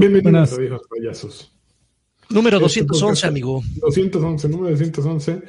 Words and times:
Bienvenidos 0.00 0.52
a 0.54 0.56
Viejos 0.56 0.82
Payasos. 0.88 1.52
Número 2.30 2.56
Este 2.64 2.80
211, 2.84 3.26
podcast- 3.26 3.28
amigo. 3.28 3.62
211, 3.82 4.48
número 4.48 4.70
211. 4.70 5.42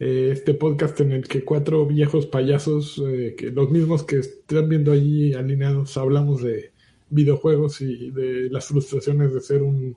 eh, 0.00 0.30
este 0.32 0.54
podcast 0.54 0.98
en 1.00 1.12
el 1.12 1.28
que 1.28 1.44
cuatro 1.44 1.84
viejos 1.84 2.24
payasos, 2.26 3.02
eh, 3.06 3.34
que 3.36 3.50
los 3.50 3.70
mismos 3.70 4.04
que 4.04 4.20
están 4.20 4.68
viendo 4.68 4.92
allí 4.92 5.34
alineados, 5.34 5.96
hablamos 5.98 6.42
de 6.42 6.72
videojuegos 7.10 7.82
y 7.82 8.10
de 8.10 8.48
las 8.50 8.64
frustraciones 8.66 9.34
de 9.34 9.40
ser 9.42 9.62
un 9.62 9.94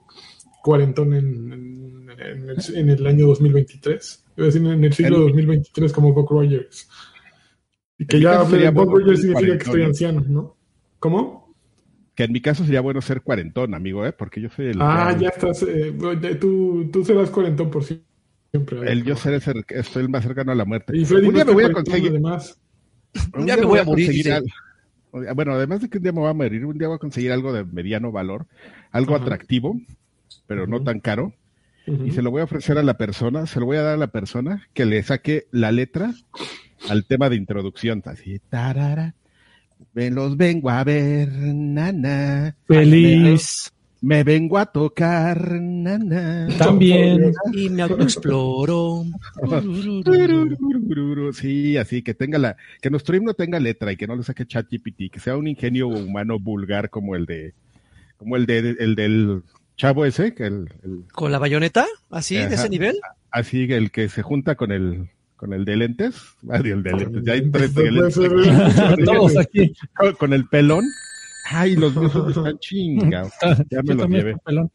cuarentón 0.62 1.14
en, 1.14 1.52
en- 1.52 2.10
en 2.10 2.50
el, 2.50 2.56
en 2.76 2.90
el 2.90 3.06
año 3.06 3.26
2023. 3.28 4.24
Es 4.36 4.44
decir, 4.44 4.66
en 4.66 4.84
el 4.84 4.92
siglo 4.92 5.16
El- 5.18 5.22
2023 5.28 5.90
como 5.92 6.12
Buck 6.12 6.30
Rogers. 6.30 6.86
Y 7.98 8.04
que 8.06 8.20
ya 8.20 8.42
Buck 8.42 8.90
Rogers 8.90 9.20
significa 9.22 9.56
que 9.56 9.64
estoy 9.64 9.82
anciano, 9.82 10.20
¿no? 10.28 10.56
¿Cómo? 10.98 11.41
Que 12.22 12.26
en 12.26 12.32
mi 12.32 12.40
caso 12.40 12.62
sería 12.64 12.80
bueno 12.80 13.00
ser 13.02 13.22
cuarentón, 13.22 13.74
amigo, 13.74 14.06
¿eh? 14.06 14.12
Porque 14.12 14.40
yo 14.40 14.48
soy 14.48 14.66
el... 14.66 14.76
Ah, 14.80 15.12
ya 15.18 15.26
estás. 15.30 15.64
eh, 15.68 15.92
tú, 16.40 16.88
tú 16.92 17.04
serás 17.04 17.30
cuarentón 17.30 17.68
por 17.68 17.82
siempre. 17.82 18.92
El 18.92 19.02
yo 19.02 19.16
seré 19.16 19.38
cer- 19.40 19.64
estoy 19.70 20.04
el 20.04 20.08
más 20.08 20.22
cercano 20.22 20.52
a 20.52 20.54
la 20.54 20.64
muerte. 20.64 20.96
Y 20.96 21.04
Freddy 21.04 21.26
un 21.26 21.34
día 21.34 21.44
no 21.44 21.50
me 21.50 21.54
voy 21.54 21.64
a 21.64 21.72
conseguir... 21.72 22.10
Además. 22.10 22.60
un 23.34 23.44
Ya 23.44 23.56
me 23.56 23.64
voy 23.64 23.80
a 23.80 23.84
morir, 23.84 24.06
conseguir 24.06 24.32
algo- 24.34 25.34
Bueno, 25.34 25.54
además 25.54 25.80
de 25.80 25.88
que 25.90 25.98
un 25.98 26.04
día 26.04 26.12
me 26.12 26.20
voy 26.20 26.30
a 26.30 26.32
morir, 26.32 26.64
un 26.64 26.78
día 26.78 26.86
voy 26.86 26.94
a 26.94 27.00
conseguir 27.00 27.32
algo 27.32 27.52
de 27.52 27.64
mediano 27.64 28.12
valor, 28.12 28.46
algo 28.92 29.16
Ajá. 29.16 29.24
atractivo, 29.24 29.80
pero 30.46 30.68
no 30.68 30.80
tan 30.84 31.00
caro, 31.00 31.32
y 31.88 32.12
se 32.12 32.22
lo 32.22 32.30
voy 32.30 32.42
a 32.42 32.44
ofrecer 32.44 32.78
a 32.78 32.84
la 32.84 32.96
persona, 32.98 33.46
se 33.46 33.58
lo 33.58 33.66
voy 33.66 33.78
a 33.78 33.82
dar 33.82 33.94
a 33.94 33.98
la 33.98 34.12
persona 34.12 34.68
que 34.74 34.84
le 34.86 35.02
saque 35.02 35.46
la 35.50 35.72
letra 35.72 36.14
al 36.88 37.04
tema 37.04 37.28
de 37.30 37.34
introducción, 37.34 38.00
así, 38.06 38.38
tarara, 38.48 39.16
me 39.92 40.10
los 40.10 40.36
vengo 40.36 40.70
a 40.70 40.84
ver, 40.84 41.28
nana, 41.32 42.56
Feliz. 42.66 43.70
me 44.00 44.24
vengo 44.24 44.58
a 44.58 44.66
tocar, 44.66 45.60
nana. 45.60 46.48
También. 46.58 47.32
Y 47.52 47.68
me 47.70 47.82
autoexploró. 47.82 49.04
Sí, 51.32 51.76
así 51.76 52.02
que 52.02 52.14
tenga 52.14 52.38
la, 52.38 52.56
que 52.80 52.90
nuestro 52.90 53.16
himno 53.16 53.34
tenga 53.34 53.58
letra 53.60 53.92
y 53.92 53.96
que 53.96 54.06
no 54.06 54.16
le 54.16 54.22
saque 54.22 54.46
ChatGPT, 54.46 55.10
que 55.10 55.20
sea 55.20 55.36
un 55.36 55.48
ingenio 55.48 55.88
humano 55.88 56.38
vulgar 56.38 56.90
como 56.90 57.16
el 57.16 57.26
de, 57.26 57.54
como 58.16 58.36
el 58.36 58.46
de, 58.46 58.76
el 58.78 58.94
del 58.94 59.42
chavo 59.76 60.04
ese, 60.04 60.34
que 60.34 60.46
el, 60.46 60.68
el- 60.84 61.04
¿Con 61.12 61.32
la 61.32 61.38
bayoneta? 61.38 61.86
¿Así, 62.10 62.36
de 62.36 62.54
ese 62.54 62.68
nivel? 62.68 62.96
así 63.30 63.64
el 63.72 63.90
que 63.90 64.08
se 64.08 64.22
junta 64.22 64.54
con 64.56 64.72
el, 64.72 65.08
con 65.42 65.52
el 65.54 65.64
de 65.64 65.74
lentes, 65.76 66.14
ah, 66.50 66.58
el 66.62 66.84
de 66.84 66.92
lentes, 66.92 67.24
ya 67.24 67.32
hay 67.32 67.50
tres 67.50 67.74
de 67.74 67.90
lentes, 67.90 68.14
Todos 69.04 69.36
aquí. 69.40 69.72
con, 69.96 70.12
con 70.14 70.32
el 70.32 70.46
pelón. 70.46 70.84
Ay, 71.50 71.74
los 71.74 71.96
míos 71.96 72.14
están 72.28 72.56
chinga. 72.60 73.28
Ya 73.68 73.82
me 73.82 73.94
los 73.96 74.08
llevé. 74.08 74.36
pelón. 74.44 74.70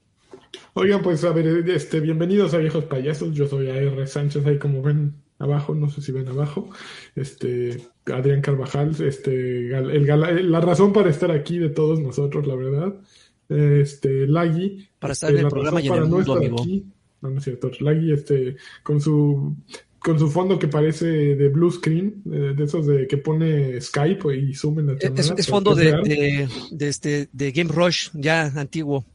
Oigan, 0.74 1.02
pues 1.02 1.24
a 1.24 1.32
ver, 1.32 1.48
este, 1.70 2.02
bienvenidos 2.02 2.54
a 2.54 2.58
Viejos 2.58 2.84
Payasos. 2.84 3.34
Yo 3.34 3.48
soy 3.48 3.70
AR 3.70 4.06
Sánchez, 4.10 4.46
ahí 4.46 4.60
como 4.60 4.82
ven 4.82 5.14
abajo, 5.40 5.74
no 5.74 5.90
sé 5.90 6.02
si 6.02 6.12
ven 6.12 6.28
abajo. 6.28 6.70
Este, 7.16 7.82
Adrián 8.14 8.42
Carvajal, 8.42 8.94
este, 9.02 9.70
gal- 9.70 9.90
el 9.90 10.06
gala- 10.06 10.32
la 10.34 10.60
razón 10.60 10.92
para 10.92 11.10
estar 11.10 11.32
aquí 11.32 11.58
de 11.60 11.70
todos 11.70 12.02
nosotros, 12.02 12.46
la 12.46 12.56
verdad. 12.56 12.94
Este, 13.48 14.28
Lagui. 14.28 14.90
Para 15.00 15.14
estar 15.14 15.30
este, 15.30 15.40
en 15.40 15.46
el 15.46 15.52
programa 15.52 15.82
y 15.82 15.88
en 15.88 15.94
el 15.94 16.00
para 16.00 16.10
no 16.10 16.16
mundo, 16.18 16.34
estar 16.34 16.38
amigo. 16.38 16.62
aquí. 16.62 16.86
No, 17.22 17.30
no 17.30 17.38
es 17.38 17.44
cierto. 17.46 17.72
Lagui, 17.80 18.12
este, 18.12 18.58
con 18.84 19.00
su 19.00 19.56
con 20.00 20.20
su 20.20 20.30
fondo 20.30 20.60
que 20.60 20.68
parece 20.68 21.06
de 21.06 21.50
blue 21.50 21.72
screen, 21.72 22.22
eh, 22.32 22.54
de 22.56 22.64
esos 22.64 22.86
de 22.86 23.08
que 23.08 23.18
pone 23.18 23.80
Skype 23.82 24.36
y 24.36 24.54
Zoom 24.54 24.80
en 24.80 24.88
la 24.88 24.94
Es, 24.94 25.48
fondo 25.48 25.76
de, 25.76 25.92
de, 25.92 26.48
de 26.72 26.88
este, 26.88 27.30
de 27.32 27.52
Game 27.52 27.72
Rush, 27.72 28.10
ya 28.14 28.46
antiguo. 28.56 29.06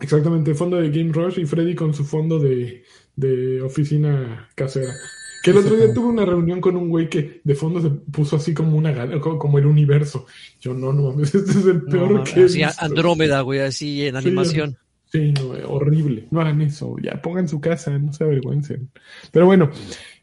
Exactamente, 0.00 0.54
fondo 0.54 0.76
de 0.76 0.90
Game 0.90 1.12
Rush 1.12 1.38
y 1.38 1.46
Freddy 1.46 1.74
con 1.74 1.94
su 1.94 2.04
fondo 2.04 2.38
de, 2.38 2.84
de 3.16 3.62
oficina 3.62 4.48
casera. 4.54 4.94
Que 5.42 5.52
el 5.52 5.58
otro 5.58 5.76
día 5.76 5.94
tuve 5.94 6.08
una 6.08 6.24
reunión 6.24 6.60
con 6.60 6.76
un 6.76 6.88
güey 6.88 7.08
que 7.08 7.40
de 7.44 7.54
fondo 7.54 7.80
se 7.80 7.88
puso 7.88 8.36
así 8.36 8.52
como 8.52 8.76
una 8.76 8.92
como, 9.20 9.58
el 9.58 9.66
universo. 9.66 10.26
Yo 10.60 10.74
no, 10.74 10.92
no 10.92 11.10
mames, 11.10 11.34
este 11.34 11.52
es 11.52 11.66
el 11.66 11.82
peor 11.82 12.10
No, 12.10 12.24
que 12.24 12.44
así. 12.44 12.62
Andrómeda, 12.78 13.42
güey, 13.42 13.60
así 13.60 14.06
en 14.06 14.16
animación. 14.16 14.76
Sí, 15.12 15.32
no, 15.32 15.50
horrible. 15.68 16.26
No 16.30 16.40
hagan 16.40 16.62
eso. 16.62 16.96
Ya 17.00 17.22
pongan 17.22 17.48
su 17.48 17.60
casa, 17.60 17.96
no 17.96 18.12
se 18.12 18.24
avergüencen. 18.24 18.90
Pero 19.30 19.46
bueno, 19.46 19.70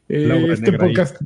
eh, 0.08 0.46
este 0.52 0.70
ahí. 0.70 0.76
podcast, 0.78 1.20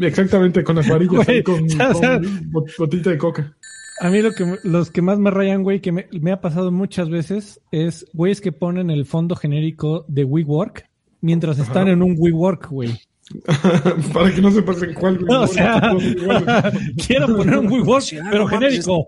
exactamente, 0.00 0.62
con 0.64 0.76
las 0.76 0.88
varillas 0.88 1.12
Güey, 1.26 1.36
ahí, 1.38 1.42
con, 1.42 1.64
o 1.64 1.68
sea, 1.68 2.18
con 2.18 2.50
bot- 2.52 2.76
botita 2.78 3.10
de 3.10 3.18
coca. 3.18 3.54
A 4.00 4.10
mí 4.10 4.22
lo 4.22 4.32
que 4.32 4.44
me- 4.44 4.58
los 4.62 4.90
que 4.90 5.02
más 5.02 5.18
me 5.18 5.30
rayan, 5.30 5.62
güey, 5.62 5.80
que 5.80 5.90
me, 5.92 6.06
me 6.20 6.30
ha 6.32 6.40
pasado 6.40 6.70
muchas 6.70 7.10
veces 7.10 7.60
es 7.72 8.06
güeyes 8.12 8.40
que 8.40 8.52
ponen 8.52 8.90
el 8.90 9.06
fondo 9.06 9.34
genérico 9.34 10.04
de 10.08 10.22
WeWork 10.24 10.88
mientras 11.20 11.58
están 11.58 11.82
Ajá. 11.84 11.92
en 11.92 12.02
un 12.02 12.14
WeWork, 12.16 12.68
güey. 12.70 12.96
Para 14.14 14.32
que 14.34 14.40
no 14.40 14.50
se 14.52 14.62
pasen 14.62 14.94
cuál. 14.94 15.18
güey. 15.18 15.36
O 15.38 15.46
sea, 15.48 15.80
Todos 15.80 16.02
iguales. 16.04 16.44
quiero 17.06 17.26
poner 17.36 17.58
un 17.58 17.66
WeWork, 17.72 18.04
pero 18.30 18.38
no 18.44 18.46
genérico. 18.46 19.06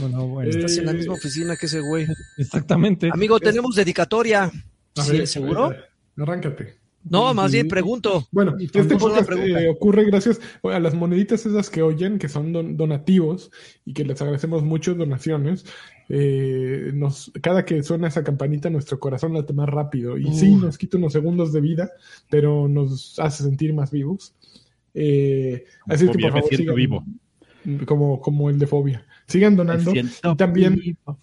Bueno, 0.00 0.26
bueno, 0.28 0.50
Estás 0.50 0.76
en 0.78 0.86
la 0.86 0.92
Eh, 0.92 0.94
misma 0.94 1.14
oficina 1.14 1.56
que 1.56 1.66
ese 1.66 1.80
güey. 1.80 2.06
exactamente. 2.36 3.08
Amigo, 3.12 3.38
tenemos 3.40 3.74
dedicatoria. 3.74 4.50
Sí, 4.94 5.12
ver, 5.12 5.26
¿Seguro? 5.26 5.72
Arráncate. 6.20 6.74
No, 7.08 7.32
más 7.32 7.50
bien 7.50 7.66
pregunto. 7.66 8.28
Bueno, 8.30 8.56
este 8.60 8.84
podcast 8.96 9.30
eh, 9.32 9.68
ocurre 9.70 10.04
gracias 10.04 10.38
a 10.62 10.78
las 10.78 10.92
moneditas 10.94 11.46
esas 11.46 11.70
que 11.70 11.80
oyen, 11.80 12.18
que 12.18 12.28
son 12.28 12.52
don- 12.52 12.76
donativos 12.76 13.50
y 13.86 13.94
que 13.94 14.04
les 14.04 14.20
agradecemos 14.20 14.62
mucho 14.62 14.94
donaciones. 14.94 15.64
Eh, 16.10 16.90
nos, 16.92 17.32
cada 17.40 17.64
que 17.64 17.82
suena 17.82 18.08
esa 18.08 18.22
campanita, 18.22 18.68
nuestro 18.68 18.98
corazón 19.00 19.32
late 19.32 19.54
más 19.54 19.68
rápido. 19.70 20.18
Y 20.18 20.30
sí, 20.34 20.54
nos 20.56 20.76
quita 20.76 20.98
unos 20.98 21.14
segundos 21.14 21.54
de 21.54 21.62
vida, 21.62 21.90
pero 22.28 22.68
nos 22.68 23.18
hace 23.18 23.44
sentir 23.44 23.72
más 23.72 23.90
vivos. 23.90 24.34
Eh, 24.92 25.64
así 25.86 26.06
que 26.06 26.12
Fobia, 26.12 26.26
por 26.28 26.34
me 26.34 26.40
favor, 26.42 26.48
siento 26.54 26.72
sigan- 26.72 26.76
vivo. 26.76 27.04
Como, 27.86 28.20
como 28.20 28.50
el 28.50 28.58
de 28.58 28.66
fobia. 28.66 29.06
Sigan 29.26 29.54
donando. 29.56 29.90
Me 29.92 30.02
siento 30.02 30.32
Y 30.32 30.36
también 30.36 30.74
vivo. 30.76 31.18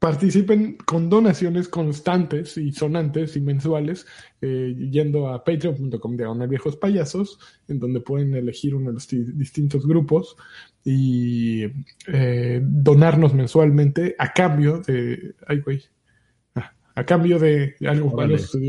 Participen 0.00 0.78
con 0.86 1.10
donaciones 1.10 1.68
constantes 1.68 2.56
y 2.56 2.72
sonantes 2.72 3.36
y 3.36 3.40
mensuales 3.42 4.06
eh, 4.40 4.74
yendo 4.90 5.28
a 5.28 5.44
patreon.com 5.44 6.16
de 6.16 6.46
viejos 6.46 6.76
payasos 6.76 7.38
en 7.68 7.78
donde 7.78 8.00
pueden 8.00 8.34
elegir 8.34 8.74
uno 8.74 8.88
de 8.88 8.94
los 8.94 9.06
di- 9.06 9.30
distintos 9.34 9.86
grupos 9.86 10.36
y 10.82 11.64
eh, 12.08 12.60
donarnos 12.64 13.34
mensualmente 13.34 14.16
a 14.18 14.32
cambio 14.32 14.80
de 14.80 15.34
ay 15.46 15.60
güey 15.60 15.82
ah, 16.54 16.72
a 16.94 17.04
cambio 17.04 17.38
de 17.38 17.74
algo 17.86 18.06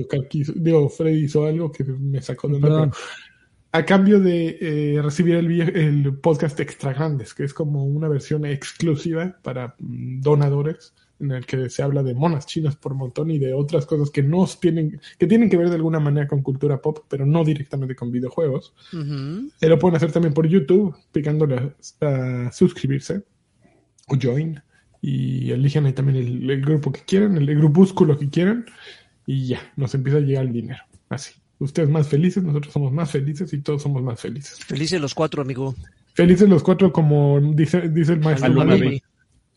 Karki 0.10 0.42
hizo- 0.42 0.54
digo, 0.58 0.90
Freddy 0.90 1.24
hizo 1.24 1.46
algo 1.46 1.72
que 1.72 1.86
me 1.86 2.22
sacó 2.22 2.50
de 2.50 2.56
onda, 2.56 2.92
a 3.72 3.86
cambio 3.86 4.20
de 4.20 4.58
eh, 4.60 5.02
recibir 5.02 5.36
el, 5.36 5.62
el 5.62 6.14
podcast 6.18 6.60
Extra 6.60 6.92
Grandes, 6.92 7.34
que 7.34 7.46
es 7.46 7.54
como 7.54 7.86
una 7.86 8.10
versión 8.10 8.46
exclusiva 8.46 9.38
para 9.42 9.76
mm, 9.80 10.20
donadores, 10.20 10.94
en 11.22 11.32
el 11.32 11.46
que 11.46 11.70
se 11.70 11.84
habla 11.84 12.04
de 12.04 12.14
monas 12.14 12.46
chinas 12.46 12.76
por 12.76 12.96
montón 12.96 13.32
y 13.32 13.40
de 13.40 13.54
otras 13.54 13.86
cosas 13.86 14.10
que 14.10 14.24
no 14.24 14.48
tienen, 14.60 15.00
que 15.18 15.28
tienen 15.28 15.50
que 15.50 15.58
ver 15.58 15.70
de 15.70 15.76
alguna 15.76 16.00
manera 16.00 16.28
con 16.28 16.42
cultura 16.42 16.82
pop, 16.82 17.00
pero 17.08 17.26
no 17.26 17.44
directamente 17.44 17.96
con 17.96 18.12
videojuegos. 18.12 18.74
Eh, 18.94 19.68
lo 19.68 19.80
pueden 19.80 19.96
hacer 19.96 20.12
también 20.12 20.34
por 20.34 20.48
YouTube, 20.48 20.96
picándole 21.12 21.74
a, 22.02 22.46
a 22.48 22.52
suscribirse 22.52 23.24
o 24.08 24.18
join. 24.22 24.62
Y 25.02 25.52
eligen 25.52 25.86
ahí 25.86 25.94
también 25.94 26.18
el, 26.18 26.50
el 26.50 26.62
grupo 26.62 26.92
que 26.92 27.02
quieran, 27.02 27.38
el, 27.38 27.56
grupúsculo 27.56 28.18
que 28.18 28.30
quieran. 28.30 28.66
Y 29.26 29.48
ya, 29.48 29.72
nos 29.76 29.96
empieza 29.96 30.18
a 30.18 30.22
llegar 30.22 30.46
el 30.46 30.54
dinero. 30.54 30.84
Así. 31.10 31.34
Ustedes 31.60 31.90
más 31.90 32.08
felices, 32.08 32.44
nosotros 32.44 32.74
somos 32.74 32.92
más 32.92 33.12
felices 33.12 33.54
y 33.54 33.60
todos 33.62 33.84
somos 33.84 34.02
más 34.02 34.20
felices. 34.20 34.60
Felices 34.60 35.00
los 35.00 35.14
cuatro, 35.14 35.44
amigo. 35.44 35.76
Felices 36.14 36.50
los 36.50 36.64
cuatro, 36.64 36.92
como 36.92 37.40
dice, 37.54 37.90
dice 37.90 38.14
el 38.14 38.20
maestro 38.20 38.52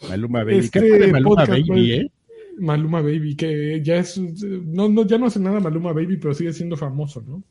Maluma. 0.09 0.45
Baby. 0.45 0.45
Maluma 0.45 0.45
Baby. 0.45 0.59
Este 0.59 0.81
¿Qué 0.81 1.07
Maluma 1.13 1.29
podcast, 1.45 1.69
Baby, 1.69 1.93
eh? 1.93 2.11
Maluma 2.59 3.01
Baby, 3.03 3.35
que 3.37 3.81
ya 3.83 3.97
es. 3.97 4.19
No, 4.19 4.89
no, 4.89 5.07
ya 5.07 5.19
no 5.19 5.27
hace 5.27 5.41
nada 5.41 5.61
Maluma 5.61 5.93
Baby, 5.93 6.17
pero 6.19 6.35
sigue 6.35 6.53
siendo 6.53 6.77
famoso, 6.77 7.23
¿no? 7.27 7.43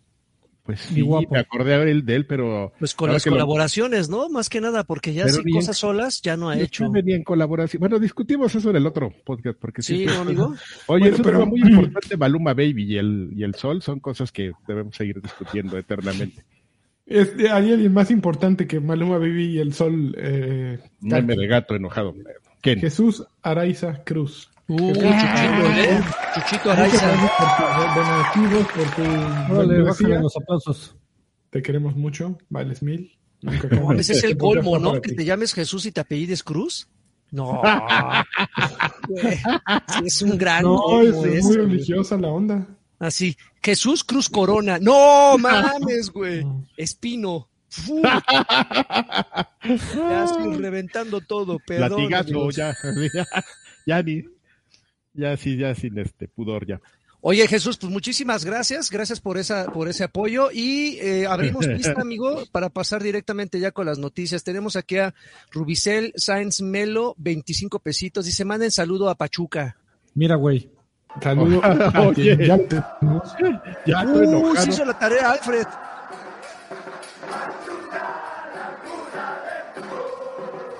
Pues 0.63 0.79
sí, 0.79 1.01
guapo. 1.01 1.27
me 1.33 1.39
acordé 1.39 1.77
de 1.77 1.91
él, 1.91 2.05
de 2.05 2.15
él, 2.15 2.25
pero... 2.25 2.71
Pues 2.79 2.93
con 2.95 3.11
las 3.11 3.25
lo- 3.25 3.33
colaboraciones, 3.33 4.07
¿no? 4.07 4.29
Más 4.29 4.47
que 4.47 4.61
nada, 4.61 4.85
porque 4.85 5.13
ya 5.13 5.23
Pero 5.23 5.35
sin 5.35 5.43
bien- 5.43 5.57
cosas 5.57 5.75
solas 5.77 6.21
ya 6.21 6.37
no 6.37 6.49
ha 6.49 6.55
no 6.55 6.61
hecho. 6.61 6.89
venía 6.89 7.17
en 7.17 7.23
colaboración. 7.25 7.81
Bueno, 7.81 7.99
discutimos 7.99 8.55
eso 8.55 8.69
en 8.69 8.77
el 8.77 8.87
otro 8.87 9.11
podcast, 9.25 9.57
porque 9.59 9.81
sí. 9.81 9.97
Sí, 9.97 10.05
¿no, 10.05 10.21
amigo? 10.21 10.45
Oye, 10.87 11.01
Bueno, 11.01 11.05
es 11.07 11.15
un 11.19 11.25
pero- 11.25 11.39
tema 11.39 11.49
muy 11.51 11.59
importante, 11.69 12.15
Maluma 12.15 12.53
Baby 12.53 12.93
y 12.93 12.95
el, 12.97 13.31
y 13.35 13.43
el 13.43 13.55
sol 13.55 13.81
son 13.81 13.99
cosas 13.99 14.31
que 14.31 14.53
debemos 14.65 14.95
seguir 14.95 15.21
discutiendo 15.21 15.77
eternamente. 15.77 16.45
Este, 17.05 17.49
hay 17.49 17.73
alguien 17.73 17.91
más 17.93 18.09
importante 18.09 18.65
que 18.65 18.79
Maluma 18.79 19.17
Baby 19.17 19.47
y 19.47 19.59
el 19.59 19.73
Sol. 19.73 20.15
Eh, 20.17 20.79
Meme 21.01 21.35
de 21.35 21.47
gato 21.47 21.75
enojado. 21.75 22.15
¿Quién? 22.63 22.79
Jesús 22.79 23.23
Araiza 23.43 24.03
Cruz. 24.03 24.49
Uh, 24.67 24.77
Chuchito, 24.93 25.69
¿eh? 25.75 26.01
Chuchito 26.33 26.71
Araiza. 26.71 27.11
Muchas 28.35 28.55
gracias 28.55 28.71
por 28.71 28.95
tu 28.95 29.03
bájale 29.85 30.19
los 30.21 30.35
aplausos. 30.37 30.95
Te 31.51 31.61
queremos 31.61 31.95
mucho, 31.95 32.37
vales 32.49 32.81
mil. 32.81 33.15
Nunca 33.41 33.67
No, 33.67 33.75
acabamos. 33.75 33.99
ese 33.99 34.13
es 34.13 34.23
el 34.23 34.37
colmo, 34.37 34.79
¿no? 34.79 34.99
Que 35.01 35.13
te 35.13 35.23
llames 35.25 35.53
Jesús 35.53 35.85
y 35.85 35.91
te 35.91 35.99
apellides 36.01 36.41
Cruz. 36.41 36.87
No. 37.31 37.61
Es 40.05 40.21
un 40.21 40.37
gran 40.37 40.63
No, 40.63 41.01
es, 41.01 41.13
muy 41.13 41.39
güey. 41.41 41.57
religiosa 41.57 42.17
la 42.17 42.29
onda. 42.29 42.67
Así. 42.99 43.35
Jesús 43.61 44.03
Cruz 44.03 44.29
Corona. 44.29 44.77
No 44.79 45.37
mames, 45.37 46.09
güey. 46.11 46.45
Espino. 46.77 47.49
Ya 49.63 50.25
estoy 50.25 50.57
reventando 50.57 51.21
todo, 51.21 51.59
perdón. 51.59 52.09
Latigazo, 52.09 52.51
ya, 52.51 52.75
ya, 53.13 53.27
ya 53.85 54.03
ni, 54.03 54.23
ya 55.13 55.37
sí, 55.37 55.57
ya 55.57 55.73
sin 55.73 55.97
este 55.97 56.27
pudor 56.27 56.65
ya. 56.67 56.81
Oye, 57.25 57.47
Jesús, 57.47 57.77
pues 57.77 57.89
muchísimas 57.89 58.43
gracias. 58.43 58.89
Gracias 58.91 59.21
por 59.21 59.37
esa, 59.37 59.67
por 59.67 59.87
ese 59.87 60.03
apoyo. 60.03 60.49
Y 60.51 60.97
eh, 60.99 61.25
abrimos 61.25 61.65
pista, 61.77 62.01
amigo, 62.01 62.43
para 62.51 62.67
pasar 62.69 63.01
directamente 63.01 63.61
ya 63.61 63.71
con 63.71 63.85
las 63.85 63.97
noticias. 63.97 64.43
Tenemos 64.43 64.75
aquí 64.75 64.97
a 64.97 65.13
Rubicel 65.49 66.11
Sáenz 66.17 66.61
Melo, 66.61 67.15
25 67.19 67.79
pesitos. 67.79 68.25
Dice, 68.25 68.43
manden 68.43 68.71
saludo 68.71 69.09
a 69.09 69.15
Pachuca. 69.15 69.77
Mira, 70.15 70.35
güey. 70.35 70.69
Saludos. 71.21 71.63
Oye. 71.95 72.45
ya 72.45 72.57
tenemos. 72.57 73.35
Ya 73.85 74.01
estoy 74.01 74.27
Uh, 74.27 74.55
se 74.57 74.69
hizo 74.69 74.83
la 74.83 74.99
tarea, 74.99 75.31
Alfred. 75.31 75.67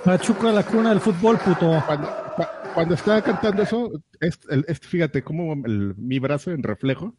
Pachuca, 0.03 0.51
la 0.51 0.63
cuna 0.63 0.89
del 0.89 0.99
fútbol, 0.99 1.37
puto. 1.39 1.81
Cuando, 1.85 2.07
cua- 2.35 2.49
cuando 2.73 2.95
estaba 2.95 3.21
cantando 3.21 3.63
eso, 3.63 3.91
es, 4.19 4.39
el- 4.49 4.65
es- 4.67 4.79
fíjate 4.79 5.23
cómo 5.23 5.53
el- 5.65 5.95
mi 5.97 6.19
brazo 6.19 6.51
en 6.51 6.61
reflejo, 6.63 7.15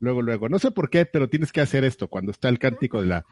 luego, 0.00 0.22
luego, 0.22 0.48
no 0.48 0.58
sé 0.58 0.70
por 0.70 0.88
qué, 0.88 1.04
pero 1.04 1.28
tienes 1.28 1.52
que 1.52 1.60
hacer 1.60 1.84
esto 1.84 2.08
cuando 2.08 2.30
está 2.32 2.48
el 2.48 2.58
cántico 2.58 3.00
de 3.02 3.08
la, 3.08 3.26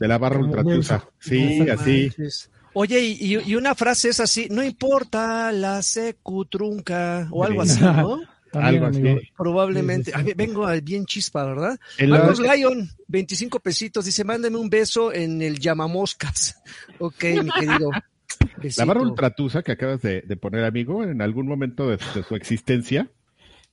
de 0.00 0.08
la 0.08 0.16
barra 0.18 0.38
ultratusa. 0.40 1.04
Sí, 1.18 1.60
No 1.60 1.72
así. 1.74 2.02
manches. 2.16 2.50
Oye, 2.72 3.00
y, 3.02 3.54
una 3.54 3.74
frase 3.74 4.08
es 4.08 4.18
así, 4.20 4.48
no 4.50 4.62
importa 4.64 5.52
la 5.52 5.80
secu 5.82 6.44
trunca, 6.46 7.28
o 7.30 7.44
algo 7.44 7.62
así, 7.62 7.80
¿no? 7.80 8.20
También, 8.54 8.74
Algo 8.74 8.86
así. 8.86 8.98
amigo. 9.00 9.20
Probablemente. 9.36 10.04
Sí, 10.04 10.10
sí, 10.12 10.16
sí. 10.16 10.20
A 10.20 10.24
ver, 10.24 10.36
vengo 10.36 10.64
al 10.64 10.80
bien 10.80 11.04
chispa, 11.06 11.44
¿verdad? 11.44 11.76
En 11.98 12.10
la- 12.10 12.18
Marcos 12.18 12.38
Lion, 12.40 12.88
25 13.08 13.58
pesitos, 13.58 14.04
dice, 14.04 14.22
mándame 14.22 14.56
un 14.58 14.70
beso 14.70 15.12
en 15.12 15.42
el 15.42 15.58
llamamoscas. 15.58 16.56
Ok, 17.00 17.24
mi 17.42 17.50
querido. 17.50 17.90
La 18.76 18.84
barra 18.84 19.00
ultratusa 19.10 19.62
que 19.62 19.72
acabas 19.72 20.02
de, 20.02 20.22
de 20.22 20.36
poner, 20.36 20.64
amigo, 20.64 21.04
en 21.04 21.20
algún 21.22 21.46
momento 21.46 21.88
de, 21.88 21.98
de 22.14 22.22
su 22.22 22.34
existencia, 22.34 23.08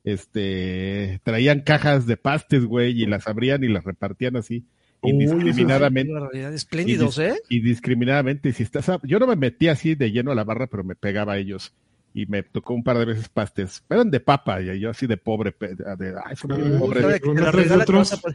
este, 0.04 1.20
traían 1.24 1.62
cajas 1.62 2.06
de 2.08 2.18
pastes, 2.18 2.66
güey, 2.66 3.02
y 3.02 3.06
las 3.06 3.28
abrían 3.28 3.64
y 3.64 3.68
las 3.68 3.84
repartían 3.84 4.36
así, 4.36 4.64
Uy, 5.02 5.24
eso 5.24 5.34
es- 5.36 5.40
indiscriminadamente. 5.42 6.14
Espléndidos, 6.54 7.18
¿eh? 7.20 7.36
y 7.50 7.60
discriminadamente. 7.62 8.50
Y 8.50 8.54
si 8.54 8.64
estás, 8.64 8.90
a- 8.90 9.00
yo 9.04 9.20
no 9.20 9.28
me 9.28 9.36
metí 9.36 9.68
así 9.68 9.96
de 9.96 10.12
lleno 10.12 10.32
a 10.32 10.36
la 10.36 10.44
barra, 10.44 10.68
pero 10.68 10.84
me 10.84 10.96
pegaba 10.96 11.34
a 11.34 11.38
ellos. 11.38 11.74
Y 12.14 12.26
me 12.26 12.44
tocó 12.44 12.74
un 12.74 12.84
par 12.84 12.98
de 12.98 13.06
veces 13.06 13.30
pastes. 13.30 13.84
Eran 13.90 14.12
de 14.12 14.20
papa, 14.20 14.62
y 14.62 14.80
yo 14.80 14.90
así 14.90 15.08
de 15.08 15.16
pobre. 15.18 15.56
De, 15.60 16.14
ay, 16.26 16.36
son 16.36 16.52
a 16.52 16.56
poner- 16.58 17.22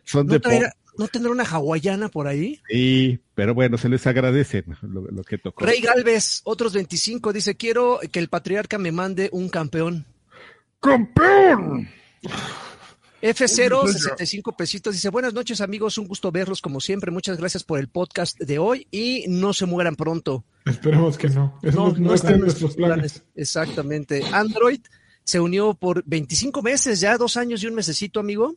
Son 0.05 0.27
¿No, 0.27 0.33
de 0.33 0.41
pobre. 0.41 0.71
¿No 0.99 1.09
tendrá 1.09 1.31
una 1.31 1.45
hawaiana 1.45 2.09
por 2.09 2.27
ahí? 2.27 2.59
Sí, 2.71 3.21
pero 3.35 3.53
bueno, 3.55 3.77
se 3.77 3.91
les 3.91 4.07
agradece 4.07 4.65
lo, 4.81 5.03
lo 5.03 5.23
que 5.25 5.37
tocó. 5.37 5.63
Rey 5.65 5.83
Galvez, 5.83 6.41
otros 6.45 6.73
25, 6.73 7.35
dice, 7.35 7.55
quiero 7.55 8.01
que 8.11 8.19
el 8.19 8.29
patriarca 8.29 8.79
me 8.79 8.93
mande 8.93 9.29
un 9.33 9.51
campeón. 9.51 10.07
¡Campeón! 10.81 11.89
F0, 13.23 13.87
65 13.93 14.57
pesitos, 14.57 14.95
dice, 14.95 15.09
buenas 15.09 15.33
noches 15.33 15.61
amigos, 15.61 15.97
un 15.97 16.07
gusto 16.07 16.31
verlos 16.31 16.61
como 16.61 16.81
siempre, 16.81 17.11
muchas 17.11 17.39
gracias 17.39 17.65
por 17.65 17.79
el 17.79 17.89
podcast 17.89 18.39
de 18.39 18.59
hoy 18.59 18.87
y 18.91 19.25
no 19.29 19.55
se 19.55 19.65
mueran 19.65 19.97
pronto. 19.97 20.45
Esperemos 20.67 21.17
que 21.17 21.29
no. 21.29 21.59
Eso 21.63 21.95
no, 21.99 22.15
está 22.15 22.33
en 22.33 22.41
nuestros 22.41 22.77
planes. 22.77 23.23
Exactamente. 23.35 24.23
Android 24.33 24.81
se 25.25 25.41
unió 25.41 25.75
por 25.75 26.05
25 26.05 26.63
meses, 26.63 27.01
ya 27.01 27.17
dos 27.17 27.37
años 27.37 27.63
y 27.63 27.67
un 27.67 27.75
mesecito, 27.75 28.21
amigo. 28.21 28.57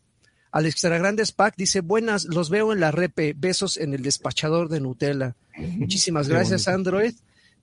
Al 0.52 0.66
Extra 0.66 0.98
Grandes 0.98 1.32
Pack 1.32 1.56
dice, 1.56 1.82
buenas, 1.82 2.26
los 2.26 2.50
veo 2.50 2.74
en 2.74 2.80
la 2.80 2.92
repe, 2.92 3.34
besos 3.38 3.78
en 3.78 3.94
el 3.94 4.02
despachador 4.02 4.68
de 4.68 4.82
Nutella. 4.82 5.36
Muchísimas 5.56 6.28
gracias. 6.30 6.68
Android. 6.68 7.14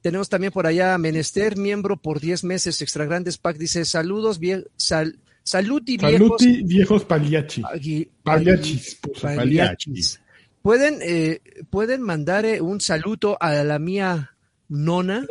Tenemos 0.00 0.28
también 0.28 0.52
por 0.52 0.66
allá 0.66 0.94
a 0.94 0.98
Menester, 0.98 1.56
miembro 1.56 1.96
por 1.96 2.20
10 2.20 2.44
meses, 2.44 2.80
Extra 2.80 3.06
Grandes 3.06 3.38
Pack, 3.38 3.56
dice, 3.56 3.84
saludos, 3.84 4.38
bien, 4.38 4.66
sal, 4.76 5.18
salud 5.46 5.80
y 5.86 5.96
viejos. 5.96 6.40
Saluti, 6.40 6.62
viejos 6.64 7.04
paliachi. 7.04 7.62
Pagui- 7.62 8.10
Paliachis. 8.24 10.20
Pueden, 10.60 10.98
eh, 11.00 11.40
pueden 11.70 12.02
mandar 12.02 12.44
eh, 12.44 12.60
un 12.60 12.80
saludo 12.80 13.36
a 13.40 13.52
la 13.62 13.78
mía 13.78 14.32
nona, 14.68 15.24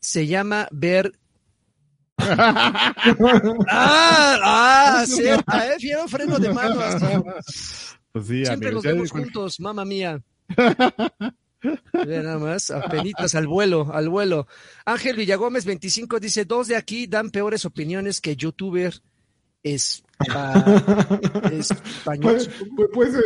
se 0.00 0.26
llama 0.26 0.66
Ver. 0.72 1.12
ah, 2.18 2.94
ah, 3.68 5.04
cierta, 5.06 5.68
eh, 5.74 5.78
fiero 5.78 6.08
freno 6.08 6.38
de 6.38 6.52
mano. 6.52 6.80
así. 6.80 7.06
Pues 8.12 8.26
sí, 8.26 8.44
Siempre 8.46 8.68
amigo, 8.68 8.70
los 8.72 8.84
vemos 8.84 9.10
juntos, 9.10 9.60
mamá 9.60 9.84
mía. 9.84 10.18
Ve 11.62 12.22
nada 12.22 12.38
más, 12.38 12.70
apenitas 12.70 13.34
al 13.34 13.46
vuelo, 13.46 13.88
al 13.92 14.08
vuelo. 14.08 14.46
Ángel 14.84 15.16
Villagómez, 15.16 15.64
25, 15.64 16.20
dice, 16.20 16.44
dos 16.44 16.68
de 16.68 16.76
aquí 16.76 17.06
dan 17.06 17.30
peores 17.30 17.64
opiniones 17.64 18.20
que 18.20 18.36
youtuber 18.36 18.94
espa- 19.64 21.50
español. 21.52 22.36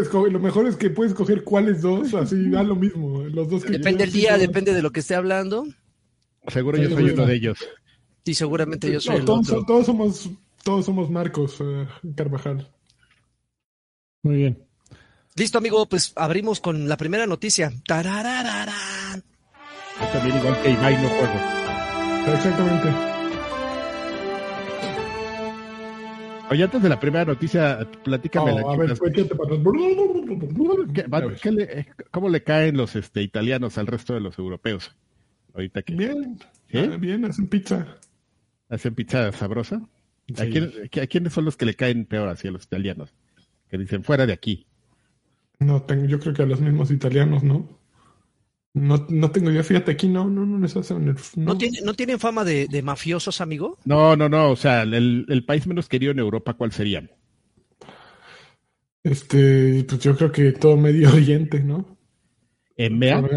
Escoger, 0.00 0.32
lo 0.32 0.38
mejor 0.40 0.66
es 0.66 0.76
que 0.76 0.90
puedes 0.90 1.12
escoger 1.12 1.44
cuáles 1.44 1.82
dos, 1.82 2.14
así 2.14 2.48
da 2.50 2.62
lo 2.62 2.76
mismo. 2.76 3.22
Los 3.24 3.48
dos 3.50 3.64
que 3.64 3.72
Depende 3.72 4.04
del 4.04 4.12
día, 4.12 4.38
depende 4.38 4.72
de 4.72 4.82
lo 4.82 4.90
que 4.90 5.00
esté 5.00 5.14
hablando. 5.14 5.66
Seguro 6.48 6.78
yo 6.78 6.88
Sí, 6.88 6.94
soy 6.94 7.04
sí, 7.08 7.10
uno 7.14 7.22
sí. 7.24 7.28
de 7.28 7.36
ellos. 7.36 7.58
Y 8.24 8.34
seguramente 8.34 8.90
yo 8.92 9.00
soy 9.00 9.14
No, 9.16 9.20
el 9.20 9.24
todos, 9.26 9.50
otro. 9.50 9.64
todos 9.66 9.86
somos, 9.86 10.30
todos 10.64 10.84
somos 10.86 11.10
Marcos 11.10 11.56
eh, 11.60 11.86
Carvajal. 12.16 12.70
Muy 14.22 14.36
bien. 14.36 14.66
Listo, 15.40 15.56
amigo, 15.56 15.86
pues 15.88 16.12
abrimos 16.16 16.60
con 16.60 16.86
la 16.86 16.98
primera 16.98 17.26
noticia. 17.26 17.72
Tararararán. 17.86 19.22
Yo 19.98 20.06
también 20.12 20.36
igual 20.36 20.60
que 20.62 20.70
Ibai 20.70 21.02
no 21.02 21.08
juego. 21.08 21.34
Exactamente. 22.34 22.88
Oye, 26.50 26.62
antes 26.64 26.82
de 26.82 26.88
la 26.90 27.00
primera 27.00 27.24
noticia, 27.24 27.88
platícame 28.04 28.52
la 28.52 28.62
Oh, 28.66 28.70
a 28.72 28.76
ver, 28.76 28.98
cuéntate 28.98 29.34
para 29.34 29.54
atrás. 29.54 30.92
¿Qué- 30.92 31.02
va- 31.04 31.18
A 31.18 31.26
ver. 31.26 31.38
qué 31.40 31.52
le- 31.52 31.86
¿Cómo 32.10 32.28
le 32.28 32.42
caen 32.42 32.76
los 32.76 32.94
este, 32.94 33.22
italianos 33.22 33.78
al 33.78 33.86
resto 33.86 34.12
de 34.12 34.20
los 34.20 34.38
europeos? 34.38 34.94
Ahorita 35.54 35.80
que 35.80 35.94
Bien, 35.94 36.38
¿Sí? 36.70 36.78
ah, 36.78 36.96
bien, 36.98 37.24
hacen 37.24 37.46
pizza. 37.48 37.86
hacen 38.68 38.94
pizza 38.94 39.32
sabrosa. 39.32 39.76
¿A, 40.36 40.42
Sí. 40.44 40.50
quién- 40.50 40.72
a 41.02 41.06
quiénes 41.06 41.32
son 41.32 41.46
los 41.46 41.56
que 41.56 41.64
le 41.64 41.74
caen 41.76 42.04
peor 42.04 42.28
así 42.28 42.46
a 42.46 42.50
los 42.50 42.64
italianos? 42.64 43.14
Que 43.70 43.78
dicen 43.78 44.04
fuera 44.04 44.26
de 44.26 44.34
aquí. 44.34 44.66
No 45.60 45.82
tengo, 45.82 46.06
yo 46.06 46.18
creo 46.18 46.34
que 46.34 46.42
a 46.42 46.46
los 46.46 46.60
mismos 46.60 46.90
italianos, 46.90 47.42
¿no? 47.42 47.68
No, 48.72 49.04
no 49.08 49.30
tengo 49.30 49.50
idea, 49.50 49.64
fíjate 49.64 49.90
aquí, 49.92 50.08
no, 50.08 50.28
no, 50.28 50.46
no 50.46 50.58
les 50.58 50.76
hacen 50.76 51.08
el, 51.08 51.16
¿No, 51.36 51.58
tiene- 51.58 51.80
¿No 51.82 51.94
tienen 51.94 52.18
fama 52.20 52.44
de, 52.44 52.66
de 52.68 52.82
mafiosos, 52.82 53.40
amigo? 53.40 53.78
No, 53.84 54.16
no, 54.16 54.28
no. 54.28 54.50
O 54.50 54.56
sea, 54.56 54.82
el, 54.82 55.26
el 55.28 55.44
país 55.44 55.66
menos 55.66 55.88
querido 55.88 56.12
en 56.12 56.18
Europa, 56.20 56.54
¿cuál 56.54 56.72
sería? 56.72 57.08
Este, 59.02 59.84
pues 59.88 60.00
yo 60.00 60.16
creo 60.16 60.30
que 60.30 60.52
todo 60.52 60.76
Medio 60.76 61.10
Oriente, 61.12 61.60
¿no? 61.60 61.96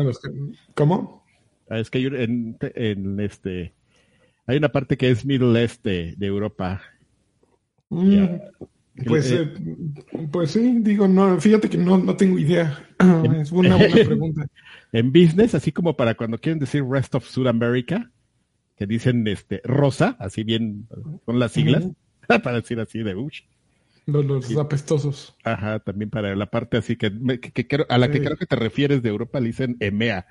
Los 0.03 0.19
que- 0.19 0.29
¿Cómo? 0.75 1.25
Ah, 1.69 1.79
Es 1.79 1.89
que 1.89 1.97
hay 1.99 2.05
un- 2.07 2.15
en, 2.15 2.57
en 2.75 3.19
este 3.19 3.73
hay 4.45 4.57
una 4.57 4.69
parte 4.71 4.97
que 4.97 5.09
es 5.09 5.25
Middle 5.25 5.59
East 5.61 5.83
de, 5.83 6.15
de 6.17 6.25
Europa. 6.27 6.81
Mm, 7.89 8.25
Pues, 9.07 9.31
Eh, 9.31 9.51
eh, 10.13 10.27
pues 10.31 10.51
sí, 10.51 10.77
digo, 10.81 11.07
no, 11.07 11.39
fíjate 11.39 11.69
que 11.69 11.77
no, 11.77 11.97
no 11.97 12.15
tengo 12.15 12.37
idea. 12.37 12.87
Es 13.41 13.51
una 13.51 13.75
buena 13.75 13.95
pregunta. 14.05 14.47
En 14.91 15.11
business, 15.11 15.55
así 15.55 15.71
como 15.71 15.95
para 15.97 16.13
cuando 16.15 16.37
quieren 16.37 16.59
decir 16.59 16.83
rest 16.87 17.15
of 17.15 17.25
Sudamerica, 17.27 18.11
que 18.77 18.85
dicen 18.85 19.27
este 19.27 19.61
rosa, 19.63 20.15
así 20.19 20.43
bien 20.43 20.87
con 21.25 21.39
las 21.39 21.51
siglas, 21.53 21.87
para 22.27 22.53
decir 22.57 22.79
así 22.79 22.99
de 22.99 23.15
uch. 23.15 23.41
Los, 24.05 24.25
los 24.25 24.57
apestosos. 24.57 25.35
Ajá, 25.43 25.79
también 25.79 26.09
para 26.09 26.35
la 26.35 26.47
parte 26.47 26.77
así 26.77 26.95
que, 26.97 27.11
que- 27.39 27.65
que 27.67 27.85
a 27.87 27.97
la 27.97 28.11
que 28.11 28.19
Sí. 28.19 28.25
creo 28.25 28.37
que 28.37 28.45
te 28.45 28.55
refieres 28.57 29.01
de 29.01 29.09
Europa 29.09 29.39
le 29.39 29.47
dicen 29.47 29.77
EMEA. 29.79 30.27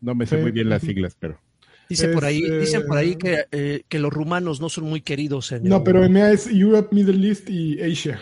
No 0.00 0.14
me 0.14 0.26
sé 0.26 0.36
Sí. 0.36 0.42
muy 0.42 0.52
bien 0.52 0.68
las 0.68 0.82
siglas, 0.82 1.16
pero 1.18 1.40
Dice 1.88 2.08
por 2.08 2.24
ahí, 2.24 2.42
dicen 2.42 2.86
por 2.86 2.96
ahí 2.98 3.12
eh, 3.12 3.18
que, 3.18 3.44
eh, 3.50 3.82
que 3.88 3.98
los 3.98 4.12
rumanos 4.12 4.60
no 4.60 4.68
son 4.68 4.84
muy 4.84 5.00
queridos 5.00 5.52
en 5.52 5.62
No, 5.62 5.76
Europa. 5.76 5.84
pero 5.84 6.04
EMEA 6.04 6.32
es 6.32 6.46
Europe, 6.46 6.94
Middle 6.94 7.26
East 7.28 7.48
y 7.48 7.80
Asia. 7.80 8.20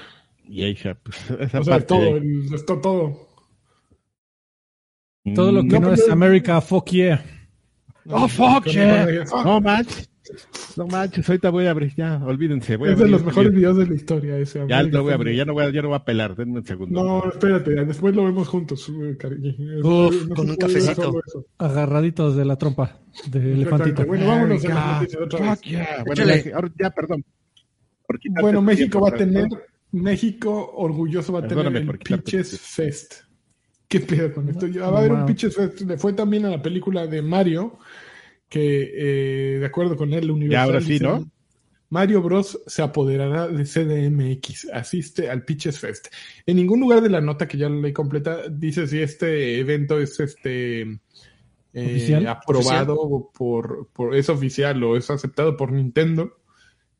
y 0.48 0.70
Asia, 0.72 0.96
pues 1.02 1.16
esa 1.40 1.60
O 1.60 1.64
sea, 1.64 1.72
parte. 1.74 1.86
todo, 1.86 2.16
el, 2.16 2.48
todo. 2.64 3.26
Todo 5.34 5.50
lo 5.52 5.62
que 5.62 5.68
No, 5.68 5.80
no, 5.80 5.90
pero- 5.90 5.94
es 5.94 6.08
América, 6.08 6.60
fuck 6.60 6.90
yeah. 6.90 7.24
Oh, 8.08 8.28
fuck, 8.28 8.66
yeah. 8.66 9.24
No 9.44 9.60
manches. 9.60 10.08
No 10.76 10.86
manches, 10.86 11.28
ahorita 11.28 11.50
voy 11.50 11.66
a 11.66 11.70
abrir, 11.70 11.94
ya, 11.96 12.20
olvídense. 12.24 12.76
Voy 12.76 12.88
a 12.88 12.92
es 12.92 12.98
de 12.98 13.04
abrir 13.04 13.12
los 13.12 13.24
mejores 13.24 13.52
video. 13.52 13.72
videos 13.72 13.88
de 13.88 13.94
la 13.94 13.94
historia 14.00 14.38
ese. 14.38 14.64
Ya 14.68 14.82
lo 14.82 15.02
voy 15.02 15.12
a 15.12 15.14
abrir, 15.14 15.36
ya 15.36 15.44
no 15.44 15.52
voy 15.54 15.64
a, 15.64 15.70
ya 15.70 15.82
no 15.82 15.88
voy 15.88 15.96
a 15.96 16.04
pelar, 16.04 16.36
denme 16.36 16.58
un 16.58 16.64
segundo. 16.66 17.02
No, 17.02 17.28
espérate, 17.30 17.70
después 17.84 18.14
lo 18.14 18.24
vemos 18.24 18.48
juntos, 18.48 18.88
eh, 18.88 19.16
cariño. 19.18 19.54
Uf, 19.82 20.26
No 20.28 20.34
con 20.34 20.50
un 20.50 20.56
cafecito. 20.56 21.20
Agarraditos 21.58 22.36
de 22.36 22.44
la 22.44 22.56
trompa 22.56 22.98
de 23.30 23.52
elefantito. 23.54 24.04
Bueno, 24.06 24.26
vámonos 24.26 24.64
a 24.64 24.68
Ya, 24.68 24.74
las 24.74 25.00
noticias 25.00 25.22
otra 25.22 25.40
vez. 25.40 25.48
fuck 25.50 25.62
yeah. 25.66 25.86
Bueno, 26.06 26.22
Échale. 26.22 26.44
ya, 26.44 26.54
ahora 26.56 26.70
ya, 26.78 26.90
perdón. 26.90 27.24
Bueno, 28.40 28.62
México 28.62 28.98
tiempo, 28.98 29.00
va 29.00 29.08
a 29.08 29.14
tener, 29.18 29.48
México 29.92 30.72
orgulloso 30.76 31.32
va 31.32 31.40
a 31.40 31.48
tener 31.48 31.66
el 31.76 31.98
Pitches. 31.98 32.60
Fest. 32.60 33.14
¿Qué 33.88 34.00
pedo 34.00 34.32
con 34.32 34.48
esto? 34.48 34.66
Va 34.80 34.86
a 34.86 34.98
haber 34.98 35.12
un. 35.12 35.26
Pitches 35.26 35.54
Fest. 35.56 35.80
Le 35.82 35.96
fue 35.96 36.12
también 36.12 36.44
a 36.44 36.50
la 36.50 36.60
película 36.62 37.06
de 37.06 37.22
Mario, 37.22 37.78
que 38.48 38.92
eh, 38.94 39.58
de 39.58 39.66
acuerdo 39.66 39.96
con 39.96 40.12
él, 40.12 40.30
Universal. 40.30 40.50
Ya, 40.50 40.62
ahora 40.62 40.80
sí, 40.80 40.98
¿no? 41.00 41.30
Mario 41.88 42.20
Bros. 42.20 42.60
se 42.66 42.82
apoderará 42.82 43.48
de 43.48 43.64
CDMX. 43.64 44.68
Asiste 44.72 45.30
al 45.30 45.44
Pitches 45.44 45.78
Fest. 45.78 46.08
En 46.44 46.56
ningún 46.56 46.80
lugar 46.80 47.00
de 47.00 47.10
la 47.10 47.20
nota 47.20 47.46
que 47.46 47.58
ya 47.58 47.68
la 47.68 47.76
leí 47.76 47.92
completa 47.92 48.48
dice 48.48 48.86
si 48.86 49.00
este 49.00 49.58
evento 49.58 49.98
es 49.98 50.18
este 50.18 50.80
eh, 50.82 50.98
¿Oficial? 51.74 52.26
aprobado 52.26 53.30
por, 53.32 53.88
por 53.92 54.16
es 54.16 54.28
oficial 54.28 54.82
o 54.82 54.96
es 54.96 55.10
aceptado 55.10 55.56
por 55.56 55.72
Nintendo. 55.72 56.38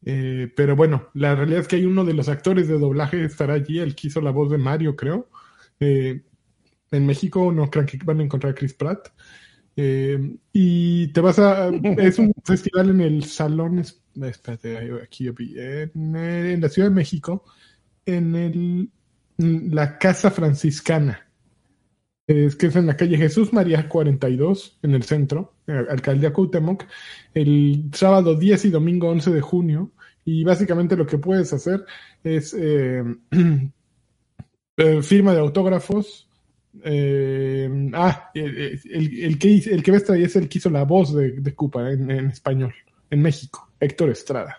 Eh, 0.05 0.53
pero 0.55 0.77
bueno, 0.77 1.09
la 1.15 1.35
realidad 1.35 1.61
es 1.61 1.69
que 1.69 1.77
hay 1.77 1.85
uno 1.85 2.05
de 2.05 2.15
los 2.15 2.29
actores 2.29 2.69
de 2.69 2.79
doblaje 2.79 3.25
estará 3.25 3.55
allí, 3.55 3.81
el 3.81 3.97
que 3.97 4.07
hizo 4.07 4.21
la 4.21 4.31
voz 4.31 4.51
de 4.51 4.59
Mario, 4.59 4.95
creo. 4.95 5.29
Eh, 5.81 6.23
en 6.93 7.07
México 7.07 7.51
no 7.51 7.69
crean 7.71 7.87
que 7.87 7.99
van 8.05 8.21
a 8.21 8.23
encontrar 8.23 8.53
a 8.53 8.55
Chris 8.55 8.75
Pratt. 8.75 9.09
Eh, 9.77 10.37
y 10.53 11.09
te 11.09 11.21
vas 11.21 11.39
a. 11.39 11.69
Es 11.69 12.19
un 12.19 12.33
festival 12.45 12.91
en 12.91 13.01
el 13.03 13.25
Salón. 13.25 13.79
es- 13.81 14.03
Espérate, 14.21 14.79
aquí 15.03 15.29
vi, 15.31 15.55
en, 15.59 16.17
eh, 16.17 16.53
en 16.55 16.61
la 16.63 16.69
Ciudad 16.71 16.89
de 16.89 16.95
México, 16.95 17.45
en 18.07 18.35
el, 18.35 18.91
en 19.39 19.75
la 19.75 19.99
Casa 19.99 20.31
Franciscana. 20.31 21.29
Es 22.27 22.57
que 22.57 22.67
es 22.69 22.77
en 22.77 22.87
la 22.87 22.97
calle 22.97 23.17
Jesús 23.19 23.53
María 23.53 23.89
42, 23.89 24.79
en 24.83 24.95
el 24.95 25.03
centro, 25.05 25.55
eh, 25.67 25.85
Alcaldía 25.89 26.33
Cuauhtémoc, 26.33 26.85
el 27.35 27.91
sábado 27.93 28.35
10 28.37 28.65
y 28.65 28.71
domingo 28.71 29.09
11 29.11 29.31
de 29.31 29.41
junio. 29.41 29.93
Y 30.25 30.43
básicamente 30.43 30.97
lo 30.97 31.07
que 31.07 31.19
puedes 31.19 31.53
hacer 31.53 31.85
es 32.25 32.53
eh, 32.59 33.05
eh, 34.77 35.03
firma 35.03 35.33
de 35.33 35.41
autógrafos. 35.41 36.26
Eh, 36.85 37.91
ah, 37.95 38.31
el, 38.35 38.57
el- 38.91 39.19
el 39.25 39.39
que, 39.39 39.55
el 39.57 39.83
que 39.83 39.91
estar 39.93 40.17
ahí 40.17 40.25
es 40.25 40.37
el 40.37 40.49
que 40.49 40.59
hizo 40.59 40.71
la 40.71 40.85
voz 40.85 41.15
de, 41.15 41.33
de 41.33 41.55
en, 41.91 42.11
español, 42.31 42.75
en 43.11 43.23
México, 43.23 43.71
Héctor 43.81 44.11
Estrada. 44.11 44.57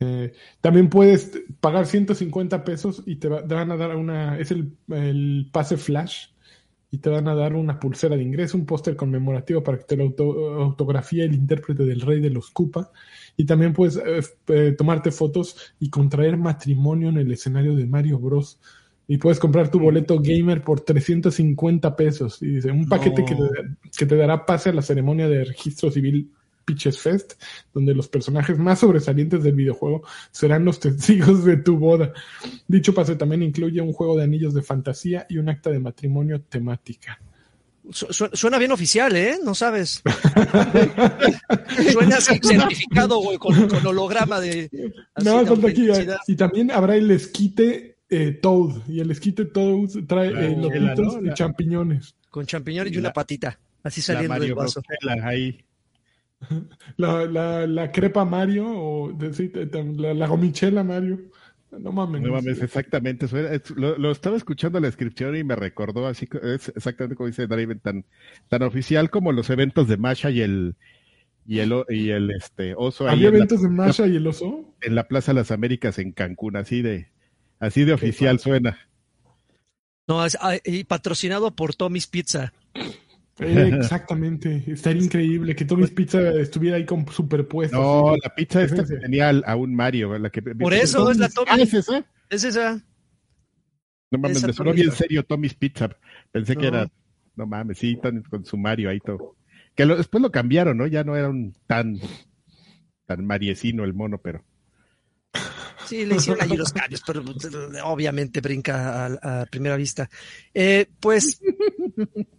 Eh, 0.00 0.32
también 0.60 0.88
puedes 0.88 1.32
pagar 1.60 1.86
150 1.86 2.62
pesos 2.64 3.02
y 3.06 3.16
te, 3.16 3.28
va- 3.28 3.44
te 3.46 3.54
van 3.54 3.70
a 3.72 3.76
dar 3.76 3.96
una, 3.96 4.38
es 4.38 4.50
el, 4.52 4.72
el 4.90 5.48
pase 5.52 5.76
flash 5.76 6.26
y 6.90 6.98
te 6.98 7.10
van 7.10 7.26
a 7.28 7.34
dar 7.34 7.54
una 7.54 7.78
pulsera 7.80 8.16
de 8.16 8.22
ingreso, 8.22 8.56
un 8.56 8.64
póster 8.64 8.96
conmemorativo 8.96 9.62
para 9.62 9.78
que 9.78 9.84
te 9.84 9.96
lo 9.96 10.04
auto- 10.04 10.54
autografíe 10.62 11.24
el 11.24 11.34
intérprete 11.34 11.84
del 11.84 12.00
rey 12.00 12.20
de 12.20 12.30
los 12.30 12.50
Koopa 12.50 12.92
y 13.36 13.44
también 13.44 13.72
puedes 13.72 13.96
eh, 13.96 14.20
eh, 14.48 14.74
tomarte 14.78 15.10
fotos 15.10 15.74
y 15.80 15.90
contraer 15.90 16.36
matrimonio 16.36 17.08
en 17.08 17.18
el 17.18 17.32
escenario 17.32 17.74
de 17.74 17.86
Mario 17.86 18.18
Bros. 18.20 18.60
Y 19.10 19.16
puedes 19.16 19.38
comprar 19.38 19.70
tu 19.70 19.80
boleto 19.80 20.20
gamer 20.20 20.62
por 20.62 20.82
350 20.82 21.96
pesos. 21.96 22.42
Y 22.42 22.46
dice, 22.56 22.70
un 22.70 22.86
paquete 22.88 23.22
No. 23.22 23.26
que, 23.26 23.34
te, 23.34 23.98
que 23.98 24.06
te 24.06 24.16
dará 24.16 24.44
pase 24.44 24.68
a 24.68 24.72
la 24.74 24.82
ceremonia 24.82 25.28
de 25.28 25.44
registro 25.44 25.90
civil 25.90 26.30
Pitches 26.66 26.98
Fest, 26.98 27.32
donde 27.72 27.94
los 27.94 28.08
personajes 28.08 28.58
más 28.58 28.80
sobresalientes 28.80 29.42
del 29.42 29.54
videojuego 29.54 30.02
serán 30.30 30.66
los 30.66 30.78
testigos 30.80 31.42
de 31.46 31.56
tu 31.56 31.78
boda. 31.78 32.12
Dicho 32.66 32.92
pase 32.92 33.16
también 33.16 33.42
incluye 33.42 33.80
un 33.80 33.94
juego 33.94 34.16
de 34.18 34.24
anillos 34.24 34.52
de 34.52 34.60
fantasía 34.62 35.24
y 35.30 35.38
un 35.38 35.48
acta 35.48 35.70
de 35.70 35.78
matrimonio 35.80 36.42
temática. 36.42 37.18
Su- 37.90 38.12
su- 38.12 38.28
Suena 38.34 38.58
bien 38.58 38.72
oficial, 38.72 39.16
¿eh? 39.16 39.36
No 39.42 39.54
sabes. 39.54 40.02
Suena 41.92 42.16
así 42.18 42.38
certificado, 42.42 43.18
güey, 43.20 43.38
con, 43.38 43.68
con 43.68 43.86
holograma 43.86 44.40
de. 44.40 44.68
así 45.14 45.26
No, 45.26 45.38
aquí. 45.38 45.88
Y 46.26 46.36
también 46.36 46.70
habrá 46.70 46.96
el 46.96 47.10
esquite 47.10 47.96
eh, 48.10 48.32
Toad. 48.32 48.82
Y 48.88 49.00
el 49.00 49.10
esquite 49.10 49.44
Toad 49.44 49.88
trae 50.06 50.30
La 50.30 50.46
eh, 50.46 50.56
La- 51.22 51.34
champiñones. 51.34 52.14
Con 52.30 52.46
champiñones 52.46 52.92
y 52.92 52.96
La- 52.96 53.00
una 53.00 53.12
patita. 53.12 53.58
Así 53.82 54.00
La 54.00 54.04
saliendo 54.06 54.34
del 54.34 54.40
Mario 54.40 54.56
vaso. 54.56 54.82
Bros. 55.00 55.24
ahí. 55.24 55.64
La, 56.96 57.24
la, 57.26 57.66
la 57.66 57.90
crepa 57.90 58.24
Mario 58.24 58.66
o 58.68 59.12
la, 59.96 60.14
la 60.14 60.26
gomichela 60.26 60.84
Mario. 60.84 61.18
No 61.70 61.92
mames. 61.92 62.22
No 62.22 62.32
mames, 62.32 62.62
exactamente. 62.62 63.26
eso 63.26 63.36
era- 63.38 63.54
es- 63.54 63.70
lo, 63.72 63.98
lo 63.98 64.10
estaba 64.10 64.36
escuchando 64.36 64.78
la 64.80 64.86
descripción 64.86 65.36
y 65.36 65.44
me 65.44 65.56
recordó 65.56 66.06
así, 66.06 66.28
es 66.42 66.68
exactamente 66.74 67.14
como 67.16 67.26
dice 67.26 67.46
Draven, 67.46 67.80
tan, 67.80 68.04
tan 68.48 68.62
oficial 68.62 69.10
como 69.10 69.32
los 69.32 69.50
eventos 69.50 69.86
de 69.88 69.96
Masha 69.96 70.30
y 70.30 70.40
el 70.40 70.76
y 71.46 71.58
el, 71.60 71.72
y 71.88 72.10
el 72.10 72.30
este 72.30 72.74
oso 72.76 73.06
ahí 73.08 73.14
¿Había 73.16 73.28
en 73.28 73.32
la, 73.32 73.38
eventos 73.38 73.62
de 73.62 73.68
Masha 73.70 74.06
y 74.06 74.16
el 74.16 74.26
oso? 74.26 74.74
en 74.80 74.94
la 74.94 75.08
Plaza 75.08 75.32
de 75.32 75.40
las 75.40 75.50
Américas 75.50 75.98
en 75.98 76.12
Cancún, 76.12 76.56
así 76.56 76.82
de 76.82 77.08
así 77.60 77.84
de 77.84 77.92
oficial 77.92 78.38
suena. 78.38 78.78
No, 80.06 80.24
es- 80.24 80.38
ah, 80.40 80.56
y 80.64 80.84
patrocinado 80.84 81.54
por 81.54 81.74
Tommy's 81.74 82.06
Pizza. 82.06 82.52
Eh, 83.40 83.70
exactamente. 83.78 84.64
Estaría 84.66 85.02
increíble 85.02 85.54
que 85.54 85.64
Tommy's 85.64 85.90
Pizza 85.90 86.20
estuviera 86.32 86.76
ahí 86.76 86.84
con 86.84 87.06
superpuestos. 87.08 87.78
No, 87.78 88.16
la 88.20 88.34
pizza 88.34 88.62
esta 88.62 88.84
que 88.84 88.96
tenía 88.96 89.28
a 89.30 89.54
un 89.56 89.74
Mario, 89.74 90.18
la 90.18 90.30
que 90.30 90.42
Por 90.42 90.72
eso 90.74 91.10
es 91.10 91.18
la 91.18 91.26
Ah, 91.26 91.30
Tommy. 91.34 91.62
¿es 91.62 91.74
esa? 91.74 92.04
Es 92.30 92.44
esa. 92.44 92.80
No 94.10 94.18
mames, 94.18 94.38
Esa 94.38 94.46
me 94.48 94.52
sonó 94.54 94.72
bien 94.72 94.90
serio 94.90 95.22
Tommy's 95.22 95.54
Pizza. 95.54 95.90
Pensé 96.32 96.56
que 96.56 96.66
era, 96.66 96.88
no 97.36 97.46
mames, 97.46 97.78
sí, 97.78 97.96
tan- 98.02 98.22
con 98.22 98.44
su 98.44 98.56
Mario 98.56 98.88
ahí 98.90 98.98
todo. 99.00 99.36
Que 99.76 99.84
lo- 99.86 99.96
después 99.96 100.20
lo 100.22 100.32
cambiaron, 100.32 100.76
¿no? 100.78 100.86
Ya 100.86 101.04
no 101.04 101.14
era 101.14 101.28
un 101.28 101.54
tan, 101.66 102.00
tan 103.06 103.24
mariecino 103.26 103.84
el 103.84 103.94
mono, 103.94 104.18
pero. 104.18 104.42
Sí, 105.88 106.04
le 106.06 106.16
hicieron 106.16 106.42
allí 106.42 106.56
los 106.56 106.72
cambios, 106.72 107.02
pero 107.06 107.22
pues, 107.24 107.48
obviamente 107.84 108.40
brinca 108.40 109.06
a, 109.06 109.40
a 109.42 109.46
primera 109.46 109.76
vista. 109.76 110.08
Eh, 110.54 110.86
pues, 111.00 111.40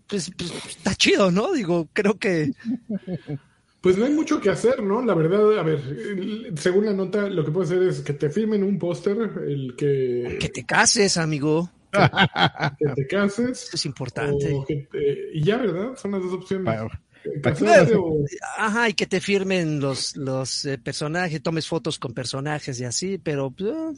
pues, 0.07 0.31
pues, 0.37 0.51
está 0.69 0.95
chido, 0.95 1.31
¿no? 1.31 1.53
Digo, 1.53 1.89
creo 1.93 2.17
que 2.17 2.51
Pues 3.81 3.97
no 3.97 4.05
hay 4.05 4.13
mucho 4.13 4.41
que 4.41 4.49
hacer, 4.49 4.83
¿no? 4.83 5.01
La 5.03 5.13
verdad, 5.13 5.57
a 5.57 5.63
ver, 5.63 5.79
según 6.57 6.85
la 6.85 6.93
nota, 6.93 7.29
lo 7.29 7.45
que 7.45 7.51
puede 7.51 7.65
hacer 7.67 7.83
es 7.83 8.01
que 8.01 8.13
te 8.13 8.29
firmen 8.29 8.63
un 8.63 8.77
póster, 8.77 9.17
el 9.47 9.75
que, 9.77 10.37
que 10.39 10.49
te 10.49 10.65
cases, 10.65 11.17
amigo. 11.17 11.71
que 12.79 12.87
te 12.95 13.07
cases. 13.07 13.63
Eso 13.63 13.75
es 13.75 13.85
importante. 13.85 14.53
o 14.53 14.65
que 14.65 14.87
te- 14.91 15.29
y 15.33 15.41
ya, 15.43 15.57
¿verdad? 15.57 15.95
Son 15.95 16.11
las 16.11 16.21
dos 16.21 16.33
opciones. 16.33 16.65
Ajá, 18.57 18.89
y 18.89 18.93
que 18.93 19.05
te 19.07 19.19
firmen 19.19 19.79
los, 19.79 20.15
los 20.15 20.65
eh, 20.65 20.77
personajes, 20.77 21.41
tomes 21.41 21.67
fotos 21.67 21.99
con 21.99 22.13
personajes 22.13 22.79
y 22.79 22.85
así, 22.85 23.17
pero 23.17 23.51
pues, 23.51 23.71
eh, 23.71 23.93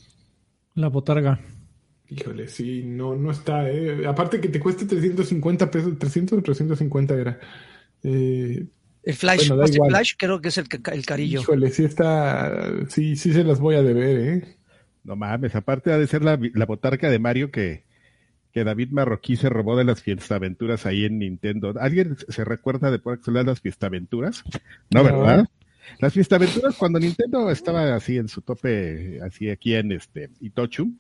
La 0.76 0.88
botarga. 0.90 1.40
Híjole, 2.10 2.48
sí, 2.48 2.84
no, 2.84 3.16
no 3.16 3.32
está, 3.32 3.70
¿eh? 3.70 4.06
Aparte 4.06 4.42
que 4.42 4.50
te 4.50 4.60
cueste 4.60 4.86
350 4.86 5.72
pesos, 5.72 5.98
300 5.98 6.40
o 6.40 6.42
350 6.42 7.16
era. 7.16 7.40
Eh, 8.04 8.66
el 9.04 9.16
Flash, 9.16 9.48
Bueno, 9.48 9.62
Post 9.62 9.76
igual. 9.76 9.90
Flash 9.92 10.14
creo 10.18 10.42
que 10.42 10.50
es 10.50 10.58
el, 10.58 10.66
el 10.92 11.06
carillo. 11.06 11.40
híjole, 11.42 11.70
sí 11.72 11.86
está, 11.86 12.70
sí, 12.90 13.16
sí 13.16 13.32
se 13.34 13.44
las 13.44 13.60
voy 13.60 13.76
a 13.76 13.82
deber, 13.82 14.18
¿eh? 14.20 14.58
No 15.04 15.16
mames, 15.16 15.56
aparte 15.56 15.92
ha 15.92 15.98
de 15.98 16.06
ser 16.06 16.24
la, 16.24 16.38
la 16.54 16.66
botarga 16.66 17.10
de 17.10 17.18
Mario 17.18 17.50
que, 17.50 17.86
que 18.52 18.64
David 18.64 18.90
Marroquí 18.92 19.36
se 19.36 19.50
robó 19.50 19.78
de 19.78 19.84
las 19.84 20.02
fiestaventuras 20.02 20.86
ahí 20.86 21.06
en 21.06 21.20
Nintendo. 21.20 21.74
¿Alguien 21.80 22.18
se 22.28 22.44
recuerda 22.44 22.92
de 22.92 23.00
por 23.00 23.22
son 23.24 23.34
las 23.34 23.62
fiestaventuras? 23.62 24.44
No, 24.94 25.04
No. 25.04 25.04
¿verdad? 25.04 25.46
Las 26.00 26.14
fiestaventuras 26.14 26.76
cuando 26.76 27.00
Nintendo 27.00 27.50
estaba 27.50 27.96
así 27.96 28.18
en 28.18 28.28
su 28.28 28.42
tope, 28.42 29.20
así 29.24 29.50
aquí 29.50 29.74
en 29.76 29.92
este 29.92 30.30
Itochu. 30.40 30.92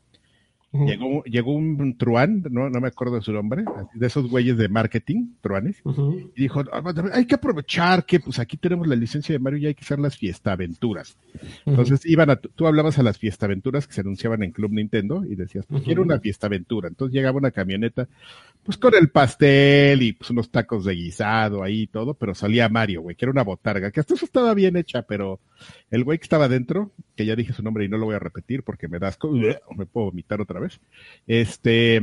Llegó, 0.73 1.23
llegó 1.25 1.53
un 1.53 1.97
truán, 1.97 2.43
no, 2.49 2.69
no 2.69 2.79
me 2.79 2.87
acuerdo 2.87 3.15
de 3.15 3.21
su 3.21 3.33
nombre, 3.33 3.65
de 3.93 4.07
esos 4.07 4.29
güeyes 4.29 4.57
de 4.57 4.69
marketing, 4.69 5.33
truanes, 5.41 5.81
y 6.35 6.41
dijo, 6.41 6.63
"Ah, 6.71 6.81
hay 7.13 7.25
que 7.25 7.35
aprovechar 7.35 8.05
que 8.05 8.19
pues 8.19 8.39
aquí 8.39 8.57
tenemos 8.57 8.87
la 8.87 8.95
licencia 8.95 9.33
de 9.33 9.39
Mario 9.39 9.59
y 9.59 9.65
hay 9.67 9.75
que 9.75 9.83
hacer 9.83 9.99
las 9.99 10.17
fiestaventuras. 10.17 11.17
Entonces 11.65 12.05
iban 12.05 12.29
a, 12.29 12.35
tú 12.37 12.67
hablabas 12.67 12.97
a 12.99 13.03
las 13.03 13.17
fiestaventuras 13.17 13.87
que 13.87 13.93
se 13.93 14.01
anunciaban 14.01 14.43
en 14.43 14.51
Club 14.51 14.71
Nintendo 14.71 15.25
y 15.25 15.35
decías, 15.35 15.65
pues 15.65 15.83
quiero 15.83 16.01
una 16.03 16.19
fiestaventura. 16.19 16.87
Entonces 16.87 17.13
llegaba 17.13 17.37
una 17.37 17.51
camioneta, 17.51 18.07
pues 18.63 18.77
con 18.77 18.93
el 18.95 19.09
pastel 19.09 20.01
y 20.03 20.13
pues 20.13 20.29
unos 20.29 20.51
tacos 20.51 20.85
de 20.85 20.93
guisado 20.93 21.63
ahí 21.63 21.81
y 21.81 21.87
todo, 21.87 22.13
pero 22.13 22.35
salía 22.35 22.69
Mario, 22.69 23.01
güey, 23.01 23.15
que 23.15 23.25
era 23.25 23.31
una 23.31 23.43
botarga, 23.43 23.91
que 23.91 23.99
hasta 23.99 24.13
eso 24.13 24.25
estaba 24.25 24.53
bien 24.53 24.77
hecha, 24.77 25.01
pero 25.01 25.39
el 25.89 26.03
güey 26.03 26.19
que 26.19 26.23
estaba 26.23 26.47
dentro, 26.47 26.91
que 27.15 27.25
ya 27.25 27.35
dije 27.35 27.53
su 27.53 27.63
nombre 27.63 27.85
y 27.85 27.89
no 27.89 27.97
lo 27.97 28.05
voy 28.05 28.15
a 28.15 28.19
repetir 28.19 28.63
porque 28.63 28.87
me 28.87 28.99
das, 28.99 29.17
me 29.77 29.85
puedo 29.85 30.05
vomitar 30.07 30.41
otra 30.41 30.59
vez, 30.59 30.60
este, 31.27 31.99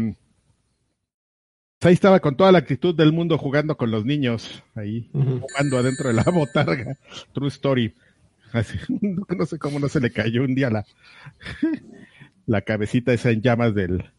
pues 1.79 1.89
ahí 1.89 1.95
estaba 1.95 2.21
con 2.21 2.37
toda 2.37 2.51
la 2.53 2.59
actitud 2.59 2.95
del 2.95 3.13
mundo 3.13 3.39
jugando 3.39 3.77
con 3.77 3.91
los 3.91 4.05
niños, 4.05 4.63
ahí 4.75 5.09
jugando 5.13 5.79
adentro 5.79 6.09
de 6.09 6.15
la 6.15 6.23
botarga. 6.33 6.97
True 7.33 7.49
story. 7.49 7.95
Así, 8.53 8.79
no, 9.01 9.25
no 9.37 9.47
sé 9.47 9.59
cómo 9.59 9.79
no 9.79 9.89
se 9.89 10.01
le 10.01 10.11
cayó 10.11 10.43
un 10.43 10.55
día 10.55 10.71
la, 10.71 10.85
la 12.47 12.63
cabecita 12.63 13.13
esa 13.13 13.31
en 13.31 13.43
llamas 13.43 13.75
del, 13.75 14.11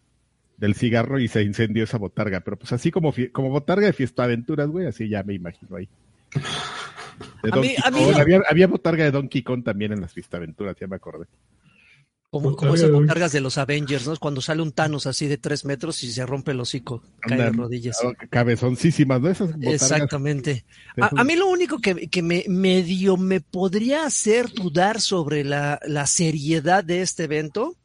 del 0.57 0.75
cigarro 0.75 1.19
y 1.19 1.27
se 1.27 1.41
incendió 1.43 1.83
esa 1.83 1.97
botarga. 1.97 2.39
Pero 2.41 2.57
pues 2.57 2.71
así 2.73 2.91
como, 2.91 3.13
como 3.33 3.49
botarga 3.49 3.87
de 3.87 3.93
fiesta 3.93 4.23
aventuras, 4.23 4.69
güey, 4.69 4.85
así 4.87 5.09
ya 5.09 5.23
me 5.23 5.33
imagino 5.33 5.75
ahí. 5.77 5.89
De 7.43 7.49
A 7.51 7.55
mí- 7.57 7.75
Donkey 7.75 7.75
a 7.83 7.91
mí 7.91 7.99
Kong. 8.03 8.11
no- 8.13 8.17
había, 8.21 8.41
había 8.49 8.67
botarga 8.67 9.03
de 9.03 9.11
Donkey 9.11 9.41
Kong 9.43 9.63
también 9.63 9.91
en 9.91 9.99
las 10.01 10.13
fiesta 10.13 10.37
aventuras, 10.37 10.77
ya 10.79 10.87
me 10.87 10.95
acordé. 10.95 11.25
Como, 12.31 12.55
como 12.55 12.71
Botarga 12.71 12.75
esas 12.75 12.91
botargas 12.91 13.31
de 13.31 13.41
los 13.41 13.57
Avengers, 13.57 14.07
¿no? 14.07 14.15
Cuando 14.17 14.39
sale 14.41 14.61
un 14.61 14.71
Thanos 14.71 15.07
así 15.07 15.25
de 15.27 15.37
tres 15.39 15.65
metros 15.65 16.03
y 16.03 16.11
se 16.11 16.23
rompe 16.27 16.51
el 16.51 16.59
hocico, 16.59 17.01
cae 17.21 17.37
de 17.39 17.49
rodillas. 17.51 17.97
Cabezoncísimas, 18.29 19.19
¿no? 19.19 19.29
Esas. 19.29 19.49
Exactamente. 19.61 20.63
A, 21.01 21.09
a 21.21 21.23
mí 21.23 21.35
lo 21.35 21.47
único 21.47 21.79
que, 21.79 22.07
que 22.07 22.21
me 22.21 22.45
medio 22.47 23.17
me 23.17 23.41
podría 23.41 24.05
hacer 24.05 24.47
dudar 24.53 25.01
sobre 25.01 25.43
la, 25.43 25.79
la 25.87 26.05
seriedad 26.05 26.83
de 26.83 27.01
este 27.01 27.23
evento 27.23 27.75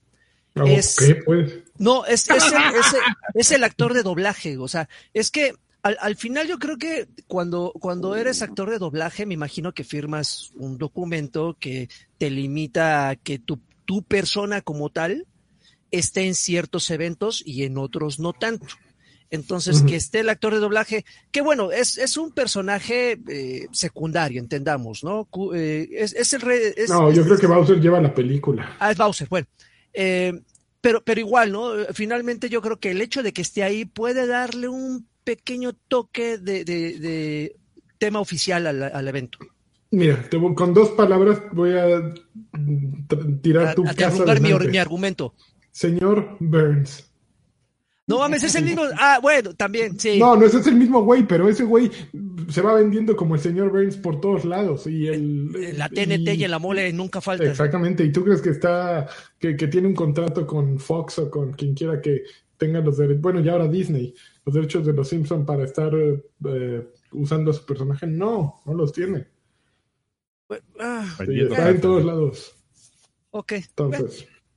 Ah, 0.57 0.63
Es- 0.69 0.95
¿Qué, 0.97 1.17
pues? 1.17 1.53
No, 1.79 2.05
es, 2.07 2.31
es, 2.31 2.45
el, 2.53 2.63
es, 2.79 2.93
el- 2.95 3.01
es 3.35 3.51
el 3.51 3.65
actor 3.65 3.93
de 3.93 4.05
doblaje. 4.05 4.57
O 4.59 4.69
sea, 4.69 4.89
es 5.13 5.33
que 5.33 5.55
al, 5.83 5.97
al 6.01 6.15
final 6.15 6.47
yo 6.47 6.59
creo 6.61 6.77
que 6.77 7.09
cuando, 7.27 7.73
cuando 7.81 8.15
eres 8.15 8.41
actor 8.41 8.71
de 8.71 8.79
doblaje, 8.79 9.27
me 9.27 9.35
imagino 9.35 9.73
que 9.73 9.83
firmas 9.83 10.53
un 10.55 10.79
documento 10.79 11.57
que 11.59 11.89
te 12.19 12.31
limita 12.31 13.09
a 13.09 13.17
que 13.17 13.41
tu, 13.41 13.59
tu 13.85 14.03
persona 14.03 14.61
como 14.61 14.91
tal 14.91 15.27
esté 15.91 16.23
en 16.27 16.35
ciertos 16.35 16.91
eventos 16.91 17.43
y 17.45 17.65
en 17.65 17.79
otros 17.79 18.19
no 18.19 18.33
tanto. 18.33 18.67
Entonces, 19.31 19.83
que 19.83 19.97
esté 19.97 20.21
el 20.21 20.29
actor 20.29 20.53
de 20.55 20.61
doblaje, 20.61 21.05
que 21.33 21.41
bueno, 21.41 21.73
es, 21.73 21.99
es 21.99 22.17
un 22.17 22.33
personaje 22.33 23.19
eh, 23.29 23.67
secundario, 23.73 24.41
entendamos, 24.41 25.03
¿no? 25.03 25.29
Eh, 25.55 25.89
es, 25.93 26.13
es 26.15 26.33
el 26.35 26.41
rey. 26.41 26.61
es- 26.77 26.91
No, 26.91 27.11
yo 27.13 27.25
creo 27.25 27.39
que 27.39 27.47
Bowser 27.47 27.81
lleva 27.81 28.01
la 28.01 28.15
película. 28.15 28.77
Ah, 28.79 28.93
es 28.93 28.97
Bowser, 28.99 29.27
bueno. 29.29 29.47
Eh, 29.93 30.33
pero, 30.81 31.03
pero 31.03 31.19
igual, 31.21 31.51
¿no? 31.51 31.73
Finalmente 31.95 32.49
yo 32.49 32.61
creo 32.63 32.79
que 32.79 32.91
el 32.93 33.01
hecho 33.01 33.23
de 33.23 33.33
que 33.33 33.43
esté 33.43 33.63
ahí 33.65 33.85
puede 33.87 34.27
darle 34.27 34.69
un 34.69 35.09
pequeño 35.25 35.73
toque 35.89 36.39
de, 36.39 36.65
de- 36.65 36.99
de 36.99 37.57
tema 37.99 38.21
oficial 38.21 38.67
al, 38.67 38.83
al 38.83 39.09
evento. 39.09 39.39
Mira, 39.95 40.23
te 40.29 40.39
con 40.55 40.75
dos 40.75 40.91
palabras 40.91 41.41
voy 41.53 41.71
a 41.73 42.13
tirar 43.43 43.69
A, 43.69 43.75
tu 43.75 43.87
a 43.87 43.95
casa 43.95 44.25
mi, 44.41 44.53
mi 44.53 44.79
argumento. 44.79 45.35
Señor 45.71 46.37
Burns. 46.41 47.11
No 48.07 48.19
mames, 48.19 48.43
es 48.43 48.55
el 48.57 48.65
mismo. 48.65 48.83
Ah, 48.99 49.19
bueno, 49.23 49.55
también, 49.55 49.99
sí. 49.99 50.19
No, 50.19 50.37
no 50.37 50.45
ese 50.45 50.59
es 50.59 50.67
el 50.67 50.75
mismo 50.75 51.03
güey, 51.03 51.27
pero 51.27 51.49
ese 51.49 51.65
güey 51.65 51.91
se 52.49 52.61
va 52.61 52.75
vendiendo 52.75 53.17
como 53.17 53.35
el 53.35 53.41
señor 53.41 53.71
Burns 53.71 53.97
por 53.97 54.21
todos 54.21 54.45
lados. 54.45 54.87
Y 54.87 55.07
el, 55.07 55.79
la 55.79 55.89
TNT 55.89 56.35
y, 56.35 56.45
en 56.45 56.51
la 56.51 56.59
mole 56.59 56.93
nunca 56.93 57.21
falta. 57.21 57.45
Exactamente, 57.45 58.05
y 58.05 58.13
tú 58.13 58.25
crees 58.25 58.43
que 58.43 58.51
está, 58.51 59.07
que, 59.39 59.57
que 59.57 59.69
tiene 59.69 59.89
un 59.89 59.95
contrato 59.95 60.47
con 60.47 60.79
Fox 60.79 61.21
o 61.21 61.31
con 61.31 61.53
quien 61.53 61.75
quiera 61.75 62.01
que 62.03 62.25
tenga 62.59 62.81
los 62.81 62.99
derechos, 62.99 63.23
bueno, 63.23 63.41
y 63.41 63.49
ahora 63.49 63.69
Disney, 63.69 64.15
los 64.45 64.55
derechos 64.55 64.85
de 64.85 64.93
los 64.93 65.09
Simpson 65.09 65.47
para 65.47 65.65
estar 65.65 65.93
eh, 65.95 66.89
usando 67.13 67.53
a 67.53 67.55
su 67.55 67.65
personaje. 67.65 68.07
No, 68.07 68.61
no 68.67 68.75
los 68.75 68.93
tiene. 68.93 69.34
Ah, 70.81 71.07
Y 71.21 71.27
Vendiendo 71.27 71.55
está 71.55 71.71
en 71.71 71.81
todos 71.81 72.05
lados. 72.05 72.55
ok. 73.31 73.53
Bueno, 73.77 74.07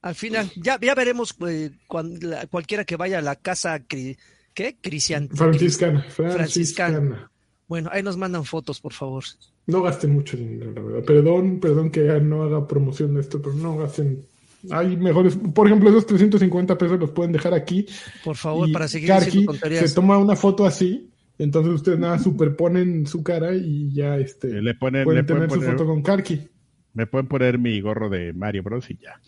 al 0.02 0.15
final, 0.15 0.52
ya, 0.56 0.80
ya 0.80 0.95
veremos 0.95 1.36
eh, 1.47 1.71
cuan- 1.88 2.19
la- 2.21 2.45
cualquiera 2.47 2.86
que 2.86 2.95
vaya 2.95 3.19
a 3.19 3.21
la 3.21 3.36
casa. 3.36 3.78
cri- 3.80 4.17
¿Qué? 4.54 4.76
Cristian. 4.82 5.30
franciscana, 5.30 6.02
Franciscana. 6.10 6.34
franciscana. 6.34 7.32
Bueno, 7.67 7.89
ahí 7.91 8.02
nos 8.02 8.17
mandan 8.17 8.45
fotos, 8.45 8.80
por 8.80 8.93
favor. 8.93 9.23
No 9.65 9.82
gasten 9.82 10.12
mucho 10.13 10.38
dinero, 10.38 10.71
la 10.71 10.82
verdad. 10.82 11.04
Perdón, 11.04 11.60
perdón 11.60 11.91
que 11.91 12.02
no 12.21 12.43
haga 12.43 12.65
promoción 12.67 13.13
de 13.15 13.21
esto, 13.21 13.41
pero 13.41 13.54
no 13.56 13.78
gasten. 13.78 14.26
Hay 14.71 14.95
mejores, 14.97 15.36
por 15.54 15.67
ejemplo, 15.67 15.89
esos 15.89 16.06
350 16.08 16.78
pesos 16.78 17.00
los 17.00 17.12
pueden 17.12 17.32
dejar 17.34 17.54
aquí. 17.54 17.86
Por 18.23 18.36
favor, 18.38 18.67
y 18.69 18.71
para 18.73 18.88
seguir 18.88 19.10
Karki 19.10 19.45
tonterías. 19.45 19.89
se 19.89 19.93
toma 19.95 20.17
una 20.17 20.36
foto 20.36 20.65
así, 20.65 21.10
entonces 21.39 21.73
ustedes 21.73 22.00
nada 22.00 22.19
superponen 22.19 23.06
su 23.08 23.23
cara 23.23 23.54
y 23.56 23.91
ya 23.93 24.17
este 24.17 24.62
Le 24.62 24.73
ponen, 24.76 25.04
pueden 25.04 25.26
le 25.26 25.34
pueden 25.34 25.47
tener 25.47 25.50
su 25.50 25.62
foto 25.71 25.86
con 25.86 26.02
Karki. 26.02 26.47
me 26.93 27.06
pueden 27.08 27.28
poner 27.28 27.60
mi 27.60 27.80
gorro 27.82 28.10
de 28.10 28.34
Mario 28.34 28.63
Bros 28.63 28.89
y 28.89 28.97
ya. 28.97 29.19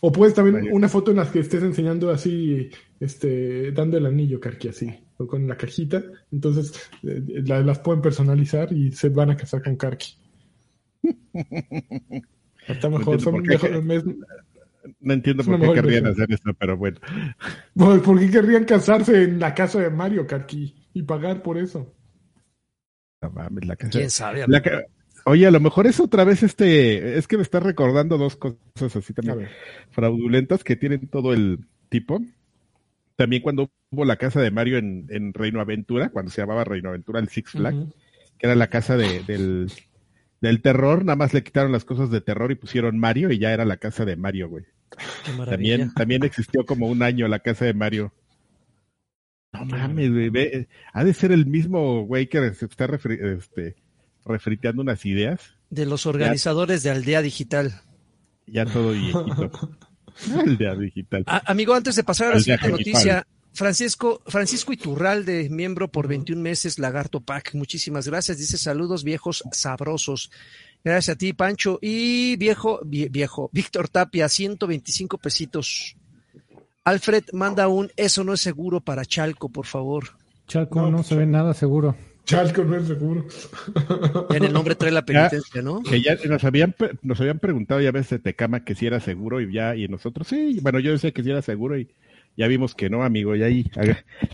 O 0.00 0.12
puedes 0.12 0.34
también 0.34 0.68
una 0.72 0.88
foto 0.88 1.10
en 1.10 1.16
la 1.16 1.30
que 1.30 1.38
estés 1.38 1.62
enseñando 1.62 2.10
así, 2.10 2.68
este, 3.00 3.72
dando 3.72 3.96
el 3.96 4.04
anillo, 4.04 4.38
Karki, 4.40 4.68
así, 4.68 4.92
o 5.16 5.26
con 5.26 5.48
la 5.48 5.56
cajita. 5.56 6.02
Entonces 6.30 6.90
eh, 7.02 7.22
la- 7.46 7.60
las 7.62 7.78
pueden 7.78 8.02
personalizar 8.02 8.72
y 8.72 8.92
se 8.92 9.08
van 9.08 9.30
a 9.30 9.36
casar 9.36 9.62
con 9.62 9.76
Karki. 9.76 10.18
Está 12.68 12.90
mejor, 12.90 13.20
son 13.20 13.42
mejor- 13.42 13.70
que- 13.86 13.94
es- 13.96 14.04
No 15.00 15.12
entiendo 15.14 15.44
por 15.44 15.60
qué 15.60 15.72
querrían 15.74 16.06
hacer 16.06 16.26
esto, 16.32 16.52
pero 16.54 16.76
bueno. 16.76 16.98
Pues, 17.74 18.00
¿Por 18.02 18.18
qué 18.18 18.30
querrían 18.30 18.64
casarse 18.64 19.22
en 19.24 19.38
la 19.40 19.54
casa 19.54 19.80
de 19.80 19.90
Mario, 19.90 20.26
Karki? 20.26 20.74
Y 20.96 21.02
pagar 21.02 21.42
por 21.42 21.58
eso. 21.58 21.92
No 23.20 23.30
mames, 23.30 23.66
la 23.66 23.76
casa- 23.76 23.90
¿Quién 23.98 24.08
sabe? 24.10 24.46
la 24.48 24.62
ca- 24.62 24.84
Oye, 25.26 25.46
a 25.46 25.50
lo 25.50 25.60
mejor 25.60 25.86
es 25.86 26.00
otra 26.00 26.24
vez 26.24 26.42
este, 26.42 27.18
es 27.18 27.28
que 27.28 27.36
me 27.36 27.42
está 27.42 27.60
recordando 27.60 28.16
dos 28.16 28.36
cosas 28.36 28.96
así 28.96 29.12
también 29.12 29.48
fraudulentas 29.90 30.64
que 30.64 30.76
tienen 30.76 31.08
todo 31.08 31.34
el 31.34 31.66
tipo. 31.90 32.22
También 33.16 33.42
cuando 33.42 33.68
hubo 33.90 34.04
la 34.06 34.16
casa 34.16 34.40
de 34.40 34.50
Mario 34.50 34.78
en, 34.78 35.06
en 35.10 35.34
Reino 35.34 35.60
Aventura, 35.60 36.08
cuando 36.08 36.30
se 36.30 36.40
llamaba 36.40 36.64
Reino 36.64 36.88
Aventura, 36.88 37.20
el 37.20 37.28
Six 37.28 37.50
Flags, 37.50 37.76
que 38.38 38.46
era 38.46 38.54
la 38.54 38.68
casa 38.68 38.96
de- 38.96 39.22
del, 39.24 39.70
del 40.40 40.62
terror, 40.62 41.04
nada 41.04 41.16
más 41.16 41.34
le 41.34 41.42
quitaron 41.42 41.72
las 41.72 41.84
cosas 41.84 42.10
de 42.10 42.22
terror 42.22 42.52
y 42.52 42.54
pusieron 42.54 42.98
Mario 42.98 43.30
y 43.30 43.38
ya 43.38 43.52
era 43.52 43.66
la 43.66 43.76
casa 43.76 44.06
de 44.06 44.16
Mario, 44.16 44.48
güey. 44.48 44.64
Qué 45.26 45.32
maravilla. 45.32 45.50
También, 45.50 45.92
también 45.94 46.24
existió 46.24 46.64
como 46.64 46.86
un 46.86 47.02
año 47.02 47.28
la 47.28 47.40
casa 47.40 47.66
de 47.66 47.74
Mario. 47.74 48.12
No 49.58 49.64
mames, 49.64 50.10
güey, 50.10 50.28
ve, 50.30 50.68
ha 50.92 51.04
de 51.04 51.14
ser 51.14 51.32
el 51.32 51.46
mismo 51.46 52.04
güey 52.04 52.28
que 52.28 52.52
se 52.54 52.66
está 52.66 52.86
refri- 52.86 53.38
este, 53.38 53.76
refriteando 54.24 54.82
unas 54.82 55.04
ideas, 55.06 55.40
De 55.70 55.86
los 55.86 56.06
organizadores 56.06 56.82
de 56.82 56.90
Aldea 56.90 57.22
Digital. 57.22 57.80
ya 58.46 58.64
todo 58.66 58.92
viejito. 58.92 59.50
El 60.44 60.56
de 60.56 60.76
digital. 60.78 61.24
Ah, 61.26 61.42
amigo, 61.46 61.74
antes 61.74 61.94
de 61.96 62.02
pasar 62.04 62.28
a 62.28 62.30
la 62.30 62.36
Aldea 62.36 62.56
siguiente 62.58 62.78
noticia, 62.78 63.26
Francisco, 63.52 64.22
Francisco 64.26 64.72
Iturralde, 64.72 65.48
miembro 65.50 65.90
por 65.90 66.08
21 66.08 66.40
meses, 66.40 66.78
Lagarto 66.78 67.20
Pack. 67.20 67.54
Muchísimas 67.54 68.06
gracias. 68.06 68.38
Dice 68.38 68.56
saludos 68.58 69.02
viejos 69.04 69.42
sabrosos. 69.52 70.30
Gracias 70.84 71.14
a 71.14 71.18
ti, 71.18 71.32
Pancho. 71.32 71.78
Y 71.82 72.36
viejo, 72.36 72.80
vie- 72.82 73.10
viejo, 73.10 73.50
Víctor 73.52 73.88
Tapia, 73.88 74.28
125 74.28 75.18
pesitos. 75.18 75.96
Alfred 76.86 77.24
manda 77.32 77.66
un 77.66 77.90
eso 77.96 78.22
no 78.22 78.32
es 78.32 78.40
seguro 78.40 78.80
para 78.80 79.04
Chalco, 79.04 79.48
por 79.48 79.66
favor. 79.66 80.04
Chalco 80.46 80.82
No, 80.82 80.90
no, 80.92 81.02
se 81.02 81.16
ve 81.16 81.26
nada 81.26 81.52
seguro. 81.52 81.96
Chalco 82.24 82.62
no 82.62 82.76
es 82.76 82.86
seguro. 82.86 83.26
Ya 84.30 84.36
en 84.36 84.44
el 84.44 84.52
nombre 84.52 84.76
trae 84.76 84.92
la 84.92 85.04
penitencia, 85.06 85.62
¿no? 85.62 85.82
Que 85.82 86.00
ya 86.00 86.14
nos 86.28 86.44
habían, 86.44 86.76
nos 87.02 87.20
habían 87.20 87.40
preguntado 87.40 87.80
ya 87.80 87.90
veces 87.90 88.10
de 88.10 88.18
Tecama 88.20 88.64
que 88.64 88.76
si 88.76 88.86
era 88.86 89.00
seguro 89.00 89.40
y 89.40 89.52
ya, 89.52 89.74
y 89.74 89.88
nosotros 89.88 90.28
sí, 90.28 90.60
bueno, 90.62 90.78
yo 90.78 90.92
decía 90.92 91.10
que 91.10 91.24
si 91.24 91.30
era 91.30 91.42
seguro 91.42 91.76
y 91.76 91.88
ya 92.36 92.46
vimos 92.46 92.76
que 92.76 92.88
no, 92.88 93.02
amigo, 93.02 93.34
y 93.34 93.42
ahí, 93.42 93.70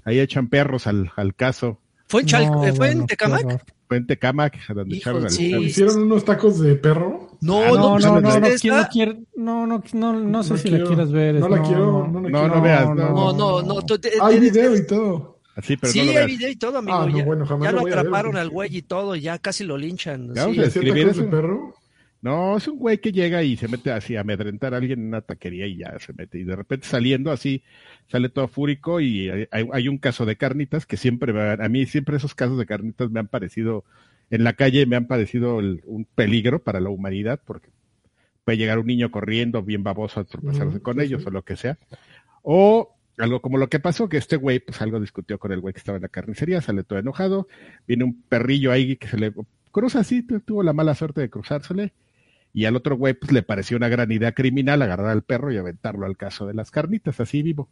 ahí 0.04 0.20
echan 0.20 0.48
perros 0.48 0.86
al, 0.86 1.10
al 1.16 1.34
caso. 1.34 1.80
¿Fue 2.06 2.20
en 2.20 2.26
Chalco? 2.26 2.56
No, 2.56 2.66
eh, 2.66 2.74
¿Fue 2.74 2.88
en 2.88 2.98
bueno, 2.98 3.06
qué 3.06 3.16
Tecamac? 3.16 3.64
En 3.94 4.06
Tecamac, 4.06 4.66
donde 4.68 4.96
echaron 4.96 5.24
al 5.24 5.30
sí. 5.30 5.52
al- 5.52 5.62
¿Hicieron 5.64 6.02
unos 6.02 6.24
tacos 6.24 6.60
de 6.60 6.74
perro? 6.76 7.36
No, 7.40 7.60
Ah, 7.60 7.68
no, 7.68 7.74
No, 7.76 7.90
pues, 7.92 8.04
no, 8.04 8.14
no, 8.14 8.20
no, 8.20 8.46
esta- 8.46 8.58
¿quién 8.60 8.76
no 8.76 8.86
quiere? 8.90 9.18
No, 9.36 9.66
no, 9.66 9.82
no, 9.92 10.12
no 10.20 10.42
sé 10.42 10.50
No 10.52 10.56
si 10.58 10.68
quiero, 10.68 10.84
la 10.84 10.88
quieras 10.88 11.12
ver. 11.12 11.34
No 11.36 11.48
la 11.48 11.62
quiero, 11.62 12.08
no 12.08 12.20
la 12.20 12.28
No, 12.30 12.38
quiero. 12.40 12.54
no 12.54 12.62
veas, 12.62 12.86
no. 12.88 12.94
No, 12.94 13.32
no, 13.32 13.62
no. 13.62 14.24
Hay 14.24 14.38
video 14.40 14.76
y 14.76 14.86
todo. 14.86 15.38
Así, 15.54 15.76
pero 15.76 15.92
sí, 15.92 15.98
no 16.00 16.04
hay 16.10 16.14
veas. 16.16 16.26
video 16.28 16.48
y 16.48 16.56
todo, 16.56 16.78
amigo. 16.78 16.96
Ah, 16.96 17.06
no, 17.06 17.18
ya 17.18 17.24
bueno, 17.24 17.44
jamás 17.46 17.64
ya 17.66 17.72
lo 17.72 17.76
lo 17.78 17.82
a 17.82 17.84
ver, 17.84 17.98
atraparon 17.98 18.30
porque- 18.32 18.40
al 18.40 18.48
güey 18.48 18.76
y 18.76 18.82
todo, 18.82 19.16
ya 19.16 19.38
casi 19.38 19.64
lo 19.64 19.76
linchan. 19.76 20.34
Ya, 20.34 20.44
sí. 20.44 20.50
¿Hacía 20.52 20.64
escribir 20.66 21.08
eso. 21.08 21.28
perro? 21.28 21.74
No, 22.22 22.56
es 22.56 22.68
un 22.68 22.78
güey 22.78 22.98
que 22.98 23.10
llega 23.10 23.42
y 23.42 23.56
se 23.56 23.66
mete 23.66 23.90
así 23.90 24.14
a 24.16 24.20
amedrentar 24.20 24.72
a 24.72 24.76
alguien 24.76 25.00
en 25.00 25.06
una 25.08 25.22
taquería 25.22 25.66
y 25.66 25.78
ya 25.78 25.98
se 25.98 26.12
mete. 26.12 26.38
Y 26.38 26.44
de 26.44 26.54
repente 26.54 26.86
saliendo 26.86 27.32
así, 27.32 27.62
sale 28.12 28.28
todo 28.28 28.46
fúrico 28.46 29.00
y 29.00 29.28
hay, 29.30 29.48
hay 29.50 29.88
un 29.88 29.98
caso 29.98 30.24
de 30.26 30.36
carnitas 30.36 30.86
que 30.86 30.96
siempre, 30.96 31.32
a 31.52 31.68
mí 31.68 31.86
siempre 31.86 32.16
esos 32.18 32.34
casos 32.36 32.58
de 32.58 32.66
carnitas 32.66 33.10
me 33.10 33.18
han 33.18 33.26
parecido, 33.26 33.84
en 34.30 34.44
la 34.44 34.52
calle 34.52 34.86
me 34.86 34.94
han 34.96 35.06
parecido 35.06 35.58
el- 35.58 35.80
un 35.86 36.04
peligro 36.04 36.62
para 36.62 36.78
la 36.78 36.90
humanidad 36.90 37.40
porque 37.44 37.70
puede 38.44 38.58
llegar 38.58 38.78
un 38.78 38.86
niño 38.86 39.10
corriendo 39.10 39.62
bien 39.62 39.82
baboso 39.82 40.20
a 40.20 40.24
tropezarse 40.24 40.76
Ujú, 40.76 40.82
con 40.82 40.96
sí, 40.98 41.06
ellos 41.06 41.22
sí. 41.22 41.28
o 41.28 41.30
lo 41.30 41.42
que 41.42 41.56
sea. 41.56 41.78
O 42.42 42.94
algo 43.18 43.40
como 43.40 43.58
lo 43.58 43.68
que 43.68 43.78
pasó, 43.80 44.08
que 44.08 44.16
este 44.16 44.36
güey 44.36 44.58
pues 44.60 44.80
algo 44.82 45.00
discutió 45.00 45.38
con 45.38 45.52
el 45.52 45.60
güey 45.60 45.72
que 45.74 45.78
estaba 45.78 45.96
en 45.96 46.02
la 46.02 46.08
carnicería, 46.08 46.60
sale 46.60 46.82
todo 46.84 46.98
enojado, 46.98 47.48
viene 47.86 48.04
un 48.04 48.22
perrillo 48.28 48.72
ahí 48.72 48.96
que 48.96 49.08
se 49.08 49.16
le 49.18 49.32
cruza 49.70 50.00
así, 50.00 50.22
tu- 50.22 50.40
tuvo 50.40 50.62
la 50.62 50.72
mala 50.72 50.94
suerte 50.94 51.20
de 51.20 51.30
cruzársele, 51.30 51.92
y 52.52 52.64
al 52.66 52.76
otro 52.76 52.96
güey 52.96 53.14
pues 53.14 53.32
le 53.32 53.42
pareció 53.42 53.76
una 53.76 53.88
gran 53.88 54.10
idea 54.12 54.32
criminal 54.32 54.82
agarrar 54.82 55.08
al 55.10 55.22
perro 55.22 55.52
y 55.52 55.56
aventarlo 55.58 56.06
al 56.06 56.16
caso 56.16 56.46
de 56.46 56.54
las 56.54 56.70
carnitas, 56.70 57.18
así 57.20 57.42
vivo. 57.42 57.68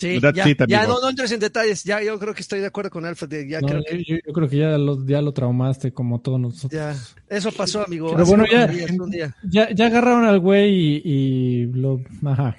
Sí, 0.00 0.20
ya, 0.20 0.48
it, 0.48 0.58
ya 0.68 0.82
amigo. 0.82 0.94
no, 0.94 1.00
no 1.00 1.08
entres 1.10 1.32
en 1.32 1.40
detalles. 1.40 1.82
Ya, 1.82 2.00
yo 2.00 2.16
creo 2.20 2.32
que 2.32 2.42
estoy 2.42 2.60
de 2.60 2.66
acuerdo 2.66 2.88
con 2.90 3.04
Alfred. 3.04 3.48
Ya 3.48 3.60
No, 3.60 3.66
creo 3.66 3.80
yo, 3.80 3.84
que 3.90 4.04
yo- 4.04 4.16
yo 4.24 4.32
creo 4.32 4.48
que 4.48 4.56
ya 4.56 4.78
lo, 4.78 5.04
ya 5.04 5.20
lo 5.20 5.32
traumaste 5.32 5.92
como 5.92 6.20
todos 6.20 6.38
nosotros. 6.38 6.70
ya. 6.80 6.94
Eso 7.36 7.50
pasó, 7.50 7.84
amigo. 7.84 8.12
Pero 8.12 8.24
bueno, 8.26 8.44
ya- 8.48 8.68
días, 8.68 8.92
día. 9.10 9.34
Ya, 9.42 9.70
ya 9.74 9.86
agarraron 9.86 10.24
al 10.24 10.38
güey 10.38 10.70
y, 10.72 11.02
y 11.04 11.66
lo... 11.72 12.00
Ajá. 12.26 12.56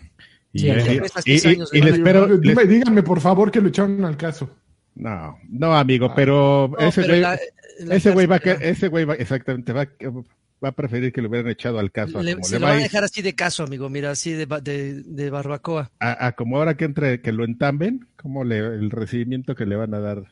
Y, 0.52 0.60
Sí, 0.60 0.66
y- 0.66 0.70
ya 0.84 0.94
y- 0.94 1.00
cuesta 1.00 1.22
y- 1.24 1.32
10 1.32 1.46
años, 1.46 1.70
y 1.74 1.80
¿no? 1.80 1.86
les 1.86 1.96
espero. 1.96 2.38
díganme, 2.38 3.04
por 3.04 3.22
favor, 3.22 3.52
que 3.52 3.62
lo 3.62 3.70
echaron 3.70 4.04
al 4.04 4.18
caso. 4.18 4.50
no, 4.96 5.38
no, 5.48 5.78
amigo, 5.78 6.12
pero 6.14 6.70
No, 6.78 6.88
ese 6.88 7.04
güey, 7.08 7.24
ese 7.90 8.12
güey 8.12 8.26
va, 8.26 8.36
a 8.36 8.40
ese 8.40 8.90
güey 8.90 9.06
va, 9.06 9.14
exactamente, 9.16 9.72
va, 9.72 9.88
va 10.64 10.70
a 10.70 10.72
preferir 10.74 11.12
que 11.14 11.22
le 11.22 11.28
hubieran 11.28 11.50
echado 11.52 11.80
al 11.80 11.92
caso. 11.92 12.22
le- 12.22 12.34
como 12.34 12.46
se 12.46 12.56
le 12.56 12.60
lo 12.60 12.66
va 12.66 12.72
van 12.74 12.80
a 12.80 12.84
dejar 12.84 13.04
así 13.04 13.22
de 13.22 13.34
caso, 13.36 13.64
amigo. 13.64 13.90
Mira, 13.90 14.12
así 14.12 14.32
de, 14.34 14.46
ba- 14.46 14.60
de, 14.62 15.04
de 15.04 15.30
barbacoa. 15.30 15.92
a, 16.00 16.28
a 16.28 16.32
como 16.34 16.58
ahora 16.58 16.76
que 16.78 16.86
entre, 16.86 17.22
que 17.22 17.32
lo 17.32 17.46
entamben, 17.46 18.08
como 18.18 18.44
le, 18.44 18.58
el 18.60 18.92
recibimiento 18.92 19.56
que 19.56 19.66
le 19.66 19.76
van 19.76 19.94
a 19.94 20.00
dar. 20.00 20.24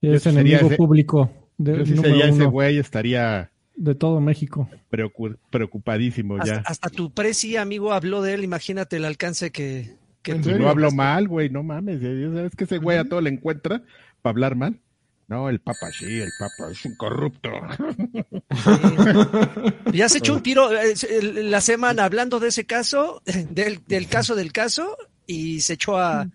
Es 0.00 0.12
Yo 0.12 0.18
sería 0.20 0.40
enemigo 0.40 0.66
ese- 0.68 0.76
público 0.76 1.30
de, 1.58 1.78
Yo 1.78 1.86
si 1.86 1.96
sería 1.96 2.26
ese 2.28 2.44
güey 2.44 2.78
estaría 2.78 3.50
de 3.74 3.94
todo 3.94 4.20
México. 4.20 4.68
preocu- 4.90 5.36
preocupadísimo 5.50 6.36
Hasta, 6.36 6.54
ya. 6.56 6.62
hasta 6.66 6.88
tu 6.90 7.12
presi, 7.12 7.56
amigo, 7.56 7.92
habló 7.92 8.22
de 8.22 8.34
él. 8.34 8.44
Imagínate 8.44 8.96
el 8.96 9.04
alcance 9.04 9.50
que, 9.52 9.96
que 10.22 10.32
¿En 10.32 10.40
Y 10.40 10.44
serio? 10.44 10.58
no 10.60 10.68
hablo 10.68 10.90
mal, 10.92 11.28
güey, 11.28 11.50
no 11.50 11.62
mames. 11.62 12.00
ya 12.00 12.08
¿Sabes 12.34 12.56
que 12.56 12.64
ese 12.64 12.78
güey 12.78 12.96
a 12.98 13.04
todo 13.04 13.20
le 13.20 13.30
encuentra 13.30 13.82
para 14.22 14.30
hablar 14.32 14.54
mal? 14.56 14.80
No, 15.28 15.48
el 15.48 15.60
Papa 15.60 15.90
sí, 15.90 16.20
el 16.20 16.30
Papa 16.38 16.70
es 16.70 16.84
un 16.84 16.94
corrupto. 16.96 17.50
Ya 19.92 20.08
se 20.08 20.18
echó 20.18 20.34
un 20.34 20.42
tiro 20.42 20.70
eh, 20.72 20.94
la 21.22 21.60
semana 21.60 22.04
hablando 22.04 22.38
de 22.38 22.48
ese 22.48 22.66
caso, 22.66 23.22
del, 23.50 23.82
del 23.86 24.08
caso 24.08 24.34
del 24.34 24.52
caso, 24.52 24.96
y 25.26 25.60
se 25.60 25.74
echó 25.74 25.98
a, 25.98 26.28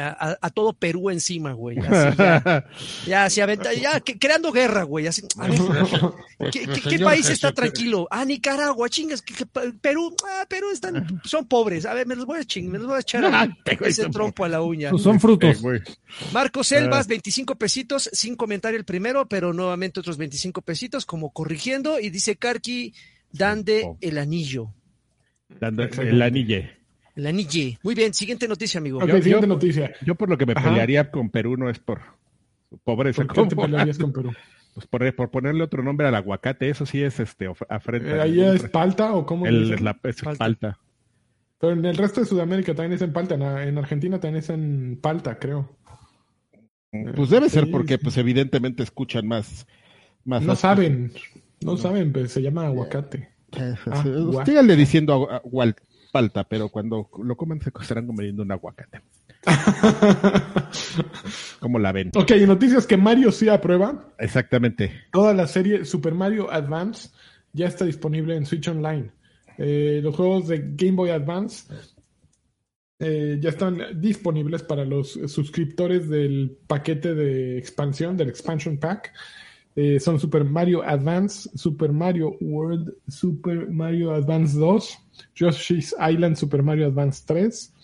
a, 0.00 0.38
a 0.40 0.50
todo 0.50 0.72
Perú 0.72 1.10
encima, 1.10 1.52
güey. 1.52 1.78
Así 1.78 2.16
ya, 3.06 3.28
ya 3.28 3.44
aventa, 3.44 3.72
ya 3.74 4.00
que- 4.00 4.18
creando 4.18 4.50
guerra, 4.52 4.84
güey. 4.84 5.06
Así, 5.06 5.22
a 5.38 5.48
ver, 5.48 5.58
¿qué, 6.52 6.60
qué- 6.60 6.66
qué 6.68 6.80
Señor 6.90 7.04
país 7.10 7.28
está 7.28 7.52
tranquilo? 7.52 8.08
Ah, 8.10 8.24
Nicaragua, 8.24 8.88
chingas, 8.88 9.20
que- 9.22 9.46
Perú, 9.80 10.14
ah, 10.26 10.46
Perú 10.48 10.70
están, 10.72 11.20
son 11.24 11.46
pobres. 11.46 11.84
A 11.86 11.94
ver, 11.94 12.06
me 12.06 12.16
los 12.16 12.24
voy 12.26 12.38
a 12.40 12.44
ching, 12.44 12.70
me 12.70 12.78
los 12.78 12.86
voy 12.86 12.96
a 12.96 13.00
echar 13.00 13.24
a- 13.24 13.48
ese 13.82 14.08
trompo 14.08 14.44
a 14.44 14.48
la 14.48 14.62
uña. 14.62 14.90
Pues 14.90 15.02
son 15.02 15.16
Eh, 15.16 15.20
frutos. 15.20 15.60
güey. 15.60 15.80
Marcos 16.32 16.68
Selvas, 16.68 17.06
25 17.06 17.56
pesitos, 17.56 18.08
sin 18.12 18.36
comentario 18.36 18.78
el 18.78 18.84
primero, 18.84 19.28
pero 19.28 19.52
nuevamente 19.52 20.00
otros 20.00 20.16
25 20.16 20.62
pesitos, 20.62 21.04
como 21.06 21.30
corrigiendo, 21.32 22.00
y 22.00 22.10
dice 22.10 22.36
Karki, 22.36 22.94
Dande 23.30 23.94
el 24.00 24.18
anillo. 24.18 24.74
Dando 25.60 25.84
el 25.84 26.20
anille. 26.22 26.81
El 27.14 27.26
anille. 27.26 27.78
Muy 27.82 27.94
bien, 27.94 28.14
siguiente 28.14 28.48
noticia, 28.48 28.78
amigo. 28.78 28.98
Ok, 28.98 29.06
Yo- 29.06 29.16
siguiente 29.18 29.46
yo- 29.46 29.54
noticia. 29.54 29.94
Yo 30.04 30.14
por 30.14 30.28
lo 30.30 30.38
que 30.38 30.46
me 30.46 30.52
Ajá. 30.56 30.68
pelearía 30.70 31.10
con 31.10 31.28
Perú 31.30 31.56
no 31.56 31.68
es 31.68 31.78
por 31.78 32.00
su 32.70 32.78
pobreza, 32.78 33.24
¿Por 33.24 33.34
qué 33.48 33.54
te 33.54 33.56
pelearías 33.62 33.98
con 33.98 34.12
Perú? 34.12 34.32
pues 34.74 34.86
por, 34.86 35.14
por 35.14 35.30
ponerle 35.30 35.62
otro 35.62 35.82
nombre 35.82 36.06
al 36.08 36.14
aguacate, 36.14 36.70
eso 36.70 36.86
sí 36.86 37.02
es 37.02 37.20
este 37.20 37.46
afrenta. 37.68 38.16
Eh, 38.16 38.20
¿Ahí 38.22 38.40
es 38.40 38.62
palta 38.70 39.12
o 39.14 39.26
cómo 39.26 39.46
el, 39.46 39.84
la, 39.84 39.98
es 40.04 40.16
falta. 40.22 40.78
Pero 41.58 41.74
en 41.74 41.84
el 41.84 41.96
resto 41.96 42.20
de 42.20 42.26
Sudamérica 42.26 42.74
también 42.74 42.94
es 42.94 43.02
en 43.02 43.12
palta. 43.12 43.34
En, 43.34 43.42
en 43.42 43.78
Argentina 43.78 44.18
también 44.18 44.38
es 44.42 44.48
en 44.48 44.98
palta, 45.00 45.38
creo. 45.38 45.76
Pues 47.14 47.30
debe 47.30 47.48
ser 47.48 47.70
porque 47.70 47.94
sí. 47.96 48.00
pues 48.02 48.16
evidentemente 48.18 48.82
escuchan 48.82 49.26
más. 49.26 49.66
más 50.24 50.42
No 50.42 50.56
saben. 50.56 51.12
No 51.64 51.76
saben, 51.76 52.12
pero 52.12 52.28
se 52.28 52.42
llama 52.42 52.66
aguacate. 52.66 53.28
Eh, 53.56 53.74
Ah, 53.86 54.02
gua- 54.04 54.44
Síganle 54.46 54.76
diciendo 54.76 55.12
agua- 55.12 55.36
agua- 55.44 55.74
palta, 56.12 56.44
pero 56.44 56.68
cuando 56.68 57.08
lo 57.24 57.36
comen 57.36 57.60
se 57.60 57.72
estarán 57.80 58.06
comiendo 58.06 58.42
un 58.42 58.52
aguacate. 58.52 59.00
¿Cómo 61.58 61.80
la 61.80 61.90
ven? 61.90 62.12
ok, 62.14 62.30
y 62.32 62.46
noticias 62.46 62.86
que 62.86 62.96
Mario 62.96 63.32
sí 63.32 63.48
aprueba. 63.48 64.12
Exactamente. 64.18 64.92
Toda 65.10 65.34
la 65.34 65.48
serie 65.48 65.84
Super 65.84 66.14
Mario 66.14 66.52
Advance 66.52 67.10
ya 67.52 67.66
está 67.66 67.84
disponible 67.84 68.36
en 68.36 68.46
Switch 68.46 68.68
Online. 68.68 69.10
Eh, 69.58 70.00
los 70.02 70.14
juegos 70.14 70.48
de 70.48 70.62
Game 70.74 70.92
Boy 70.92 71.10
Advance 71.10 71.72
eh, 72.98 73.38
ya 73.40 73.50
están 73.50 74.00
disponibles 74.00 74.62
para 74.62 74.84
los 74.84 75.12
suscriptores 75.26 76.08
del 76.08 76.56
paquete 76.66 77.14
de 77.14 77.58
expansión, 77.58 78.16
del 78.16 78.28
expansion 78.28 78.78
pack. 78.78 79.12
Eh, 79.74 79.98
son 79.98 80.20
Super 80.20 80.44
Mario 80.44 80.82
Advance, 80.82 81.50
Super 81.56 81.92
Mario 81.92 82.36
World, 82.40 82.94
Super 83.08 83.70
Mario 83.70 84.12
Advance 84.12 84.58
2, 84.58 84.98
Yoshi's 85.34 85.94
Island, 85.98 86.36
Super 86.36 86.62
Mario 86.62 86.86
Advance 86.86 87.22
3. 87.26 87.74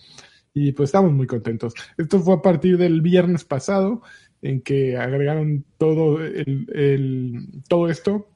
Y 0.53 0.71
pues 0.71 0.89
estamos 0.89 1.11
muy 1.11 1.27
contentos. 1.27 1.73
Esto 1.97 2.19
fue 2.19 2.35
a 2.35 2.41
partir 2.41 2.77
del 2.77 3.01
viernes 3.01 3.45
pasado, 3.45 4.01
en 4.41 4.61
que 4.61 4.97
agregaron 4.97 5.65
todo, 5.77 6.23
el, 6.23 7.47
todo 7.67 7.89
esto. 7.89 8.29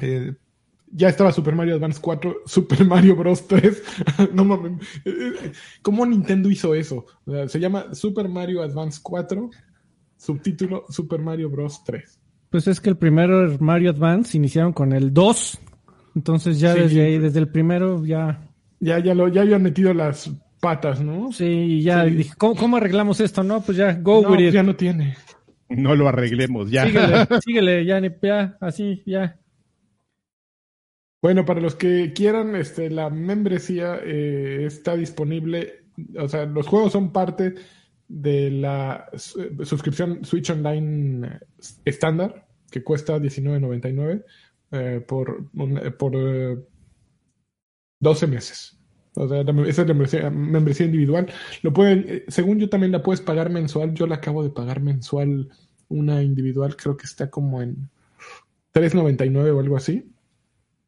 Eh, 0.00 0.34
ya 0.90 1.08
estaba 1.08 1.32
Super 1.32 1.54
Mario 1.54 1.76
Advance 1.76 2.00
4, 2.00 2.42
Super 2.46 2.84
Mario 2.84 3.16
Bros. 3.16 3.46
3. 3.46 3.82
no 4.32 4.44
mames. 4.44 4.86
¿Cómo 5.82 6.06
Nintendo 6.06 6.50
hizo 6.50 6.74
eso? 6.74 7.06
Se 7.48 7.60
llama 7.60 7.94
Super 7.94 8.28
Mario 8.28 8.62
Advance 8.62 9.00
4, 9.02 9.50
subtítulo 10.16 10.84
Super 10.88 11.20
Mario 11.20 11.50
Bros. 11.50 11.82
3. 11.84 12.20
Pues 12.50 12.68
es 12.68 12.80
que 12.80 12.90
el 12.90 12.96
primero 12.96 13.56
Mario 13.60 13.90
Advance 13.90 14.36
iniciaron 14.36 14.72
con 14.72 14.92
el 14.92 15.12
2. 15.12 15.60
Entonces 16.16 16.58
ya 16.58 16.72
Sí. 16.74 16.80
desde 16.80 17.04
ahí, 17.04 17.18
desde 17.18 17.38
el 17.38 17.48
primero 17.48 18.04
ya... 18.04 18.40
Ya, 18.80 18.98
ya, 18.98 19.14
lo, 19.14 19.28
ya 19.28 19.42
habían 19.42 19.62
metido 19.62 19.94
las 19.94 20.28
patas, 20.60 21.00
¿no? 21.00 21.30
Sí, 21.30 21.82
ya 21.82 22.04
Sí. 22.06 22.10
dije, 22.14 22.34
¿cómo, 22.36 22.56
cómo 22.56 22.76
arreglamos 22.78 23.20
esto? 23.20 23.42
No, 23.44 23.60
pues 23.60 23.78
ya, 23.78 23.92
go 23.94 24.22
No, 24.22 24.30
with 24.30 24.40
it. 24.40 24.52
ya 24.52 24.62
no 24.64 24.74
tiene. 24.74 25.14
No 25.68 25.94
lo 25.94 26.08
arreglemos 26.08 26.70
ya. 26.70 26.86
Síguele, 26.86 27.26
síguele, 27.44 27.84
ya, 27.84 28.00
ni- 28.00 28.10
ya, 28.22 28.56
así, 28.60 29.02
ya. 29.06 29.38
Bueno, 31.22 31.44
para 31.44 31.60
los 31.60 31.74
que 31.74 32.12
quieran, 32.14 32.54
este, 32.56 32.90
la 32.90 33.10
membresía 33.10 33.98
eh, 34.04 34.64
está 34.66 34.96
disponible. 34.96 35.84
O 36.18 36.28
sea, 36.28 36.44
los 36.46 36.66
juegos 36.66 36.92
son 36.92 37.12
parte 37.12 37.54
de 38.08 38.50
la 38.50 39.06
su- 39.16 39.64
suscripción 39.64 40.24
Switch 40.24 40.50
Online 40.50 41.26
eh, 41.26 41.40
estándar, 41.84 42.46
que 42.70 42.82
cuesta 42.84 43.18
$19.99 43.18 44.24
eh, 44.76 45.00
por, 45.00 45.48
eh, 45.82 45.90
por 45.90 46.12
eh, 46.14 46.58
12 48.00 48.26
meses. 48.26 48.76
O 49.16 49.26
sea, 49.28 49.40
esa 49.40 49.82
es 49.82 49.88
la 49.88 49.94
membresía, 50.30 50.86
individual. 50.86 51.26
Lo 51.62 51.72
pueden, 51.72 52.04
eh, 52.06 52.24
según 52.28 52.58
yo 52.58 52.68
también 52.68 52.92
la 52.92 53.02
puedes 53.02 53.22
pagar 53.22 53.48
mensual. 53.50 53.94
Yo 53.94 54.06
la 54.06 54.16
acabo 54.16 54.42
de 54.42 54.50
pagar 54.50 54.80
mensual, 54.80 55.48
una 55.88 56.22
individual, 56.22 56.76
creo 56.76 56.96
que 56.96 57.06
está 57.06 57.30
como 57.30 57.62
en 57.62 57.88
$3.99 58.74 59.56
o 59.56 59.60
algo 59.60 59.76
así. 59.76 60.12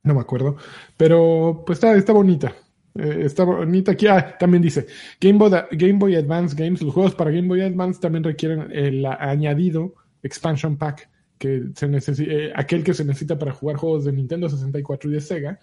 No 0.02 0.14
me 0.14 0.20
acuerdo. 0.20 0.56
Pero 0.96 1.62
pues 1.66 1.78
está, 1.78 1.96
está 1.96 2.12
bonita. 2.12 2.54
Está 2.94 3.44
bonita 3.44 3.92
aquí. 3.92 4.06
Ah, 4.08 4.36
también 4.38 4.62
dice 4.62 4.86
Game 5.20 5.38
Boy, 5.38 5.50
Game 5.72 5.98
Boy 5.98 6.16
Advance 6.16 6.54
Games. 6.54 6.82
Los 6.82 6.92
juegos 6.92 7.14
para 7.14 7.30
Game 7.30 7.48
Boy 7.48 7.62
Advance 7.62 8.00
también 8.00 8.24
requieren 8.24 8.70
el 8.72 9.06
añadido 9.06 9.94
Expansion 10.22 10.76
Pack. 10.76 11.08
Que 11.38 11.64
se 11.74 11.86
eh, 12.24 12.52
aquel 12.54 12.84
que 12.84 12.94
se 12.94 13.04
necesita 13.04 13.38
para 13.38 13.52
jugar 13.52 13.76
juegos 13.76 14.04
de 14.04 14.12
Nintendo 14.12 14.48
64 14.48 15.10
y 15.10 15.14
de 15.14 15.20
Sega. 15.20 15.60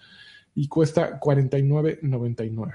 Y 0.56 0.68
cuesta 0.68 1.20
$49.99. 1.20 2.74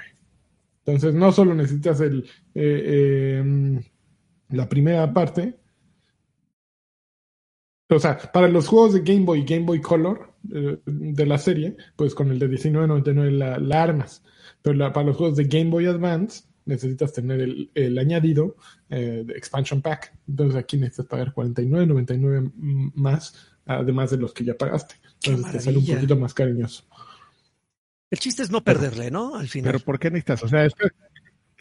Entonces 0.85 1.15
no 1.15 1.33
solo 1.33 1.55
necesitas 1.55 2.01
el, 2.01 2.25
eh, 2.55 3.43
eh, 3.45 3.81
la 4.51 4.69
primera 4.69 5.13
parte. 5.13 5.57
O 7.89 7.99
sea, 7.99 8.19
para 8.19 8.49
los 8.49 8.69
juegos 8.69 8.95
de 8.95 9.01
Game 9.01 9.25
Boy 9.25 9.41
y 9.41 9.45
Game 9.45 9.67
Boy 9.67 9.81
Color 9.81 10.33
eh, 10.55 10.79
de 10.87 11.27
la 11.27 11.39
serie, 11.39 11.77
pues 11.97 12.15
con 12.15 12.31
el 12.31 12.39
de 12.39 12.49
19.99 12.49 13.61
la, 13.61 13.83
armas. 13.83 14.23
Pero 14.63 14.93
para 14.93 15.07
los 15.07 15.17
juegos 15.17 15.37
de 15.37 15.45
Game 15.45 15.71
Boy 15.71 15.87
Advance 15.87 16.45
necesitas 16.71 17.13
tener 17.13 17.41
el, 17.41 17.71
el 17.75 17.99
añadido 17.99 18.57
eh, 18.89 19.25
de 19.27 19.35
Expansion 19.35 19.83
Pack. 19.83 20.15
Entonces 20.29 20.57
aquí 20.57 20.79
necesitas 20.79 21.07
pagar 21.07 21.35
49.99 21.35 22.37
m- 22.39 22.93
más, 22.95 23.35
además 23.67 24.11
de 24.11 24.17
los 24.17 24.33
que 24.33 24.45
ya 24.45 24.55
pagaste. 24.55 24.95
Entonces 25.25 25.53
te 25.53 25.61
sale 25.61 25.77
un 25.79 25.87
poquito 25.87 26.17
más 26.17 26.33
cariñoso. 26.33 26.85
El 28.11 28.19
chiste 28.19 28.43
es 28.43 28.51
no 28.51 28.65
perderle, 28.65 29.11
¿no? 29.11 29.37
Al 29.37 29.47
final. 29.49 29.73
Pero 29.73 29.85
¿por 29.85 29.99
qué 29.99 30.11
necesitas? 30.11 30.43
O 30.43 30.49
sea, 30.49 30.65
es, 30.65 30.73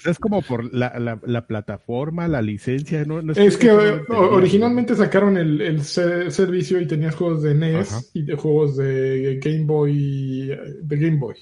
es 0.06 0.18
como 0.18 0.42
por 0.42 0.74
la, 0.74 0.98
la, 0.98 1.20
la 1.26 1.46
plataforma, 1.46 2.28
la 2.28 2.42
licencia. 2.42 3.04
No, 3.06 3.22
no 3.22 3.34
Es 3.34 3.58
que 3.58 3.68
eh, 3.68 4.02
originalmente 4.10 4.96
sacaron 4.96 5.38
el, 5.38 5.62
el 5.62 5.84
se- 5.84 6.32
servicio 6.32 6.80
y 6.82 6.88
tenías 6.88 7.14
juegos 7.16 7.44
de 7.44 7.54
NES 7.54 7.92
Ajá. 7.94 8.02
y 8.14 8.24
de 8.24 8.36
juegos 8.36 8.78
de 8.78 9.40
Game 9.44 9.66
Boy, 9.66 10.48
de 10.82 10.98
Game 10.98 11.18
Boy. 11.18 11.36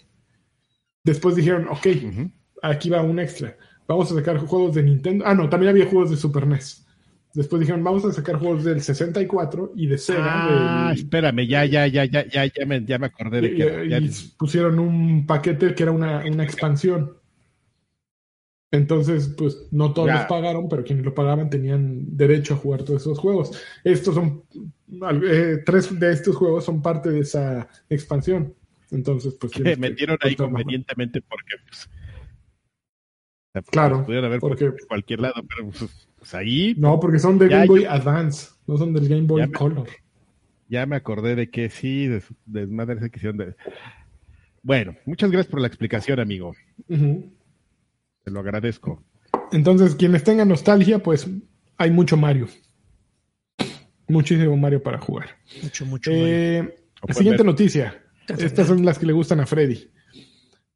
Después 1.05 1.35
dijeron, 1.37 1.67
ok, 1.69 1.87
Ujú. 2.03 2.31
Aquí 2.61 2.89
va 2.89 3.01
un 3.01 3.19
extra. 3.19 3.57
Vamos 3.87 4.11
a 4.11 4.15
sacar 4.15 4.37
juegos 4.37 4.75
de 4.75 4.83
Nintendo. 4.83 5.25
Ah, 5.25 5.33
no, 5.33 5.49
también 5.49 5.69
había 5.71 5.85
juegos 5.85 6.09
de 6.09 6.17
Super 6.17 6.45
NES. 6.47 6.85
Después 7.33 7.59
dijeron, 7.59 7.83
vamos 7.83 8.03
a 8.03 8.11
sacar 8.11 8.37
juegos 8.37 8.63
del 8.63 8.81
64 8.81 9.73
y 9.75 9.87
de 9.87 9.97
Sega. 9.97 10.23
Ah, 10.25 10.89
del- 10.89 10.97
espérame, 10.99 11.47
ya, 11.47 11.65
ya, 11.65 11.85
ya, 11.87 12.05
ya, 12.05 12.25
ya, 12.27 12.45
ya 12.45 12.65
me, 12.65 12.83
ya 12.83 12.97
me 12.97 13.05
acordé 13.07 13.41
de 13.41 13.47
y, 13.47 13.55
que 13.57 13.85
y 13.85 13.89
ya- 13.89 13.99
pusieron 14.37 14.79
un 14.79 15.25
paquete 15.27 15.75
que 15.75 15.83
era 15.83 15.91
una, 15.91 16.23
una 16.25 16.43
expansión. 16.43 17.13
Entonces, 18.71 19.33
pues 19.37 19.67
no 19.71 19.93
todos 19.93 20.09
Ya. 20.09 20.15
los 20.15 20.25
pagaron, 20.25 20.67
pero 20.67 20.83
quienes 20.83 21.05
lo 21.05 21.13
pagaban 21.13 21.49
tenían 21.49 22.17
derecho 22.17 22.53
a 22.53 22.57
jugar 22.57 22.83
todos 22.83 23.01
esos 23.01 23.17
juegos. 23.17 23.51
Estos 23.83 24.15
son, 24.15 24.43
eh, 25.23 25.59
tres 25.65 25.97
de 25.97 26.11
estos 26.11 26.35
juegos 26.35 26.65
son 26.65 26.81
parte 26.81 27.09
de 27.09 27.21
esa 27.21 27.67
expansión. 27.89 28.53
Entonces, 28.91 29.35
pues... 29.39 29.53
que 29.53 29.75
metieron 29.77 30.17
ahí 30.21 30.35
convenientemente 30.35 31.21
porque 31.21 31.55
pues, 31.65 31.89
sea, 33.63 33.71
Claro, 33.71 34.05
pudieron 34.05 34.25
haber 34.25 34.39
porque- 34.39 34.65
puesto 34.65 34.83
en 34.83 34.87
cualquier 34.87 35.19
lado, 35.21 35.35
pero 35.47 35.69
pues, 35.69 36.07
pues, 36.17 36.33
ahí 36.35 36.73
No, 36.77 36.99
porque 36.99 37.19
son 37.19 37.37
de 37.37 37.49
Ya, 37.49 37.57
Game 37.57 37.67
Boy 37.67 37.83
yo- 37.83 37.91
Advance, 37.91 38.49
no 38.67 38.77
son 38.77 38.93
del 38.93 39.07
Game 39.07 39.23
Boy 39.23 39.41
Ya 39.41 39.47
me- 39.47 39.53
Color. 39.53 39.87
ya 40.69 40.85
me 40.85 40.95
acordé 40.95 41.35
de 41.35 41.49
que 41.49 41.69
sí, 41.69 42.07
de, 42.07 42.21
desmadre 42.45 42.97
esa 42.99 43.09
que 43.09 43.17
hicieron 43.17 43.37
de... 43.37 43.55
Bueno, 44.63 44.95
muchas 45.05 45.31
gracias 45.31 45.49
por 45.51 45.61
la 45.61 45.67
explicación, 45.67 46.19
amigo. 46.19 46.53
Te 46.87 48.31
lo 48.31 48.39
agradezco. 48.41 49.01
Entonces, 49.53 49.95
quienes 49.95 50.23
tengan 50.25 50.49
nostalgia, 50.49 50.99
pues 50.99 51.29
hay 51.77 51.91
mucho 51.91 52.17
Mario. 52.17 52.47
Muchísimo 54.09 54.55
Mario 54.57 54.81
para 54.83 54.99
jugar. 54.99 55.29
Mucho, 55.63 55.85
mucho. 55.85 56.11
Eh, 56.13 56.59
O 57.01 57.07
pueden 57.07 57.15
siguiente 57.17 57.43
ver. 57.43 57.45
noticia. 57.45 58.03
Estas 58.27 58.67
son 58.67 58.83
las 58.85 58.97
que 58.99 59.05
le 59.05 59.13
gustan 59.13 59.39
a 59.39 59.45
Freddy. 59.45 59.89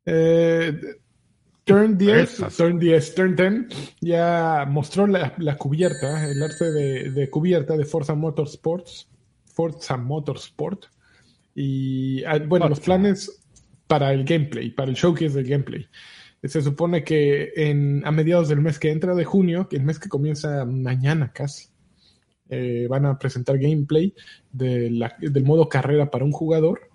Eh, 0.05 0.79
Turn 1.71 1.97
10, 1.97 2.17
Esas. 2.33 2.57
Turn 2.57 2.79
10, 2.79 3.15
Turn 3.15 3.35
10 3.35 3.95
ya 4.01 4.65
mostró 4.69 5.07
la, 5.07 5.33
la 5.37 5.57
cubierta, 5.57 6.29
el 6.29 6.41
arte 6.43 6.71
de, 6.71 7.11
de 7.11 7.29
cubierta 7.29 7.75
de 7.77 7.85
Forza 7.85 8.15
Motorsports, 8.15 9.09
Forza 9.45 9.97
Motorsport. 9.97 10.85
Y 11.55 12.23
ah, 12.25 12.39
bueno, 12.39 12.69
los 12.69 12.79
planes 12.79 13.43
para 13.87 14.13
el 14.13 14.23
gameplay, 14.23 14.69
para 14.71 14.89
el 14.89 14.95
showcase 14.95 15.35
del 15.35 15.47
gameplay. 15.47 15.85
Se 16.43 16.61
supone 16.61 17.03
que 17.03 17.51
en, 17.55 18.01
a 18.05 18.11
mediados 18.11 18.49
del 18.49 18.61
mes 18.61 18.79
que 18.79 18.89
entra 18.89 19.13
de 19.13 19.25
junio, 19.25 19.67
que 19.69 19.75
el 19.75 19.83
mes 19.83 19.99
que 19.99 20.09
comienza 20.09 20.65
mañana 20.65 21.31
casi, 21.33 21.67
eh, 22.49 22.87
van 22.89 23.05
a 23.05 23.17
presentar 23.19 23.57
gameplay 23.59 24.13
de 24.51 24.89
la- 24.89 25.15
del 25.19 25.43
modo 25.43 25.69
carrera 25.69 26.09
para 26.09 26.25
un 26.25 26.31
jugador. 26.31 26.89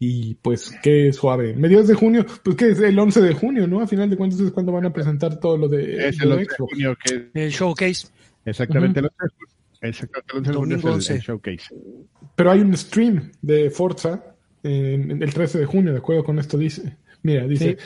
Y 0.00 0.34
pues, 0.36 0.72
qué 0.82 1.12
suave. 1.12 1.54
Mediados 1.54 1.88
de 1.88 1.94
junio, 1.94 2.24
pues 2.44 2.56
que 2.56 2.70
es 2.70 2.78
el 2.80 2.96
11 2.98 3.20
de 3.20 3.34
junio, 3.34 3.66
¿no? 3.66 3.80
A 3.80 3.86
final 3.86 4.08
de 4.08 4.16
cuentas 4.16 4.38
es 4.40 4.52
cuando 4.52 4.70
van 4.72 4.86
a 4.86 4.92
presentar 4.92 5.40
todo 5.40 5.56
lo 5.56 5.68
de, 5.68 6.08
Es 6.08 6.20
el 6.20 6.28
de 6.28 6.34
11 6.34 6.38
de 6.38 6.44
Xbox. 6.44 6.70
junio 6.72 6.96
que 7.04 7.30
El 7.34 7.50
showcase. 7.50 8.08
exactamente 8.44 9.00
el 9.00 9.06
11 9.06 9.16
de 9.22 9.28
junio. 9.30 9.48
Exactamente, 9.80 10.30
el 10.30 10.36
11 10.36 10.50
de 10.50 10.56
junio 10.56 10.76
es 10.76 10.82
el- 10.84 10.88
el 10.88 10.94
11. 10.94 11.20
showcase. 11.20 11.74
Pero 12.36 12.50
hay 12.52 12.60
un 12.60 12.76
stream 12.76 13.32
de 13.42 13.70
Forza 13.70 14.24
en, 14.62 15.10
en 15.10 15.22
el 15.22 15.34
13 15.34 15.58
de 15.58 15.64
junio, 15.66 15.92
de 15.92 15.98
acuerdo 15.98 16.22
con 16.24 16.38
esto 16.38 16.56
dice. 16.58 16.96
Mira, 17.22 17.46
dice, 17.48 17.76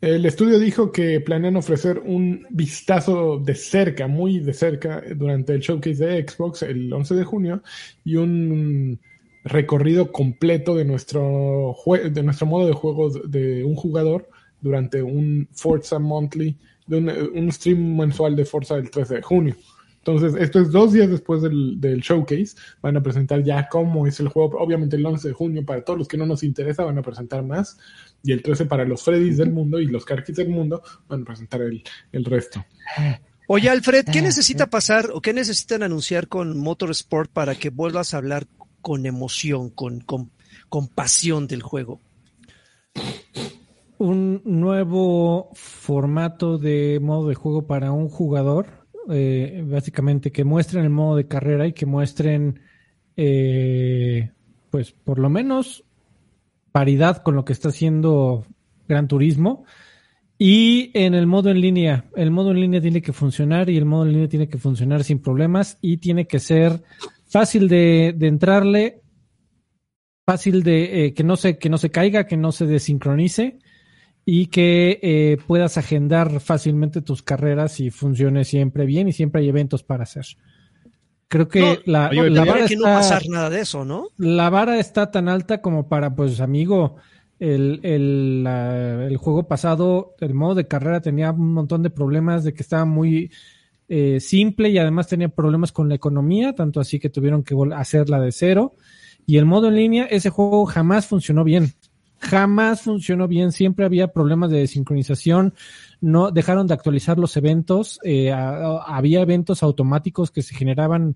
el 0.00 0.24
estudio 0.24 0.58
dijo 0.58 0.90
que 0.90 1.20
planean 1.20 1.56
ofrecer 1.56 1.98
un 2.02 2.46
vistazo 2.48 3.38
de 3.38 3.54
cerca, 3.54 4.06
muy 4.06 4.40
de 4.40 4.54
cerca, 4.54 5.02
durante 5.14 5.52
el 5.54 5.60
showcase 5.60 6.06
de 6.06 6.26
Xbox 6.26 6.62
el 6.62 6.90
11 6.90 7.14
de 7.14 7.24
junio 7.24 7.62
y 8.04 8.16
un 8.16 8.98
recorrido 9.44 10.12
completo 10.12 10.74
de 10.74 10.84
nuestro, 10.84 11.76
de 11.86 12.22
nuestro 12.22 12.46
modo 12.46 12.66
de 12.66 12.72
juego 12.72 13.10
de 13.10 13.64
un 13.64 13.74
jugador 13.74 14.28
durante 14.60 15.02
un 15.02 15.48
Forza 15.52 15.98
Monthly, 15.98 16.56
de 16.86 16.96
un, 17.34 17.52
stream 17.52 17.96
mensual 17.96 18.36
de 18.36 18.44
Forza 18.44 18.76
el 18.76 18.90
13 18.90 19.16
de 19.16 19.22
junio. 19.22 19.56
Entonces, 19.98 20.34
esto 20.40 20.60
es 20.60 20.72
dos 20.72 20.92
días 20.92 21.08
después 21.08 21.42
del, 21.42 21.80
del 21.80 22.00
showcase. 22.00 22.56
Van 22.80 22.96
a 22.96 23.02
presentar 23.02 23.42
ya 23.44 23.68
cómo 23.68 24.04
es 24.06 24.18
el 24.18 24.28
juego. 24.28 24.58
Obviamente 24.58 24.96
el 24.96 25.06
11 25.06 25.28
de 25.28 25.34
junio, 25.34 25.64
para 25.64 25.84
todos 25.84 25.98
los 25.98 26.08
que 26.08 26.16
no 26.16 26.26
nos 26.26 26.42
interesa, 26.42 26.84
van 26.84 26.98
a 26.98 27.02
presentar 27.02 27.44
más. 27.44 27.78
Y 28.24 28.32
el 28.32 28.42
13 28.42 28.66
para 28.66 28.84
los 28.84 29.02
Freddys 29.02 29.36
del 29.36 29.52
mundo 29.52 29.78
y 29.78 29.86
los 29.86 30.04
Karkis 30.04 30.36
del 30.36 30.48
mundo, 30.48 30.82
van 31.08 31.22
a 31.22 31.24
presentar 31.24 31.62
el, 31.62 31.84
el 32.10 32.24
resto. 32.24 32.64
Oye, 33.46 33.68
Alfred, 33.68 34.06
¿qué 34.12 34.22
necesita 34.22 34.66
pasar 34.66 35.10
o 35.12 35.20
qué 35.20 35.32
necesitan 35.32 35.84
anunciar 35.84 36.26
con 36.26 36.58
Motorsport 36.58 37.30
para 37.30 37.54
que 37.54 37.70
vuelvas 37.70 38.12
a 38.12 38.18
hablar 38.18 38.46
con 38.82 39.06
emoción, 39.06 39.70
con, 39.70 40.00
con, 40.00 40.30
con 40.68 40.88
pasión 40.88 41.46
del 41.46 41.62
juego? 41.62 42.00
un 44.02 44.42
nuevo 44.44 45.50
formato 45.54 46.58
de 46.58 46.98
modo 47.00 47.28
de 47.28 47.36
juego 47.36 47.68
para 47.68 47.92
un 47.92 48.08
jugador, 48.08 48.88
eh, 49.08 49.64
básicamente 49.64 50.32
que 50.32 50.42
muestren 50.42 50.82
el 50.82 50.90
modo 50.90 51.14
de 51.14 51.28
carrera 51.28 51.68
y 51.68 51.72
que 51.72 51.86
muestren, 51.86 52.58
eh, 53.16 54.32
pues 54.70 54.90
por 54.90 55.20
lo 55.20 55.30
menos 55.30 55.84
paridad 56.72 57.22
con 57.22 57.36
lo 57.36 57.44
que 57.44 57.52
está 57.52 57.68
haciendo 57.68 58.44
Gran 58.88 59.06
Turismo. 59.06 59.64
Y 60.36 60.90
en 60.94 61.14
el 61.14 61.28
modo 61.28 61.50
en 61.50 61.60
línea, 61.60 62.06
el 62.16 62.32
modo 62.32 62.50
en 62.50 62.58
línea 62.58 62.80
tiene 62.80 63.02
que 63.02 63.12
funcionar 63.12 63.70
y 63.70 63.76
el 63.76 63.84
modo 63.84 64.06
en 64.06 64.12
línea 64.14 64.28
tiene 64.28 64.48
que 64.48 64.58
funcionar 64.58 65.04
sin 65.04 65.20
problemas 65.20 65.78
y 65.80 65.98
tiene 65.98 66.26
que 66.26 66.40
ser 66.40 66.82
fácil 67.32 67.66
de, 67.68 68.14
de 68.16 68.26
entrarle, 68.28 69.00
fácil 70.26 70.62
de 70.62 71.06
eh, 71.06 71.14
que 71.14 71.24
no 71.24 71.36
se 71.36 71.58
que 71.58 71.68
no 71.70 71.78
se 71.78 71.90
caiga, 71.90 72.26
que 72.26 72.36
no 72.36 72.52
se 72.52 72.66
desincronice 72.66 73.58
y 74.24 74.46
que 74.46 75.00
eh, 75.02 75.38
puedas 75.46 75.78
agendar 75.78 76.38
fácilmente 76.40 77.02
tus 77.02 77.22
carreras 77.22 77.80
y 77.80 77.90
funcione 77.90 78.44
siempre 78.44 78.86
bien 78.86 79.08
y 79.08 79.12
siempre 79.12 79.40
hay 79.42 79.48
eventos 79.48 79.82
para 79.82 80.04
hacer. 80.04 80.26
Creo 81.28 81.48
que 81.48 81.60
No, 81.60 81.76
la, 81.86 82.08
oye, 82.10 82.18
la 82.30 82.42
Tendría 82.44 82.52
vara 82.52 82.66
que 82.68 82.76
no 82.76 82.82
está- 82.86 82.94
pasar 82.98 83.22
nada 83.28 83.50
de 83.50 83.60
eso, 83.60 83.84
¿no? 83.84 84.08
la 84.18 84.50
vara 84.50 84.78
está 84.78 85.10
tan 85.10 85.28
alta 85.28 85.60
como 85.62 85.88
para, 85.88 86.14
pues, 86.14 86.40
amigo, 86.40 86.96
el, 87.40 87.80
el, 87.82 88.44
la- 88.44 89.06
el 89.06 89.16
juego 89.16 89.48
pasado, 89.48 90.14
el 90.20 90.34
modo 90.34 90.54
de 90.56 90.68
carrera 90.68 91.00
tenía 91.00 91.30
un 91.32 91.52
montón 91.54 91.82
de 91.82 91.90
problemas 91.90 92.44
de 92.44 92.52
que 92.52 92.62
estaba 92.62 92.84
muy 92.84 93.32
eh, 93.94 94.20
simple 94.20 94.70
y 94.70 94.78
además 94.78 95.06
tenía 95.06 95.28
problemas 95.28 95.70
con 95.70 95.90
la 95.90 95.94
economía, 95.94 96.54
tanto 96.54 96.80
así 96.80 96.98
que 96.98 97.10
tuvieron 97.10 97.42
que 97.42 97.54
hacerla 97.76 98.18
de 98.20 98.32
cero. 98.32 98.74
Y 99.26 99.36
el 99.36 99.44
modo 99.44 99.68
en 99.68 99.76
línea, 99.76 100.04
ese 100.06 100.30
juego 100.30 100.64
jamás 100.64 101.06
funcionó 101.06 101.44
bien. 101.44 101.74
Jamás 102.16 102.80
funcionó 102.80 103.28
bien, 103.28 103.52
siempre 103.52 103.84
había 103.84 104.08
problemas 104.08 104.50
de 104.50 104.66
sincronización, 104.66 105.52
no 106.00 106.30
dejaron 106.30 106.66
de 106.68 106.72
actualizar 106.72 107.18
los 107.18 107.36
eventos, 107.36 108.00
eh, 108.02 108.32
había 108.32 109.20
eventos 109.20 109.62
automáticos 109.62 110.30
que 110.30 110.40
se 110.40 110.54
generaban 110.54 111.14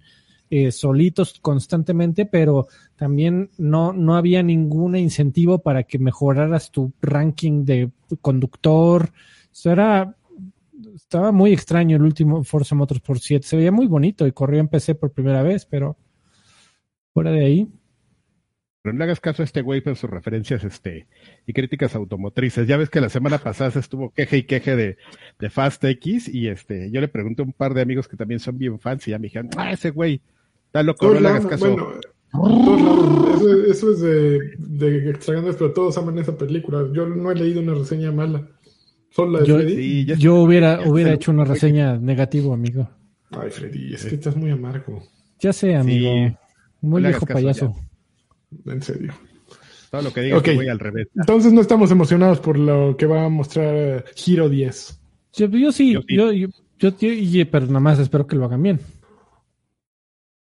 eh, 0.51 0.71
solitos 0.71 1.39
constantemente, 1.41 2.27
pero 2.27 2.69
también 2.95 3.49
no, 3.57 3.95
no 3.95 4.17
había 4.17 4.43
ningún 4.43 4.97
incentivo 4.97 5.61
para 5.61 5.85
que 5.85 5.99
mejoraras 5.99 6.71
tu 6.71 6.93
ranking 7.01 7.65
de 7.65 7.91
conductor. 8.21 9.05
O 9.07 9.49
sea, 9.53 9.73
era, 9.73 10.17
estaba 11.07 11.31
muy 11.31 11.53
extraño 11.53 11.97
el 11.97 12.03
último 12.03 12.43
Forza 12.43 12.75
Motorsport 12.75 13.21
7. 13.23 13.47
Se 13.47 13.57
veía 13.57 13.71
muy 13.71 13.87
bonito 13.87 14.27
y 14.27 14.33
corrió 14.33 14.59
en 14.59 14.67
PC 14.67 14.97
por 14.97 15.13
primera 15.13 15.43
vez, 15.43 15.65
pero 15.65 15.97
fuera 17.15 17.31
de 17.31 17.45
ahí. 17.45 17.69
Pero 18.83 18.93
no 18.93 18.99
le 18.99 19.05
hagas 19.05 19.21
caso 19.21 19.43
a 19.43 19.45
este 19.45 19.63
güey 19.63 19.81
por 19.81 19.95
sus 19.95 20.11
referencias 20.11 20.65
este, 20.65 21.07
y 21.47 21.53
críticas 21.53 21.95
automotrices. 21.95 22.67
Ya 22.67 22.77
ves 22.77 22.91
que 22.91 23.01
la 23.01 23.09
semana 23.09 23.39
pasada 23.39 23.71
se 23.71 23.79
estuvo 23.79 24.11
queje 24.11 24.39
y 24.39 24.43
queje 24.43 24.75
de, 24.75 24.97
de 25.39 25.51
Fast 25.51 25.85
X 25.85 26.29
y 26.29 26.49
este, 26.49 26.91
yo 26.91 27.01
le 27.01 27.09
pregunté 27.09 27.43
a 27.43 27.45
un 27.45 27.53
par 27.53 27.75
de 27.75 27.83
amigos 27.83 28.09
que 28.09 28.17
también 28.17 28.41
son 28.41 28.59
bien 28.59 28.81
fans 28.81 29.07
y 29.07 29.13
ya 29.13 29.19
me 29.19 29.25
dijeron, 29.25 29.51
ah, 29.57 29.71
ese 29.71 29.91
güey, 29.91 30.21
está 30.67 30.83
loco, 30.83 31.15
no 31.15 31.21
le 31.21 31.29
hagas 31.29 31.47
caso. 31.47 31.71
bueno. 31.71 32.01
Eso, 33.37 33.65
eso 33.65 33.93
es 33.93 34.01
de, 34.01 34.57
de 34.59 35.19
pero 35.57 35.73
todos 35.73 35.97
aman 35.99 36.19
esa 36.19 36.37
película. 36.37 36.85
Yo 36.93 37.07
no 37.07 37.31
he 37.31 37.35
leído 37.37 37.61
una 37.61 37.75
reseña 37.75 38.11
mala. 38.11 38.49
De 39.17 39.47
Yo- 39.47 39.57
Freddy. 39.57 39.77
Sí, 39.77 40.05
ya 40.07 40.15
Yo 40.17 40.35
hubiera, 40.37 40.81
hubiera 40.89 41.13
hecho 41.13 41.31
una 41.31 41.45
reseña 41.45 41.97
negativo, 41.97 42.53
amigo. 42.55 42.89
Ay, 43.31 43.51
Freddy, 43.51 43.95
es 43.95 44.05
que 44.05 44.15
estás 44.17 44.37
muy 44.37 44.51
amargo. 44.51 45.03
Ya 45.41 45.53
sé, 45.53 45.75
amigo. 45.75 46.11
Sí. 46.13 46.37
Muy 46.83 47.03
No 47.03 47.09
viejo 47.09 47.27
payaso. 47.27 47.75
En 48.67 48.83
serio. 48.83 49.13
todo 49.91 50.03
lo 50.03 50.13
que 50.13 50.21
diga 50.21 50.37
Ok. 50.39 50.45
este 50.47 50.55
güey 50.57 50.69
al 50.69 50.79
revés. 50.79 51.09
Entonces 51.17 51.53
no 51.53 51.61
estamos 51.61 51.91
emocionados 51.91 52.41
por 52.41 52.59
lo 52.59 52.97
que 52.97 53.07
va 53.07 53.25
a 53.25 53.29
mostrar 53.29 53.75
eh, 53.75 54.05
Hero 54.27 54.49
10. 54.49 55.01
Yo, 55.35 55.47
yo 55.49 55.73
sí, 55.73 55.93
Yo 55.95 56.01
sí. 56.07 56.17
yo, 56.17 56.33
yo, 56.33 56.49
yo, 56.79 56.99
yo- 56.99 57.09
y- 57.13 57.45
pero 57.47 57.67
nada 57.67 57.81
más 57.81 57.99
espero 57.99 58.27
que 58.27 58.37
lo 58.37 58.45
hagan 58.45 58.63
bien. 58.63 58.81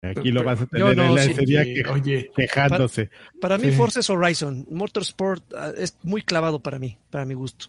Aquí 0.02 0.32
lo 0.32 0.44
vas 0.44 0.62
a 0.62 0.66
tener 0.68 0.96
no, 0.96 1.04
en 1.04 1.16
la- 1.16 1.24
sí, 1.24 1.32
ese 1.32 1.46
día 1.46 1.62
Oye, 1.62 1.74
que- 1.84 1.90
oye, 1.90 2.32
quejándose. 2.36 3.10
Para 3.42 3.58
mí, 3.58 3.70
Sí. 3.72 3.76
Forza 3.76 4.02
es 4.02 4.10
Horizon. 4.10 4.68
Motorsport 4.70 5.44
ah, 5.56 5.72
es 5.76 5.98
muy 6.04 6.22
clavado 6.22 6.60
para 6.60 6.78
mí, 6.78 6.98
para 7.10 7.26
mi 7.26 7.34
gusto. 7.34 7.68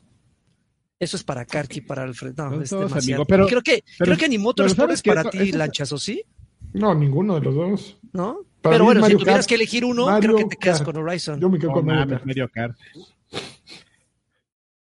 Eso 0.99 1.17
es 1.17 1.25
para 1.25 1.45
Karki, 1.45 1.83
para 1.83 2.05
Alfred. 2.05 2.35
No, 2.37 2.61
es 2.63 2.71
demasiado. 2.71 3.23
amigo, 3.23 3.25
pero- 3.27 3.47
creo 3.47 3.63
que, 3.63 3.85
pero- 3.99 4.07
creo 4.11 4.19
que 4.19 4.29
ni 4.29 4.39
Motorsport 4.39 4.89
¿sabes 4.89 5.01
es 5.01 5.03
para 5.03 5.29
ti, 5.31 5.53
Lanchas, 5.53 5.93
¿o 5.93 5.99
sí? 5.99 6.23
no, 6.73 6.95
ninguno 6.95 7.35
de 7.37 7.41
los 7.43 7.55
dos. 7.55 7.99
¿No? 8.13 8.39
Para 8.63 8.75
Pero 8.77 8.85
bueno, 8.87 9.07
si 9.07 9.13
tuvieras 9.13 9.37
Kart. 9.37 9.49
que 9.49 9.55
elegir 9.55 9.85
uno, 9.85 10.07
Mario 10.07 10.35
creo 10.35 10.37
que 10.49 10.57
te 10.57 10.57
quedas 10.57 10.79
Kart. 10.83 10.93
con 10.93 11.03
Horizon. 11.07 11.41
Yo 11.41 11.49
me 11.51 11.59
quedo 11.59 11.73
con 11.73 11.87
Mario 11.87 12.49
Kart. 12.53 12.77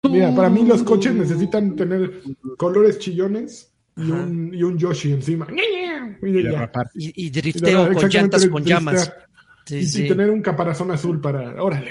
Mira, 0.02 0.34
para 0.34 0.50
mí 0.50 0.64
los 0.66 0.82
coches 0.82 1.14
necesitan 1.14 1.74
tener 1.74 2.22
colores 2.58 2.98
chillones 2.98 3.72
y 3.96 4.10
un, 4.10 4.52
y 4.54 4.62
un 4.62 4.78
Yoshi 4.78 5.12
encima. 5.12 5.46
Y, 6.22 6.42
ya. 6.42 6.70
drifteo 7.40 7.92
con 7.94 8.08
llantas 8.10 8.46
con 8.46 8.62
llamas. 8.64 9.12
Sí, 9.66 9.76
y, 9.76 9.78
y 9.78 9.86
sí. 9.86 10.08
tener 10.08 10.28
un 10.30 10.42
caparazón 10.42 10.90
azul 10.90 11.20
para. 11.20 11.62
Órale. 11.62 11.90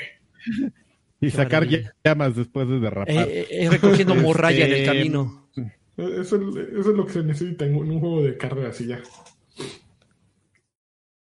Y 1.23 1.31
Qué 1.31 1.38
sacar 1.38 1.63
maravilla. 1.65 1.95
llamas 2.03 2.36
después 2.36 2.67
de 2.67 2.79
derrapar. 2.79 3.09
Eh, 3.15 3.39
eh, 3.41 3.47
eh, 3.49 3.69
recogiendo 3.69 4.13
Este, 4.13 4.25
morralla 4.25 4.65
en 4.65 4.73
el 4.73 4.86
camino. 4.86 5.49
Eso, 5.95 6.36
eso 6.38 6.38
es 6.38 6.86
lo 6.88 7.05
que 7.05 7.13
se 7.13 7.23
necesita 7.23 7.65
en 7.65 7.75
un, 7.75 7.99
juego 7.99 8.23
de 8.23 8.36
carreras 8.36 8.81
y 8.81 8.88
ya. 8.88 9.01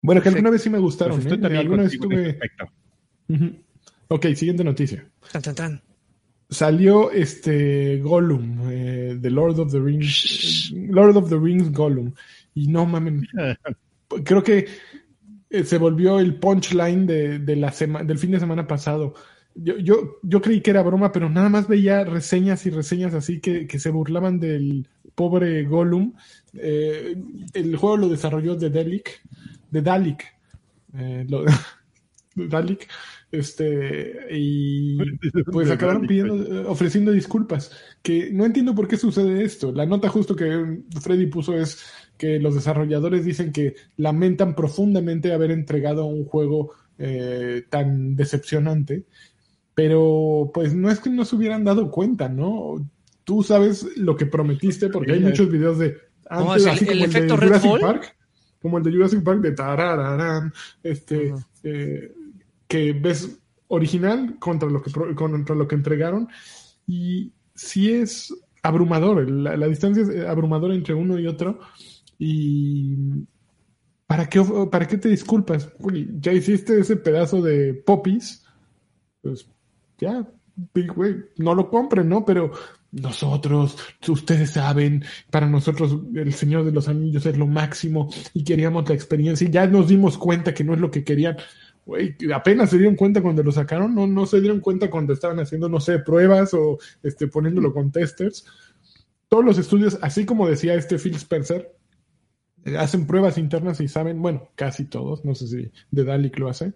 Bueno, 0.03 0.22
que 0.22 0.29
alguna 0.29 0.50
vez 0.50 0.62
sí 0.62 0.70
me 0.70 0.79
gustaron. 0.79 1.16
Pues 1.16 1.26
estoy 1.26 1.38
¿eh? 1.38 1.42
también 1.42 1.61
Alguna 1.62 1.83
vez 1.83 1.98
tuve... 1.98 2.38
Ok, 4.09 4.26
siguiente 4.35 4.64
noticia. 4.64 5.09
Tan, 5.33 5.42
tan, 5.42 5.55
tan. 5.55 5.83
Salió 6.48 7.11
este 7.12 7.98
Gollum, 7.98 8.68
eh, 8.70 9.18
The 9.20 9.31
Lord 9.31 9.59
of 9.61 9.70
the 9.72 9.79
Rings, 9.79 10.72
eh, 10.74 10.87
Lord 10.90 11.16
of 11.16 11.29
the 11.31 11.38
Rings 11.38 11.70
Gollum. 11.72 12.12
Y 12.55 12.66
no 12.68 12.87
mames, 12.87 13.29
creo 14.24 14.42
que 14.42 14.66
eh, 15.48 15.64
se 15.64 15.79
volvió 15.79 16.18
el 16.18 16.37
punchline 16.40 17.07
de, 17.07 17.38
de 17.38 17.57
la 17.57 17.70
sema- 17.72 18.03
del 18.05 18.18
fin 18.18 18.33
de 18.33 18.40
semana 18.40 18.66
pasado. 18.66 19.14
Yo, 19.62 19.77
yo, 19.79 20.18
yo 20.23 20.40
creí 20.40 20.61
que 20.62 20.70
era 20.70 20.83
broma, 20.83 21.12
pero 21.12 21.29
nada 21.29 21.49
más 21.49 21.68
veía 21.68 22.05
reseñas 22.05 22.64
y 22.66 22.70
reseñas 22.70 23.14
así 23.14 23.40
que, 23.40 23.66
que 23.66 23.79
se 23.79 23.90
burlaban 23.90 24.40
del 24.40 24.88
pobre 25.14 25.64
Gollum. 25.64 26.14
Eh, 26.55 27.16
el 27.53 27.77
juego 27.77 27.96
lo 27.99 28.09
desarrolló 28.09 28.55
de 28.57 28.70
Delic, 28.70 29.23
de 29.70 29.83
Dalek. 29.83 30.25
Eh, 30.94 31.27
lo- 31.29 31.44
Dalek. 32.35 32.88
Este, 33.33 34.27
y 34.33 34.99
pues 35.53 35.68
De 35.68 35.75
acabaron 35.75 36.07
pidiendo, 36.07 36.37
eh, 36.37 36.64
ofreciendo 36.66 37.12
disculpas. 37.12 37.70
Que 38.03 38.31
no 38.33 38.44
entiendo 38.46 38.75
por 38.75 38.88
qué 38.88 38.96
sucede 38.96 39.44
esto. 39.44 39.73
La 39.73 39.87
nota 39.87 40.09
justo 40.09 40.35
que 40.35 40.81
Freddy 41.01 41.27
puso 41.27 41.57
es 41.57 41.83
que 42.16 42.38
los 42.38 42.55
desarrolladores 42.55 43.25
dicen 43.25 43.53
que 43.53 43.75
lamentan 43.96 44.55
profundamente 44.55 45.33
haber 45.33 45.51
entregado 45.51 46.07
un 46.07 46.25
juego 46.25 46.73
eh, 46.99 47.64
tan 47.70 48.14
decepcionante. 48.16 49.05
Pero 49.83 50.51
pues 50.53 50.75
no 50.75 50.90
es 50.90 51.01
que 51.01 51.09
no 51.09 51.25
se 51.25 51.37
hubieran 51.37 51.64
dado 51.64 51.90
cuenta, 51.90 52.29
¿no? 52.29 52.87
Tú 53.25 53.43
sabes 53.43 53.97
lo 53.97 54.14
que 54.14 54.27
prometiste 54.27 54.90
porque 54.90 55.12
hay 55.12 55.21
muchos 55.21 55.51
videos 55.51 55.79
de 55.79 55.97
¿Cómo 56.29 56.53
antes, 56.53 56.66
el- 56.66 56.73
así 56.73 56.85
como 56.85 57.05
el, 57.07 57.11
de 57.12 57.19
efecto 57.19 57.37
Red 57.38 57.47
Jurassic? 57.47 57.81
Park, 57.81 58.16
como 58.61 58.77
el 58.77 58.85
de 58.85 58.93
Jurassic 58.93 59.23
Park 59.23 59.40
de 59.40 59.53
tarararán, 59.53 60.53
este, 60.83 61.33
eh, 61.62 62.12
que 62.69 62.93
ves 62.93 63.38
original 63.69 64.37
contra 64.38 64.69
lo 64.69 64.83
que 64.83 64.90
contra 65.14 65.55
lo 65.55 65.66
que 65.66 65.77
entregaron 65.77 66.29
y 66.87 67.33
sí 67.55 67.90
es 67.90 68.35
abrumador, 68.62 69.31
la, 69.31 69.57
la 69.57 69.66
distancia 69.66 70.03
es 70.03 70.27
abrumadora 70.27 70.75
entre 70.75 70.93
uno 70.93 71.19
y 71.19 71.27
otro 71.27 71.59
y 72.19 72.97
¿para 74.07 74.29
qué, 74.29 74.45
para 74.71 74.87
qué 74.87 74.99
te 74.99 75.09
disculpas? 75.09 75.73
Güey, 75.79 76.07
ya 76.21 76.35
hiciste 76.35 76.79
ese 76.79 76.97
pedazo 76.97 77.40
de 77.40 77.73
popis, 77.73 78.45
pues 79.23 79.49
ya, 80.01 80.27
güey, 80.95 81.17
no 81.37 81.55
lo 81.55 81.69
compren, 81.71 82.09
¿no? 82.09 82.25
Pero 82.25 82.53
nosotros, 82.93 83.77
ustedes 84.09 84.51
saben, 84.51 85.05
para 85.31 85.47
nosotros 85.47 85.97
el 86.15 86.33
Señor 86.33 86.65
de 86.65 86.73
los 86.73 86.89
Anillos 86.89 87.25
es 87.27 87.37
lo 87.39 87.47
máximo 87.47 88.11
y 88.35 88.43
queríamos 88.45 88.89
la 88.89 88.95
experiencia 88.95 89.47
y 89.47 89.51
ya 89.51 89.67
nos 89.67 89.89
dimos 89.89 90.19
cuenta 90.19 90.55
que 90.55 90.65
no 90.65 90.75
es 90.75 90.81
lo 90.81 90.91
que 90.91 91.05
querían. 91.05 91.37
Güey, 91.87 92.17
apenas 92.35 92.71
se 92.71 92.79
dieron 92.79 92.97
cuenta 92.97 93.23
cuando 93.23 93.43
lo 93.43 93.53
sacaron, 93.53 93.95
no, 93.95 94.07
no 94.07 94.27
se 94.27 94.41
dieron 94.41 94.61
cuenta 94.61 94.91
cuando 94.91 95.13
estaban 95.13 95.39
haciendo, 95.41 95.69
no 95.69 95.81
sé, 95.81 95.99
pruebas 96.01 96.53
o 96.55 96.79
este, 97.03 97.29
poniéndolo 97.29 97.73
con 97.73 97.91
testers. 97.91 98.45
Todos 99.29 99.45
los 99.45 99.59
estudios, 99.59 99.99
así 100.03 100.25
como 100.25 100.49
decía 100.49 100.75
este 100.75 100.99
Phil 100.99 101.15
Spencer, 101.15 101.73
hacen 102.79 103.07
pruebas 103.07 103.39
internas 103.39 103.81
y 103.81 103.89
saben, 103.89 104.21
bueno, 104.21 104.51
casi 104.55 104.85
todos, 104.85 105.25
no 105.25 105.35
sé 105.35 105.47
si 105.47 105.71
de 105.91 106.05
Dalek 106.05 106.39
lo 106.39 106.49
hace, 106.49 106.75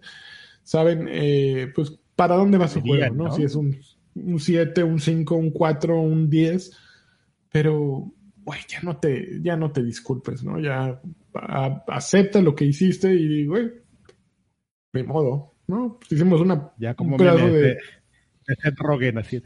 saben, 0.63 1.07
eh, 1.11 1.71
pues, 1.75 1.93
para 2.15 2.35
dónde 2.35 2.57
va 2.57 2.67
su 2.67 2.81
juego, 2.81 3.13
¿no? 3.15 3.25
¿no? 3.25 3.31
Si 3.35 3.43
es 3.43 3.55
un, 3.55 3.75
un 4.15 4.39
7, 4.39 4.83
un 4.83 4.99
5, 4.99 5.35
un 5.35 5.51
4, 5.51 5.99
un 5.99 6.29
10, 6.29 6.71
pero, 7.51 8.11
güey, 8.43 8.59
ya 8.67 8.79
no 8.81 8.97
te, 8.97 9.41
ya 9.41 9.55
no 9.57 9.71
te 9.71 9.83
disculpes, 9.83 10.43
¿no? 10.43 10.59
Ya 10.59 11.01
a- 11.33 11.83
acepta 11.87 12.41
lo 12.41 12.55
que 12.55 12.65
hiciste 12.65 13.13
y, 13.13 13.45
güey, 13.45 13.71
de 14.93 15.03
modo, 15.03 15.53
¿no? 15.67 15.97
Pues 15.99 16.11
hicimos 16.13 16.39
una, 16.41 16.71
Ya 16.77 16.93
como 16.95 17.11
un 17.11 17.17
pedazo 17.17 17.47
de, 17.47 17.61
de 18.47 18.55
Seth 18.61 18.77
Rogen, 18.77 19.17
así. 19.17 19.41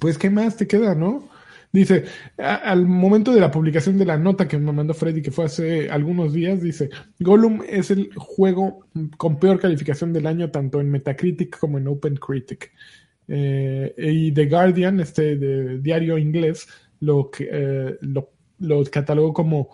pues, 0.00 0.18
¿qué 0.18 0.30
más 0.30 0.56
te 0.56 0.66
queda, 0.66 0.94
no? 0.94 1.28
Dice, 1.72 2.04
a- 2.36 2.56
al 2.56 2.86
momento 2.86 3.32
de 3.32 3.40
la 3.40 3.50
publicación 3.50 3.96
de 3.96 4.04
la 4.04 4.18
nota 4.18 4.46
que 4.46 4.58
me 4.58 4.72
mandó 4.72 4.92
Freddy, 4.92 5.22
que 5.22 5.30
fue 5.30 5.46
hace 5.46 5.88
algunos 5.90 6.32
días, 6.34 6.60
dice, 6.60 6.90
Gollum 7.18 7.62
es 7.66 7.90
el 7.90 8.10
juego 8.14 8.86
con 9.16 9.38
peor 9.38 9.58
calificación 9.58 10.12
del 10.12 10.26
año, 10.26 10.50
tanto 10.50 10.80
en 10.80 10.90
Metacritic 10.90 11.58
como 11.58 11.78
en 11.78 11.88
OpenCritic. 11.88 12.72
Eh, 13.28 13.94
y 13.96 14.32
The 14.32 14.46
Guardian, 14.46 15.00
este 15.00 15.36
de 15.36 15.78
diario 15.78 16.18
inglés, 16.18 16.66
lo, 17.00 17.30
eh, 17.38 17.96
lo, 18.02 18.30
lo 18.58 18.84
catalogó 18.84 19.32
como 19.32 19.68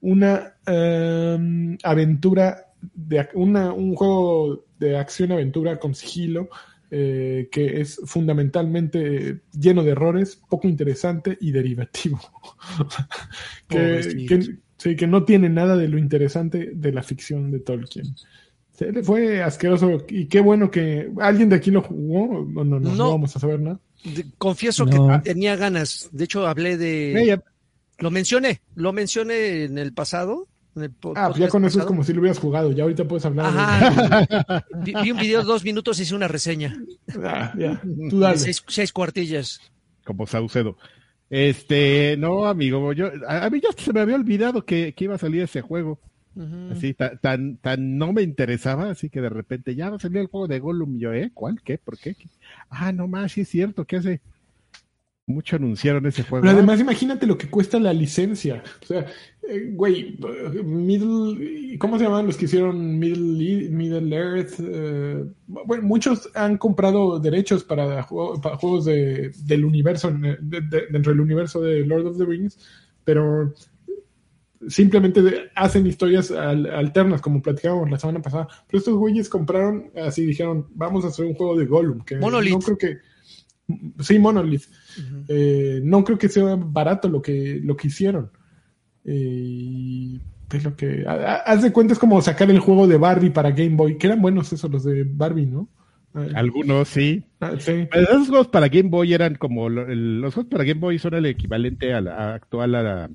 una 0.00 0.54
em, 0.66 1.78
aventura, 1.84 2.72
de, 2.94 3.28
una, 3.34 3.72
un 3.72 3.94
juego 3.94 4.64
de 4.78 4.96
acción-aventura 4.98 5.78
con 5.78 5.94
sigilo, 5.94 6.48
eh, 6.90 7.48
que 7.50 7.80
es 7.80 8.00
fundamentalmente 8.04 9.40
lleno 9.58 9.82
de 9.82 9.90
errores, 9.90 10.40
poco 10.48 10.68
interesante 10.68 11.36
y 11.40 11.50
derivativo. 11.52 12.20
que, 13.68 14.26
que- 14.28 14.56
sí, 14.78 14.96
que 14.96 15.06
no 15.06 15.24
tiene 15.24 15.48
nada 15.48 15.76
de 15.76 15.88
lo 15.88 15.98
interesante 15.98 16.70
de 16.74 16.92
la 16.92 17.02
ficción 17.02 17.50
de 17.50 17.60
Tolkien. 17.60 18.06
Se 18.72 18.92
le 18.92 19.02
fue 19.02 19.42
asqueroso 19.42 20.04
y 20.08 20.26
qué 20.26 20.40
bueno 20.40 20.70
que 20.70 21.10
alguien 21.20 21.48
de 21.48 21.56
aquí 21.56 21.70
lo 21.70 21.80
jugó. 21.82 22.44
No, 22.46 22.62
no, 22.64 22.78
no, 22.78 22.94
no, 22.94 23.10
vamos 23.10 23.34
a 23.34 23.40
saber 23.40 23.58
nada. 23.60 23.80
De- 24.04 24.26
confieso 24.36 24.84
No. 24.84 25.08
que 25.22 25.30
tenía 25.30 25.56
ganas. 25.56 26.10
De 26.12 26.24
hecho, 26.24 26.46
hablé 26.46 26.76
de. 26.76 27.40
Lo 27.98 28.10
mencioné. 28.10 28.60
Lo 28.74 28.92
mencioné 28.92 29.64
en 29.64 29.78
el 29.78 29.94
pasado. 29.94 30.46
En 30.76 30.82
el 30.84 30.92
Ah, 31.14 31.28
pues 31.28 31.38
ya 31.40 31.48
con 31.48 31.64
eso 31.64 31.80
es 31.80 31.84
como 31.86 32.04
si 32.04 32.12
lo 32.12 32.20
hubieras 32.20 32.38
jugado. 32.38 32.70
Ya 32.72 32.82
ahorita 32.84 33.04
puedes 33.08 33.24
hablar. 33.26 33.52
de- 33.52 33.58
Ajá. 33.58 34.66
vi, 34.84 34.92
vi 35.02 35.10
un 35.10 35.18
video 35.18 35.40
de 35.40 35.46
dos 35.46 35.64
minutos 35.64 35.98
y 35.98 36.02
hice 36.02 36.14
una 36.14 36.28
reseña. 36.28 36.76
Ah, 37.24 37.52
ya, 37.58 37.80
tú 38.10 38.18
De 38.18 38.24
dale. 38.26 38.38
seis, 38.38 38.62
seis 38.68 38.92
cuartillas. 38.92 39.60
como 40.04 40.26
Saucedo. 40.26 40.76
Este, 41.28 42.16
no, 42.18 42.46
amigo, 42.46 42.92
yo, 42.92 43.10
a, 43.28 43.50
mí 43.50 43.60
ya 43.60 43.70
se 43.76 43.92
me 43.92 44.00
había 44.00 44.14
olvidado 44.14 44.64
que, 44.64 44.92
que 44.94 45.04
iba 45.04 45.16
a 45.16 45.18
salir 45.18 45.42
ese 45.42 45.60
juego. 45.60 45.98
Ujú. 46.36 46.68
Así, 46.72 46.94
ta- 46.94 47.16
tan, 47.16 47.56
tan 47.56 47.96
no 47.98 48.12
me 48.12 48.22
interesaba, 48.22 48.90
así 48.90 49.08
que 49.10 49.20
de 49.20 49.30
repente 49.30 49.74
ya 49.74 49.90
va 49.90 49.96
a 49.96 50.00
salir 50.00 50.18
el 50.18 50.26
juego 50.26 50.46
de 50.46 50.60
Gollum. 50.60 50.98
Yo, 50.98 51.12
¿eh? 51.12 51.30
¿Cuál? 51.34 51.60
¿Qué? 51.64 51.78
¿Por 51.78 51.98
qué? 51.98 52.14
¿Qué? 52.14 52.28
Ah, 52.70 52.92
no 52.92 53.08
más, 53.08 53.32
sí 53.32 53.40
es 53.40 53.48
cierto, 53.48 53.84
¿qué 53.86 53.96
hace? 53.96 54.20
Mucho 55.28 55.56
anunciaron 55.56 56.06
ese 56.06 56.22
juego. 56.22 56.42
Pero 56.42 56.52
además 56.56 56.78
imagínate 56.80 57.26
lo 57.26 57.36
que 57.36 57.50
cuesta 57.50 57.80
la 57.80 57.92
licencia. 57.92 58.62
O 58.80 58.86
sea, 58.86 59.06
eh, 59.48 59.70
güey, 59.74 60.16
Middle, 60.64 61.76
¿cómo 61.78 61.98
se 61.98 62.04
llaman 62.04 62.26
los 62.26 62.36
que 62.36 62.44
hicieron 62.44 62.96
Middle, 62.96 63.66
E- 63.66 63.68
Middle 63.70 64.14
Earth? 64.16 64.52
Eh, 64.60 65.24
bueno, 65.48 65.82
muchos 65.82 66.30
han 66.36 66.58
comprado 66.58 67.18
derechos 67.18 67.64
para, 67.64 68.04
juego- 68.04 68.40
para 68.40 68.56
juegos 68.56 68.84
de, 68.84 69.32
del 69.44 69.64
universo, 69.64 70.12
de- 70.12 70.38
de- 70.40 70.86
dentro 70.92 71.10
del 71.10 71.20
universo 71.20 71.60
de 71.60 71.84
Lord 71.84 72.06
of 72.06 72.18
the 72.18 72.24
Rings, 72.24 72.56
pero 73.02 73.52
simplemente 74.68 75.20
hacen 75.56 75.88
historias 75.88 76.30
al- 76.30 76.66
alternas, 76.72 77.20
como 77.20 77.42
platicábamos 77.42 77.90
la 77.90 77.98
semana 77.98 78.22
pasada. 78.22 78.46
Pero 78.68 78.78
estos 78.78 78.94
güeyes 78.94 79.28
compraron, 79.28 79.90
así 80.00 80.24
dijeron, 80.24 80.68
vamos 80.74 81.04
a 81.04 81.08
hacer 81.08 81.24
un 81.24 81.34
juego 81.34 81.56
de 81.56 81.66
Gollum, 81.66 82.00
que 82.04 82.16
Monolith. 82.16 82.52
no 82.52 82.58
creo 82.60 82.78
que... 82.78 82.98
Sí, 84.00 84.18
Monolith. 84.20 84.62
Eh, 85.28 85.80
no 85.82 86.04
creo 86.04 86.18
que 86.18 86.28
sea 86.28 86.56
barato 86.56 87.08
lo 87.08 87.20
que, 87.22 87.60
lo 87.62 87.76
que 87.76 87.88
hicieron. 87.88 88.30
Eh, 89.04 90.18
es 90.52 90.64
lo 90.64 90.76
que. 90.76 91.04
Haz 91.06 91.62
de 91.62 91.72
cuenta 91.72 91.92
es 91.92 91.98
como 91.98 92.20
sacar 92.22 92.50
el 92.50 92.58
juego 92.60 92.86
de 92.86 92.96
Barbie 92.98 93.30
para 93.30 93.50
Game 93.50 93.76
Boy, 93.76 93.98
que 93.98 94.06
eran 94.06 94.22
buenos 94.22 94.52
esos 94.52 94.70
los 94.70 94.84
de 94.84 95.04
Barbie, 95.04 95.46
¿no? 95.46 95.68
Algunos 96.34 96.88
sí. 96.88 97.24
ah, 97.40 97.52
sí. 97.58 97.88
Esos 97.92 98.28
juegos 98.28 98.48
para 98.48 98.68
Game 98.68 98.88
Boy 98.88 99.12
eran 99.12 99.34
como 99.34 99.68
los 99.68 100.32
juegos 100.32 100.50
para 100.50 100.64
Game 100.64 100.80
Boy 100.80 100.98
son 100.98 101.12
el 101.14 101.26
equivalente 101.26 101.92
a 101.92 102.00
la- 102.00 102.14
a 102.16 102.34
actual 102.34 102.74
a, 102.74 102.82
la- 102.82 103.10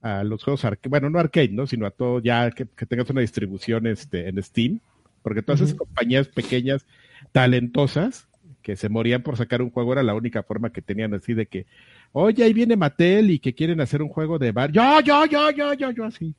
a 0.00 0.24
los 0.24 0.42
juegos 0.42 0.64
bueno, 0.88 1.10
no 1.10 1.18
arcade, 1.18 1.50
¿no? 1.50 1.66
Sino 1.66 1.84
a 1.86 1.90
todo 1.90 2.20
ya 2.20 2.50
que, 2.50 2.66
que 2.74 2.86
tengas 2.86 3.10
una 3.10 3.20
distribución 3.20 3.86
este, 3.86 4.28
en 4.28 4.42
Steam, 4.42 4.80
porque 5.22 5.42
todas 5.42 5.60
esas 5.60 5.74
compañías 5.74 6.26
pequeñas, 6.28 6.86
talentosas, 7.32 8.26
que 8.62 8.76
se 8.76 8.88
morían 8.88 9.22
por 9.22 9.36
sacar 9.36 9.60
un 9.62 9.70
juego, 9.70 9.92
era 9.92 10.02
la 10.02 10.14
única 10.14 10.42
forma 10.42 10.70
que 10.70 10.80
tenían 10.82 11.12
así 11.14 11.34
de 11.34 11.46
que, 11.46 11.66
oye, 12.12 12.44
ahí 12.44 12.52
viene 12.52 12.76
Mattel 12.76 13.30
y 13.30 13.38
que 13.38 13.54
quieren 13.54 13.80
hacer 13.80 14.00
un 14.02 14.08
juego 14.08 14.38
de 14.38 14.52
bar, 14.52 14.72
yo, 14.72 15.00
yo, 15.00 15.26
yo, 15.26 15.50
yo, 15.50 15.74
yo, 15.74 15.90
yo, 15.90 16.04
así. 16.04 16.34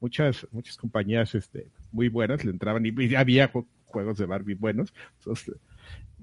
Muchas, 0.00 0.46
muchas 0.50 0.76
compañías 0.76 1.34
este, 1.34 1.66
muy 1.92 2.08
buenas 2.08 2.44
le 2.44 2.50
entraban 2.50 2.84
y, 2.86 2.90
y 3.04 3.14
había 3.14 3.52
ju- 3.52 3.66
juegos 3.86 4.18
de 4.18 4.26
Barbie 4.26 4.54
buenos. 4.54 4.92
Entonces, 5.18 5.54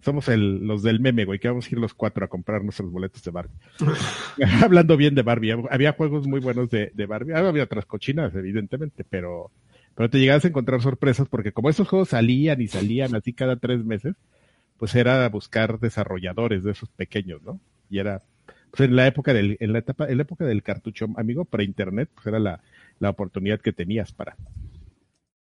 somos 0.04 0.28
el, 0.30 0.66
los 0.66 0.84
del 0.84 1.00
meme, 1.00 1.26
güey, 1.26 1.40
que 1.40 1.48
vamos 1.48 1.66
a 1.66 1.70
ir 1.70 1.78
los 1.80 1.94
cuatro 1.94 2.26
a 2.26 2.28
comprar 2.28 2.64
nuestros 2.64 2.92
boletos 2.92 3.24
de 3.24 3.32
Barbie. 3.32 3.56
Hablando 4.64 4.98
bien 4.98 5.16
de 5.16 5.22
Barbie, 5.24 5.56
había 5.70 5.94
juegos 5.94 6.28
muy 6.28 6.40
buenos 6.40 6.70
de, 6.70 6.92
de 6.94 7.06
Barbie, 7.06 7.34
Ah, 7.34 7.48
había 7.48 7.64
otras 7.64 7.86
cochinas, 7.86 8.34
evidentemente, 8.36 9.04
pero, 9.08 9.52
pero 9.96 10.10
te 10.10 10.20
llegabas 10.20 10.46
a 10.46 10.50
encontrar 10.50 10.82
sorpresas 10.82 11.28
porque 11.28 11.52
como 11.52 11.70
esos 11.70 11.88
juegos 11.88 12.10
salían 12.10 12.62
y 12.62 12.68
salían 12.68 13.16
así 13.16 13.34
cada 13.34 13.56
tres 13.58 13.84
meses, 13.86 14.16
pues 14.78 14.96
era 14.96 15.28
buscar 15.30 15.80
desarrolladores 15.80 16.64
de 16.64 16.72
esos 16.72 16.90
pequeños, 16.90 17.42
¿no? 17.44 17.60
Y 17.90 18.00
era 18.00 18.22
pues 18.72 18.90
en 18.90 18.96
la 18.96 19.08
época 19.08 19.34
del, 19.34 19.58
en 19.60 19.74
la 19.74 19.80
etapa, 19.80 20.08
en 20.10 20.18
la 20.18 20.24
época 20.24 20.46
del 20.46 20.62
cartucho, 20.64 21.08
amigo, 21.16 21.46
para 21.46 21.64
internet, 21.64 22.10
pues 22.14 22.28
era 22.28 22.38
la, 22.40 22.62
la 23.00 23.10
oportunidad 23.10 23.60
que 23.62 23.74
tenías 23.74 24.12
para, 24.12 24.36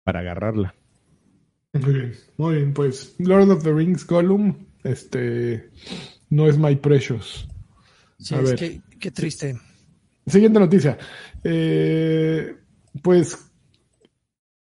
para 0.04 0.20
agarrarla. 0.20 0.76
Muy 1.74 1.94
bien, 1.94 2.14
muy 2.38 2.56
bien, 2.56 2.74
pues 2.74 3.16
Lord 3.20 3.50
of 3.52 3.64
the 3.64 3.74
Rings 3.74 4.06
Gollum, 4.08 4.56
este, 4.84 5.70
no 6.30 6.48
es 6.48 6.58
My 6.58 6.76
Precious. 6.76 7.48
Sí, 8.20 8.36
A 8.36 8.40
es 8.42 8.50
ver. 8.52 8.56
que- 8.60 8.82
qué 9.00 9.12
triste. 9.12 9.60
Siguiente 10.26 10.60
noticia. 10.60 10.98
Eh, 11.44 12.56
pues, 13.04 13.52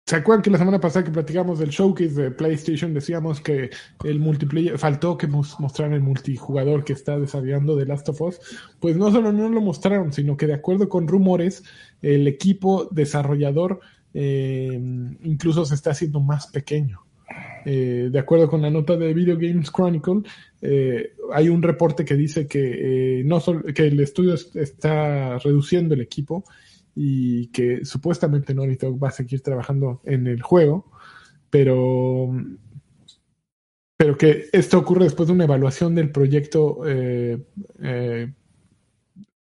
¿se 0.09 0.17
acuerdan 0.17 0.41
que 0.43 0.49
la 0.51 0.57
semana 0.57 0.81
pasada 0.81 1.05
que 1.05 1.11
platicamos 1.11 1.59
del 1.59 1.69
showcase 1.69 2.23
de 2.23 2.31
PlayStation 2.31 2.95
decíamos 2.95 3.43
que 3.43 3.69
el 4.05 4.19
multiplayer, 4.19 4.79
faltó 4.79 5.19
que 5.19 5.27
mos- 5.27 5.61
mostraran 5.61 5.93
el 5.93 6.01
multijugador 6.01 6.83
que 6.83 6.95
está 6.95 7.19
desarrollando 7.19 7.77
de 7.77 7.85
Last 7.85 8.09
of 8.09 8.23
Us? 8.23 8.41
Pues 8.81 8.97
no 8.97 9.11
solo 9.13 9.33
no 9.33 9.51
lo 9.51 9.61
mostraron, 9.61 10.11
sino 10.15 10.35
que 10.39 10.47
de 10.47 10.55
acuerdo 10.55 10.89
con 10.89 11.09
rumores, 11.09 11.63
el 12.01 12.27
equipo 12.27 12.89
desarrollador 12.91 13.81
eh, 14.15 14.81
incluso 15.25 15.67
se 15.67 15.75
está 15.75 15.91
haciendo 15.91 16.21
más 16.21 16.47
pequeño. 16.47 17.01
Eh, 17.67 18.09
de 18.11 18.19
acuerdo 18.19 18.49
con 18.49 18.63
la 18.63 18.71
nota 18.71 18.97
de 18.97 19.13
Video 19.13 19.37
Games 19.37 19.71
Chronicle, 19.71 20.23
eh, 20.63 21.13
hay 21.35 21.51
un 21.51 21.63
reporte 21.63 22.07
que 22.07 22.15
dice 22.15 22.47
que, 22.47 23.19
eh, 23.21 23.23
no 23.25 23.41
sol- 23.41 23.75
que 23.75 23.89
el 23.89 24.01
estudio 24.01 24.33
es- 24.33 24.57
está 24.57 25.39
reduciendo 25.39 25.95
el 25.95 26.01
equipo 26.01 26.45
y 27.01 27.47
que 27.53 27.85
supuestamente 27.85 28.53
Naughty 28.53 28.75
Dog 28.75 29.03
va 29.03 29.09
a 29.09 29.13
seguir 29.13 29.41
trabajando 29.41 30.01
en 30.05 30.27
el 30.27 30.43
juego, 30.43 30.91
pero, 31.49 32.29
pero 33.97 34.19
que 34.19 34.47
esto 34.53 34.79
ocurre 34.79 35.05
después 35.05 35.29
de 35.29 35.35
una 35.35 35.45
evaluación 35.45 35.95
del 35.95 36.11
proyecto 36.11 36.81
eh, 36.87 37.41
eh, 37.81 38.33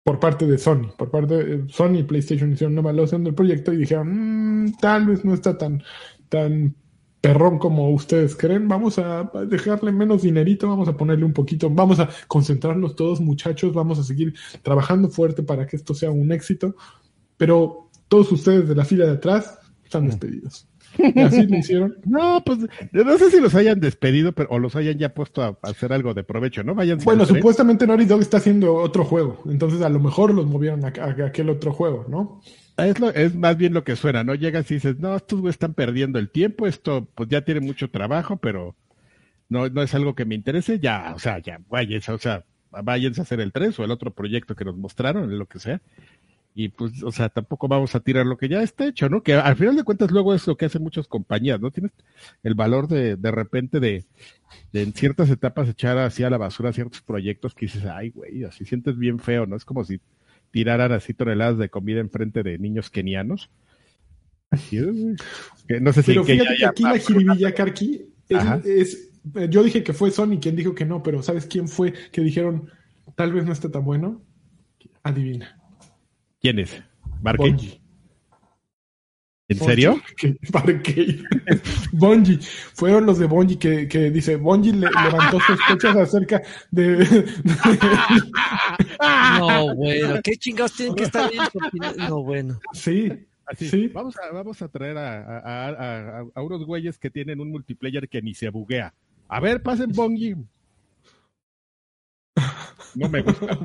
por 0.03 0.19
parte 0.19 0.49
de 0.49 0.59
Sony. 0.59 0.91
Por 0.99 1.13
parte 1.13 1.45
de 1.45 1.69
Sony 1.69 1.99
y 1.99 2.03
PlayStation 2.03 2.53
hicieron 2.53 2.73
una 2.73 2.81
evaluación 2.81 3.23
del 3.23 3.37
proyecto 3.37 3.73
y 3.73 3.77
dijeron, 3.77 4.65
"Mm, 4.65 4.73
tal 4.81 5.07
vez 5.07 5.25
no 5.25 5.33
está 5.33 5.57
tan, 5.57 5.81
tan 6.29 6.75
perrón 7.21 7.59
como 7.61 7.89
ustedes 7.91 8.35
creen, 8.35 8.67
vamos 8.67 8.99
a 8.99 9.31
dejarle 9.49 9.93
menos 9.93 10.23
dinerito, 10.23 10.69
vamos 10.69 10.89
a 10.89 10.97
ponerle 10.97 11.25
un 11.25 11.33
poquito, 11.33 11.71
vamos 11.71 12.01
a 12.01 12.09
concentrarnos 12.27 12.97
todos 12.97 13.21
muchachos, 13.21 13.73
vamos 13.73 14.01
a 14.01 14.03
seguir 14.03 14.35
trabajando 14.63 15.09
fuerte 15.09 15.45
para 15.45 15.67
que 15.69 15.77
esto 15.77 15.95
sea 15.95 16.11
un 16.11 16.33
éxito, 16.33 16.75
pero 17.45 17.91
todos 18.09 18.33
ustedes 18.33 18.67
de 18.69 18.75
la 18.75 18.87
fila 18.87 19.05
de 19.05 19.13
atrás 19.13 19.59
están 19.85 20.07
despedidos. 20.07 20.67
Y 20.97 21.21
así 21.21 21.47
lo 21.47 21.57
hicieron. 21.59 21.97
No, 22.07 22.43
pues 22.47 22.61
no 22.93 23.19
sé 23.19 23.31
si 23.31 23.39
los 23.41 23.55
hayan 23.55 23.81
despedido 23.81 24.33
pero, 24.33 24.49
o 24.51 24.59
los 24.59 24.77
hayan 24.77 24.97
ya 24.97 25.13
puesto 25.13 25.43
a, 25.43 25.49
a 25.61 25.69
hacer 25.69 25.93
algo 25.93 26.15
de 26.15 26.25
provecho, 26.25 26.63
¿no? 26.65 26.75
Vayan 26.75 26.99
Bueno, 27.05 27.27
supuestamente 27.27 27.87
Naughty 27.87 28.07
Dog 28.07 28.21
está 28.23 28.39
haciendo 28.39 28.75
otro 28.77 29.05
juego, 29.05 29.43
entonces 29.47 29.83
a 29.83 29.91
lo 29.91 30.01
mejor 30.01 30.33
los 30.33 30.47
movieron 30.47 30.85
a, 30.87 30.89
a 30.89 31.27
aquel 31.27 31.51
otro 31.51 31.73
juego, 31.73 32.07
¿no? 32.09 32.41
Es, 32.79 32.99
lo- 32.99 33.11
es 33.11 33.35
más 33.35 33.57
bien 33.59 33.75
lo 33.75 33.85
que 33.85 33.97
suena, 33.97 34.25
¿no? 34.25 34.35
Llegas 34.35 34.71
y 34.71 34.75
dices, 34.75 34.99
no, 34.99 35.17
estos 35.17 35.41
güeyes 35.41 35.57
están 35.57 35.75
perdiendo 35.75 36.19
el 36.19 36.31
tiempo, 36.31 36.67
esto 36.67 37.07
pues 37.15 37.29
ya 37.29 37.45
tiene 37.45 37.61
mucho 37.61 37.91
trabajo, 37.91 38.37
pero 38.39 38.75
no, 39.51 39.69
no 39.69 39.83
es 39.83 39.95
algo 39.95 40.15
que 40.15 40.25
me 40.25 40.35
interese, 40.35 40.79
ya, 40.81 41.13
o 41.15 41.19
sea, 41.19 41.39
ya, 41.41 41.61
váyanse, 41.69 42.11
o 42.13 42.19
sea, 42.19 42.45
váyanse 42.71 43.21
a 43.21 43.25
hacer 43.25 43.41
el 43.41 43.53
3 43.53 43.79
o 43.79 43.85
el 43.85 43.91
otro 43.91 44.13
proyecto 44.13 44.55
que 44.57 44.65
nos 44.65 44.77
mostraron, 44.77 45.37
lo 45.39 45.47
que 45.47 45.59
sea. 45.61 45.81
Y 46.57 46.69
pues, 46.69 47.03
o 47.03 47.11
sea, 47.11 47.29
tampoco 47.31 47.67
vamos 47.67 47.97
a 47.97 48.01
tirar 48.01 48.25
lo 48.27 48.37
que 48.37 48.49
ya 48.49 48.63
está 48.63 48.87
hecho, 48.87 49.09
¿no? 49.09 49.23
Que 49.25 49.35
al 49.35 49.57
final 49.57 49.75
de 49.75 49.83
cuentas 49.83 50.13
luego 50.13 50.33
es 50.35 50.47
lo 50.47 50.57
que 50.57 50.67
hacen 50.67 50.83
muchas 50.85 51.09
compañías, 51.09 51.61
¿no? 51.61 51.73
Tienes 51.73 51.91
el 52.45 52.55
valor 52.55 52.87
de, 52.87 53.17
de 53.17 53.31
repente 53.33 53.81
de, 53.81 54.05
de 54.73 54.83
en 54.83 54.93
ciertas 54.93 55.31
etapas 55.31 55.69
echar 55.69 55.99
así 55.99 56.23
a 56.23 56.31
la 56.31 56.39
basura 56.39 56.73
ciertos 56.73 57.03
proyectos 57.03 57.55
que 57.55 57.67
dices, 57.67 57.85
ay, 57.87 58.11
güey, 58.11 58.45
así 58.45 58.65
sientes 58.65 58.97
bien 58.97 59.19
feo, 59.19 59.47
¿no? 59.47 59.57
Es 59.57 59.65
como 59.65 59.85
si 59.85 60.01
tiraran 60.53 60.93
así 60.93 61.13
toneladas 61.13 61.59
de 61.59 61.69
comida 61.69 61.99
enfrente 61.99 62.45
de 62.45 62.57
niños 62.59 62.89
kenianos. 62.89 63.51
Así 64.51 64.77
es, 64.79 64.87
güey. 64.87 65.17
Que 65.67 65.81
no 65.81 65.93
sé 65.93 66.03
si 66.05 66.13
Pero 66.13 66.25
fíjate 66.25 66.57
que 66.57 66.67
aquí 66.67 66.83
la 66.85 66.99
jiribilla, 66.99 67.53
Karki, 67.53 68.07
es, 68.29 68.65
es- 68.65 69.11
yo 69.51 69.65
dije 69.65 69.83
que 69.83 69.93
fue 69.93 70.13
Sony 70.13 70.39
quien 70.41 70.55
dijo 70.55 70.75
que 70.75 70.85
no, 70.85 71.03
pero 71.03 71.21
¿sabes 71.23 71.47
quién 71.47 71.67
fue 71.67 71.93
que 72.13 72.21
dijeron 72.21 72.71
tal 73.17 73.33
vez 73.33 73.45
no 73.45 73.53
está 73.53 73.71
tan 73.71 73.85
bueno? 73.85 74.23
Adivina. 75.03 75.59
¿Quién 76.45 76.59
es? 76.59 76.83
¿Barkey? 77.23 77.53
Bungie. 77.53 77.81
¿En 79.49 79.59
serio? 79.59 79.93
Bungie. 80.21 80.39
Barcade. 80.53 81.23
Bungie. 81.93 82.39
Fueron 82.75 83.07
los 83.07 83.19
de 83.19 83.25
Bungie 83.25 83.59
que, 83.59 83.89
que 83.89 84.11
dice, 84.11 84.37
Bungie 84.37 84.75
le- 84.75 84.91
levantó 84.91 85.41
sospechas 85.41 85.97
acerca 85.97 86.43
de... 86.71 86.99
No, 89.39 89.75
bueno, 89.75 90.21
¿qué 90.23 90.33
chingados 90.37 90.75
tienen 90.75 90.95
que 90.95 91.05
estar 91.05 91.31
bien? 91.31 91.45
No, 92.11 92.23
bueno. 92.23 92.61
sí, 92.75 93.11
Así, 93.47 93.71
sí. 93.71 93.89
Vamos 93.89 94.15
a, 94.19 94.31
vamos 94.35 94.61
a 94.61 94.69
traer 94.69 94.99
a, 94.99 95.39
a, 95.39 95.69
a- 95.69 96.19
a- 96.21 96.25
a 96.35 96.43
unos 96.43 96.63
güeyes 96.67 96.99
que 96.99 97.09
tienen 97.11 97.41
un 97.41 97.51
multiplayer 97.51 98.07
que 98.07 98.21
ni 98.21 98.35
se 98.35 98.51
buguea. 98.51 98.93
A 99.29 99.41
ver, 99.41 99.63
pasen 99.63 99.93
Bongi. 99.93 100.35
No 102.97 103.09
me 103.09 103.23
gusta. 103.23 103.59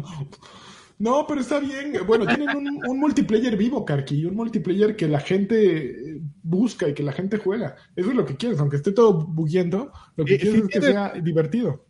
No, 1.00 1.26
pero 1.28 1.39
está 1.41 1.60
bien. 1.60 1.93
Bueno, 2.06 2.28
tienen 2.28 2.50
un, 2.56 2.82
un 2.86 3.00
multiplayer 3.00 3.56
vivo, 3.56 3.86
Karki, 3.86 4.26
un 4.26 4.36
multiplayer 4.36 4.95
que 4.97 5.08
la 5.08 5.22
gente 5.22 6.16
eh, 6.18 6.22
busca 6.43 6.89
y 6.89 6.93
que 6.93 7.04
la 7.04 7.14
gente 7.14 7.38
juega. 7.38 7.76
Eso 7.95 8.10
es 8.10 8.16
lo 8.16 8.26
que 8.26 8.36
quieres, 8.36 8.60
aunque 8.60 8.76
esté 8.76 8.91
todo 8.91 9.26
bugueando, 9.26 9.91
lo 10.18 10.26
que 10.26 10.34
Sí, 10.34 10.39
quieres 10.39 10.62
es 10.64 10.68
que 10.68 10.82
sea 10.82 11.14
divertido. 11.14 11.86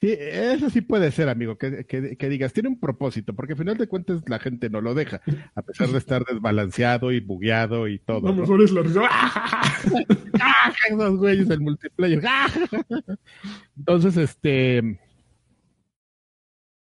Sí, 0.00 0.14
eso 0.18 0.68
sí 0.68 0.82
puede 0.82 1.10
ser, 1.12 1.30
amigo, 1.30 1.56
que, 1.56 1.84
que- 1.86 2.16
que 2.16 2.28
digas, 2.28 2.52
tiene 2.52 2.68
un 2.68 2.78
propósito, 2.78 3.32
porque 3.34 3.52
al 3.54 3.58
final 3.58 3.78
de 3.78 3.86
cuentas 3.86 4.22
la 4.26 4.38
gente 4.38 4.68
no 4.68 4.82
lo 4.82 4.92
deja, 4.94 5.22
a 5.54 5.62
pesar 5.62 5.88
de 5.88 5.98
estar 5.98 6.22
desbalanceado 6.24 7.10
y 7.12 7.20
bugueado 7.20 7.88
y 7.88 7.98
todo. 8.00 8.20
Lo 8.20 8.34
¿no? 8.34 8.42
mejor 8.42 8.62
es 8.62 8.72
la 8.72 8.82
risa. 8.82 9.02
¡Ah, 10.40 10.72
esos 10.90 11.16
güeyes 11.16 11.48
del 11.48 11.60
multiplayer! 11.60 12.22
Entonces, 13.78 14.16
este, 14.16 14.98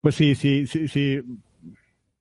pues 0.02 0.14
sí, 0.16 0.34
sí, 0.34 0.66
sí, 0.66 0.86
sí, 0.88 1.22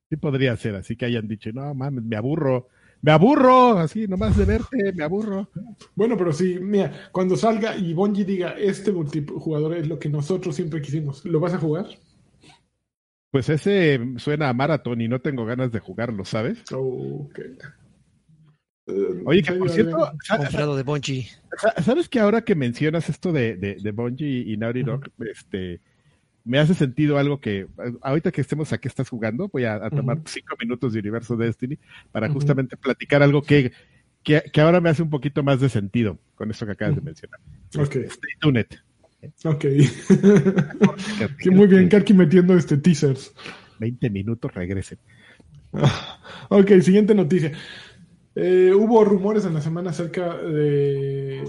sí 0.09 0.15
podría 0.17 0.55
ser, 0.55 0.75
así 0.75 0.95
que 0.95 1.05
hayan 1.05 1.27
dicho, 1.27 1.51
no 1.51 1.73
mames, 1.73 2.03
me 2.05 2.15
aburro, 2.15 2.67
me 3.01 3.11
aburro, 3.11 3.77
así 3.79 4.07
nomás 4.07 4.37
de 4.37 4.45
verte, 4.45 4.93
me 4.93 5.03
aburro. 5.03 5.49
Bueno, 5.95 6.15
pero 6.17 6.31
sí, 6.31 6.59
mira, 6.61 7.09
cuando 7.11 7.35
salga 7.35 7.75
y 7.75 7.93
Bungie 7.93 8.23
diga, 8.23 8.51
este 8.51 8.91
multijugador 8.93 9.75
es 9.75 9.87
lo 9.87 9.99
que 9.99 10.07
nosotros 10.09 10.55
siempre 10.55 10.81
quisimos, 10.81 11.25
¿lo 11.25 11.39
vas 11.39 11.53
a 11.53 11.57
jugar? 11.59 11.87
Pues 13.31 13.49
ese 13.49 13.99
suena 14.17 14.49
a 14.49 14.53
maratón 14.53 15.01
y 15.01 15.07
no 15.07 15.19
tengo 15.21 15.45
ganas 15.45 15.71
de 15.71 15.79
jugarlo, 15.79 16.23
¿sabes? 16.25 16.63
Ok. 16.73 17.39
Eh, 18.87 19.21
Oye, 19.25 19.41
que 19.41 19.53
¿en 19.53 19.59
por 19.59 19.69
cierto, 19.69 20.11
Comprado 20.37 20.75
de 20.75 20.83
Bungie. 20.83 21.27
sa- 21.57 21.81
¿sabes 21.81 22.09
que 22.09 22.19
ahora 22.19 22.41
que 22.41 22.55
mencionas 22.55 23.09
esto 23.09 23.31
de, 23.31 23.55
de, 23.55 23.75
de 23.75 23.91
Bungie 23.91 24.43
y 24.51 24.57
Naughty 24.57 24.83
Dog, 24.83 25.03
este, 25.19 25.79
me 26.43 26.59
hace 26.59 26.73
sentido 26.73 27.17
algo 27.17 27.39
que, 27.39 27.67
ahorita 28.01 28.31
que 28.31 28.41
estemos 28.41 28.73
aquí, 28.73 28.87
estás 28.87 29.09
jugando, 29.09 29.47
voy 29.47 29.65
a, 29.65 29.75
a 29.75 29.89
tomar 29.89 30.19
cinco 30.25 30.55
minutos 30.59 30.93
de 30.93 30.99
Universo 30.99 31.37
Destiny 31.37 31.77
para 32.11 32.29
justamente 32.29 32.77
platicar 32.77 33.21
algo 33.21 33.41
que, 33.41 33.71
que, 34.23 34.43
que 34.51 34.61
ahora 34.61 34.81
me 34.81 34.89
hace 34.89 35.03
un 35.03 35.09
poquito 35.09 35.43
más 35.43 35.59
de 35.59 35.69
sentido 35.69 36.17
con 36.35 36.49
esto 36.49 36.65
que 36.65 36.71
acabas 36.71 36.95
de 36.95 37.01
mencionar. 37.01 37.39
Ok, 37.77 37.95
Stay 37.95 38.33
tuned. 38.39 38.67
ok. 39.45 39.65
Que 41.39 41.51
muy 41.51 41.67
bien, 41.67 41.87
Karki 41.89 42.13
metiendo 42.13 42.55
este 42.55 42.77
teasers. 42.77 43.33
20 43.79 44.09
minutos, 44.09 44.53
regresen. 44.53 44.97
Ok, 46.49 46.71
siguiente 46.81 47.15
noticia. 47.15 47.51
Eh, 48.35 48.73
hubo 48.73 49.03
rumores 49.03 49.45
en 49.45 49.53
la 49.53 49.61
semana 49.61 49.89
acerca 49.91 50.37
de 50.37 51.43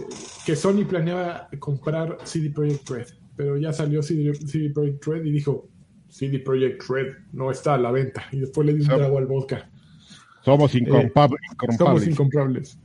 que 0.44 0.56
Sony 0.56 0.84
planeaba 0.88 1.48
comprar 1.58 2.18
CD 2.24 2.50
Projekt 2.50 2.90
Red, 2.90 3.06
pero 3.36 3.56
ya 3.58 3.72
salió 3.72 4.02
CD, 4.02 4.34
CD 4.34 4.70
Projekt 4.70 5.04
Red 5.06 5.24
y 5.24 5.32
dijo 5.32 5.68
CD 6.08 6.38
Projekt 6.40 6.82
Red 6.88 7.06
no 7.32 7.50
está 7.50 7.74
a 7.74 7.78
la 7.78 7.90
venta 7.90 8.24
y 8.32 8.40
después 8.40 8.66
le 8.66 8.74
dio 8.74 8.82
un 8.82 8.88
trago 8.98 9.18
al 9.18 9.26
vodka. 9.26 9.68
Somos 10.44 10.72
Somos 10.72 10.74
incompables. 10.74 12.08
incomprables. 12.08 12.78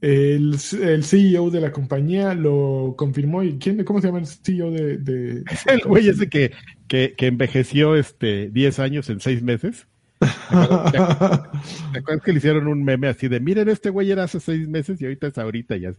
El, 0.00 0.54
el 0.82 1.02
CEO 1.04 1.50
de 1.50 1.60
la 1.60 1.72
compañía 1.72 2.32
lo 2.34 2.94
confirmó 2.96 3.42
y 3.42 3.58
¿quién, 3.58 3.82
¿cómo 3.84 4.00
se 4.00 4.06
llama 4.06 4.20
el 4.20 4.26
CEO 4.26 4.70
de, 4.70 4.98
de- 4.98 5.42
El 5.66 5.80
güey 5.84 6.08
ese 6.08 6.28
que, 6.28 6.52
que, 6.86 7.14
que 7.16 7.26
envejeció 7.26 7.96
este 7.96 8.48
10 8.50 8.78
años 8.78 9.10
en 9.10 9.18
6 9.20 9.42
meses. 9.42 9.86
¿Te 11.92 11.98
acuerdas 11.98 12.22
que 12.24 12.32
le 12.32 12.38
hicieron 12.38 12.66
un 12.66 12.82
meme 12.82 13.08
así 13.08 13.28
de, 13.28 13.40
miren, 13.40 13.68
este 13.68 13.90
güey 13.90 14.10
era 14.10 14.24
hace 14.24 14.40
6 14.40 14.68
meses 14.68 15.00
y 15.00 15.04
ahorita 15.04 15.28
es 15.28 15.38
ahorita 15.38 15.76
ya? 15.76 15.92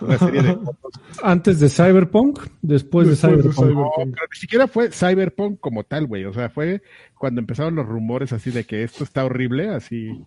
Una 0.00 0.18
serie 0.18 0.42
de 0.42 0.54
fotos. 0.56 0.92
Antes 1.22 1.60
de 1.60 1.68
Cyberpunk, 1.68 2.40
después, 2.60 3.08
de 3.08 3.16
Cyberpunk. 3.16 3.54
Cyber- 3.54 3.74
No, 3.74 3.90
pero 3.96 4.26
ni 4.30 4.36
siquiera 4.38 4.66
fue 4.68 4.90
Cyberpunk 4.90 5.58
como 5.60 5.84
tal, 5.84 6.06
güey. 6.06 6.24
O 6.24 6.32
sea, 6.32 6.50
fue 6.50 6.82
cuando 7.18 7.40
empezaron 7.40 7.74
los 7.74 7.86
rumores 7.86 8.32
así 8.32 8.50
de 8.50 8.64
que 8.64 8.82
esto 8.82 9.04
está 9.04 9.24
horrible, 9.24 9.68
así. 9.70 10.22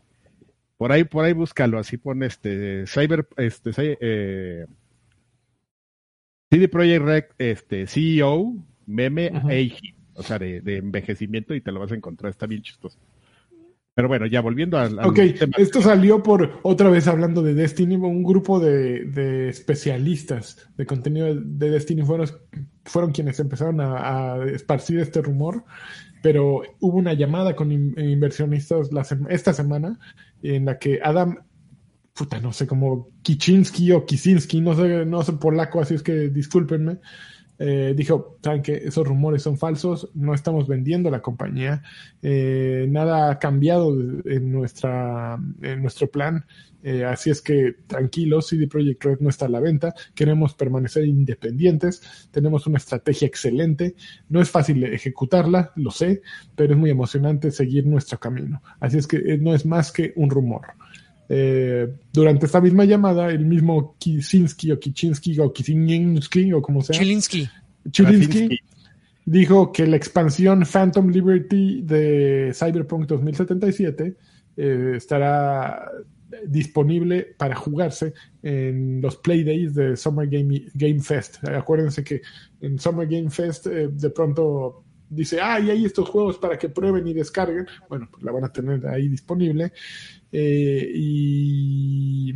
Por 0.78 0.91
ahí, 0.91 1.04
por 1.06 1.24
ahí 1.24 1.34
búscalo, 1.34 1.80
así 1.80 1.98
pone 1.98 2.26
este 2.26 2.86
Cyber, 2.88 3.28
este, 3.38 3.72
eh, 4.02 4.66
CD 6.52 6.68
Projekt 6.68 7.06
Red, 7.06 7.24
este 7.38 7.88
CEO, 7.88 8.56
meme. 8.86 9.32
Eiji. 9.50 9.93
o 10.16 10.24
sea, 10.24 10.39
de, 10.39 10.62
de 10.62 10.78
envejecimiento 10.78 11.54
y 11.54 11.62
te 11.62 11.72
lo 11.72 11.80
vas 11.80 11.91
a 11.91 11.96
encontrar, 11.96 12.30
está 12.32 12.46
bien 12.46 12.62
chistoso. 12.62 12.98
Pero 13.96 14.10
bueno, 14.10 14.26
ya 14.26 14.41
volviendo 14.41 14.78
al, 14.78 15.00
al 15.00 15.08
Ok, 15.08 15.20
esto 15.58 15.82
salió 15.82 16.22
por, 16.22 16.60
otra 16.64 16.89
vez 16.89 17.08
hablando 17.08 17.41
de 17.41 17.54
Destiny, 17.54 17.96
un 17.96 18.24
grupo 18.24 18.60
de, 18.60 19.06
de 19.06 19.48
especialistas 19.48 20.68
de 20.76 20.86
contenido 20.86 21.34
de 21.34 21.70
Destiny 21.70 22.02
fueron, 22.04 22.28
fueron 22.84 23.12
quienes 23.14 23.39
empezaron 23.39 23.80
a, 23.80 24.34
a 24.34 24.46
esparcir 24.48 25.00
este 25.00 25.22
rumor, 25.22 25.64
pero 26.22 26.62
hubo 26.82 26.98
una 26.98 27.14
llamada 27.14 27.56
con 27.56 27.72
in- 27.72 27.96
inversionistas 27.98 28.91
la 28.91 29.08
esta 29.30 29.54
semana 29.54 29.98
en 30.43 30.66
la 30.66 30.78
que 30.78 31.00
Adam, 31.02 31.38
puta, 32.14 32.41
no 32.41 32.52
sé, 32.52 32.68
como 32.68 33.12
Kiczynski 33.22 33.93
o 33.93 34.06
Kicinski, 34.06 34.60
no 34.60 34.76
sé, 34.76 35.06
no 35.06 35.24
sé 35.24 35.32
polaco, 35.34 35.80
así 35.80 35.93
es 35.93 36.04
que 36.04 36.28
discúlpenme, 36.30 36.98
eh, 37.60 37.93
dijo, 37.95 38.38
saben 38.43 38.64
esos 38.66 39.08
rumores 39.08 39.43
son 39.43 39.58
falsos, 39.58 40.10
no 40.14 40.34
estamos 40.34 40.68
vendiendo 40.68 41.10
la 41.10 41.22
compañía, 41.22 41.84
eh, 42.22 42.86
nada 42.89 43.32
ha 43.32 43.39
cambiado 43.39 43.93
en, 44.26 44.51
nuestra, 44.51 45.39
en 45.62 45.82
nuestro 45.82 46.08
plan, 46.08 46.45
eh, 46.84 47.03
así 47.03 47.32
es 47.32 47.41
que 47.41 47.78
tranquilos, 47.88 48.47
CD 48.47 48.68
Projekt 48.68 49.03
Red 49.03 49.18
no 49.20 49.30
está 49.30 49.47
a 49.47 49.49
la 49.49 49.60
venta, 49.60 49.95
queremos 50.14 50.53
permanecer 50.53 51.06
independientes, 51.06 52.30
tenemos 52.30 52.68
una 52.68 52.78
estrategia 52.78 53.28
excelente, 53.28 53.95
no 54.30 54.39
es 54.39 54.51
fácil 54.51 54.84
ejecutarla, 54.84 55.72
lo 55.78 55.89
sé, 55.89 56.22
pero 56.56 56.74
es 56.74 56.80
muy 56.80 56.91
emocionante 56.91 57.49
seguir 57.49 57.88
nuestro 57.88 58.20
camino, 58.20 58.62
así 58.80 58.99
es 58.99 59.08
que 59.08 59.18
eh, 59.18 59.38
no 59.39 59.56
es 59.56 59.66
más 59.66 59.91
que 59.91 60.14
un 60.16 60.30
rumor. 60.30 60.76
Eh, 61.28 61.88
durante 62.13 62.45
esta 62.45 62.61
misma 62.61 62.86
llamada, 62.86 63.30
el 63.30 63.45
mismo 63.45 63.95
Kicinski 63.97 64.71
o 64.71 64.80
Kiczynski 64.80 65.39
o 65.39 65.51
Kicinski 65.51 66.53
o 66.53 66.61
como 66.61 66.82
sea, 66.82 66.97
Chilinsky. 66.97 67.49
Chilinsky 67.89 68.59
dijo 69.26 69.71
que 69.71 69.88
la 69.88 69.97
expansión 69.97 70.65
Phantom 70.65 71.09
Liberty 71.09 71.82
de 71.82 72.51
Cyberpunk 72.53 73.07
2077 73.07 74.15
eh, 74.57 74.93
estará 74.95 75.91
disponible 76.47 77.36
para 77.38 77.55
jugarse 77.55 78.13
en 78.43 79.01
los 79.01 79.17
Playdays 79.17 79.73
de 79.73 79.95
Summer 79.95 80.28
Game, 80.28 80.65
Game 80.73 80.99
Fest. 80.99 81.43
Acuérdense 81.47 82.03
que 82.03 82.21
en 82.61 82.80
Summer 82.80 83.07
Game 83.07 83.30
Fest 83.30 83.67
eh, 83.67 83.89
de 83.91 84.09
pronto 84.09 84.85
dice, 85.16 85.39
ah, 85.41 85.59
y 85.59 85.70
hay 85.70 85.86
estos 85.86 86.09
juegos 86.09 86.38
para 86.38 86.57
que 86.57 86.70
prueben 86.70 87.07
y 87.07 87.13
descarguen. 87.13 87.68
Bueno, 87.89 88.07
pues 88.11 88.24
la 88.24 88.32
van 88.32 88.43
a 88.43 88.51
tener 88.51 88.86
ahí 88.88 89.07
disponible. 89.07 89.72
Eh, 90.32 90.91
y... 90.93 92.34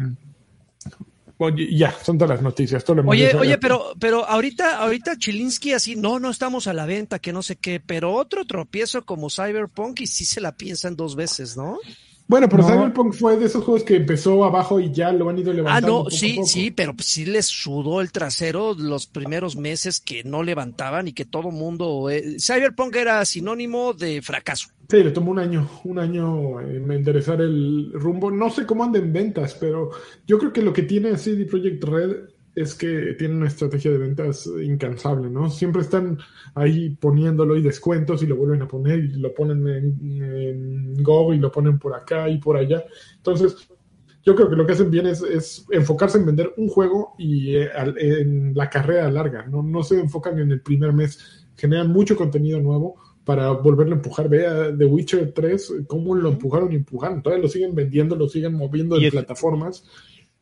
Ya, 1.71 1.91
son 1.91 2.17
todas 2.17 2.35
las 2.35 2.41
noticias. 2.41 2.83
Todo 2.83 2.97
lo 2.97 3.09
Oye, 3.09 3.33
oye, 3.33 3.57
pero, 3.57 3.93
pero 3.97 4.25
ahorita, 4.25 4.79
ahorita 4.79 5.17
Chilinsky 5.17 5.71
así, 5.71 5.95
no, 5.95 6.19
no 6.19 6.29
estamos 6.29 6.67
a 6.67 6.73
la 6.73 6.85
venta, 6.85 7.19
que 7.19 7.31
no 7.31 7.41
sé 7.41 7.55
qué, 7.55 7.79
pero 7.79 8.13
otro 8.13 8.43
tropiezo 8.43 9.05
como 9.05 9.29
Cyberpunk 9.29 10.01
y 10.01 10.07
sí 10.07 10.25
se 10.25 10.41
la 10.41 10.57
piensan 10.57 10.97
dos 10.97 11.15
veces, 11.15 11.55
¿no? 11.55 11.79
Bueno, 12.29 12.47
pero 12.47 12.61
No. 12.61 12.69
Cyberpunk 12.69 13.13
fue 13.15 13.37
de 13.37 13.47
esos 13.47 13.63
juegos 13.63 13.83
que 13.83 13.95
empezó 13.95 14.45
abajo 14.45 14.79
y 14.79 14.91
ya 14.91 15.11
lo 15.11 15.27
han 15.29 15.39
ido 15.39 15.49
Ah, 15.51 15.55
levantando. 15.55 15.87
no, 15.87 15.97
poco 16.03 16.07
a 16.09 16.11
sí, 16.17 16.33
poco. 16.35 16.47
sí, 16.47 16.69
pero 16.71 16.93
pues 16.95 17.07
sí 17.07 17.25
les 17.25 17.47
sudó 17.47 18.01
el 18.01 18.11
trasero 18.11 18.75
los 18.77 19.07
primeros 19.07 19.55
meses 19.57 19.99
que 19.99 20.23
no 20.23 20.43
levantaban 20.43 21.07
y 21.07 21.13
que 21.13 21.25
todo 21.25 21.49
mundo, 21.49 22.07
eh, 22.11 22.37
Cyberpunk 22.39 22.95
era 22.95 23.25
sinónimo 23.25 23.93
de 23.93 24.21
fracaso. 24.21 24.67
Sí, 24.87 25.03
le 25.03 25.09
tomó 25.09 25.31
un 25.31 25.39
año, 25.39 25.67
un 25.85 25.97
año 25.97 26.61
en 26.61 26.91
enderezar 26.91 27.41
el 27.41 27.91
rumbo. 27.93 28.29
No 28.29 28.51
sé 28.51 28.65
cómo 28.67 28.83
anda 28.83 28.99
en 28.99 29.11
ventas, 29.11 29.55
pero 29.59 29.89
yo 30.27 30.37
creo 30.37 30.53
que 30.53 30.61
lo 30.61 30.71
que 30.71 30.83
tiene 30.83 31.17
CD 31.17 31.45
Projekt 31.45 31.83
Red 31.83 32.11
es 32.61 32.75
que 32.75 33.13
tiene 33.17 33.35
una 33.35 33.47
estrategia 33.47 33.91
de 33.91 33.97
ventas 33.97 34.49
incansable, 34.63 35.29
¿no? 35.29 35.49
Siempre 35.49 35.81
están 35.81 36.17
ahí 36.55 36.89
poniéndolo 36.91 37.55
y 37.57 37.61
descuentos 37.61 38.23
y 38.23 38.27
lo 38.27 38.35
vuelven 38.37 38.61
a 38.61 38.67
poner 38.67 38.99
y 38.99 39.07
lo 39.19 39.33
ponen 39.33 39.67
en, 39.67 40.21
en 40.23 41.03
Go 41.03 41.33
y 41.33 41.39
lo 41.39 41.51
ponen 41.51 41.79
por 41.79 41.93
acá 41.95 42.29
y 42.29 42.37
por 42.37 42.57
allá. 42.57 42.83
Entonces, 43.17 43.55
yo 44.23 44.35
creo 44.35 44.49
que 44.49 44.55
lo 44.55 44.65
que 44.65 44.73
hacen 44.73 44.91
bien 44.91 45.07
es, 45.07 45.21
es 45.21 45.65
enfocarse 45.71 46.17
en 46.17 46.25
vender 46.25 46.53
un 46.57 46.67
juego 46.67 47.13
y 47.17 47.55
eh, 47.55 47.69
al- 47.71 47.97
en 47.97 48.53
la 48.55 48.69
carrera 48.69 49.09
larga, 49.09 49.45
¿no? 49.47 49.63
No 49.63 49.83
se 49.83 49.99
enfocan 49.99 50.39
en 50.39 50.51
el 50.51 50.61
primer 50.61 50.93
mes, 50.93 51.47
generan 51.55 51.89
mucho 51.91 52.15
contenido 52.15 52.59
nuevo 52.59 52.95
para 53.23 53.51
volverlo 53.51 53.93
a 53.93 53.97
empujar. 53.97 54.27
Ve 54.29 54.45
a 54.47 54.75
The 54.75 54.85
Witcher 54.85 55.31
3, 55.33 55.73
cómo 55.87 56.15
lo 56.15 56.29
empujaron 56.29 56.71
y 56.71 56.75
empujaron. 56.75 57.21
Todavía 57.21 57.43
lo 57.43 57.49
siguen 57.49 57.75
vendiendo, 57.75 58.15
lo 58.15 58.27
siguen 58.27 58.53
moviendo 58.55 58.97
en 58.97 59.07
plataformas. 59.07 59.85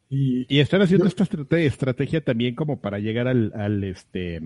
Y, 0.10 0.46
Y 0.50 0.60
están 0.60 0.82
haciendo 0.82 1.06
Yo- 1.06 1.10
esta 1.10 1.24
estrate- 1.26 1.66
estrategia 1.66 2.22
también 2.22 2.56
como 2.56 2.80
para 2.80 3.00
llegar 3.00 3.28
al, 3.28 3.52
al 3.56 3.84
este 3.84 4.42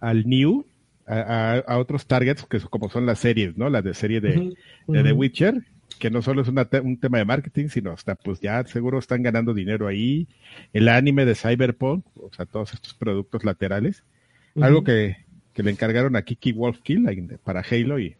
al 0.00 0.26
new, 0.28 0.66
a, 1.06 1.62
otros 1.78 2.06
targets 2.06 2.44
que 2.44 2.58
son- 2.60 2.68
como 2.68 2.88
son 2.90 3.06
las 3.06 3.18
series, 3.20 3.56
¿no? 3.56 3.70
Las 3.70 3.84
de 3.84 3.94
serie 3.94 4.20
de, 4.20 4.54
de 4.88 5.02
The. 5.02 5.12
Witcher, 5.12 5.62
que 6.00 6.10
no 6.10 6.20
solo 6.22 6.42
es 6.42 6.48
una 6.48 6.64
te- 6.66 6.80
un 6.80 6.98
tema 6.98 7.18
de 7.18 7.24
marketing, 7.24 7.68
sino 7.68 7.92
hasta 7.92 8.14
pues 8.16 8.40
ya 8.40 8.64
seguro 8.66 8.98
están 8.98 9.22
ganando 9.22 9.54
dinero 9.54 9.86
ahí. 9.86 10.26
El 10.72 10.88
anime 10.88 11.24
de 11.24 11.34
Cyberpunk, 11.36 12.04
o 12.16 12.30
sea, 12.34 12.44
todos 12.46 12.74
estos 12.74 12.94
productos 12.94 13.44
laterales. 13.44 14.02
Algo 14.60 14.82
que, 14.84 15.16
que 15.52 15.62
le 15.62 15.70
encargaron 15.70 16.16
a 16.16 16.22
Kiki 16.22 16.52
Wolfkill 16.52 17.06
para 17.44 17.60
Halo 17.60 17.98
y 18.00 18.16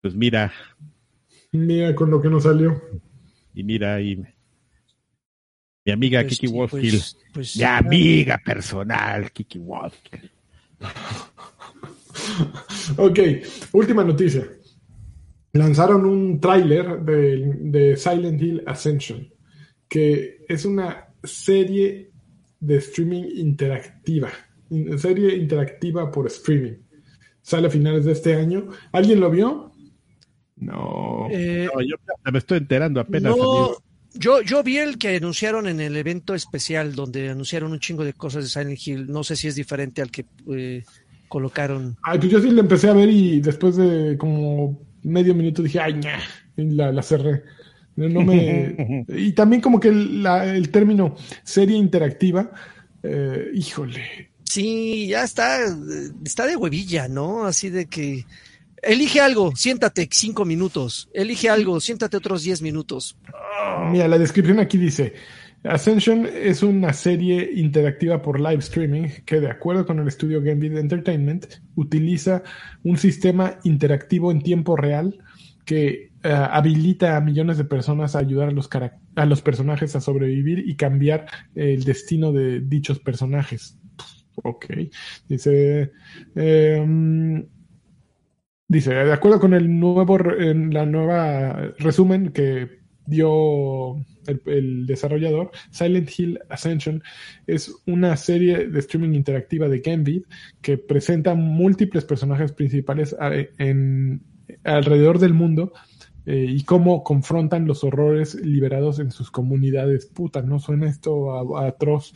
pues 0.00 0.14
mira, 0.14 0.52
Mira 1.52 1.94
con 1.94 2.10
lo 2.10 2.20
que 2.20 2.28
nos 2.28 2.42
salió. 2.42 2.80
y 3.54 3.62
mira 3.62 4.00
y 4.00 4.22
mi 5.86 5.92
amiga 5.92 6.20
Pues, 6.22 6.38
Kiki 6.38 6.52
Wolfkill. 6.52 6.90
pues- 6.90 7.16
pues, 7.32 7.56
Mi 7.56 7.62
amiga 7.64 8.40
personal, 8.44 9.30
Kiki 9.32 9.58
Wolfkill. 9.58 10.30
Ok, 12.98 13.18
última 13.72 14.04
noticia. 14.04 14.46
Lanzaron 15.52 16.04
un 16.04 16.40
tráiler 16.40 17.00
de, 17.00 17.52
de 17.60 17.96
Silent 17.96 18.40
Hill 18.40 18.62
Ascension, 18.66 19.28
que 19.88 20.44
es 20.48 20.64
una 20.64 21.08
serie 21.22 22.10
de 22.60 22.76
streaming 22.76 23.24
interactiva. 23.36 24.30
In- 24.70 24.98
Serie 24.98 25.34
interactiva 25.36 26.10
por 26.10 26.26
streaming. 26.26 26.74
Sale 27.42 27.68
a 27.68 27.70
finales 27.70 28.04
de 28.04 28.12
este 28.12 28.34
año. 28.34 28.68
¿Alguien 28.92 29.20
lo 29.20 29.30
vio? 29.30 29.72
No. 30.56 31.28
eh, 31.30 31.68
No, 31.72 31.80
yo 31.82 31.96
me 32.32 32.38
estoy 32.38 32.58
enterando 32.58 33.00
apenas. 33.00 33.36
no. 33.36 33.76
Yo, 34.18 34.42
yo 34.42 34.62
vi 34.62 34.78
el 34.78 34.98
que 34.98 35.16
anunciaron 35.16 35.66
en 35.68 35.80
el 35.80 35.96
evento 35.96 36.34
especial 36.34 36.94
donde 36.94 37.30
anunciaron 37.30 37.72
un 37.72 37.80
chingo 37.80 38.04
de 38.04 38.12
cosas 38.12 38.44
de 38.44 38.50
Silent 38.50 38.78
Hill. 38.86 39.06
No 39.08 39.24
sé 39.24 39.36
si 39.36 39.48
es 39.48 39.54
diferente 39.54 40.02
al 40.02 40.10
que 40.10 40.24
eh, 40.54 40.84
colocaron. 41.28 41.96
Ay, 42.02 42.18
pues 42.18 42.30
yo 42.32 42.40
sí 42.40 42.50
la 42.50 42.60
empecé 42.60 42.88
a 42.88 42.92
ver 42.94 43.08
y 43.10 43.40
después 43.40 43.76
de 43.76 44.16
como 44.18 44.80
medio 45.02 45.34
minuto 45.34 45.62
dije, 45.62 45.80
ay, 45.80 45.94
ña, 45.94 46.18
y 46.56 46.64
la, 46.70 46.92
la 46.92 47.02
cerré. 47.02 47.42
No 47.96 48.20
me... 48.22 49.04
y 49.08 49.32
también 49.32 49.62
como 49.62 49.80
que 49.80 49.88
el, 49.88 50.22
la- 50.22 50.54
el 50.54 50.68
término 50.70 51.16
serie 51.44 51.76
interactiva, 51.76 52.50
eh, 53.02 53.50
híjole. 53.54 54.30
Sí, 54.44 55.06
ya 55.08 55.24
está, 55.24 55.58
está 56.24 56.46
de 56.46 56.56
huevilla, 56.56 57.08
¿no? 57.08 57.44
Así 57.46 57.68
de 57.70 57.86
que 57.86 58.24
elige 58.86 59.20
algo, 59.20 59.54
siéntate 59.56 60.08
cinco 60.10 60.44
minutos, 60.44 61.08
elige 61.12 61.48
algo, 61.48 61.80
siéntate 61.80 62.16
otros 62.16 62.42
diez 62.42 62.62
minutos. 62.62 63.16
Mira, 63.90 64.08
la 64.08 64.18
descripción 64.18 64.60
aquí 64.60 64.78
dice, 64.78 65.14
Ascension 65.64 66.26
es 66.26 66.62
una 66.62 66.92
serie 66.92 67.50
interactiva 67.54 68.22
por 68.22 68.40
live 68.40 68.58
streaming 68.58 69.08
que 69.24 69.40
de 69.40 69.50
acuerdo 69.50 69.86
con 69.86 69.98
el 69.98 70.08
estudio 70.08 70.42
Gambit 70.42 70.76
Entertainment 70.76 71.46
utiliza 71.74 72.42
un 72.84 72.96
sistema 72.96 73.58
interactivo 73.64 74.30
en 74.30 74.42
tiempo 74.42 74.76
real 74.76 75.18
que 75.64 76.12
eh, 76.22 76.32
habilita 76.32 77.16
a 77.16 77.20
millones 77.20 77.58
de 77.58 77.64
personas 77.64 78.14
a 78.14 78.20
ayudar 78.20 78.48
a 78.48 78.52
los, 78.52 78.68
a 79.16 79.26
los 79.26 79.42
personajes 79.42 79.96
a 79.96 80.00
sobrevivir 80.00 80.60
y 80.68 80.76
cambiar 80.76 81.26
el 81.54 81.84
destino 81.84 82.32
de 82.32 82.60
dichos 82.60 83.00
personajes. 83.00 83.76
Ok. 84.42 84.66
Dice, 85.28 85.92
em, 86.34 87.46
dice, 88.68 88.94
de 88.94 89.12
acuerdo 89.12 89.40
con 89.40 89.54
el 89.54 89.78
nuevo, 89.78 90.18
la 90.18 90.86
nueva 90.86 91.72
resumen 91.78 92.30
que 92.32 92.86
dio 93.06 93.96
el, 94.26 94.86
desarrollador, 94.86 95.50
Silent 95.70 96.10
Hill 96.16 96.40
Ascension 96.48 97.02
es 97.46 97.72
una 97.86 98.16
serie 98.16 98.68
de 98.68 98.78
streaming 98.80 99.14
interactiva 99.14 99.68
de 99.68 99.80
Gambit 99.80 100.24
que 100.60 100.78
presenta 100.78 101.34
múltiples 101.34 102.04
personajes 102.04 102.52
principales 102.52 103.16
en, 103.58 104.22
alrededor 104.64 105.18
del 105.18 105.34
mundo 105.34 105.72
eh, 106.26 106.44
y 106.48 106.64
cómo 106.64 107.02
confrontan 107.04 107.66
los 107.66 107.84
horrores 107.84 108.34
liberados 108.34 108.98
en 108.98 109.10
sus 109.10 109.30
comunidades. 109.30 110.06
Puta, 110.06 110.42
¿no 110.42 110.58
suena 110.58 110.88
esto 110.88 111.32
a- 111.56 111.64
a 111.64 111.68
atroz? 111.68 112.12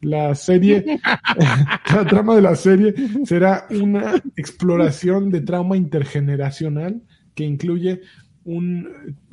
La 0.00 0.34
serie, 0.34 0.84
la 1.94 2.04
trama 2.06 2.34
de 2.36 2.42
la 2.42 2.56
serie 2.56 2.94
será 3.24 3.66
una 3.70 4.14
exploración 4.36 5.30
de 5.30 5.40
trauma 5.42 5.76
intergeneracional 5.76 7.02
que 7.34 7.44
incluye 7.44 8.00
un 8.44 8.88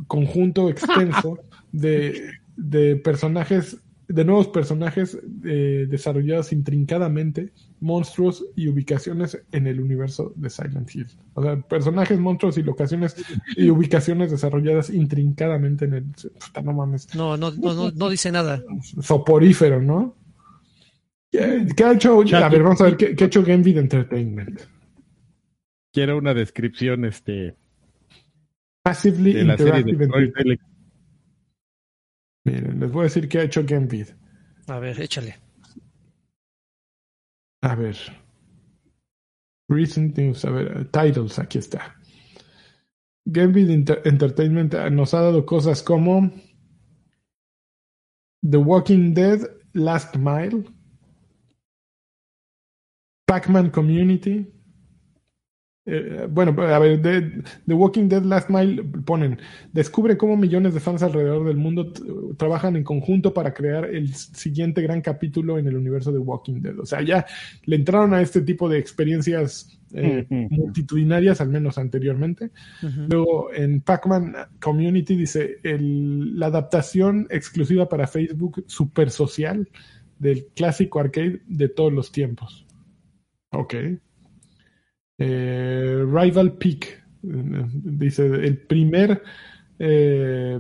conjunto 0.07 0.69
extenso 0.69 1.39
de, 1.71 2.31
de 2.55 2.95
personajes 2.97 3.77
de 4.13 4.25
nuevos 4.25 4.47
personajes 4.47 5.17
eh, 5.43 5.85
desarrollados 5.89 6.51
intrincadamente, 6.53 7.51
monstruos 7.79 8.45
y 8.55 8.67
ubicaciones 8.67 9.41
en 9.51 9.67
el 9.67 9.79
universo 9.79 10.33
de 10.35 10.49
Silent 10.49 10.93
Hill. 10.93 11.07
O 11.33 11.43
sea, 11.43 11.59
personajes, 11.61 12.19
monstruos 12.19 12.57
y 12.57 12.63
locaciones 12.63 13.15
y 13.55 13.69
ubicaciones 13.69 14.31
desarrolladas 14.31 14.89
intrincadamente 14.89 15.85
en 15.85 15.93
el... 15.93 16.03
Puta, 16.03 16.61
no 16.61 16.73
mames. 16.73 17.13
No, 17.15 17.37
no, 17.37 17.51
no, 17.51 17.73
no, 17.73 17.91
no 17.91 18.09
dice 18.09 18.31
nada. 18.31 18.63
Soporífero, 19.01 19.81
¿no? 19.81 20.15
¿Qué, 21.31 21.67
qué 21.75 21.83
ha 21.83 21.93
hecho? 21.93 22.21
A 22.21 22.49
ver, 22.49 22.63
vamos 22.63 22.81
a 22.81 22.85
ver, 22.85 22.97
¿qué, 22.97 23.15
qué 23.15 23.23
ha 23.23 23.27
hecho 23.27 23.43
Genvid 23.43 23.77
Entertainment? 23.77 24.61
Quiero 25.93 26.17
una 26.17 26.33
descripción, 26.33 27.05
este, 27.05 27.55
Passively 28.83 29.33
de 29.33 29.43
la 29.43 29.57
serie 29.57 29.83
de 29.83 29.91
Interactive. 29.91 30.59
Miren, 32.45 32.79
les 32.79 32.91
voy 32.91 33.01
a 33.01 33.03
decir 33.03 33.27
qué 33.29 33.39
ha 33.39 33.43
hecho 33.43 33.63
Genvid. 33.65 34.07
A 34.67 34.79
ver, 34.79 34.99
échale. 34.99 35.35
A 37.63 37.75
ver. 37.75 37.95
Recent 39.69 40.17
News, 40.17 40.43
a 40.45 40.49
ver, 40.51 40.89
titles, 40.91 41.39
aquí 41.39 41.57
está. 41.59 41.95
Inter- 43.25 44.01
Entertainment 44.05 44.73
nos 44.91 45.13
ha 45.13 45.21
dado 45.21 45.45
cosas 45.45 45.81
como 45.83 46.31
The 48.43 48.57
Walking 48.57 49.13
Dead, 49.13 49.39
Last 49.73 50.15
Mile, 50.17 50.65
Pac-Man 53.27 53.69
Community. 53.69 54.51
Eh, 55.83 56.27
bueno, 56.29 56.53
a 56.61 56.77
ver, 56.77 57.01
The, 57.01 57.41
The 57.65 57.73
Walking 57.73 58.07
Dead 58.07 58.23
Last 58.23 58.51
Mile 58.51 58.83
ponen, 59.03 59.39
descubre 59.73 60.15
cómo 60.15 60.37
millones 60.37 60.75
de 60.75 60.79
fans 60.79 61.01
alrededor 61.01 61.47
del 61.47 61.57
mundo 61.57 61.91
trabajan 62.37 62.75
en 62.75 62.83
conjunto 62.83 63.33
para 63.33 63.51
crear 63.55 63.85
el 63.85 64.13
siguiente 64.13 64.83
gran 64.83 65.01
capítulo 65.01 65.57
en 65.57 65.65
el 65.67 65.75
universo 65.75 66.11
de 66.11 66.19
Walking 66.19 66.61
Dead. 66.61 66.77
O 66.79 66.85
sea, 66.85 67.01
ya 67.01 67.25
le 67.65 67.75
entraron 67.77 68.13
a 68.13 68.21
este 68.21 68.41
tipo 68.41 68.69
de 68.69 68.77
experiencias 68.77 69.79
eh, 69.93 70.25
multitudinarias, 70.51 71.41
al 71.41 71.49
menos 71.49 71.77
anteriormente. 71.79 72.51
Luego 73.09 73.51
en 73.51 73.81
Pac-Man 73.81 74.35
Community 74.61 75.15
dice 75.15 75.57
el- 75.63 76.39
la 76.39 76.45
adaptación 76.45 77.25
exclusiva 77.31 77.89
para 77.89 78.05
Facebook 78.07 78.63
super 78.67 79.09
social 79.09 79.67
del 80.19 80.45
clásico 80.55 80.99
arcade 80.99 81.41
de 81.47 81.67
todos 81.69 81.91
los 81.91 82.11
tiempos. 82.11 82.65
Ok. 83.51 83.73
Eh, 85.21 86.03
Rival 86.11 86.53
Peak 86.53 87.03
eh, 87.23 87.65
dice 87.73 88.25
el 88.25 88.57
primer 88.57 89.21
eh, 89.79 90.59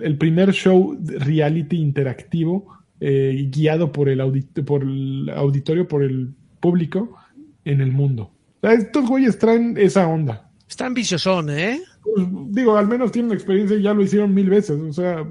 el 0.00 0.16
primer 0.18 0.52
show 0.52 0.96
de 0.98 1.18
reality 1.18 1.76
interactivo 1.76 2.66
eh, 3.00 3.48
guiado 3.52 3.90
por 3.92 4.08
el, 4.08 4.20
audit- 4.20 4.64
por 4.64 4.82
el 4.82 5.28
auditorio, 5.34 5.88
por 5.88 6.02
el 6.04 6.30
público 6.60 7.16
en 7.64 7.80
el 7.80 7.90
mundo. 7.92 8.30
Estos 8.62 9.08
güeyes 9.08 9.38
traen 9.38 9.76
esa 9.76 10.06
onda. 10.06 10.48
Está 10.68 10.86
ambiciosón, 10.86 11.50
¿eh? 11.50 11.80
Pues, 12.02 12.26
digo, 12.50 12.76
al 12.76 12.86
menos 12.86 13.10
tienen 13.12 13.32
experiencia 13.32 13.76
y 13.76 13.82
ya 13.82 13.92
lo 13.92 14.02
hicieron 14.02 14.32
mil 14.32 14.48
veces. 14.48 14.80
O 14.80 14.92
sea, 14.92 15.26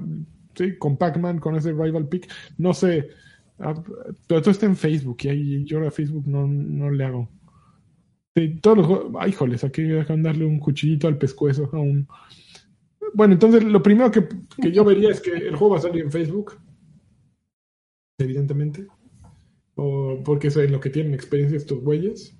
sí, 0.54 0.76
con 0.78 0.96
Pac-Man, 0.98 1.38
con 1.38 1.56
ese 1.56 1.72
Rival 1.72 2.08
Pick. 2.08 2.30
No 2.58 2.74
sé. 2.74 3.08
ah, 3.58 3.74
Pero 4.26 4.42
todo 4.42 4.50
está 4.50 4.66
en 4.66 4.76
Facebook 4.76 5.16
y 5.22 5.28
ahí 5.28 5.64
yo 5.64 5.84
a 5.86 5.90
Facebook 5.90 6.24
no, 6.26 6.46
no 6.46 6.90
le 6.90 7.04
hago. 7.04 7.28
Sí, 8.34 8.58
todos 8.60 8.78
los 8.78 8.86
juegos. 8.86 9.12
Ay, 9.18 9.32
joles, 9.32 9.62
aquí 9.64 9.82
dejan 9.82 10.22
darle 10.22 10.44
un 10.46 10.58
cuchillito 10.58 11.06
al 11.08 11.18
pescuezo 11.18 11.68
a 11.72 11.78
un. 11.78 12.08
Bueno, 13.14 13.34
entonces 13.34 13.62
lo 13.62 13.82
primero 13.82 14.10
que, 14.10 14.26
que 14.60 14.72
yo 14.72 14.84
vería 14.84 15.10
es 15.10 15.20
que 15.20 15.32
el 15.32 15.56
juego 15.56 15.74
va 15.74 15.78
a 15.78 15.82
salir 15.82 16.02
en 16.04 16.10
Facebook. 16.12 16.58
Evidentemente. 18.18 18.86
O 19.74 20.20
porque 20.24 20.48
es 20.48 20.56
en 20.56 20.72
lo 20.72 20.80
que 20.80 20.90
tienen 20.90 21.14
experiencia 21.14 21.56
estos 21.56 21.80
güeyes. 21.82 22.36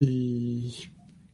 Y 0.00 0.74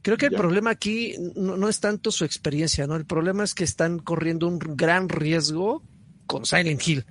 Creo 0.01 0.17
que 0.17 0.27
el 0.27 0.31
Ya. 0.33 0.37
problema 0.37 0.69
aquí 0.69 1.15
no, 1.35 1.57
no 1.57 1.67
es 1.67 1.79
tanto 1.81 2.11
su 2.11 2.23
experiencia, 2.23 2.87
¿no? 2.87 2.95
El 2.95 3.05
problema 3.05 3.43
es 3.43 3.53
que 3.53 3.63
están 3.65 3.99
corriendo 3.99 4.47
un 4.47 4.57
gran 4.59 5.09
riesgo 5.09 5.83
con 6.25 6.45
Silent 6.45 6.85
Hill. 6.87 7.05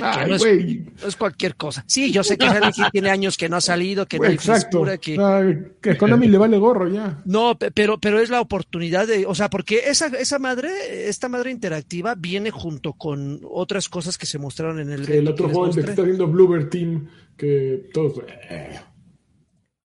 Ay, 0.00 0.28
no 0.30 0.36
es- 0.36 0.42
güey. 0.42 0.86
No 1.02 1.08
es 1.08 1.16
cualquier 1.16 1.56
cosa. 1.56 1.84
Sí, 1.86 2.10
yo 2.12 2.22
sé 2.22 2.36
que 2.38 2.46
tiene 2.92 3.10
años 3.10 3.36
que 3.36 3.48
no 3.48 3.56
ha 3.56 3.60
salido, 3.60 4.06
que 4.06 4.18
no 4.18 4.26
hay 4.26 4.34
Exacto. 4.34 4.84
frescura, 4.84 4.98
que... 4.98 5.70
Que 5.80 5.90
a 5.90 5.98
Konami 5.98 6.28
le 6.28 6.38
vale 6.38 6.58
gorro 6.58 6.88
ya. 6.88 7.22
No, 7.24 7.58
pe- 7.58 7.70
pero, 7.70 7.98
pero 7.98 8.20
es 8.20 8.30
la 8.30 8.40
oportunidad 8.40 9.06
de, 9.06 9.26
o 9.26 9.34
sea, 9.34 9.50
porque 9.50 9.82
esa, 9.86 10.06
esa 10.08 10.38
madre, 10.38 11.08
esta 11.08 11.28
madre 11.28 11.50
interactiva 11.50 12.14
viene 12.14 12.50
junto 12.50 12.92
con 12.94 13.40
otras 13.50 13.88
cosas 13.88 14.18
que 14.18 14.26
se 14.26 14.38
mostraron 14.38 14.78
en 14.80 14.90
el 14.90 15.02
El 15.04 15.10
evento 15.10 15.30
otro 15.32 15.48
juego 15.48 15.66
el 15.66 15.72
de 15.74 15.82
que 15.84 15.90
está 15.90 16.02
haciendo 16.02 16.26
Bluebird 16.28 16.68
Team, 16.70 17.08
que 17.36 17.88
todos. 17.92 18.22
eh, 18.50 18.78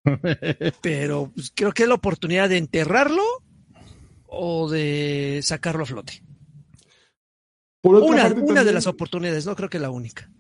Pero 0.83 1.31
pues, 1.35 1.53
creo 1.55 1.73
que 1.73 1.85
es 1.85 1.89
la 1.89 1.95
oportunidad 1.95 2.49
de 2.49 2.59
enterrarlo 2.59 3.23
o 4.27 4.69
de 4.71 5.41
sacarlo 5.43 5.83
a 5.85 5.87
flote. 5.87 6.23
Por 7.83 7.97
otra 7.97 8.09
Una, 8.09 8.23
parte, 8.23 8.41
una 8.41 8.65
de 8.65 8.73
las 8.73 8.87
oportunidades, 8.87 9.45
no 9.45 9.55
creo 9.57 9.69
que 9.69 9.79
la 9.79 9.91
única. 9.91 10.31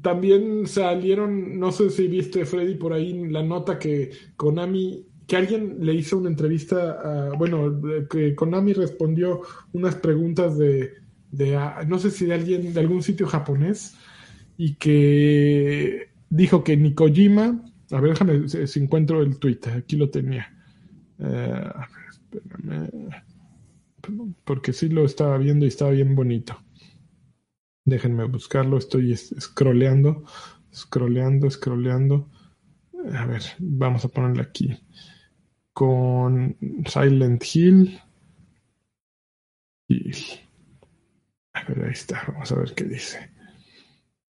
También 0.00 0.66
salieron, 0.66 1.58
no 1.60 1.70
sé 1.70 1.90
si 1.90 2.08
viste, 2.08 2.46
Freddy, 2.46 2.76
por 2.76 2.92
ahí 2.94 3.28
la 3.28 3.42
nota 3.42 3.78
que 3.78 4.10
Konami, 4.36 5.04
que 5.26 5.36
alguien 5.36 5.76
le 5.80 5.94
hizo 5.94 6.16
una 6.16 6.30
entrevista, 6.30 7.28
a- 7.30 7.34
bueno, 7.36 7.78
que 8.10 8.34
Konami 8.34 8.72
respondió 8.72 9.42
unas 9.72 9.96
preguntas 9.96 10.56
de, 10.56 10.94
de 11.30 11.56
ah, 11.56 11.84
no 11.86 11.98
sé 11.98 12.10
si 12.10 12.24
de 12.24 12.34
alguien, 12.34 12.72
de 12.72 12.80
algún 12.80 13.02
sitio 13.02 13.26
japonés, 13.26 13.94
y 14.56 14.74
que 14.76 16.08
dijo 16.30 16.64
que 16.64 16.76
ni 16.76 16.94
Kojima, 16.94 17.62
a 17.90 18.00
ver, 18.00 18.12
déjame 18.12 18.48
si 18.48 18.80
encuentro 18.80 19.22
el 19.22 19.38
tweet, 19.38 19.60
aquí 19.76 19.96
lo 19.96 20.08
tenía. 20.10 20.54
Ver, 21.18 21.74
espérame. 22.10 22.90
Porque 24.44 24.72
sí 24.72 24.88
lo 24.88 25.04
estaba 25.04 25.38
viendo 25.38 25.64
y 25.64 25.68
estaba 25.68 25.90
bien 25.92 26.14
bonito. 26.14 26.56
Déjenme 27.84 28.24
buscarlo, 28.26 28.78
estoy 28.78 29.12
es- 29.12 29.34
scrolleando, 29.40 30.24
scrolleando, 30.72 31.50
scrolleando. 31.50 32.30
A 33.14 33.26
ver, 33.26 33.42
vamos 33.58 34.04
a 34.04 34.08
ponerle 34.08 34.42
aquí. 34.42 34.78
Con 35.72 36.56
Silent 36.86 37.44
Hill. 37.54 38.00
Hill. 39.88 40.16
A 41.54 41.64
ver, 41.64 41.84
ahí 41.84 41.92
está, 41.92 42.24
vamos 42.28 42.50
a 42.52 42.56
ver 42.56 42.74
qué 42.74 42.84
dice. 42.84 43.30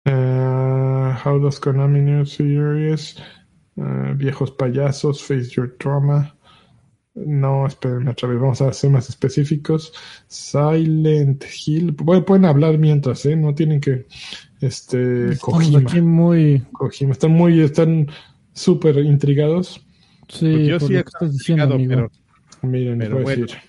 Uh, 0.05 1.11
how 1.23 1.39
does 1.39 1.59
Konami 1.59 1.99
New 2.01 2.25
Series? 2.25 3.15
Uh, 3.77 4.13
viejos 4.15 4.51
payasos, 4.51 5.23
Face 5.23 5.49
Your 5.49 5.75
Trauma. 5.77 6.34
No, 7.15 7.65
espérenme 7.65 8.11
otra 8.11 8.27
vez, 8.27 8.39
vamos 8.39 8.61
a 8.61 8.71
ser 8.73 8.89
más 8.89 9.07
específicos. 9.09 9.93
Silent 10.27 11.45
Hill. 11.65 11.91
Bueno, 11.93 12.25
pueden 12.25 12.45
hablar 12.45 12.77
mientras, 12.77 13.25
¿eh? 13.25 13.35
No 13.37 13.55
tienen 13.55 13.79
que. 13.79 14.05
Este. 14.59 15.31
Estamos 15.31 15.39
Kojima. 15.39 15.79
aquí 15.79 16.01
muy... 16.01 16.61
Kojima. 16.73 17.13
Están 17.13 17.31
muy. 17.31 17.61
Están 17.61 18.07
súper 18.53 18.97
intrigados. 18.99 19.81
Sí, 20.27 20.51
Pues 20.51 20.67
yo 20.67 20.79
sí 20.79 20.93
lo 20.93 20.99
he 20.99 21.03
que 21.03 21.09
estás 21.09 21.31
diciendo, 21.33 21.77
pero 21.87 22.11
Miren, 22.63 22.97
Pero 22.99 23.11
voy 23.15 23.21
a 23.21 23.23
bueno. 23.23 23.45
decir. 23.45 23.59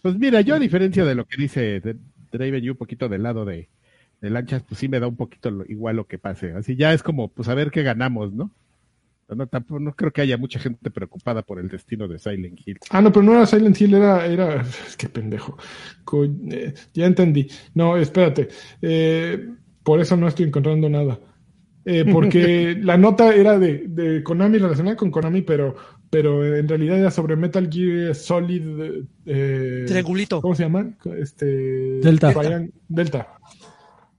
Pues 0.00 0.18
mira, 0.18 0.40
yo 0.40 0.54
a 0.54 0.58
diferencia 0.58 1.04
de 1.04 1.14
lo 1.14 1.26
que 1.26 1.36
dice 1.40 1.80
Draven 2.30 2.64
y 2.64 2.70
un 2.70 2.76
poquito 2.76 3.08
del 3.08 3.22
lado 3.24 3.44
de, 3.44 3.68
de 4.20 4.30
lanchas, 4.30 4.62
pues 4.62 4.78
sí 4.80 4.88
me 4.88 4.98
da 5.00 5.06
un 5.08 5.16
poquito 5.16 5.50
lo- 5.50 5.64
igual 5.66 5.96
lo 5.96 6.06
que 6.06 6.18
pase. 6.18 6.52
Así 6.52 6.74
ya 6.76 6.92
es 6.92 7.02
como, 7.02 7.28
pues 7.28 7.48
a 7.48 7.54
ver 7.54 7.70
qué 7.70 7.82
ganamos, 7.82 8.32
¿no? 8.32 8.50
No, 9.28 9.46
tampoco, 9.46 9.80
no 9.80 9.94
creo 9.94 10.12
que 10.12 10.20
haya 10.20 10.36
mucha 10.36 10.58
gente 10.58 10.90
preocupada 10.90 11.42
por 11.42 11.58
el 11.58 11.68
destino 11.68 12.06
de 12.06 12.18
Silent 12.18 12.60
Hill. 12.66 12.78
Ah, 12.90 13.00
no, 13.00 13.10
pero 13.12 13.22
no 13.22 13.32
era 13.32 13.46
Silent 13.46 13.80
Hill, 13.80 13.94
era. 13.94 14.26
era 14.26 14.64
qué 14.98 15.08
pendejo. 15.08 15.56
Co- 16.04 16.24
eh, 16.24 16.74
ya 16.92 17.06
entendí. 17.06 17.48
No, 17.74 17.96
espérate. 17.96 18.48
Eh, 18.82 19.48
por 19.82 20.00
eso 20.00 20.16
no 20.16 20.28
estoy 20.28 20.46
encontrando 20.46 20.88
nada. 20.90 21.18
Eh, 21.84 22.04
porque 22.12 22.76
la 22.82 22.96
nota 22.98 23.34
era 23.34 23.58
de, 23.58 23.84
de 23.88 24.22
Konami, 24.22 24.58
relacionada 24.58 24.96
con 24.96 25.10
Konami, 25.10 25.42
pero, 25.42 25.74
pero 26.10 26.44
en 26.54 26.68
realidad 26.68 26.98
era 26.98 27.10
sobre 27.10 27.34
Metal 27.34 27.68
Gear 27.72 28.14
Solid. 28.14 29.02
eh, 29.26 29.84
Triangulito. 29.88 30.40
¿Cómo 30.42 30.54
se 30.54 30.64
llama? 30.64 30.94
Este, 31.18 31.46
Delta. 32.00 32.32
Delta. 32.88 33.28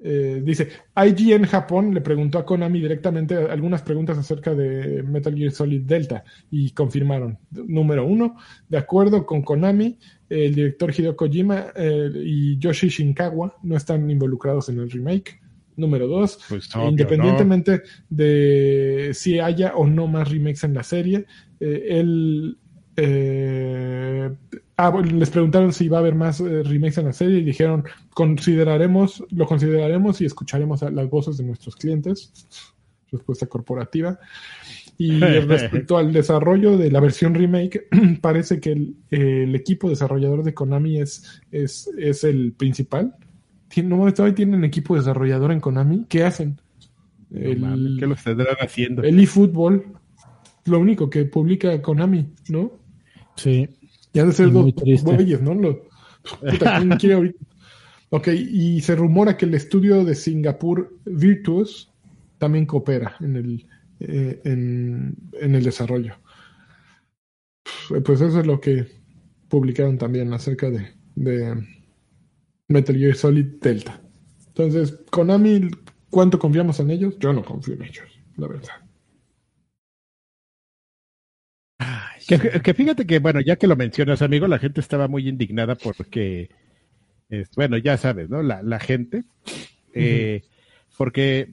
Eh, 0.06 0.41
dice, 0.43 0.68
IGN 0.97 1.45
Japón 1.45 1.93
le 1.93 2.01
preguntó 2.01 2.38
a 2.38 2.45
Konami 2.45 2.82
directamente 2.82 3.38
algunas 3.38 3.84
preguntas 3.84 4.18
acerca 4.18 4.54
de 4.54 5.01
Metal 5.01 5.34
Gear 5.34 5.51
Solid 5.51 5.84
Delta 5.84 6.26
y 6.51 6.72
confirmaron. 6.72 7.39
Número 7.51 8.06
uno, 8.06 8.36
de 8.68 8.78
acuerdo 8.78 9.26
con 9.26 9.43
Konami, 9.43 9.97
el 10.28 10.54
director 10.54 10.91
Hideo 10.91 11.16
Kojima 11.16 11.68
eh, 11.74 12.10
y 12.16 12.58
Yoshi 12.58 12.89
Shinkawa 12.89 13.56
no 13.64 13.78
están 13.78 14.10
involucrados 14.10 14.68
en 14.68 14.80
el 14.80 14.91
remake. 14.91 15.39
Número 15.78 16.06
dos, 16.06 16.38
Pues 16.49 16.70
independientemente 16.76 17.82
de 18.10 19.12
si 19.14 19.39
haya 19.39 19.74
o 19.76 19.88
no 19.88 20.08
más 20.08 20.30
remakes 20.30 20.66
en 20.66 20.74
la 20.74 20.84
serie, 20.84 21.26
eh, 21.60 21.88
él 21.89 22.58
eh, 22.95 24.30
Ah, 24.76 24.89
bueno, 24.89 25.11
les 25.11 25.30
preguntaron 25.30 25.71
si 25.71 25.88
va 25.88 25.97
a 25.97 25.99
haber 26.01 26.15
más 26.15 26.39
eh, 26.39 26.63
remakes 26.63 26.97
en 26.97 27.05
la 27.05 27.13
serie 27.13 27.39
y 27.39 27.43
dijeron, 27.43 27.84
consideraremos, 28.13 29.24
lo 29.32 29.45
consideraremos 29.45 30.19
y 30.21 30.26
escucharemos 30.26 30.82
a 30.84 30.89
las 30.89 31.09
voces 31.09 31.38
de 31.38 31.43
nuestros 31.43 31.76
clientes. 31.76 32.32
Respuesta 33.11 33.45
corporativa. 33.45 34.19
Y 34.97 35.19
respecto 35.19 35.97
al 35.97 36.11
desarrollo 36.11 36.78
de 36.78 36.89
la 36.91 36.99
versión 36.99 37.36
remake, 37.36 37.88
parece 38.21 38.59
que 38.59 38.71
el, 38.71 38.95
el 39.11 39.55
equipo 39.55 39.89
desarrollador 39.89 40.43
de 40.43 40.53
Konami 40.55 40.99
es, 40.99 41.41
es, 41.51 41.89
es 41.97 42.24
el 42.24 42.53
principal. 42.53 43.15
Tien- 43.69 43.88
No, 43.88 44.11
todavía 44.13 44.36
tienen 44.36 44.63
equipo 44.63 44.95
desarrollador 44.95 45.51
en 45.51 45.59
Konami. 45.59 46.05
¿Qué 46.09 46.24
hacen? 46.24 46.59
No 47.30 47.39
El- 47.39 47.59
mames, 47.59 47.99
¿Qué 47.99 48.07
lo 48.07 48.15
estarán 48.15 48.45
haciendo? 48.59 49.03
el 49.03 49.19
eFootball, 49.19 49.84
lo 50.65 50.80
único 50.80 51.09
que 51.11 51.26
publica 51.26 51.80
Konami, 51.82 52.28
¿no? 52.49 52.71
Sí. 53.36 53.69
Ya 54.14 54.26
de 54.26 54.32
ser 54.32 54.51
dos 54.51 54.72
güeyes, 55.03 55.41
¿no? 55.41 55.53
Lo- 55.55 55.88
puta, 56.39 56.78
¿quién 56.80 56.89
quiere 56.99 57.16
ahorita? 57.16 57.45
Ok, 58.09 58.28
y 58.28 58.80
se 58.82 58.95
rumora 58.95 59.36
que 59.38 59.45
el 59.45 59.55
estudio 59.55 60.05
de 60.05 60.14
Singapur 60.16 60.95
Virtuos 61.05 61.91
también 62.38 62.66
coopera 62.68 63.16
en 63.22 63.36
el, 63.38 63.68
eh, 63.99 64.39
en, 64.43 65.16
en 65.34 65.55
el 65.55 65.64
desarrollo. 65.64 66.16
Pues 68.05 68.22
eso 68.22 68.39
es 68.39 68.45
lo 68.45 68.59
que 68.59 68.86
publicaron 69.49 69.97
también 69.97 70.32
acerca 70.34 70.70
de, 70.70 70.93
de 71.16 71.55
Metal 72.68 72.95
Gear 72.95 73.16
Solid 73.16 73.45
Delta. 73.61 73.99
Entonces, 74.47 74.99
Konami, 75.09 75.70
¿cuánto 76.09 76.38
confiamos 76.38 76.80
en 76.80 76.91
ellos? 76.91 77.16
Yo 77.20 77.34
no 77.34 77.43
confío 77.43 77.74
en 77.76 77.84
ellos, 77.84 78.05
la 78.38 78.47
verdad. 78.47 78.70
Que, 82.28 82.38
que 82.61 82.74
fíjate 82.74 83.05
que, 83.05 83.19
bueno, 83.19 83.41
ya 83.41 83.55
que 83.57 83.67
lo 83.67 83.76
mencionas, 83.76 84.21
amigo, 84.21 84.47
la 84.47 84.59
gente 84.59 84.80
estaba 84.82 85.07
muy 85.07 85.28
indignada 85.28 85.76
porque, 85.76 86.49
es- 87.30 87.49
bueno, 87.55 87.78
ya 87.78 87.97
sabes, 87.97 88.30
¿no? 88.30 88.41
La, 88.43 88.61
la 88.63 88.80
gente, 88.80 89.24
eh, 89.93 90.41
porque 90.97 91.49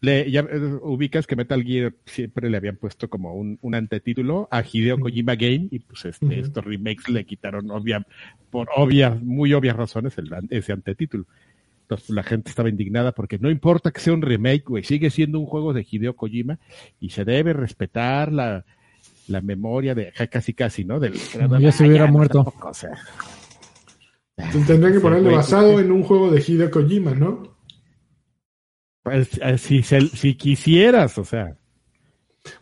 le, 0.00 0.30
ya 0.30 0.40
eh, 0.40 0.58
ubicas 0.82 1.26
que 1.26 1.34
Metal 1.36 1.62
Gear 1.64 1.94
siempre 2.04 2.50
le 2.50 2.56
habían 2.58 2.76
puesto 2.76 3.08
como 3.08 3.34
un, 3.34 3.58
un 3.62 3.74
antetítulo 3.74 4.48
a 4.50 4.62
Hideo 4.62 4.98
Kojima 5.00 5.34
Game 5.34 5.68
y 5.70 5.78
pues 5.80 6.04
este, 6.04 6.40
estos 6.40 6.64
remakes 6.64 7.08
le 7.08 7.24
quitaron 7.24 7.70
obvia, 7.70 8.06
por 8.50 8.68
obvias, 8.76 9.20
muy 9.22 9.52
obvias 9.54 9.76
razones 9.76 10.16
el, 10.18 10.30
ese 10.50 10.72
antetítulo. 10.72 11.24
Entonces 11.82 12.10
la 12.10 12.22
gente 12.22 12.50
estaba 12.50 12.68
indignada 12.68 13.12
porque 13.12 13.38
no 13.38 13.50
importa 13.50 13.90
que 13.90 14.00
sea 14.00 14.12
un 14.14 14.22
remake, 14.22 14.64
güey, 14.66 14.84
sigue 14.84 15.10
siendo 15.10 15.38
un 15.40 15.46
juego 15.46 15.72
de 15.72 15.86
Hideo 15.90 16.14
Kojima 16.16 16.58
y 17.00 17.10
se 17.10 17.24
debe 17.24 17.52
respetar 17.52 18.32
la, 18.32 18.64
la 19.28 19.40
memoria 19.40 19.94
de 19.94 20.12
casi 20.30 20.54
casi, 20.54 20.84
¿no? 20.84 21.00
Del 21.00 21.14
Ya 21.60 21.72
se 21.72 21.86
hubiera 21.88 22.06
muerto. 22.06 22.44
tampoco, 22.44 22.68
o 22.68 22.74
sea. 22.74 22.90
Tendrían 24.36 24.92
que 24.92 24.94
Sí, 24.98 25.00
ponerle 25.00 25.24
güey, 25.24 25.36
basado 25.36 25.78
sí. 25.78 25.84
en 25.84 25.92
un 25.92 26.02
juego 26.02 26.30
de 26.30 26.42
Hideo 26.46 26.70
Kojima, 26.70 27.14
¿no? 27.14 27.54
Pues, 29.02 29.38
eh, 29.42 29.58
si, 29.58 29.82
si 29.82 30.34
quisieras, 30.34 31.16
o 31.18 31.24
sea. 31.24 31.56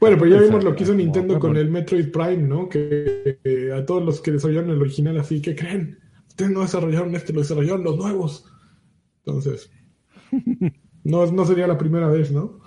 Bueno, 0.01 0.17
pero 0.19 0.31
ya 0.31 0.37
Exacto. 0.37 0.49
vimos 0.59 0.65
lo 0.65 0.77
que 0.77 0.83
hizo 0.85 0.95
Nintendo 0.95 1.35
Como- 1.35 1.41
con 1.41 1.57
el 1.57 1.71
Metroid 1.71 2.11
Prime, 2.13 2.37
¿no? 2.37 2.69
Que 2.69 3.41
eh, 3.43 3.73
a 3.73 3.85
todos 3.85 4.05
los 4.05 4.21
que 4.21 4.31
desarrollaron 4.33 4.71
el 4.71 4.81
original 4.81 5.19
así, 5.19 5.41
¿qué 5.43 5.55
creen? 5.57 5.99
Ustedes 6.29 6.51
no 6.53 6.61
desarrollaron 6.63 7.15
este, 7.17 7.33
lo 7.33 7.41
desarrollaron 7.41 7.83
los 7.85 7.97
nuevos. 7.97 8.45
Entonces, 9.25 9.71
no, 11.05 11.27
no 11.27 11.45
sería 11.45 11.67
la 11.67 11.79
primera 11.79 12.09
vez, 12.09 12.31
¿no? 12.31 12.61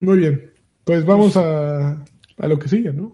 Muy 0.00 0.18
bien, 0.18 0.52
pues 0.88 1.04
vamos 1.04 1.36
a, 1.36 1.90
a 2.38 2.46
lo 2.48 2.58
que 2.58 2.66
sigue, 2.66 2.94
¿no? 2.94 3.12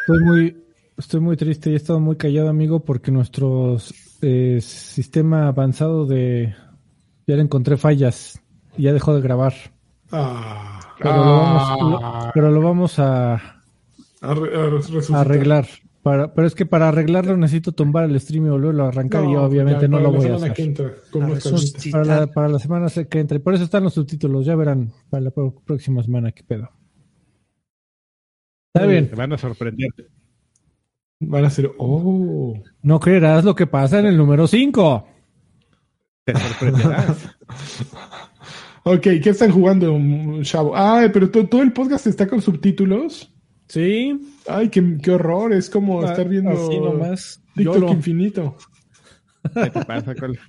Estoy 0.00 0.20
muy, 0.24 0.64
estoy 0.96 1.20
muy 1.20 1.36
triste 1.36 1.70
y 1.70 1.74
he 1.74 1.76
estado 1.76 2.00
muy 2.00 2.16
callado, 2.16 2.48
amigo, 2.48 2.80
porque 2.80 3.10
nuestro 3.10 3.76
eh, 4.22 4.58
sistema 4.62 5.48
avanzado 5.48 6.06
de... 6.06 6.54
Ya 7.26 7.36
le 7.36 7.42
encontré 7.42 7.76
fallas 7.76 8.40
y 8.78 8.84
ya 8.84 8.94
dejó 8.94 9.14
de 9.14 9.20
grabar. 9.20 9.52
Ah, 10.10 10.80
Pero, 10.98 11.14
lo, 11.16 11.36
vamos, 11.36 11.90
lo- 11.92 12.30
pero 12.32 12.50
lo 12.50 12.62
vamos 12.62 12.98
a, 12.98 13.34
a 13.34 14.34
re- 14.34 14.58
a 14.58 14.70
resucitar. 14.70 15.16
a 15.16 15.20
arreglar. 15.20 15.66
Para, 16.02 16.32
pero 16.32 16.46
es 16.46 16.54
que 16.54 16.64
para 16.64 16.88
arreglarlo 16.88 17.36
necesito 17.36 17.72
tumbar 17.72 18.04
el 18.04 18.18
stream 18.20 18.46
y 18.46 18.50
volverlo 18.50 18.84
a 18.84 18.88
arrancar 18.88 19.24
y 19.24 19.32
yo 19.32 19.42
obviamente 19.42 19.82
ya, 19.82 19.88
no 19.88 19.98
lo 20.00 20.12
voy 20.12 20.26
a 20.28 20.36
hacer. 20.36 20.54
entra, 20.60 20.86
A. 20.86 21.90
Para 21.90 22.04
la, 22.04 22.26
para 22.28 22.48
la 22.48 22.58
semana 22.58 22.86
que 22.88 23.20
entra. 23.20 23.36
Y 23.36 23.40
por 23.40 23.54
eso 23.54 23.64
están 23.64 23.82
los 23.84 23.94
subtítulos. 23.94 24.46
Ya 24.46 24.54
verán 24.56 24.92
para 25.10 25.24
la 25.24 25.30
próxima 25.64 26.02
semana 26.02 26.32
qué 26.32 26.44
pedo. 26.44 26.70
Está 28.72 28.86
bien. 28.86 29.08
Te 29.10 29.16
van 29.16 29.32
a 29.32 29.38
sorprender. 29.38 29.90
Van 31.20 31.44
a 31.44 31.50
ser, 31.50 31.70
oh. 31.78 32.54
No 32.82 33.00
creerás 33.00 33.44
lo 33.44 33.54
que 33.56 33.66
pasa 33.66 33.98
en 33.98 34.06
el 34.06 34.16
número 34.16 34.46
5. 34.46 35.08
Te 36.24 36.34
sorprenderás. 36.38 37.28
Ok, 38.84 39.02
¿qué 39.02 39.30
están 39.30 39.50
jugando, 39.50 39.92
mm, 39.98 40.40
chavo? 40.42 40.72
Ay, 40.74 41.10
pero 41.12 41.30
to- 41.30 41.46
todo 41.46 41.60
el 41.60 41.74
podcast 41.74 42.06
está 42.06 42.26
con 42.26 42.40
subtítulos. 42.40 43.30
Sí. 43.68 44.18
Ay, 44.46 44.68
qué, 44.70 44.98
qué 45.02 45.10
horror, 45.12 45.52
es 45.52 45.68
como 45.70 46.04
estar 46.04 46.28
viendo 46.28 46.50
Así 46.50 46.80
nomás. 46.80 47.42
TikTok 47.54 47.74
YOLO. 47.74 47.92
infinito. 47.92 48.56
¿Qué 49.54 49.70
te 49.70 49.84
pasa 49.84 50.14
con 50.14 50.36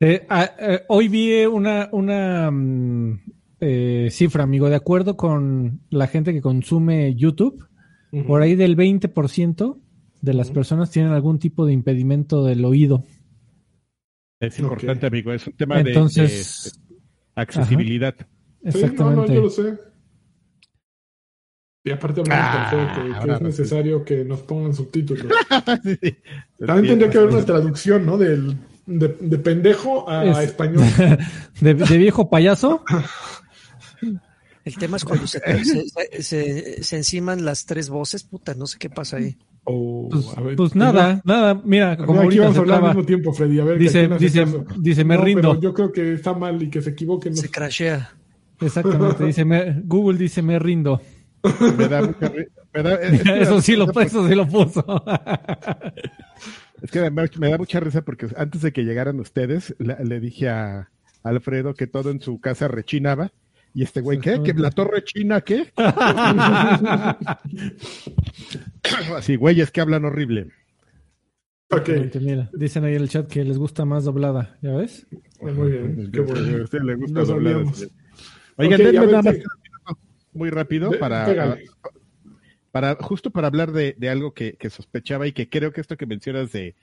Eh, 0.00 0.24
ah, 0.28 0.48
eh, 0.60 0.82
hoy 0.86 1.08
vi 1.08 1.44
una, 1.46 1.88
una 1.90 2.52
mm, 2.52 3.20
eh, 3.58 4.08
cifra, 4.12 4.44
amigo, 4.44 4.68
de 4.70 4.76
acuerdo 4.76 5.16
con 5.16 5.80
la 5.90 6.06
gente 6.06 6.32
que 6.32 6.40
consume 6.40 7.16
YouTube, 7.16 7.66
por 8.26 8.40
ahí 8.40 8.54
del 8.54 8.76
20% 8.76 9.76
de 10.22 10.34
las 10.34 10.50
personas 10.50 10.90
tienen 10.92 11.12
algún 11.12 11.38
tipo 11.40 11.66
de 11.66 11.72
impedimento 11.72 12.44
del 12.44 12.64
oído. 12.64 13.04
Es 14.40 14.58
importante, 14.60 15.06
amigo. 15.06 15.32
Es 15.32 15.46
un 15.46 15.54
tema 15.54 15.82
de- 15.82 15.90
Entonces, 15.90 16.80
de, 16.94 17.42
accesibilidad. 17.42 18.14
Sí, 18.16 18.24
no, 18.24 18.62
no, 18.62 18.68
exactamente. 18.70 19.34
yo 19.34 19.40
lo 19.42 19.50
sé. 19.50 19.78
Y 21.88 21.92
aparte 21.92 22.20
hablamos 22.20 22.44
Ah, 22.50 22.68
Fede 22.70 22.86
que, 23.20 23.26
que 23.26 23.32
es 23.34 23.40
necesario 23.40 24.04
que 24.04 24.24
nos 24.24 24.40
pongan 24.40 24.74
subtítulos. 24.74 25.26
Sí, 25.84 25.98
sí. 26.02 26.16
También 26.66 26.86
tendría 26.98 27.10
que 27.10 27.18
haber 27.18 27.30
una 27.34 27.44
traducción, 27.44 28.04
¿no? 28.06 28.18
Del, 28.18 28.56
de, 28.86 29.16
de 29.20 29.38
pendejo 29.38 30.08
a 30.08 30.24
Es- 30.26 30.38
español. 30.50 30.84
de, 31.60 31.74
de 31.74 31.96
viejo 31.98 32.28
payaso. 32.30 32.82
El 34.64 34.76
tema 34.76 34.98
es 34.98 35.04
cuando 35.04 35.26
se, 35.26 35.40
se, 35.64 36.22
se- 36.22 36.82
se- 36.82 36.96
enciman 36.96 37.42
las 37.44 37.64
tres 37.64 37.88
voces, 37.88 38.22
puta, 38.24 38.54
no 38.54 38.66
sé 38.66 38.76
qué 38.78 38.90
pasa 38.90 39.16
ahí. 39.16 39.34
Oh, 39.64 40.08
Pues, 40.10 40.26
a 40.36 40.40
ver, 40.42 40.56
pues 40.56 40.74
nada, 40.74 41.22
nada. 41.24 41.58
Mira, 41.64 41.96
como 41.96 42.20
aquí 42.20 42.38
ahorita 42.38 42.42
vamos 42.42 42.56
a 42.56 42.60
hablar 42.60 42.78
al 42.82 42.88
mismo 42.88 43.04
tiempo, 43.04 43.32
Freddy. 43.32 43.60
A 43.60 43.64
ver, 43.64 43.78
Dice, 43.78 44.08
dice, 44.18 44.44
dice, 44.78 45.04
me 45.04 45.16
No, 45.16 45.24
rindo. 45.24 45.40
pero 45.52 45.60
yo 45.60 45.72
creo 45.74 45.90
que 45.92 46.12
está 46.14 46.34
mal 46.34 46.62
y 46.62 46.68
que 46.68 46.82
se 46.82 46.90
equivoque. 46.90 47.30
No 47.30 47.36
Se 47.36 47.50
crashea. 47.50 48.10
Exactamente, 48.60 49.24
dice, 49.24 49.44
me- 49.46 49.80
Google 49.84 50.18
dice, 50.18 50.42
me 50.42 50.58
rindo. 50.58 51.00
Me 51.76 51.88
da 51.88 52.02
mucha 52.02 52.32
me 52.74 52.82
da- 52.82 52.94
es 52.94 53.22
que 53.22 53.32
Eso 53.42 53.60
sí 53.60 53.76
lo, 53.76 53.90
eso 54.00 54.28
sí 54.28 54.34
lo 54.34 54.46
puso. 54.48 54.84
Es 56.82 56.90
que 56.90 57.10
me, 57.10 57.24
me 57.38 57.50
da 57.50 57.58
mucha 57.58 57.80
risa 57.80 58.02
porque 58.02 58.28
antes 58.36 58.62
de 58.62 58.72
que 58.72 58.84
llegaran 58.84 59.20
ustedes, 59.20 59.74
le, 59.78 59.96
le 60.04 60.20
dije 60.20 60.48
a 60.48 60.90
Alfredo 61.22 61.74
que 61.74 61.86
todo 61.86 62.10
en 62.10 62.20
su 62.20 62.40
casa 62.40 62.68
rechinaba. 62.68 63.32
Y 63.74 63.82
este 63.82 64.00
güey, 64.00 64.18
¿qué? 64.18 64.42
¿Que 64.42 64.54
la 64.54 64.70
torre 64.70 65.04
china 65.04 65.42
qué? 65.42 65.72
Así, 69.16 69.36
güeyes 69.36 69.70
que 69.70 69.80
hablan 69.80 70.04
horrible. 70.04 70.48
Ok, 71.70 71.90
Mira, 72.20 72.48
dicen 72.54 72.84
ahí 72.84 72.94
en 72.94 73.02
el 73.02 73.10
chat 73.10 73.28
que 73.28 73.44
les 73.44 73.58
gusta 73.58 73.84
más 73.84 74.04
doblada, 74.04 74.56
¿ya 74.62 74.74
ves? 74.74 75.06
muy 75.42 75.70
bien. 75.70 76.10
Qué 76.10 76.20
bueno. 76.20 76.58
A 76.58 76.62
usted 76.64 76.80
le 76.80 76.94
gusta 76.94 77.20
así. 77.20 77.32
Oigan, 78.56 78.80
Ok, 78.80 78.86
denme 78.86 79.06
nada 79.06 79.22
más. 79.22 79.36
Muy 80.32 80.50
rápido 80.50 80.90
para, 80.98 81.58
para 82.70 82.94
justo 82.96 83.30
para 83.30 83.48
hablar 83.48 83.72
de, 83.72 83.94
de 83.98 84.08
algo 84.08 84.32
que, 84.32 84.54
que 84.54 84.70
sospechaba 84.70 85.26
y 85.26 85.32
que 85.32 85.48
creo 85.48 85.72
que 85.72 85.80
esto 85.80 85.96
que 85.96 86.06
mencionas 86.06 86.52
de, 86.52 86.74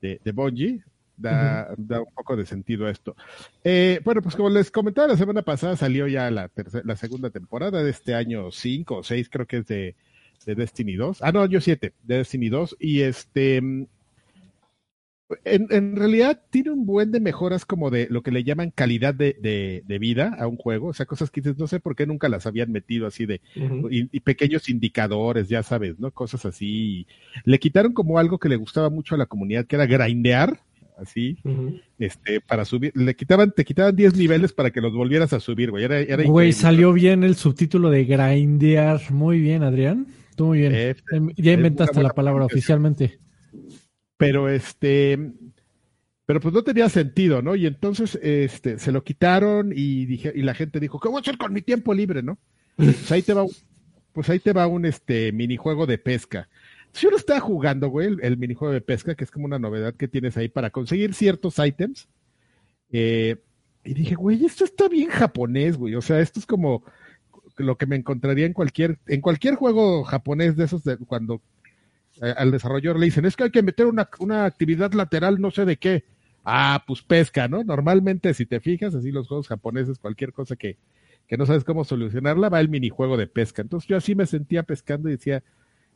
de, 0.00 0.20
de 0.24 0.32
Bungie 0.32 0.82
da, 1.18 1.74
da 1.76 2.00
un 2.00 2.12
poco 2.14 2.36
de 2.36 2.46
sentido 2.46 2.86
a 2.86 2.90
esto. 2.90 3.16
Eh, 3.64 4.00
bueno, 4.04 4.22
pues 4.22 4.36
como 4.36 4.48
les 4.48 4.70
comentaba 4.70 5.08
la 5.08 5.16
semana 5.16 5.42
pasada, 5.42 5.76
salió 5.76 6.06
ya 6.06 6.30
la, 6.30 6.48
tercera, 6.48 6.84
la 6.86 6.96
segunda 6.96 7.30
temporada 7.30 7.82
de 7.82 7.90
este 7.90 8.14
año 8.14 8.50
5 8.50 8.96
o 8.96 9.02
6, 9.02 9.28
creo 9.28 9.46
que 9.46 9.58
es 9.58 9.66
de, 9.66 9.96
de 10.46 10.54
Destiny 10.54 10.94
2. 10.94 11.22
Ah, 11.22 11.32
no, 11.32 11.42
año 11.42 11.60
7, 11.60 11.92
de 12.02 12.16
Destiny 12.16 12.48
2. 12.48 12.76
Y 12.78 13.00
este. 13.02 13.60
En, 15.44 15.66
en 15.70 15.96
realidad 15.96 16.40
tiene 16.50 16.70
un 16.70 16.86
buen 16.86 17.12
de 17.12 17.20
mejoras 17.20 17.66
como 17.66 17.90
de 17.90 18.06
lo 18.10 18.22
que 18.22 18.30
le 18.30 18.44
llaman 18.44 18.70
calidad 18.70 19.14
de, 19.14 19.36
de, 19.40 19.82
de 19.86 19.98
vida 19.98 20.34
a 20.38 20.46
un 20.46 20.56
juego, 20.56 20.88
o 20.88 20.94
sea, 20.94 21.04
cosas 21.06 21.30
que 21.30 21.42
dices, 21.42 21.58
no 21.58 21.66
sé 21.66 21.80
por 21.80 21.96
qué 21.96 22.06
nunca 22.06 22.28
las 22.28 22.46
habían 22.46 22.72
metido 22.72 23.06
así 23.06 23.26
de, 23.26 23.40
y, 23.90 24.08
y 24.10 24.20
pequeños 24.20 24.68
indicadores, 24.68 25.48
ya 25.48 25.62
sabes, 25.62 25.98
¿no? 25.98 26.10
Cosas 26.12 26.46
así. 26.46 27.06
Le 27.44 27.58
quitaron 27.58 27.92
como 27.92 28.18
algo 28.18 28.38
que 28.38 28.48
le 28.48 28.56
gustaba 28.56 28.88
mucho 28.88 29.14
a 29.14 29.18
la 29.18 29.26
comunidad, 29.26 29.66
que 29.66 29.76
era 29.76 29.86
grindear 29.86 30.60
así, 30.98 31.38
este, 31.98 32.40
para 32.40 32.64
subir, 32.64 32.92
le 32.94 33.14
quitaban, 33.14 33.52
te 33.52 33.64
quitaban 33.64 33.94
10 33.94 34.16
niveles 34.16 34.52
para 34.52 34.70
que 34.70 34.80
los 34.80 34.92
volvieras 34.92 35.32
a 35.32 35.40
subir, 35.40 35.70
güey. 35.70 35.84
Era, 35.84 36.00
era 36.00 36.24
Güey, 36.24 36.52
salió 36.52 36.92
bien 36.92 37.24
el 37.24 37.36
subtítulo 37.36 37.90
de 37.90 38.04
grindear. 38.04 39.00
Muy 39.10 39.40
bien, 39.40 39.62
Adrián. 39.62 40.06
Tú 40.36 40.46
muy 40.46 40.58
bien. 40.58 40.96
Ya 41.36 41.52
inventaste 41.52 42.02
la 42.02 42.10
palabra 42.10 42.44
oficialmente. 42.44 43.18
Pero 44.18 44.50
este 44.50 45.32
pero 46.26 46.40
pues 46.40 46.52
no 46.54 46.62
tenía 46.62 46.88
sentido, 46.90 47.40
¿no? 47.42 47.56
Y 47.56 47.66
entonces 47.66 48.18
este 48.22 48.78
se 48.78 48.92
lo 48.92 49.02
quitaron 49.04 49.72
y 49.74 50.06
dije 50.06 50.32
y 50.34 50.42
la 50.42 50.54
gente 50.54 50.80
dijo, 50.80 51.00
¿qué 51.00 51.08
voy 51.08 51.18
a 51.18 51.20
hacer 51.22 51.38
con 51.38 51.52
mi 51.52 51.62
tiempo 51.62 51.94
libre, 51.94 52.22
no? 52.22 52.38
Pues 52.76 53.10
ahí 53.12 53.22
te 53.22 53.34
va 53.34 53.46
pues 54.12 54.28
ahí 54.30 54.40
te 54.40 54.52
va 54.52 54.66
un 54.66 54.86
este 54.86 55.32
minijuego 55.32 55.86
de 55.86 55.98
pesca. 55.98 56.48
Si 56.92 57.06
uno 57.06 57.16
está 57.16 57.40
jugando, 57.40 57.88
güey, 57.90 58.08
el, 58.08 58.20
el 58.22 58.38
minijuego 58.38 58.74
de 58.74 58.80
pesca, 58.82 59.14
que 59.14 59.24
es 59.24 59.30
como 59.30 59.46
una 59.46 59.58
novedad 59.58 59.94
que 59.94 60.08
tienes 60.08 60.36
ahí 60.36 60.48
para 60.48 60.70
conseguir 60.70 61.14
ciertos 61.14 61.58
ítems. 61.58 62.08
eh, 62.90 63.36
y 63.84 63.94
dije, 63.94 64.14
güey, 64.16 64.44
esto 64.44 64.64
está 64.64 64.88
bien 64.88 65.08
japonés, 65.10 65.76
güey. 65.78 65.94
O 65.94 66.02
sea, 66.02 66.20
esto 66.20 66.40
es 66.40 66.46
como 66.46 66.84
lo 67.56 67.76
que 67.78 67.86
me 67.86 67.96
encontraría 67.96 68.46
en 68.46 68.52
cualquier, 68.52 68.98
en 69.06 69.20
cualquier 69.20 69.54
juego 69.56 70.04
japonés 70.04 70.56
de 70.56 70.64
esos 70.64 70.84
de 70.84 70.98
cuando 70.98 71.42
al 72.20 72.50
desarrollador 72.50 72.98
le 72.98 73.06
dicen, 73.06 73.24
es 73.24 73.36
que 73.36 73.44
hay 73.44 73.50
que 73.50 73.62
meter 73.62 73.86
una, 73.86 74.08
una 74.18 74.44
actividad 74.44 74.92
lateral, 74.92 75.40
no 75.40 75.50
sé 75.50 75.64
de 75.64 75.76
qué. 75.76 76.04
Ah, 76.44 76.84
pues 76.86 77.02
pesca, 77.02 77.48
¿no? 77.48 77.62
Normalmente, 77.62 78.32
si 78.34 78.46
te 78.46 78.60
fijas, 78.60 78.94
así 78.94 79.10
los 79.10 79.28
juegos 79.28 79.48
japoneses, 79.48 79.98
cualquier 79.98 80.32
cosa 80.32 80.56
que, 80.56 80.78
que 81.26 81.36
no 81.36 81.46
sabes 81.46 81.64
cómo 81.64 81.84
solucionarla, 81.84 82.48
va 82.48 82.60
el 82.60 82.68
minijuego 82.68 83.16
de 83.16 83.26
pesca. 83.26 83.62
Entonces 83.62 83.88
yo 83.88 83.96
así 83.96 84.14
me 84.14 84.26
sentía 84.26 84.62
pescando 84.62 85.08
y 85.08 85.12
decía, 85.12 85.42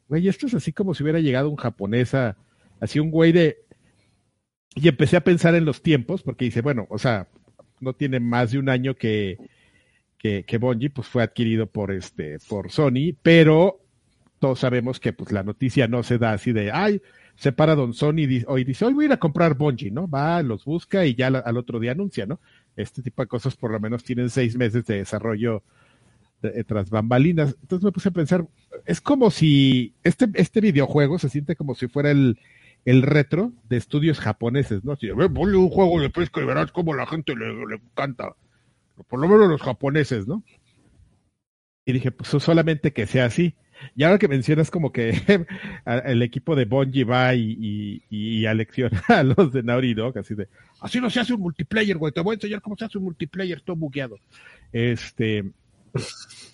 güey, 0.08 0.28
esto 0.28 0.46
es 0.46 0.54
así 0.54 0.72
como 0.72 0.94
si 0.94 1.02
hubiera 1.02 1.20
llegado 1.20 1.48
un 1.48 1.56
japonés 1.56 2.14
a, 2.14 2.36
así 2.80 3.00
un 3.00 3.10
güey 3.10 3.32
de... 3.32 3.58
Y 4.74 4.88
empecé 4.88 5.16
a 5.16 5.24
pensar 5.24 5.54
en 5.54 5.64
los 5.64 5.82
tiempos, 5.82 6.22
porque 6.22 6.46
dice, 6.46 6.62
bueno, 6.62 6.86
o 6.88 6.98
sea, 6.98 7.28
no 7.80 7.94
tiene 7.94 8.20
más 8.20 8.52
de 8.52 8.58
un 8.58 8.68
año 8.68 8.94
que, 8.94 9.38
que, 10.18 10.44
que 10.44 10.58
Bungie 10.58 10.90
pues 10.90 11.08
fue 11.08 11.22
adquirido 11.22 11.66
por 11.66 11.92
este, 11.92 12.38
por 12.48 12.70
Sony, 12.70 13.14
pero 13.22 13.81
todos 14.42 14.58
sabemos 14.58 14.98
que 14.98 15.12
pues 15.12 15.30
la 15.30 15.44
noticia 15.44 15.86
no 15.86 16.02
se 16.02 16.18
da 16.18 16.32
así 16.32 16.52
de, 16.52 16.72
ay, 16.72 17.00
se 17.36 17.52
para 17.52 17.76
Don 17.76 17.94
Sony 17.94 18.42
hoy 18.48 18.64
dice, 18.64 18.84
hoy 18.84 18.92
voy 18.92 19.04
a 19.04 19.06
ir 19.06 19.12
a 19.12 19.18
comprar 19.20 19.54
Bungie, 19.54 19.92
¿no? 19.92 20.08
Va, 20.08 20.42
los 20.42 20.64
busca 20.64 21.06
y 21.06 21.14
ya 21.14 21.28
al 21.28 21.56
otro 21.56 21.78
día 21.78 21.92
anuncia, 21.92 22.26
¿no? 22.26 22.40
Este 22.74 23.02
tipo 23.02 23.22
de 23.22 23.28
cosas 23.28 23.54
por 23.54 23.70
lo 23.70 23.78
menos 23.78 24.02
tienen 24.02 24.30
seis 24.30 24.56
meses 24.56 24.84
de 24.86 24.96
desarrollo 24.96 25.62
eh, 26.42 26.64
tras 26.64 26.90
bambalinas. 26.90 27.54
Entonces 27.62 27.84
me 27.84 27.92
puse 27.92 28.08
a 28.08 28.10
pensar, 28.10 28.44
es 28.84 29.00
como 29.00 29.30
si 29.30 29.94
este, 30.02 30.26
este 30.34 30.60
videojuego 30.60 31.20
se 31.20 31.28
siente 31.28 31.54
como 31.54 31.76
si 31.76 31.86
fuera 31.86 32.10
el, 32.10 32.40
el 32.84 33.02
retro 33.02 33.52
de 33.68 33.76
estudios 33.76 34.18
japoneses, 34.18 34.82
¿no? 34.82 34.96
De, 34.96 35.12
"Ve, 35.12 35.30
ponle 35.30 35.56
un 35.56 35.68
juego 35.70 36.00
de 36.00 36.10
pesca 36.10 36.40
y 36.42 36.46
verás 36.46 36.72
cómo 36.72 36.94
la 36.94 37.06
gente 37.06 37.36
le, 37.36 37.46
le 37.64 37.76
encanta. 37.76 38.34
Por 39.06 39.20
lo 39.20 39.28
menos 39.28 39.48
los 39.48 39.62
japoneses, 39.62 40.26
¿no? 40.26 40.42
Y 41.84 41.92
dije, 41.92 42.10
pues 42.10 42.28
solamente 42.42 42.92
que 42.92 43.06
sea 43.06 43.26
así. 43.26 43.54
Y 43.96 44.04
ahora 44.04 44.18
que 44.18 44.28
mencionas 44.28 44.70
como 44.70 44.92
que 44.92 45.14
el 46.04 46.22
equipo 46.22 46.56
de 46.56 46.64
Bungie 46.64 47.04
va 47.04 47.34
y, 47.34 48.02
y, 48.10 48.38
y 48.38 48.46
alecciona 48.46 49.02
a 49.08 49.22
los 49.22 49.52
de 49.52 49.62
Naughty 49.62 49.94
Dog, 49.94 50.18
así 50.18 50.34
de, 50.34 50.48
así 50.80 51.00
no 51.00 51.10
se 51.10 51.20
hace 51.20 51.34
un 51.34 51.40
multiplayer, 51.40 51.96
güey, 51.96 52.12
te 52.12 52.20
voy 52.20 52.32
a 52.32 52.36
enseñar 52.36 52.60
cómo 52.60 52.76
se 52.76 52.84
hace 52.84 52.98
un 52.98 53.04
multiplayer 53.04 53.60
todo 53.60 53.76
bugueado. 53.76 54.18
Este, 54.72 55.38
en 55.38 55.52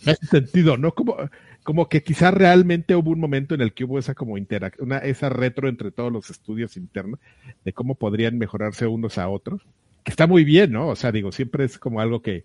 ese 0.06 0.26
sentido, 0.26 0.76
¿no? 0.76 0.92
Como, 0.92 1.16
como 1.62 1.88
que 1.88 2.02
quizá 2.02 2.30
realmente 2.30 2.96
hubo 2.96 3.10
un 3.10 3.20
momento 3.20 3.54
en 3.54 3.60
el 3.60 3.72
que 3.72 3.84
hubo 3.84 3.98
esa 3.98 4.14
como 4.14 4.38
interacción, 4.38 4.92
esa 5.02 5.28
retro 5.28 5.68
entre 5.68 5.90
todos 5.90 6.12
los 6.12 6.30
estudios 6.30 6.76
internos 6.76 7.20
de 7.64 7.72
cómo 7.72 7.94
podrían 7.94 8.38
mejorarse 8.38 8.86
unos 8.86 9.18
a 9.18 9.28
otros, 9.28 9.62
que 10.04 10.10
está 10.10 10.26
muy 10.26 10.44
bien, 10.44 10.72
¿no? 10.72 10.88
O 10.88 10.96
sea, 10.96 11.12
digo, 11.12 11.32
siempre 11.32 11.64
es 11.64 11.78
como 11.78 12.00
algo 12.00 12.22
que, 12.22 12.44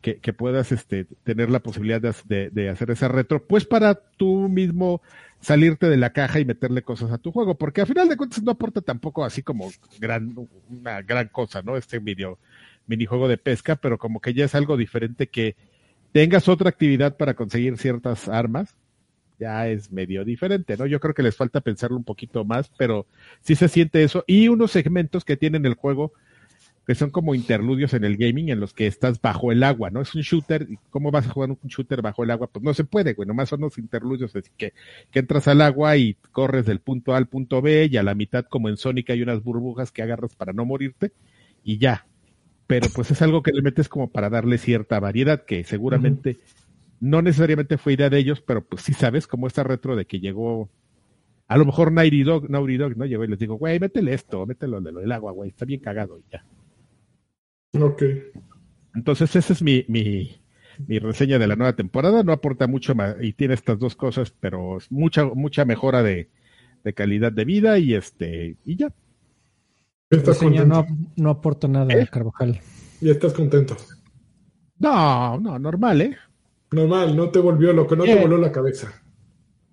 que, 0.00 0.32
puedas 0.32 0.72
este, 0.72 1.04
tener 1.24 1.50
la 1.50 1.60
posibilidad 1.60 2.00
de 2.00 2.68
hacer 2.68 2.90
esa 2.90 3.08
retro, 3.08 3.46
pues 3.46 3.64
para 3.64 3.94
tú 3.94 4.48
mismo 4.48 5.00
salirte 5.40 5.88
de 5.88 5.96
la 5.96 6.12
caja 6.12 6.40
y 6.40 6.44
meterle 6.44 6.82
cosas 6.82 7.12
a 7.12 7.18
tu 7.18 7.32
juego, 7.32 7.56
porque 7.56 7.80
a 7.80 7.86
final 7.86 8.08
de 8.08 8.16
cuentas 8.16 8.42
no 8.42 8.52
aporta 8.52 8.80
tampoco 8.80 9.24
así 9.24 9.42
como 9.42 9.70
gran, 10.00 10.34
una 10.68 11.02
gran 11.02 11.28
cosa, 11.28 11.62
¿no? 11.62 11.76
Este 11.76 11.98
video, 11.98 12.38
minijuego 12.86 13.28
de 13.28 13.38
pesca, 13.38 13.76
pero 13.76 13.98
como 13.98 14.20
que 14.20 14.34
ya 14.34 14.44
es 14.44 14.54
algo 14.54 14.76
diferente 14.76 15.28
que 15.28 15.56
tengas 16.12 16.48
otra 16.48 16.68
actividad 16.68 17.16
para 17.16 17.34
conseguir 17.34 17.76
ciertas 17.78 18.28
armas, 18.28 18.74
ya 19.38 19.68
es 19.68 19.92
medio 19.92 20.24
diferente, 20.24 20.76
¿no? 20.76 20.86
Yo 20.86 20.98
creo 20.98 21.14
que 21.14 21.22
les 21.22 21.36
falta 21.36 21.60
pensarlo 21.60 21.96
un 21.96 22.04
poquito 22.04 22.44
más, 22.44 22.70
pero 22.78 23.06
sí 23.42 23.54
se 23.54 23.68
siente 23.68 24.02
eso. 24.02 24.24
Y 24.26 24.48
unos 24.48 24.70
segmentos 24.70 25.24
que 25.24 25.36
tienen 25.36 25.66
el 25.66 25.74
juego 25.74 26.12
que 26.86 26.94
son 26.94 27.10
como 27.10 27.34
interludios 27.34 27.94
en 27.94 28.04
el 28.04 28.16
gaming 28.16 28.48
en 28.50 28.60
los 28.60 28.72
que 28.72 28.86
estás 28.86 29.20
bajo 29.20 29.50
el 29.50 29.64
agua, 29.64 29.90
¿no? 29.90 30.00
Es 30.00 30.14
un 30.14 30.22
shooter, 30.22 30.68
¿y 30.70 30.78
¿cómo 30.90 31.10
vas 31.10 31.26
a 31.26 31.30
jugar 31.30 31.50
un 31.50 31.58
shooter 31.68 32.00
bajo 32.00 32.22
el 32.22 32.30
agua? 32.30 32.46
Pues 32.46 32.64
no 32.64 32.72
se 32.74 32.84
puede, 32.84 33.14
güey, 33.14 33.26
nomás 33.26 33.48
son 33.48 33.60
los 33.62 33.76
interludios, 33.76 34.36
así 34.36 34.50
que, 34.56 34.72
que 35.10 35.18
entras 35.18 35.48
al 35.48 35.62
agua 35.62 35.96
y 35.96 36.14
corres 36.30 36.64
del 36.64 36.78
punto 36.78 37.12
A 37.12 37.16
al 37.16 37.26
punto 37.26 37.60
B 37.60 37.88
y 37.90 37.96
a 37.96 38.04
la 38.04 38.14
mitad 38.14 38.44
como 38.44 38.68
en 38.68 38.76
Sonic 38.76 39.10
hay 39.10 39.20
unas 39.20 39.42
burbujas 39.42 39.90
que 39.90 40.02
agarras 40.02 40.36
para 40.36 40.52
no 40.52 40.64
morirte 40.64 41.10
y 41.64 41.78
ya. 41.78 42.06
Pero 42.68 42.88
pues 42.94 43.10
es 43.10 43.20
algo 43.20 43.42
que 43.42 43.52
le 43.52 43.62
metes 43.62 43.88
como 43.88 44.10
para 44.10 44.30
darle 44.30 44.58
cierta 44.58 45.00
variedad 45.00 45.44
que 45.44 45.64
seguramente 45.64 46.38
no 47.00 47.20
necesariamente 47.20 47.78
fue 47.78 47.94
idea 47.94 48.10
de 48.10 48.18
ellos, 48.18 48.40
pero 48.40 48.64
pues 48.64 48.82
sí 48.82 48.92
sabes, 48.92 49.26
como 49.26 49.48
esta 49.48 49.64
retro 49.64 49.96
de 49.96 50.04
que 50.04 50.20
llegó 50.20 50.70
a 51.48 51.56
lo 51.56 51.64
mejor 51.64 51.90
Naughty 51.90 52.22
Dog, 52.22 52.48
Naughty 52.48 52.76
Dog, 52.76 52.96
¿no? 52.96 53.06
Llegó 53.06 53.24
y 53.24 53.28
les 53.28 53.38
digo, 53.40 53.56
güey, 53.56 53.80
métele 53.80 54.14
esto, 54.14 54.46
mételo 54.46 54.80
de 54.80 54.92
lo 54.92 55.00
del 55.00 55.12
agua, 55.12 55.32
güey, 55.32 55.50
está 55.50 55.64
bien 55.64 55.80
cagado 55.80 56.18
y 56.18 56.22
ya. 56.30 56.44
Ok. 57.72 58.02
Entonces, 58.94 59.34
esa 59.36 59.52
es 59.52 59.62
mi, 59.62 59.84
mi, 59.88 60.36
mi 60.86 60.98
reseña 60.98 61.38
de 61.38 61.46
la 61.46 61.56
nueva 61.56 61.74
temporada. 61.76 62.22
No 62.22 62.32
aporta 62.32 62.66
mucho 62.66 62.94
más 62.94 63.16
y 63.20 63.32
tiene 63.32 63.54
estas 63.54 63.78
dos 63.78 63.94
cosas, 63.96 64.32
pero 64.40 64.78
es 64.78 64.90
mucha, 64.90 65.24
mucha 65.26 65.64
mejora 65.64 66.02
de, 66.02 66.28
de 66.84 66.92
calidad 66.94 67.32
de 67.32 67.44
vida 67.44 67.78
y 67.78 67.94
este, 67.94 68.56
y 68.64 68.76
ya. 68.76 68.92
¿Estás 70.08 70.40
Reseña 70.40 70.62
contento? 70.62 70.86
no, 71.16 71.24
no 71.24 71.30
aporta 71.30 71.68
nada, 71.68 71.92
¿Eh? 71.92 72.06
Carvajal. 72.10 72.60
Ya 73.00 73.12
estás 73.12 73.32
contento. 73.34 73.76
No, 74.78 75.38
no, 75.40 75.58
normal, 75.58 76.00
¿eh? 76.00 76.16
Normal, 76.70 77.16
no 77.16 77.28
te 77.30 77.38
volvió 77.38 77.72
loco, 77.72 77.96
no 77.96 78.04
te 78.04 78.14
voló 78.20 78.38
la 78.38 78.52
cabeza. 78.52 78.92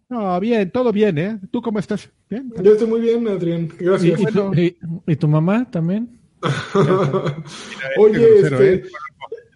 No, 0.09 0.39
bien, 0.39 0.69
todo 0.71 0.91
bien, 0.91 1.17
¿eh? 1.17 1.39
¿Tú 1.51 1.61
cómo 1.61 1.79
estás? 1.79 2.09
Bien. 2.29 2.51
Yo 2.61 2.73
estoy 2.73 2.87
muy 2.87 3.01
bien, 3.01 3.27
Adrián. 3.27 3.69
¿Y, 3.79 3.83
Gracias. 3.83 4.19
y 4.21 4.25
tu, 4.25 4.53
y- 4.53 4.77
y 5.07 5.15
tu 5.15 5.27
mamá 5.27 5.69
también? 5.69 6.19
Oye, 7.97 8.19
grosero, 8.39 8.59
este, 8.61 8.89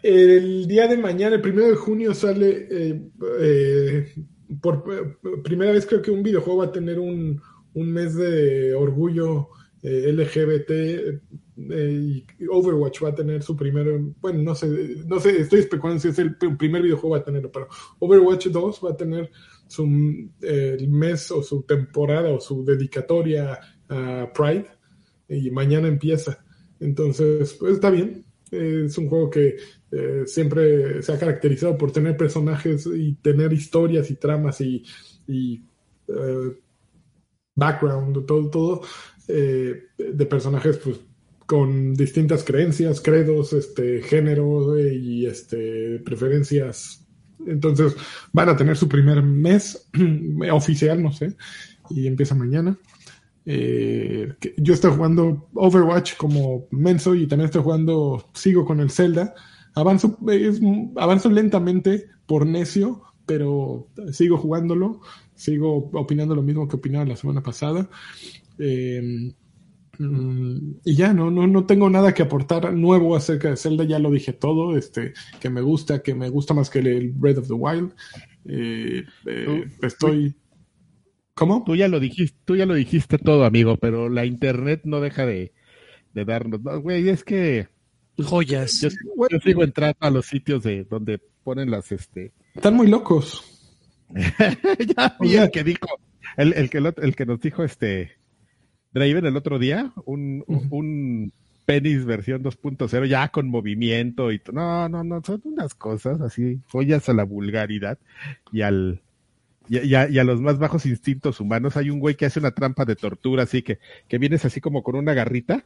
el 0.03 0.67
día 0.67 0.88
de 0.88 0.97
mañana, 0.97 1.35
el 1.35 1.41
primero 1.41 1.67
de 1.67 1.75
junio, 1.75 2.13
sale 2.13 2.67
eh, 2.69 3.01
eh, 3.39 4.13
por 4.61 4.83
eh, 4.91 5.38
primera 5.43 5.71
vez 5.71 5.85
creo 5.85 6.01
que 6.01 6.11
un 6.11 6.23
videojuego 6.23 6.59
va 6.59 6.65
a 6.65 6.71
tener 6.71 6.99
un, 6.99 7.41
un 7.73 7.91
mes 7.91 8.15
de 8.15 8.73
orgullo 8.73 9.49
LGBT 9.81 10.71
y 11.59 12.25
Overwatch 12.49 13.03
va 13.03 13.09
a 13.09 13.15
tener 13.15 13.41
su 13.41 13.55
primer, 13.55 13.99
bueno, 14.19 14.41
no 14.43 14.55
sé, 14.55 14.67
no 15.07 15.19
sé, 15.19 15.41
estoy 15.41 15.59
especulando 15.61 16.01
si 16.01 16.09
es 16.09 16.19
el 16.19 16.38
pr- 16.38 16.57
primer 16.57 16.81
videojuego 16.81 17.15
va 17.15 17.19
a 17.19 17.23
tenerlo, 17.23 17.51
pero 17.51 17.67
Overwatch 17.99 18.47
2 18.47 18.81
va 18.85 18.91
a 18.91 18.97
tener 18.97 19.31
su 19.67 19.85
mes 19.88 21.31
o 21.31 21.41
su 21.41 21.63
temporada 21.63 22.29
o 22.31 22.39
su 22.39 22.63
dedicatoria 22.65 23.59
a 23.89 24.31
Pride 24.33 24.67
y 25.29 25.49
mañana 25.51 25.88
empieza. 25.88 26.43
Entonces, 26.80 27.53
pues 27.59 27.75
está 27.75 27.89
bien. 27.89 28.25
Eh, 28.51 28.84
es 28.86 28.97
un 28.97 29.09
juego 29.09 29.30
que 29.30 29.57
eh, 29.91 30.23
siempre 30.25 31.01
se 31.01 31.11
ha 31.11 31.19
caracterizado 31.19 31.78
por 31.78 31.91
tener 31.91 32.15
personajes 32.15 32.88
y 32.88 33.13
tener 33.15 33.51
historias 33.53 34.09
y 34.09 34.15
tramas 34.15 34.61
y, 34.61 34.84
eh, 36.07 36.57
background, 37.55 38.25
todo, 38.25 38.49
todo 38.49 38.82
de 39.28 40.25
personajes 40.25 40.78
pues 40.78 41.01
con 41.45 41.93
distintas 41.95 42.45
creencias, 42.45 43.01
credos, 43.01 43.51
este, 43.51 44.01
género 44.01 44.80
y 44.80 45.25
este, 45.25 45.99
preferencias. 45.99 47.05
Entonces 47.45 47.95
van 48.32 48.49
a 48.49 48.55
tener 48.55 48.78
su 48.78 48.88
primer 48.88 49.21
mes 49.21 49.89
oficial, 50.51 51.01
no 51.01 51.11
sé, 51.11 51.36
y 51.89 52.07
empieza 52.07 52.36
mañana. 52.36 52.78
Eh, 53.49 54.27
yo 54.57 54.73
estoy 54.73 54.91
jugando 54.91 55.47
Overwatch 55.53 56.17
como 56.17 56.67
menso 56.69 57.15
y 57.15 57.27
también 57.27 57.45
estoy 57.45 57.63
jugando, 57.63 58.29
sigo 58.33 58.65
con 58.65 58.81
el 58.81 58.91
Zelda. 58.91 59.33
Avanzo, 59.73 60.17
es- 60.29 60.59
avanzo 60.97 61.29
lentamente 61.29 62.07
por 62.25 62.45
necio, 62.45 63.03
pero 63.25 63.87
sigo 64.11 64.37
jugándolo, 64.37 64.99
sigo 65.33 65.89
opinando 65.93 66.35
lo 66.35 66.41
mismo 66.41 66.67
que 66.67 66.75
opinaba 66.75 67.05
la 67.05 67.15
semana 67.15 67.41
pasada. 67.41 67.89
Eh, 68.59 69.33
mm, 69.97 70.71
y 70.83 70.95
ya, 70.95 71.13
no, 71.13 71.31
no, 71.31 71.47
no 71.47 71.65
tengo 71.65 71.89
nada 71.89 72.13
que 72.13 72.23
aportar 72.23 72.73
nuevo 72.73 73.15
acerca 73.15 73.49
de 73.49 73.55
Zelda, 73.57 73.85
ya 73.85 73.99
lo 73.99 74.11
dije 74.11 74.33
todo, 74.33 74.77
este, 74.77 75.13
que 75.39 75.49
me 75.49 75.61
gusta, 75.61 76.03
que 76.03 76.13
me 76.15 76.27
gusta 76.29 76.53
más 76.53 76.69
que 76.69 76.79
el 76.79 77.11
Breath 77.13 77.37
of 77.37 77.47
the 77.47 77.53
Wild. 77.53 77.93
Eh, 78.45 79.03
eh, 79.25 79.65
estoy... 79.81 80.35
¿Cómo? 81.38 81.63
Tú 81.65 81.75
ya 81.75 81.88
lo 81.88 81.99
dijiste, 81.99 82.35
tú 82.45 82.55
ya 82.55 82.65
lo 82.65 82.73
dijiste 82.73 83.17
todo, 83.19 83.45
amigo, 83.45 83.77
pero 83.77 84.09
la 84.09 84.25
internet 84.25 84.81
no 84.85 84.99
deja 84.99 85.25
de, 85.25 85.53
de 86.13 86.25
darnos. 86.25 86.61
No, 86.63 86.81
güey, 86.81 87.07
es 87.09 87.23
que 87.23 87.67
Joyas. 88.17 88.81
yo, 88.81 88.89
yo 89.29 89.39
sigo 89.39 89.63
entrando 89.63 89.97
a 89.99 90.09
los 90.09 90.25
sitios 90.25 90.63
de 90.63 90.83
donde 90.85 91.19
ponen 91.43 91.69
las 91.69 91.91
este. 91.91 92.31
Están 92.55 92.73
muy 92.75 92.88
locos. 92.88 93.43
ya 94.95 95.15
vi 95.19 95.35
el 95.35 95.51
que 95.51 95.63
dijo, 95.63 95.88
el, 96.38 96.53
el 96.53 96.69
que 96.69 96.77
el 96.79 97.15
que 97.15 97.25
nos 97.25 97.39
dijo 97.39 97.63
este 97.63 98.11
Draven 98.93 99.25
el 99.25 99.35
otro 99.38 99.59
día, 99.59 99.93
un, 100.05 100.43
un- 100.47 100.55
Ujú. 100.55 100.75
un 100.75 101.33
penis 101.65 102.05
versión 102.05 102.41
2.0 102.41 103.05
ya 103.05 103.27
con 103.27 103.49
movimiento 103.49 104.31
y 104.31 104.41
no, 104.53 104.88
no, 104.89 105.03
no, 105.03 105.21
son 105.23 105.41
unas 105.43 105.75
cosas 105.75 106.21
así, 106.21 106.61
joyas 106.71 107.09
a 107.09 107.13
la 107.13 107.25
vulgaridad 107.25 107.99
y 108.53 108.61
al 108.61 109.01
y, 109.70 109.78
a- 109.78 109.84
y 109.84 109.95
a, 109.95 110.09
y 110.09 110.20
a 110.20 110.24
los 110.24 110.41
más 110.41 110.57
bajos 110.59 110.86
instintos 110.86 111.39
humanos. 111.39 111.78
Hay 111.78 111.89
un 111.89 111.99
güey 111.99 112.15
que 112.15 112.26
hace 112.26 112.39
una 112.39 112.51
trampa 112.51 112.86
de 112.86 112.95
tortura, 112.95 113.43
así 113.43 113.61
que, 113.61 113.80
que 114.07 114.18
vienes 114.18 114.45
así 114.45 114.61
como 114.61 114.84
con 114.84 114.95
una 114.95 115.13
garrita 115.13 115.63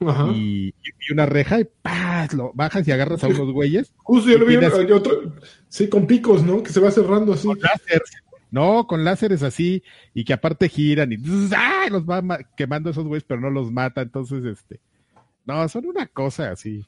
Ajá. 0.00 0.28
y, 0.34 0.68
y 0.82 1.12
una 1.12 1.26
reja 1.26 1.60
y 1.60 1.66
¡paz! 1.82 2.34
lo 2.34 2.52
bajas 2.54 2.86
y 2.86 2.92
agarras 2.92 3.24
a 3.24 3.28
unos 3.28 3.52
güeyes 3.52 3.92
Justo 3.98 4.30
yo 4.30 4.38
lo 4.38 4.46
vi 4.46 4.56
otro, 4.92 5.32
sí, 5.68 5.88
con 5.88 6.06
picos, 6.06 6.42
¿no? 6.42 6.62
Que 6.62 6.70
se 6.72 6.80
va 6.80 6.90
cerrando 6.90 7.32
así. 7.32 7.46
con 7.46 7.58
láseres. 7.60 8.10
No, 8.50 8.86
con 8.86 9.04
láseres 9.04 9.42
así, 9.42 9.82
y 10.14 10.24
que 10.24 10.32
aparte 10.32 10.68
giran 10.68 11.12
y 11.12 11.16
¡ah! 11.54 11.86
los 11.90 12.04
va 12.08 12.22
ma- 12.22 12.38
quemando 12.56 12.90
esos 12.90 13.04
güeyes, 13.04 13.24
pero 13.26 13.40
no 13.40 13.50
los 13.50 13.70
mata, 13.72 14.02
entonces 14.02 14.44
este. 14.44 14.80
No, 15.44 15.68
son 15.68 15.86
una 15.86 16.06
cosa 16.06 16.50
así. 16.50 16.84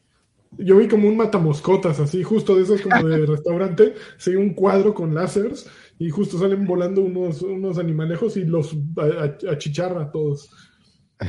Yo 0.57 0.79
vi 0.79 0.89
como 0.89 1.09
un 1.09 1.17
matamoscotas, 1.17 2.01
así, 2.01 2.23
justo 2.23 2.57
de 2.57 2.63
esos 2.63 2.81
como 2.81 3.03
de 3.09 3.27
restaurante, 3.27 3.95
sí, 4.17 4.35
un 4.37 4.55
cuadro 4.55 4.95
con 4.95 5.15
láseres 5.15 5.69
y 5.99 6.11
justo 6.11 6.39
salen 6.39 6.67
volando 6.67 7.03
unos, 7.03 7.43
unos 7.43 7.79
animalejos 7.79 8.37
y 8.37 8.45
los 8.45 8.77
a- 8.97 9.51
achicharra 9.51 10.03
a 10.05 10.11
todos. 10.13 10.51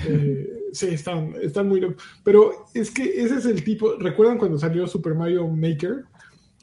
Eh, 0.08 0.48
sí, 0.72 0.88
están, 0.88 1.34
están 1.42 1.68
muy 1.68 1.80
locos. 1.82 2.04
Pero 2.24 2.52
es 2.76 2.92
que 2.92 3.04
ese 3.24 3.36
es 3.38 3.46
el 3.46 3.64
tipo. 3.64 3.96
¿Recuerdan 3.98 4.38
cuando 4.38 4.60
salió 4.60 4.86
Super 4.88 5.16
Mario 5.16 5.48
Maker? 5.48 6.04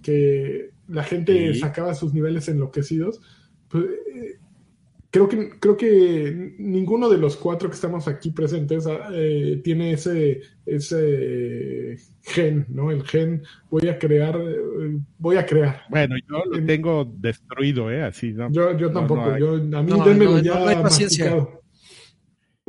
Que 0.03 0.71
la 0.89 1.03
gente 1.03 1.53
Sí. 1.55 1.59
sacaba 1.61 1.95
sus 1.95 2.15
niveles 2.15 2.49
enloquecidos. 2.49 3.21
Pues, 3.69 3.85
eh, 3.85 4.39
creo 5.17 5.29
que 5.29 5.51
creo 5.59 5.77
que 5.77 6.55
ninguno 6.59 7.09
de 7.09 7.17
los 7.17 7.37
cuatro 7.37 7.71
que 7.71 7.75
estamos 7.75 8.07
aquí 8.07 8.31
presentes 8.33 8.87
ah, 8.87 9.09
eh, 9.15 9.61
tiene 9.65 9.93
ese 9.93 10.43
ese 10.67 11.97
gen, 12.23 12.67
¿no? 12.69 12.91
El 12.91 13.03
gen 13.05 13.43
voy 13.71 13.89
a 13.89 13.99
crear, 13.99 14.37
eh, 14.37 14.99
voy 15.19 15.37
a 15.37 15.47
crear. 15.47 15.83
Bueno, 15.89 16.17
yo 16.29 16.45
lo 16.45 16.67
tengo 16.67 17.11
destruido, 17.19 17.91
¿eh? 17.91 18.03
Así, 18.03 18.33
¿no? 18.33 18.51
Yo, 18.53 18.77
yo 18.77 18.93
tampoco, 18.93 19.25
no 19.25 19.35
hay. 19.35 19.41
yo, 19.41 19.55
a 19.55 19.83
mí 19.83 19.91
No, 19.91 20.41
ya 20.41 20.59
no 20.59 20.67
hay 20.67 20.77
paciencia. 20.77 21.49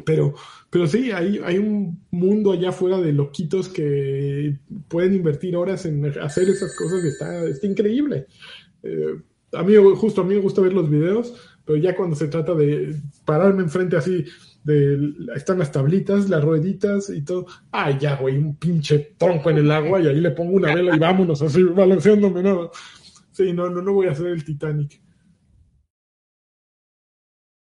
Pero, 0.05 0.35
pero 0.69 0.87
sí, 0.87 1.11
hay, 1.11 1.41
hay 1.43 1.57
un 1.57 1.99
mundo 2.11 2.53
allá 2.53 2.69
afuera 2.69 3.01
de 3.01 3.11
loquitos 3.11 3.67
que 3.67 4.57
pueden 4.87 5.15
invertir 5.15 5.57
horas 5.57 5.85
en 5.85 6.05
hacer 6.19 6.47
esas 6.49 6.75
cosas 6.75 7.03
y 7.03 7.07
está, 7.07 7.45
está 7.45 7.67
increíble. 7.67 8.27
Eh, 8.83 9.15
a 9.53 9.63
mí, 9.63 9.73
justo 9.95 10.21
a 10.21 10.23
mí 10.23 10.35
me 10.35 10.41
gusta 10.41 10.61
ver 10.61 10.73
los 10.73 10.89
videos, 10.89 11.56
pero 11.67 11.77
ya 11.77 11.93
cuando 11.93 12.15
se 12.15 12.29
trata 12.29 12.55
de 12.55 12.95
pararme 13.25 13.61
enfrente 13.63 13.97
así, 13.97 14.23
de, 14.63 15.13
están 15.35 15.59
las 15.59 15.69
tablitas, 15.71 16.29
las 16.29 16.41
rueditas 16.41 17.09
y 17.09 17.21
todo. 17.23 17.45
Ay, 17.71 17.97
ya, 17.99 18.15
güey, 18.15 18.37
un 18.37 18.55
pinche 18.55 19.15
tronco 19.17 19.49
en 19.49 19.57
el 19.57 19.69
agua 19.69 19.99
y 20.01 20.07
ahí 20.07 20.21
le 20.21 20.31
pongo 20.31 20.53
una 20.53 20.73
vela 20.73 20.95
y 20.95 20.99
vámonos 20.99 21.41
así, 21.41 21.61
balanceándome, 21.63 22.41
no. 22.41 22.71
Sí, 23.33 23.51
no, 23.51 23.69
no, 23.69 23.81
no 23.81 23.93
voy 23.93 24.07
a 24.07 24.11
hacer 24.11 24.27
el 24.27 24.45
Titanic. 24.45 25.01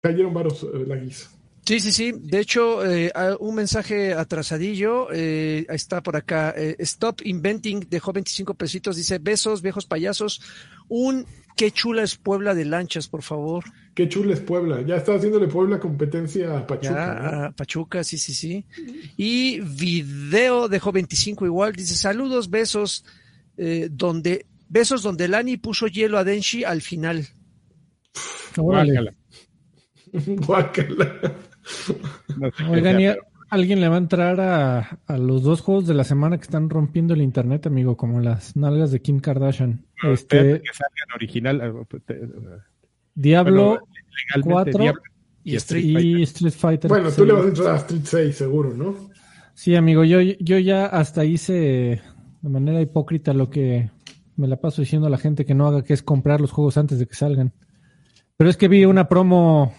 Cayeron 0.03 0.33
varos 0.35 0.61
eh, 0.63 0.85
la 0.85 0.97
guisa. 0.97 1.31
Sí, 1.65 1.79
sí, 1.79 1.91
sí. 1.91 2.11
De 2.11 2.39
hecho, 2.39 2.85
eh, 2.85 3.11
un 3.39 3.55
mensaje 3.55 4.13
atrasadillo. 4.13 5.07
eh, 5.11 5.65
está 5.69 6.03
por 6.03 6.15
acá. 6.15 6.53
eh, 6.55 6.75
Stop 6.77 7.21
Inventing 7.23 7.87
dejó 7.89 8.13
25 8.13 8.53
pesitos. 8.53 8.97
Dice, 8.97 9.17
besos, 9.17 9.63
viejos 9.63 9.87
payasos. 9.87 10.41
Un 10.89 11.25
qué 11.55 11.71
chula 11.71 12.03
es 12.03 12.15
Puebla 12.15 12.53
de 12.53 12.65
lanchas, 12.65 13.07
por 13.07 13.23
favor. 13.23 13.63
Qué 13.93 14.09
chula 14.09 14.33
es 14.33 14.41
Puebla. 14.41 14.81
Ya 14.81 14.97
está 14.97 15.15
haciéndole 15.15 15.47
Puebla 15.47 15.79
competencia 15.79 16.57
a 16.57 16.67
Pachuca. 16.67 16.89
Ya, 16.89 17.31
¿no? 17.31 17.43
a 17.45 17.51
Pachuca, 17.51 18.03
sí, 18.03 18.17
sí, 18.17 18.33
sí. 18.33 18.65
Y 19.17 19.59
video 19.61 20.67
dejó 20.67 20.91
25 20.91 21.45
igual. 21.45 21.73
Dice, 21.73 21.95
saludos, 21.95 22.49
besos. 22.49 23.05
eh, 23.57 23.87
donde, 23.91 24.45
besos 24.67 25.01
donde 25.01 25.27
Lani 25.27 25.57
puso 25.57 25.87
hielo 25.87 26.17
a 26.17 26.23
Denshi 26.23 26.63
al 26.63 26.81
final. 26.81 27.27
Órale. 28.57 28.93
Guácala. 28.93 29.15
Guácala. 30.47 31.35
No 32.37 32.51
sé 32.51 32.57
qué 32.57 32.63
Oigan, 32.69 32.97
sea, 32.97 33.13
¿y 33.13 33.17
alguien 33.49 33.79
le 33.81 33.87
va 33.89 33.95
a 33.95 33.99
entrar 33.99 34.39
a, 34.41 34.99
a 35.05 35.17
los 35.17 35.43
dos 35.43 35.61
juegos 35.61 35.87
de 35.87 35.93
la 35.93 36.03
semana 36.03 36.37
que 36.37 36.43
están 36.43 36.69
rompiendo 36.69 37.13
el 37.13 37.21
internet, 37.21 37.67
amigo, 37.67 37.95
como 37.97 38.19
las 38.19 38.55
nalgas 38.55 38.91
de 38.91 39.01
Kim 39.01 39.19
Kardashian. 39.19 39.85
pero 40.01 40.13
Este, 40.13 40.37
que 40.61 40.73
salgan 40.73 41.15
original. 41.15 41.85
te- 42.05 42.13
eh, 42.13 42.27
Diablo 43.13 43.65
bueno, 43.67 43.81
legalmente, 44.27 44.49
cuatro 44.53 44.81
Diablo 44.81 45.01
Y 45.43 45.55
Street 45.55 45.85
y 45.85 46.21
Street 46.23 46.53
Fighter. 46.53 46.89
Bueno, 46.89 47.11
tú 47.11 47.25
le 47.25 47.33
vas 47.33 47.45
a 47.45 47.47
entrar 47.49 47.67
a 47.75 47.77
Street 47.77 48.01
6, 48.03 48.35
seguro, 48.35 48.73
¿no? 48.73 48.95
Sí, 49.53 49.75
amigo, 49.75 50.03
yo, 50.03 50.19
yo 50.21 50.59
ya 50.59 50.85
hasta 50.87 51.23
hice 51.23 52.01
de 52.41 52.49
manera 52.49 52.81
hipócrita 52.81 53.33
lo 53.33 53.49
que 53.49 53.89
me 54.35 54.47
la 54.49 54.57
paso 54.57 54.81
diciendo 54.81 55.07
a 55.07 55.09
la 55.09 55.17
gente 55.17 55.45
que 55.45 55.53
no 55.55 55.65
haga, 55.67 55.83
que 55.83 55.93
es 55.93 56.03
comprar 56.03 56.41
los 56.41 56.51
juegos 56.51 56.77
antes 56.77 56.99
de 56.99 57.07
que 57.07 57.15
salgan. 57.15 57.53
Pero 58.35 58.49
es 58.49 58.57
que 58.57 58.67
vi 58.67 58.83
una 58.83 59.07
promo 59.07 59.73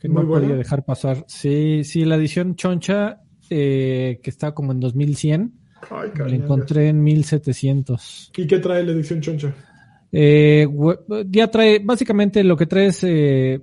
que 0.00 0.08
Muy 0.08 0.22
no 0.22 0.28
buena. 0.28 0.46
podía 0.46 0.56
dejar 0.58 0.84
pasar. 0.84 1.24
Sí, 1.28 1.84
sí, 1.84 2.04
la 2.04 2.16
edición 2.16 2.56
choncha, 2.56 3.20
eh, 3.50 4.18
que 4.22 4.30
está 4.30 4.52
como 4.52 4.72
en 4.72 4.80
2100, 4.80 5.52
Ay, 5.90 6.10
la 6.16 6.34
encontré 6.34 6.88
en 6.88 7.02
1700. 7.02 8.32
¿Y 8.36 8.46
qué 8.46 8.58
trae 8.58 8.82
la 8.82 8.92
edición 8.92 9.20
choncha? 9.20 9.54
Eh, 10.12 10.66
ya 11.28 11.48
trae, 11.48 11.78
básicamente 11.78 12.42
lo 12.42 12.56
que 12.56 12.66
trae 12.66 12.86
es 12.86 13.04
eh, 13.04 13.62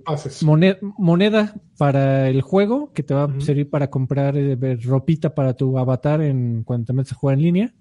moneda 0.97 1.53
para 1.77 2.29
el 2.29 2.41
juego, 2.41 2.93
que 2.93 3.03
te 3.03 3.13
va 3.13 3.25
a 3.25 3.41
servir 3.41 3.69
para 3.69 3.89
comprar 3.89 4.37
eh, 4.37 4.55
ropita 4.81 5.35
para 5.35 5.53
tu 5.55 5.77
avatar 5.77 6.21
en 6.21 6.63
cuando 6.63 6.85
te 6.85 6.93
metes 6.93 7.11
a 7.11 7.15
jugar 7.15 7.37
en 7.37 7.41
línea. 7.43 7.73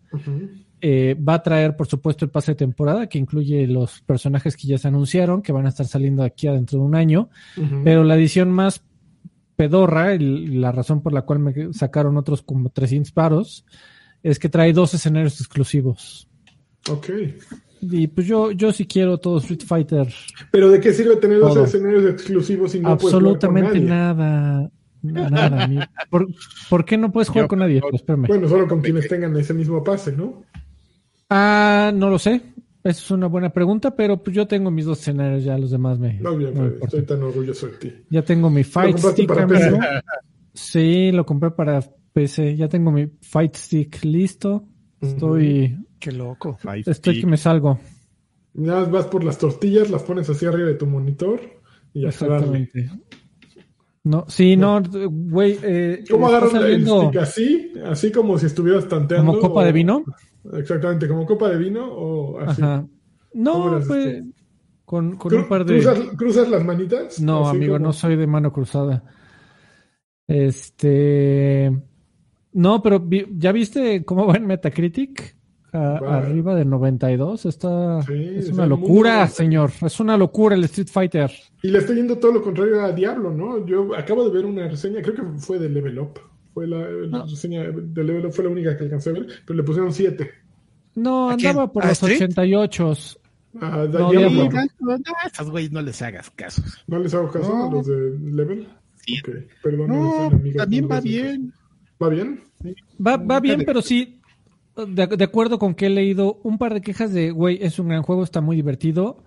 Eh, 0.81 1.17
va 1.17 1.35
a 1.35 1.43
traer, 1.43 1.75
por 1.77 1.87
supuesto, 1.87 2.25
el 2.25 2.31
pase 2.31 2.53
de 2.53 2.57
temporada, 2.57 3.09
que 3.09 3.19
incluye 3.19 3.67
los 3.67 4.03
personajes 4.03 4.57
que 4.57 4.67
ya 4.69 4.79
se 4.79 4.89
anunciaron, 4.89 5.41
que 5.43 5.53
van 5.53 5.67
a 5.67 5.71
estar 5.71 5.87
saliendo 5.87 6.23
aquí 6.23 6.47
adentro 6.47 6.79
de 6.79 6.85
un 6.85 6.95
año. 6.95 7.31
Pero 7.85 8.05
la 8.05 8.17
edición 8.17 8.51
más 8.51 8.83
pedorra, 9.57 10.15
y 10.15 10.19
la 10.59 10.73
razón 10.73 11.01
por 11.03 11.13
la 11.15 11.23
cual 11.23 11.39
me 11.39 11.73
sacaron 11.73 12.17
otros 12.19 12.43
como 12.43 12.69
300 12.69 13.11
paros, 13.13 13.65
es 14.23 14.39
que 14.39 14.49
trae 14.51 14.73
dos 14.75 14.93
escenarios 14.93 15.41
exclusivos. 15.41 16.29
Ok. 16.91 17.09
Y 17.81 18.07
pues 18.09 18.27
yo, 18.27 18.51
yo 18.53 18.73
sí 18.73 18.87
quiero 18.87 19.19
todo 19.19 19.39
Street 19.39 19.63
Fighter. 19.67 20.09
Pero 20.51 20.71
¿de 20.71 20.81
qué 20.81 20.93
sirve 20.93 21.17
tener 21.17 21.41
dos 21.41 21.55
Todo. 21.55 21.65
escenarios 21.65 22.05
exclusivos 22.05 22.73
si 22.73 22.81
no 22.81 22.97
puedes 22.99 23.15
jugar 23.15 23.15
Absolutamente 23.35 23.79
con 23.79 23.87
nadie? 23.87 24.15
nada. 24.15 24.71
Nada. 25.03 25.91
¿Por, 26.11 26.27
por 26.69 26.85
qué 26.85 26.97
no 26.99 27.13
puedes 27.13 27.29
jugar 27.29 27.45
Yo- 27.45 27.49
con 27.49 27.59
nadie? 27.61 27.81
Pues. 27.81 28.05
Bueno, 28.27 28.49
solo 28.49 28.67
con 28.67 28.81
quienes 28.81 29.07
tengan 29.09 29.37
ese 29.37 29.55
mismo 29.55 29.83
pase, 29.85 30.13
¿no? 30.13 30.43
Ah, 31.29 31.93
no 31.95 32.11
lo 32.11 32.19
sé. 32.19 32.41
Esa 32.85 33.01
es 33.01 33.11
una 33.11 33.27
buena 33.27 33.51
pregunta, 33.53 33.97
pero 33.97 34.23
pues 34.23 34.37
yo 34.37 34.47
tengo 34.47 34.71
mis 34.71 34.85
dos 34.85 35.01
escenarios, 35.01 35.43
ya 35.43 35.59
los 35.59 35.73
demás 35.73 35.99
me. 35.99 36.15
No, 36.21 36.37
bien, 36.37 36.55
no 36.55 36.63
me 36.63 36.67
importa. 36.69 36.97
estoy 36.99 37.17
tan 37.17 37.23
orgulloso 37.25 37.67
de 37.67 37.73
ti. 37.79 37.93
Ya 38.11 38.23
tengo 38.23 38.49
mi 38.49 38.63
Fight 38.63 38.97
Stick, 38.99 39.27
para 39.27 39.43
amigo. 39.43 39.59
PC? 39.59 39.79
Sí, 40.55 41.11
lo 41.13 41.27
compré 41.27 41.51
para 41.51 41.81
PC. 42.13 42.57
Ya 42.57 42.69
tengo 42.69 42.93
mi 42.93 43.09
Fight 43.21 43.57
Stick 43.57 44.05
listo. 44.05 44.69
Estoy, 45.01 45.77
Qué 45.99 46.13
loco. 46.13 46.57
Five 46.61 46.79
estoy 46.87 46.95
Stick. 47.15 47.21
que 47.23 47.27
me 47.27 47.37
salgo. 47.37 47.81
Nada 48.55 48.83
más 48.83 48.91
vas 48.93 49.07
por 49.07 49.25
las 49.25 49.37
tortillas, 49.37 49.91
las 49.91 50.03
pones 50.05 50.31
así 50.31 50.47
arriba 50.47 50.69
de 50.69 50.75
tu 50.75 50.87
monitor 50.87 51.41
y 51.93 52.03
darle. 52.03 52.09
Exactamente. 52.09 52.91
No, 54.05 54.25
sí, 54.29 54.57
no, 54.57 54.81
güey. 55.11 55.59
Eh, 55.63 56.05
¿Cómo 56.09 56.29
agarras 56.29 56.55
el 56.55 56.87
stick 56.87 57.17
así? 57.17 57.73
Así 57.85 58.13
como 58.13 58.39
si 58.39 58.47
estuvieras 58.47 58.87
tanteando. 58.87 59.33
como 59.33 59.41
copa 59.49 59.61
o- 59.63 59.65
de 59.65 59.73
vino. 59.73 60.05
Exactamente, 60.55 61.09
como 61.09 61.27
copa 61.27 61.49
de 61.51 61.59
vino 61.59 61.87
o 61.87 62.39
así. 62.41 62.63
Ajá. 62.63 62.87
¿Cómo 63.33 63.71
No, 63.71 63.81
pues 63.87 64.19
tú? 64.23 64.33
con, 64.85 65.19
un 65.21 65.49
par 65.49 65.65
de. 65.65 65.75
¿cruzas, 65.83 65.99
cruzas 66.17 66.49
las 66.49 66.65
manitas? 66.65 67.21
No, 67.21 67.49
Así 67.49 67.57
amigo, 67.57 67.75
como- 67.75 67.87
no 67.87 67.93
soy 67.93 68.17
de 68.17 68.27
mano 68.27 68.53
cruzada. 68.53 69.03
Este. 70.27 71.73
No, 72.53 72.83
pero 72.83 73.01
vi- 73.01 73.27
¿ya 73.37 73.53
viste 73.53 74.05
cómo 74.05 74.27
va 74.27 74.37
en 74.37 74.47
Metacritic? 74.47 75.37
A- 75.73 76.01
Va. 76.01 76.17
arriba 76.19 76.55
de 76.55 76.65
92. 76.65 77.45
Está. 77.47 78.01
Sí, 78.03 78.13
es 78.15 78.47
es 78.47 78.53
una 78.53 78.67
locura, 78.67 79.27
señor. 79.29 79.71
Es 79.83 80.01
una 80.01 80.17
locura 80.17 80.55
el 80.57 80.65
Street 80.65 80.89
Fighter. 80.91 81.31
Y 81.63 81.69
le 81.69 81.79
estoy 81.79 81.97
yendo 81.97 82.17
todo 82.19 82.33
lo 82.33 82.43
contrario 82.43 82.81
a 82.83 82.93
Diablo, 82.93 83.31
¿no? 83.33 83.67
Yo 83.67 83.95
acabo 83.95 84.25
de 84.25 84.31
ver 84.35 84.47
una 84.47 84.67
reseña, 84.69 85.03
creo 85.03 85.15
que 85.17 85.23
fue 85.39 85.59
de 85.59 85.69
Level 85.69 85.99
Up. 85.99 86.19
Fue 86.57 86.67
la, 86.67 86.79
la 86.89 87.19
Ah. 87.19 87.27
reseña 87.29 87.65
de 87.71 88.03
Level 88.03 88.25
Up, 88.25 88.33
fue 88.33 88.45
la 88.45 88.51
única 88.51 88.75
que 88.79 88.85
alcancé 88.85 89.11
a 89.11 89.13
ver, 89.13 89.27
pero 89.45 89.59
le 89.59 89.63
pusieron 89.63 89.93
7. 89.93 90.31
No, 90.95 91.29
¿A 91.29 91.37
quién? 91.37 91.51
andaba 91.51 91.71
por 91.71 91.85
¿A 91.85 91.89
los 91.89 92.03
Street? 92.03 92.17
88. 92.31 92.93
A 93.61 93.85
No. 93.85 94.11
No, 94.11 94.95
a 95.23 95.27
estos 95.27 95.51
güeyes 95.51 95.71
no 95.71 95.83
les 95.83 96.01
hagas 96.01 96.31
caso. 96.31 96.63
¿No 96.87 96.99
les 96.99 97.13
hago 97.13 97.31
caso 97.31 97.55
No. 97.55 97.69
a 97.69 97.71
los 97.71 97.87
de 97.87 98.19
Level? 98.33 98.67
Sí. 99.05 99.19
Ok, 99.21 99.29
perdón. 99.63 99.89
No, 99.89 100.23
amiga 100.29 100.63
también 100.63 100.85
no 100.85 100.89
va 100.89 101.01
bien. 101.01 101.51
caso. 101.51 102.03
¿Va 102.03 102.09
bien? 102.09 102.41
Va, 103.07 103.17
va 103.19 103.41
bien, 103.41 103.63
pero 103.67 103.83
sí, 103.83 104.19
de, 104.77 105.07
de 105.09 105.25
acuerdo 105.25 105.59
con 105.59 105.75
que 105.75 105.87
he 105.87 105.91
leído 105.91 106.41
un 106.43 106.57
par 106.57 106.73
de 106.73 106.81
quejas 106.81 107.13
de, 107.13 107.33
güey, 107.33 107.59
es 107.61 107.79
un 107.79 107.89
gran 107.89 108.03
juego, 108.03 108.25
está 108.25 108.41
muy 108.41 108.57
divertido, 108.57 109.23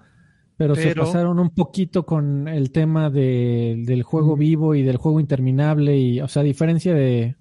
pero, 0.59 0.75
se 0.75 0.89
Pero- 0.89 1.05
pasaron 1.05 1.39
un 1.39 1.51
poquito 1.51 2.05
con 2.05 2.47
el 2.49 2.69
tema 2.71 3.09
de- 3.09 3.81
del 3.87 4.03
juego 4.03 4.35
vivo 4.35 4.75
y 4.75 4.83
del 4.83 4.97
juego 4.97 5.19
interminable, 5.21 5.97
y, 5.97 6.19
o 6.19 6.27
sea, 6.27 6.41
a 6.41 6.45
diferencia 6.45 6.93
de, 6.93 7.35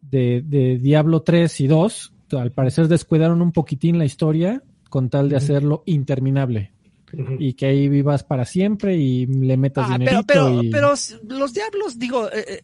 de, 0.00 0.42
de 0.44 0.78
Diablo 0.78 1.20
3 1.22 1.60
y 1.60 1.66
2, 1.66 2.12
al 2.32 2.50
parecer 2.52 2.88
descuidaron 2.88 3.42
un 3.42 3.52
poquitín 3.52 3.98
la 3.98 4.06
historia 4.06 4.62
con 4.88 5.10
tal 5.10 5.28
de 5.28 5.36
hacerlo 5.36 5.82
interminable. 5.86 6.72
Y 7.38 7.54
que 7.54 7.66
ahí 7.66 7.88
vivas 7.88 8.22
para 8.24 8.44
siempre 8.46 8.96
y 8.96 9.26
le 9.26 9.56
metas 9.56 9.84
Ah, 9.88 9.96
pero, 9.98 9.98
dinerito 9.98 10.26
pero, 10.26 10.62
y... 10.62 10.70
pero 10.70 10.88
los 11.38 11.52
diablos, 11.52 11.98
digo, 11.98 12.26
eh, 12.28 12.44
eh, 12.48 12.60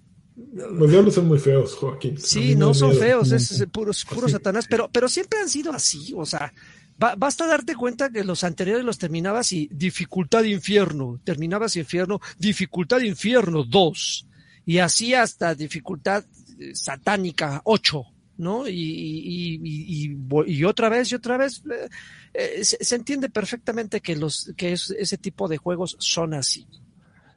Los 0.73 0.89
diablos 0.91 1.15
son 1.15 1.27
muy 1.29 1.39
feos, 1.39 1.75
Joaquín. 1.75 2.17
Sí, 2.17 2.55
no 2.57 2.73
son 2.73 2.91
miedo. 2.91 3.03
feos, 3.03 3.33
es, 3.33 3.51
es 3.51 3.67
puro, 3.67 3.91
es 3.91 4.05
puro 4.05 4.27
Sí. 4.29 4.33
Satanás, 4.33 4.67
pero, 4.71 4.89
pero 4.93 5.09
siempre 5.09 5.41
han 5.41 5.49
sido 5.49 5.73
así, 5.73 6.15
o 6.17 6.25
sea, 6.25 6.53
basta 6.99 7.47
darte 7.47 7.75
cuenta 7.75 8.11
que 8.11 8.25
los 8.25 8.43
anteriores 8.45 8.85
los 8.85 8.99
terminabas 8.99 9.53
y 9.53 9.69
dificultad 9.73 10.45
infierno, 10.45 11.21
terminabas 11.25 11.77
infierno, 11.77 12.21
dificultad 12.39 13.01
infierno 13.01 13.65
2, 13.65 14.27
y 14.65 14.79
así 14.79 15.15
hasta 15.15 15.55
dificultad 15.55 16.25
eh, 16.59 16.75
satánica 16.75 17.61
8, 17.65 18.03
¿no? 18.39 18.67
Y, 18.69 18.73
y, 18.73 19.61
y, 19.63 20.17
y, 20.47 20.65
otra 20.65 20.89
vez 20.89 21.13
y 21.13 21.15
otra 21.15 21.37
vez, 21.37 21.63
eh, 21.71 21.89
eh, 22.35 22.65
se, 22.65 22.83
se 22.83 22.97
entiende 22.97 23.29
perfectamente 23.29 24.01
que, 24.01 24.17
los, 24.17 24.53
que 24.57 24.73
es- 24.73 24.91
ese 24.99 25.19
tipo 25.19 25.49
de 25.49 25.59
juegos 25.59 25.97
son 26.01 26.35
así. 26.35 26.67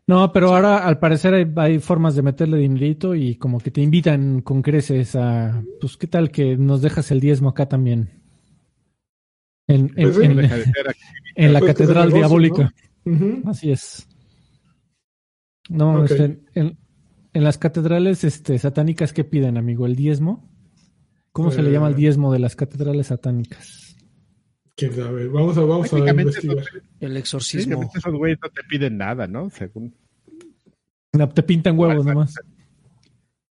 No, 0.08 0.32
pero 0.34 0.56
ahora 0.56 0.88
al 0.88 0.98
parecer 0.98 1.36
hay, 1.36 1.46
hay 1.58 1.78
formas 1.80 2.16
de 2.16 2.24
meterle 2.24 2.58
dinerito 2.58 3.14
y 3.14 3.36
como 3.36 3.60
que 3.60 3.70
te 3.70 3.82
invitan 3.82 4.42
con 4.42 4.64
creces 4.64 5.16
a, 5.16 5.62
pues 5.80 5.98
qué 5.98 6.08
tal 6.08 6.32
que 6.32 6.58
nos 6.58 6.82
dejas 6.82 7.12
el 7.12 7.20
diezmo 7.20 7.50
acá 7.50 7.68
también. 7.70 8.19
En, 9.70 9.92
en- 9.96 10.12
Pues 10.12 10.18
en- 10.18 10.36
ser 10.50 10.90
aquí. 10.90 11.00
en 11.36 11.54
la 11.54 11.60
Pues 11.60 11.76
que 11.76 11.84
es 11.84 11.88
catedral 11.88 12.10
negocio, 12.10 12.18
diabólica. 12.18 12.74
Así 13.46 13.72
es. 13.72 14.08
No, 15.70 16.02
Ok. 16.02 16.12
este, 16.12 16.40
en, 16.56 16.78
en 17.34 17.44
las 17.44 17.58
catedrales 17.58 18.24
este, 18.24 18.58
satánicas, 18.58 19.14
¿qué 19.14 19.24
piden, 19.24 19.58
amigo? 19.58 19.86
¿El 19.86 19.96
diezmo? 19.96 20.50
¿Cómo 21.32 21.52
se 21.52 21.62
le 21.62 21.70
Eh. 21.70 21.74
llama 21.74 21.88
el 21.90 21.96
diezmo 21.96 22.34
de 22.34 22.40
las 22.40 22.56
catedrales 22.56 23.08
satánicas? 23.08 23.96
Quién 24.76 24.94
sabe. 24.96 25.28
Vamos 25.28 25.58
a, 25.58 25.62
vamos 25.62 25.94
a 25.94 26.00
investigar. 26.00 26.66
El 27.00 27.18
exorcismo. 27.18 27.92
Esos 27.96 28.14
güeyes 28.14 28.40
no 28.42 28.50
te 28.50 28.62
piden 28.68 28.98
nada, 28.98 29.28
¿no? 29.28 29.50
Según 29.52 29.94
No, 31.14 31.30
te 31.30 31.44
pintan 31.44 31.78
huevos 31.78 32.06
nomás. 32.06 32.34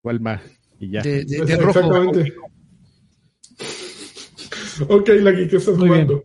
cuál 0.03 0.21
más. 0.21 0.41
Y 0.81 0.91
ya. 0.91 1.03
De, 1.03 1.25
de- 1.25 1.45
de 1.45 1.57
rojo. 1.57 1.81
Ok, 4.89 5.09
Lagui, 5.21 5.49
¿qué 5.49 5.57
estás 5.57 5.77
Muy 5.77 5.89
bien. 5.89 6.07
jugando? 6.07 6.25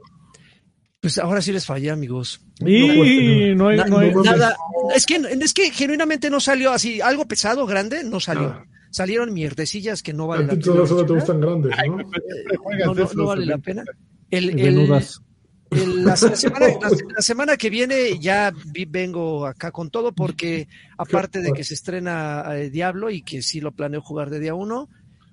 Pues 1.02 1.18
ahora 1.18 1.42
sí 1.42 1.52
les 1.52 1.66
fallé, 1.66 1.90
amigos. 1.92 2.40
Y 2.62 3.54
no 3.56 3.68
hay, 3.68 3.78
no 3.90 4.24
nada, 4.24 4.56
es 4.96 5.06
que, 5.06 5.16
es 5.16 5.54
que 5.54 5.70
genuinamente 5.72 6.30
no 6.30 6.40
salió 6.40 6.72
así, 6.72 7.02
algo 7.02 7.26
pesado, 7.28 7.66
grande, 7.66 8.04
no 8.04 8.20
salió. 8.22 8.50
Ah. 8.50 8.64
Salieron 8.90 9.34
mierdecillas 9.34 10.02
que 10.04 10.14
no 10.14 10.28
vale 10.28 10.44
A 10.44 10.48
la 10.48 10.54
pena. 10.54 10.64
solo, 10.64 10.88
solo 10.88 11.06
te 11.06 11.14
gustan 11.14 11.42
grandes, 11.42 11.74
Ay, 11.78 11.90
¿no? 11.90 11.98
juegas 12.60 12.88
No, 12.88 12.94
no, 12.94 13.04
esos, 13.04 13.16
no 13.16 13.26
vale 13.26 13.46
la 13.46 13.58
pena. 13.58 13.84
El, 14.30 14.50
el- 14.52 14.56
venudas. 14.56 15.20
el- 15.72 16.06
la, 16.06 16.12
la 16.12 16.16
semana, 16.16 16.68
la- 16.68 16.90
la 17.16 17.22
semana 17.22 17.58
que 17.58 17.70
viene 17.70 18.18
ya 18.20 18.54
vi- 18.72 18.86
vengo 18.86 19.46
acá 19.48 19.72
con 19.72 19.90
todo 19.90 20.14
porque 20.14 20.68
aparte 20.98 21.42
de 21.42 21.52
que 21.52 21.64
se 21.64 21.74
estrena 21.74 22.46
eh, 22.56 22.70
Diablo 22.70 23.10
y 23.10 23.24
que 23.24 23.42
sí 23.42 23.60
lo 23.60 23.72
planeo 23.74 24.00
jugar 24.02 24.30
de 24.30 24.40
día 24.40 24.54
uno. 24.54 24.88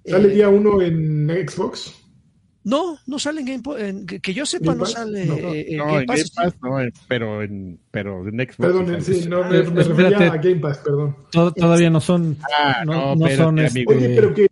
¿Sale 0.07 0.29
eh, 0.29 0.35
día 0.35 0.49
uno 0.49 0.81
en 0.83 1.29
Xbox? 1.49 1.93
No, 2.63 2.99
no 3.07 3.19
sale 3.19 3.41
en 3.41 3.47
Game 3.47 3.63
Pa- 3.63 3.81
en- 3.81 4.07
que, 4.07 4.21
que 4.21 4.35
yo 4.35 4.45
sepa 4.45 4.67
¿Game 4.67 4.77
no 4.79 4.85
Pass? 4.85 4.93
sale 4.93 5.25
No, 5.27 5.35
eh, 5.37 5.67
en 5.71 5.77
No, 5.79 5.85
Game 5.87 6.01
en 6.01 6.07
Pass. 6.07 6.17
Game 6.37 6.51
Pass 6.51 6.61
no, 6.63 6.81
eh, 6.81 6.93
pero 7.09 7.43
en, 7.43 7.81
pero 7.91 8.29
en 8.29 8.35
Xbox. 8.35 8.57
Perdón, 8.59 8.97
sí, 9.03 9.15
sí, 9.15 9.29
no, 9.29 9.45
me, 9.49 9.59
Eh, 9.59 9.71
me 9.71 9.83
refería 9.83 10.33
a 10.33 10.37
Game 10.37 10.57
Pass, 10.57 10.79
perdón. 10.79 11.17
to- 11.33 11.53
todavía 11.53 11.89
no 11.91 12.01
son, 12.01 12.37
Ah, 12.59 12.83
no, 12.85 12.93
no, 13.17 13.27
espérate, 13.27 13.37
son 13.37 13.59
amigo. 13.61 13.93
este, 13.93 14.07
Oye, 14.07 14.15
pero 14.17 14.35
que 14.35 14.47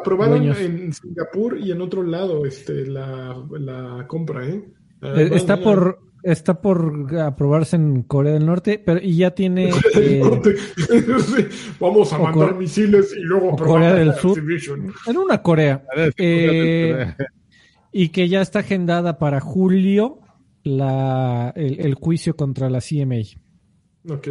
aprobaron 0.00 0.38
dueños. 0.38 0.58
en 0.60 0.92
Singapur 0.92 1.58
y 1.58 1.70
en 1.70 1.80
otro 1.82 2.02
lado 2.02 2.44
este, 2.46 2.84
la, 2.86 3.36
la 3.52 4.06
compra, 4.08 4.44
¿eh? 4.48 4.64
Ah, 5.00 5.12
Eh, 5.16 5.30
Está 5.34 5.60
por, 5.60 6.00
está 6.24 6.60
por 6.60 7.14
aprobarse 7.20 7.76
en 7.76 8.02
Corea 8.02 8.32
del 8.32 8.46
Norte, 8.46 8.82
pero 8.84 8.98
y 9.00 9.16
ya 9.18 9.32
tiene 9.32 9.66
del 9.94 10.20
eh, 10.20 10.22
Vamos 11.80 12.12
a 12.12 12.18
mandar 12.18 12.54
misiles 12.56 13.14
y 13.16 13.20
luego 13.20 13.56
Corea 13.56 13.94
del 13.94 14.14
Sur. 14.14 14.36
En 15.06 15.16
una 15.16 15.40
Corea 15.42 15.84
ver, 15.96 16.12
Eh, 16.16 17.14
y 17.92 18.08
que 18.08 18.28
ya 18.28 18.40
está 18.40 18.60
agendada 18.60 19.18
para 19.18 19.40
julio 19.40 20.18
la, 20.64 21.52
el, 21.56 21.80
el 21.80 21.94
juicio 21.94 22.34
contra 22.36 22.70
la 22.70 22.80
CMA. 22.80 23.16
Ok, 24.08 24.28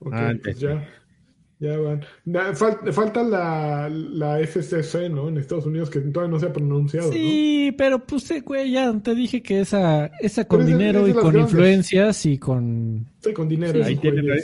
ok, 0.00 0.12
Ah, 0.14 0.32
pues 0.42 0.58
ya, 0.60 0.86
ya 1.58 1.76
van. 1.78 2.04
Na- 2.24 2.52
fal- 2.54 2.92
falta 2.92 3.22
la, 3.22 3.88
la 3.90 4.40
FCC, 4.40 5.10
¿no? 5.10 5.28
En 5.28 5.38
Estados 5.38 5.66
Unidos, 5.66 5.90
que 5.90 6.00
todavía 6.00 6.32
no 6.32 6.38
se 6.40 6.46
ha 6.46 6.52
pronunciado, 6.52 7.12
Sí, 7.12 7.74
pero 7.76 7.98
pues 8.06 8.30
eh, 8.30 8.40
güey, 8.40 8.72
ya 8.72 8.92
te 9.00 9.14
dije 9.14 9.42
que 9.42 9.60
esa, 9.60 10.06
esa 10.20 10.44
con 10.46 10.60
Pero 10.64 10.78
dinero 10.78 11.06
es 11.06 11.10
y 11.10 11.12
con 11.14 11.32
grandes. 11.32 11.52
influencias 11.52 12.26
y 12.26 12.38
con. 12.38 13.06
Estoy 13.16 13.32
con 13.34 13.48
dinero. 13.48 13.84
Sí, 13.84 13.98
ahí. 14.02 14.38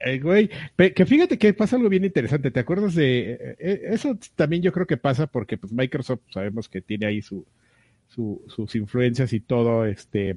Eh, 0.00 0.20
güey, 0.20 0.48
que 0.94 1.06
fíjate 1.06 1.38
que 1.38 1.52
pasa 1.54 1.74
algo 1.76 1.88
bien 1.88 2.04
interesante. 2.04 2.52
¿Te 2.52 2.60
acuerdas 2.60 2.94
de 2.94 3.32
eh, 3.32 3.56
eh, 3.58 3.80
eso? 3.90 4.16
También 4.36 4.62
yo 4.62 4.70
creo 4.72 4.86
que 4.86 4.96
pasa 4.96 5.26
porque 5.26 5.58
pues 5.58 5.72
Microsoft 5.72 6.20
sabemos 6.32 6.68
que 6.68 6.80
tiene 6.80 7.06
ahí 7.06 7.20
su, 7.20 7.44
su- 8.18 8.42
sus 8.48 8.74
influencias 8.74 9.32
y 9.32 9.38
todo, 9.38 9.84
este, 9.86 10.30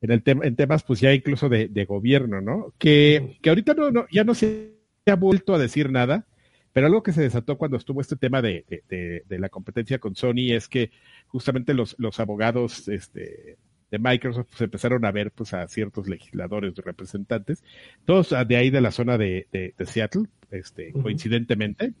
en 0.00 0.10
el 0.10 0.20
tema, 0.24 0.44
en 0.44 0.56
temas 0.56 0.82
pues 0.82 0.98
ya 1.00 1.14
incluso 1.14 1.48
de, 1.48 1.68
de 1.68 1.84
gobierno, 1.84 2.40
¿no? 2.40 2.72
Que, 2.76 3.38
que 3.40 3.50
ahorita 3.50 3.74
no, 3.74 3.92
no, 3.92 4.06
ya 4.10 4.24
no 4.24 4.34
se 4.34 4.72
ha 5.06 5.14
vuelto 5.14 5.54
a 5.54 5.58
decir 5.60 5.92
nada, 5.92 6.26
pero 6.72 6.88
algo 6.88 7.04
que 7.04 7.12
se 7.12 7.22
desató 7.22 7.56
cuando 7.56 7.76
estuvo 7.76 8.00
este 8.00 8.16
tema 8.16 8.42
de, 8.42 8.64
de, 8.68 8.82
de- 8.88 9.22
de 9.28 9.38
la 9.38 9.48
competencia 9.48 9.98
con 10.00 10.16
Sony 10.16 10.50
es 10.52 10.66
que 10.68 10.90
justamente 11.28 11.72
los, 11.72 11.94
los 12.00 12.18
abogados, 12.18 12.88
este, 12.88 13.56
de 13.92 13.98
Microsoft 14.00 14.48
pues, 14.50 14.60
empezaron 14.62 15.04
a 15.04 15.12
ver 15.12 15.30
pues 15.30 15.54
a 15.54 15.66
ciertos 15.68 16.08
legisladores 16.08 16.74
y 16.76 16.80
representantes, 16.80 17.62
todos 18.04 18.32
ah, 18.32 18.44
de 18.44 18.56
ahí 18.56 18.70
de 18.70 18.80
la 18.80 18.90
zona 18.90 19.16
de, 19.18 19.46
Seattle, 19.86 20.24
este, 20.50 20.92
coincidentemente 20.92 21.92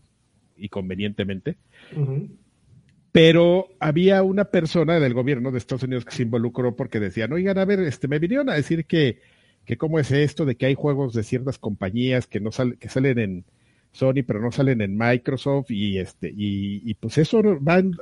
y 0.56 0.68
convenientemente. 0.68 1.56
Pero 3.12 3.68
había 3.80 4.22
una 4.22 4.44
persona 4.46 5.00
del 5.00 5.14
gobierno 5.14 5.50
de 5.50 5.58
Estados 5.58 5.82
Unidos 5.84 6.04
que 6.04 6.14
se 6.14 6.22
involucró 6.22 6.76
porque 6.76 7.00
decían, 7.00 7.32
oigan, 7.32 7.58
a 7.58 7.64
ver, 7.64 7.80
este, 7.80 8.08
me 8.08 8.18
vinieron 8.18 8.48
a 8.50 8.54
decir 8.54 8.86
que, 8.86 9.20
que 9.64 9.76
cómo 9.76 9.98
es 9.98 10.10
esto 10.12 10.44
de 10.44 10.56
que 10.56 10.66
hay 10.66 10.74
juegos 10.74 11.14
de 11.14 11.22
ciertas 11.22 11.58
compañías 11.58 12.26
que 12.26 12.40
no 12.40 12.52
sal- 12.52 12.76
que 12.78 12.88
salen 12.88 13.18
en 13.18 13.44
Sony 13.92 14.22
pero 14.26 14.40
no 14.40 14.52
salen 14.52 14.80
en 14.82 14.96
Microsoft 14.98 15.70
y 15.70 15.98
este 15.98 16.28
y, 16.28 16.82
y 16.88 16.94
pues 16.94 17.16
eso 17.18 17.42
va 17.62 17.78
en, 17.78 17.96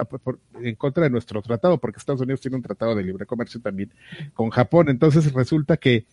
en 0.60 0.74
contra 0.74 1.04
de 1.04 1.10
nuestro 1.10 1.40
tratado 1.42 1.78
porque 1.80 1.98
Estados 1.98 2.20
Unidos 2.20 2.40
tiene 2.40 2.56
un 2.56 2.62
tratado 2.62 2.94
de 2.94 3.04
libre 3.04 3.24
comercio 3.24 3.60
también 3.60 3.92
con 4.34 4.50
Japón 4.50 4.88
entonces 4.88 5.32
resulta 5.32 5.76
que 5.76 6.06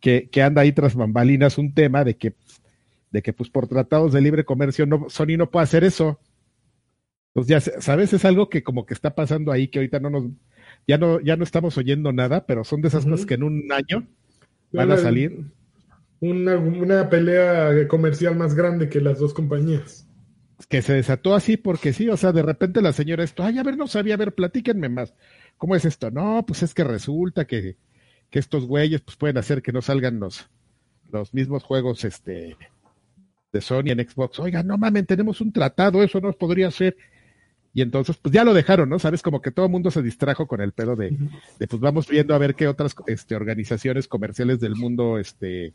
que, 0.00 0.28
que 0.30 0.42
anda 0.42 0.62
ahí 0.62 0.72
tras 0.72 0.94
bambalinas 0.96 1.58
un 1.58 1.74
tema 1.74 2.04
de 2.04 2.16
que 2.16 2.34
de 3.10 3.22
que 3.22 3.32
pues 3.32 3.50
por 3.50 3.68
tratados 3.68 4.12
de 4.12 4.20
libre 4.20 4.44
comercio 4.44 4.86
no 4.86 5.06
Sony 5.08 5.36
no 5.38 5.50
puede 5.50 5.64
hacer 5.64 5.84
eso 5.84 6.20
pues 7.34 7.46
ya 7.48 7.60
sabes 7.60 8.14
es 8.14 8.24
algo 8.24 8.48
que 8.48 8.62
como 8.62 8.86
que 8.86 8.94
está 8.94 9.14
pasando 9.14 9.52
ahí 9.52 9.68
que 9.68 9.80
ahorita 9.80 10.00
no 10.00 10.08
nos 10.10 10.24
ya 10.88 10.98
no 10.98 11.20
ya 11.20 11.36
no 11.36 11.44
estamos 11.44 11.76
oyendo 11.78 12.12
nada 12.12 12.46
pero 12.46 12.64
son 12.64 12.80
de 12.80 12.88
esas 12.88 13.04
cosas 13.04 13.26
que 13.26 13.34
en 13.34 13.42
un 13.42 13.70
año 13.72 14.08
van 14.72 14.90
a 14.92 14.96
salir 14.96 15.44
Una, 16.20 16.56
una 16.56 17.10
pelea 17.10 17.86
comercial 17.88 18.36
más 18.36 18.54
grande 18.54 18.88
que 18.88 19.00
las 19.00 19.18
dos 19.18 19.34
compañías. 19.34 20.08
que 20.68 20.82
se 20.82 20.94
desató 20.94 21.34
así 21.34 21.56
porque 21.56 21.92
sí, 21.92 22.08
o 22.08 22.16
sea, 22.16 22.32
de 22.32 22.42
repente 22.42 22.80
la 22.82 22.92
señora 22.92 23.24
esto, 23.24 23.42
ay, 23.42 23.58
a 23.58 23.62
ver, 23.62 23.76
no 23.76 23.86
sabía, 23.86 24.14
a 24.14 24.16
ver, 24.16 24.34
platíquenme 24.34 24.88
más. 24.88 25.14
¿Cómo 25.58 25.76
es 25.76 25.84
esto? 25.84 26.10
No, 26.10 26.44
pues 26.46 26.62
es 26.62 26.74
que 26.74 26.84
resulta 26.84 27.46
que, 27.46 27.76
que 28.30 28.38
estos 28.38 28.66
güeyes 28.66 29.02
pues 29.02 29.16
pueden 29.16 29.38
hacer 29.38 29.62
que 29.62 29.72
no 29.72 29.82
salgan 29.82 30.18
los, 30.20 30.48
los 31.10 31.34
mismos 31.34 31.62
juegos 31.64 32.04
este 32.04 32.56
de 33.52 33.60
Sony 33.60 33.90
en 33.90 34.08
Xbox. 34.08 34.38
Oiga, 34.40 34.62
no 34.62 34.78
mamen, 34.78 35.06
tenemos 35.06 35.40
un 35.40 35.52
tratado, 35.52 36.02
eso 36.02 36.20
no 36.20 36.32
podría 36.32 36.70
ser. 36.70 36.96
Y 37.74 37.82
entonces, 37.82 38.16
pues 38.16 38.32
ya 38.32 38.44
lo 38.44 38.54
dejaron, 38.54 38.88
¿no? 38.88 39.00
Sabes, 39.00 39.20
como 39.20 39.42
que 39.42 39.50
todo 39.50 39.66
el 39.66 39.72
mundo 39.72 39.90
se 39.90 40.00
distrajo 40.00 40.46
con 40.46 40.60
el 40.60 40.72
pedo 40.72 40.94
de, 40.94 41.10
de 41.58 41.66
pues 41.66 41.80
vamos 41.80 42.08
viendo 42.08 42.32
a 42.32 42.38
ver 42.38 42.54
qué 42.54 42.68
otras 42.68 42.94
este, 43.08 43.34
organizaciones 43.34 44.06
comerciales 44.06 44.60
del 44.60 44.76
mundo 44.76 45.18
este, 45.18 45.74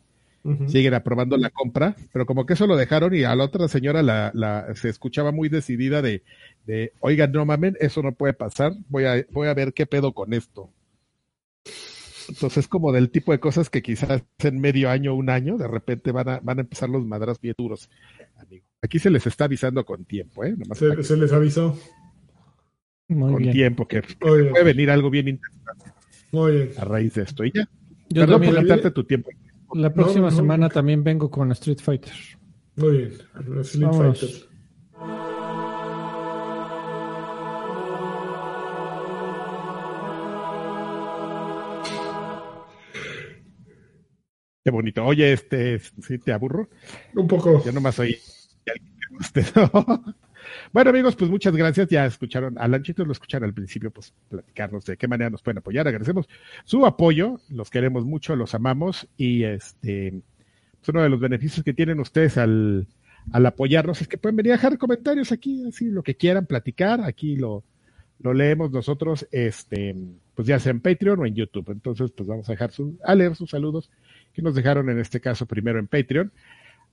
siguen 0.67 0.93
aprobando 0.93 1.35
la 1.35 1.49
compra, 1.49 1.97
pero 2.13 2.25
como 2.25 2.45
que 2.45 2.53
eso 2.53 2.67
lo 2.67 2.77
dejaron 2.77 3.13
y 3.13 3.23
a 3.23 3.35
la 3.35 3.43
otra 3.43 3.67
señora 3.67 4.01
la, 4.01 4.31
la 4.33 4.73
se 4.75 4.87
escuchaba 4.87 5.33
muy 5.33 5.49
decidida 5.49 6.01
de, 6.01 6.23
de 6.65 6.93
oigan, 7.01 7.33
no 7.33 7.45
mamen, 7.45 7.75
eso 7.81 8.01
no 8.01 8.13
puede 8.13 8.33
pasar, 8.33 8.73
voy 8.87 9.05
a, 9.05 9.25
voy 9.31 9.49
a 9.49 9.53
ver 9.53 9.73
qué 9.73 9.85
pedo 9.85 10.13
con 10.13 10.33
esto. 10.33 10.69
Entonces 12.29 12.59
es 12.59 12.67
como 12.67 12.91
del 12.93 13.09
tipo 13.09 13.31
de 13.31 13.39
cosas 13.39 13.69
que 13.69 13.81
quizás 13.81 14.23
en 14.39 14.61
medio 14.61 14.89
año, 14.89 15.15
un 15.15 15.29
año, 15.29 15.57
de 15.57 15.67
repente 15.67 16.11
van 16.11 16.29
a, 16.29 16.39
van 16.39 16.59
a 16.59 16.61
empezar 16.61 16.89
los 16.89 17.05
madras 17.05 17.41
bien 17.41 17.55
duros, 17.57 17.89
amigo. 18.37 18.68
Aquí 18.81 18.97
se 18.99 19.09
les 19.09 19.25
está 19.27 19.45
avisando 19.45 19.83
con 19.85 20.05
tiempo, 20.05 20.43
¿eh? 20.45 20.55
Nomás 20.57 20.77
Se, 20.77 20.95
que- 20.95 21.03
se 21.03 21.17
les 21.17 21.31
avisó. 21.33 21.77
Muy 23.09 23.33
con 23.33 23.41
bien. 23.41 23.53
tiempo, 23.53 23.87
que 23.87 24.01
bien. 24.01 24.17
puede 24.19 24.63
venir 24.63 24.91
algo 24.91 25.09
bien 25.09 25.27
interesante 25.27 25.91
Muy 26.31 26.51
bien. 26.51 26.69
a 26.77 26.85
raíz 26.85 27.15
de 27.15 27.23
esto. 27.23 27.43
Y 27.43 27.51
ya, 27.51 27.67
Yo 28.09 28.21
perdón 28.25 28.41
por 28.81 28.91
tu 28.93 29.03
tiempo. 29.03 29.29
la 29.73 29.91
próxima 29.91 30.25
no, 30.27 30.31
no, 30.31 30.37
semana 30.37 30.69
también 30.69 31.03
vengo 31.03 31.29
con 31.29 31.51
Street 31.51 31.79
Fighter. 31.81 32.13
Muy 32.75 32.97
bien. 32.97 33.13
Street 33.61 33.83
Vámonos. 33.85 34.19
Fighter. 34.19 35.49
Qué 44.63 44.71
bonito. 44.71 45.03
Oye, 45.05 45.33
este, 45.33 45.79
sí 45.79 46.17
te 46.19 46.31
aburro. 46.33 46.69
Un 47.15 47.27
poco. 47.27 47.63
Yo 47.63 47.71
nomás 47.71 47.97
oí 47.99 48.17
Bueno, 50.71 50.89
amigos, 50.89 51.15
pues 51.15 51.29
muchas 51.29 51.55
gracias. 51.55 51.89
Ya 51.89 52.05
escucharon 52.05 52.57
a 52.57 52.67
Lanchito, 52.67 53.05
lo 53.05 53.11
escucharon 53.11 53.47
al 53.47 53.53
principio, 53.53 53.91
pues 53.91 54.13
platicarnos 54.29 54.85
de 54.85 54.97
qué 54.97 55.07
manera 55.07 55.29
nos 55.29 55.41
pueden 55.41 55.59
apoyar. 55.59 55.87
Agradecemos 55.87 56.27
su 56.63 56.85
apoyo, 56.85 57.39
los 57.49 57.69
queremos 57.69 58.05
mucho, 58.05 58.35
los 58.35 58.55
amamos 58.55 59.07
y 59.17 59.43
este, 59.43 60.21
pues 60.79 60.89
uno 60.89 61.03
de 61.03 61.09
los 61.09 61.19
beneficios 61.19 61.63
que 61.63 61.73
tienen 61.73 61.99
ustedes 61.99 62.37
al, 62.37 62.87
al 63.31 63.45
apoyarnos 63.45 64.01
es 64.01 64.07
que 64.07 64.17
pueden 64.17 64.35
venir 64.37 64.53
a 64.53 64.55
dejar 64.55 64.77
comentarios 64.77 65.31
aquí, 65.31 65.65
así 65.67 65.89
lo 65.89 66.03
que 66.03 66.15
quieran 66.15 66.45
platicar, 66.45 67.01
aquí 67.01 67.35
lo, 67.35 67.63
lo 68.19 68.33
leemos 68.33 68.71
nosotros, 68.71 69.27
este, 69.31 69.95
pues 70.35 70.47
ya 70.47 70.59
sea 70.59 70.71
en 70.71 70.81
Patreon 70.81 71.19
o 71.19 71.25
en 71.25 71.35
YouTube. 71.35 71.69
Entonces, 71.71 72.11
pues 72.11 72.27
vamos 72.27 72.49
a 72.49 72.53
dejar 72.53 72.71
su, 72.71 72.97
a 73.03 73.15
leer 73.15 73.35
sus 73.35 73.49
saludos 73.49 73.89
que 74.33 74.41
nos 74.41 74.55
dejaron 74.55 74.89
en 74.89 74.99
este 74.99 75.19
caso 75.19 75.45
primero 75.45 75.79
en 75.79 75.87
Patreon. 75.87 76.31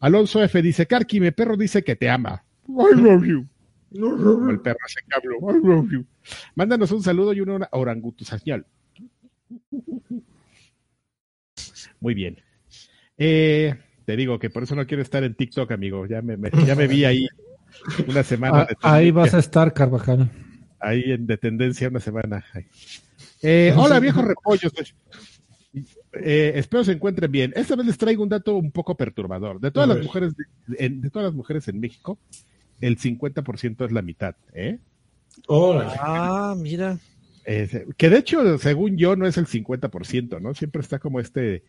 Alonso 0.00 0.42
F 0.42 0.60
dice, 0.62 0.86
Karki, 0.86 1.20
mi 1.20 1.30
perro 1.30 1.56
dice 1.56 1.82
que 1.82 1.96
te 1.96 2.08
ama. 2.10 2.44
I 2.68 2.94
love 2.96 3.24
you. 3.24 3.46
Como 3.98 4.50
el 4.50 4.60
perro 4.60 4.78
ese 4.86 5.00
que 5.08 5.14
habló, 5.16 5.38
I 5.56 5.66
love 5.66 5.90
you. 5.90 6.04
Mándanos 6.54 6.90
un 6.92 7.02
saludo 7.02 7.32
y 7.32 7.40
una 7.40 7.68
orangutusañal. 7.72 8.66
Muy 12.00 12.14
bien. 12.14 12.38
Eh, 13.16 13.74
te 14.04 14.16
digo 14.16 14.38
que 14.38 14.50
por 14.50 14.62
eso 14.64 14.74
no 14.74 14.86
quiero 14.86 15.02
estar 15.02 15.24
en 15.24 15.34
TikTok, 15.34 15.70
amigo. 15.72 16.06
Ya 16.06 16.20
me, 16.22 16.36
me- 16.36 16.50
ya 16.66 16.74
me 16.74 16.86
vi 16.86 17.04
ahí 17.04 17.26
una 18.06 18.22
semana. 18.22 18.62
Ah, 18.62 18.66
de 18.66 18.76
ahí 18.82 19.10
vas 19.10 19.32
a 19.34 19.38
estar, 19.38 19.72
Carvajal. 19.72 20.30
Ahí 20.78 21.02
en 21.12 21.26
de 21.26 21.36
tendencia 21.38 21.88
una 21.88 22.00
semana. 22.00 22.44
Eh, 23.42 23.72
hola, 23.76 23.98
viejos 24.00 24.24
repollos. 24.24 24.72
Eh, 26.12 26.52
espero 26.56 26.84
se 26.84 26.92
encuentren 26.92 27.30
bien. 27.30 27.52
Esta 27.56 27.76
vez 27.76 27.86
les 27.86 27.98
traigo 27.98 28.22
un 28.22 28.28
dato 28.28 28.56
un 28.56 28.70
poco 28.70 28.96
perturbador. 28.96 29.60
De 29.60 29.70
todas 29.70 29.88
las 29.88 29.98
mujeres, 30.06 30.34
de, 30.36 30.44
en- 30.78 31.00
de 31.00 31.10
todas 31.10 31.26
las 31.26 31.34
mujeres 31.34 31.68
en 31.68 31.80
México, 31.80 32.18
el 32.80 32.98
50% 32.98 33.84
es 33.84 33.92
la 33.92 34.02
mitad, 34.02 34.34
¿eh? 34.54 34.78
Ah, 36.00 36.54
mira. 36.58 36.98
Eh, 37.44 37.86
que 37.96 38.08
de 38.10 38.18
hecho, 38.18 38.58
según 38.58 38.96
yo, 38.96 39.14
no 39.16 39.26
es 39.26 39.36
el 39.36 39.46
50%, 39.46 40.40
¿no? 40.40 40.54
Siempre 40.54 40.80
está 40.82 40.98
como 40.98 41.20
este, 41.20 41.62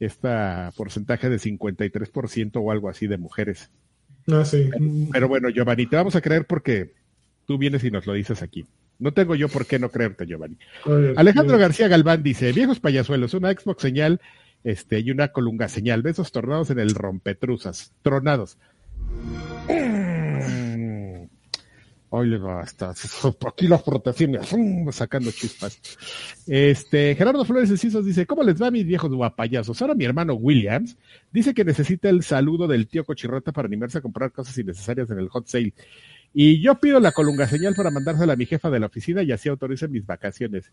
esta 0.00 0.72
porcentaje 0.76 1.28
de 1.30 1.38
53% 1.38 2.52
o 2.56 2.70
algo 2.70 2.88
así 2.88 3.06
de 3.06 3.18
mujeres. 3.18 3.70
Ah, 4.30 4.44
sí. 4.44 4.70
Pero 5.12 5.28
bueno, 5.28 5.50
Giovanni, 5.50 5.86
te 5.86 5.96
vamos 5.96 6.16
a 6.16 6.20
creer 6.20 6.46
porque 6.46 6.92
tú 7.46 7.58
vienes 7.58 7.84
y 7.84 7.90
nos 7.90 8.06
lo 8.06 8.14
dices 8.14 8.42
aquí. 8.42 8.64
No 8.98 9.12
tengo 9.12 9.34
yo 9.34 9.48
por 9.48 9.66
qué 9.66 9.78
no 9.78 9.90
creerte, 9.90 10.26
Giovanni. 10.26 10.56
Alejandro. 11.16 11.58
García 11.58 11.88
Galván 11.88 12.22
dice, 12.22 12.52
viejos 12.52 12.80
payasuelos, 12.80 13.34
una 13.34 13.52
Xbox 13.52 13.82
señal 13.82 14.20
este, 14.64 15.00
y 15.00 15.10
una 15.10 15.28
colunga 15.28 15.68
señal, 15.68 16.02
besos 16.02 16.32
tornados 16.32 16.70
en 16.70 16.78
el 16.78 16.94
rompetruzas, 16.94 17.92
tronados. 18.02 18.56
Mm. 19.68 20.24
Oye, 22.16 22.38
basta, 22.38 22.94
aquí 23.44 23.66
las 23.66 23.82
protecciones, 23.82 24.48
mm, 24.56 24.88
sacando 24.90 25.32
chispas. 25.32 25.80
Este, 26.46 27.16
Gerardo 27.16 27.44
Flores 27.44 27.70
Encisos 27.70 28.06
dice, 28.06 28.24
¿cómo 28.24 28.44
les 28.44 28.62
va 28.62 28.70
mis 28.70 28.86
viejos 28.86 29.12
guapayazos? 29.12 29.82
Ahora 29.82 29.96
mi 29.96 30.04
hermano 30.04 30.34
Williams 30.34 30.96
dice 31.32 31.52
que 31.52 31.64
necesita 31.64 32.08
el 32.08 32.22
saludo 32.22 32.68
del 32.68 32.86
tío 32.86 33.04
Cochirrota 33.04 33.50
para 33.50 33.66
animarse 33.66 33.98
a 33.98 34.00
comprar 34.00 34.30
cosas 34.30 34.56
innecesarias 34.56 35.10
en 35.10 35.18
el 35.18 35.28
hot 35.28 35.48
sale. 35.48 35.74
Y 36.36 36.60
yo 36.60 36.74
pido 36.74 36.98
la 36.98 37.12
colunga 37.12 37.46
señal 37.46 37.76
para 37.76 37.92
mandársela 37.92 38.32
a 38.32 38.36
mi 38.36 38.44
jefa 38.44 38.68
de 38.68 38.80
la 38.80 38.86
oficina 38.86 39.22
y 39.22 39.30
así 39.30 39.48
autorice 39.48 39.86
mis 39.86 40.04
vacaciones. 40.04 40.72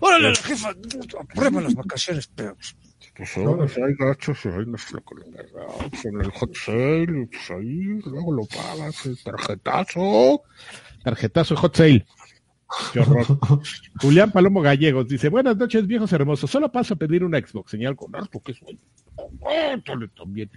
Órale, 0.00 0.28
la 0.28 0.36
jefa, 0.36 0.74
aprueba 1.18 1.62
las 1.62 1.74
vacaciones, 1.74 2.30
pero 2.34 2.54
Pues 3.16 3.38
ahora 3.38 3.56
pues 3.56 3.78
hay 3.78 3.94
gachos, 3.98 4.44
hay 4.44 4.66
nuestra 4.66 5.00
pues 5.00 6.04
en 6.04 6.20
el 6.20 6.30
hot 6.30 6.54
sale, 6.54 7.26
pues 7.32 7.50
ahí, 7.50 8.00
luego 8.04 8.32
lo 8.34 8.44
pagas, 8.44 9.06
el 9.06 9.18
tarjetazo. 9.22 10.42
Tarjetazo 11.02 11.56
hot 11.56 11.74
sale. 11.74 12.06
Qué 12.92 13.00
horror. 13.00 13.24
Julián 14.02 14.30
Palomo 14.30 14.60
Gallegos 14.60 15.08
dice, 15.08 15.30
buenas 15.30 15.56
noches, 15.56 15.86
viejos 15.86 16.12
hermosos, 16.12 16.50
solo 16.50 16.70
paso 16.70 16.92
a 16.92 16.96
pedir 16.98 17.24
una 17.24 17.38
Xbox, 17.38 17.70
señal 17.70 17.96
con 17.96 18.14
harto 18.14 18.40
que 18.40 18.52
soy. 18.52 18.78
También. 20.14 20.50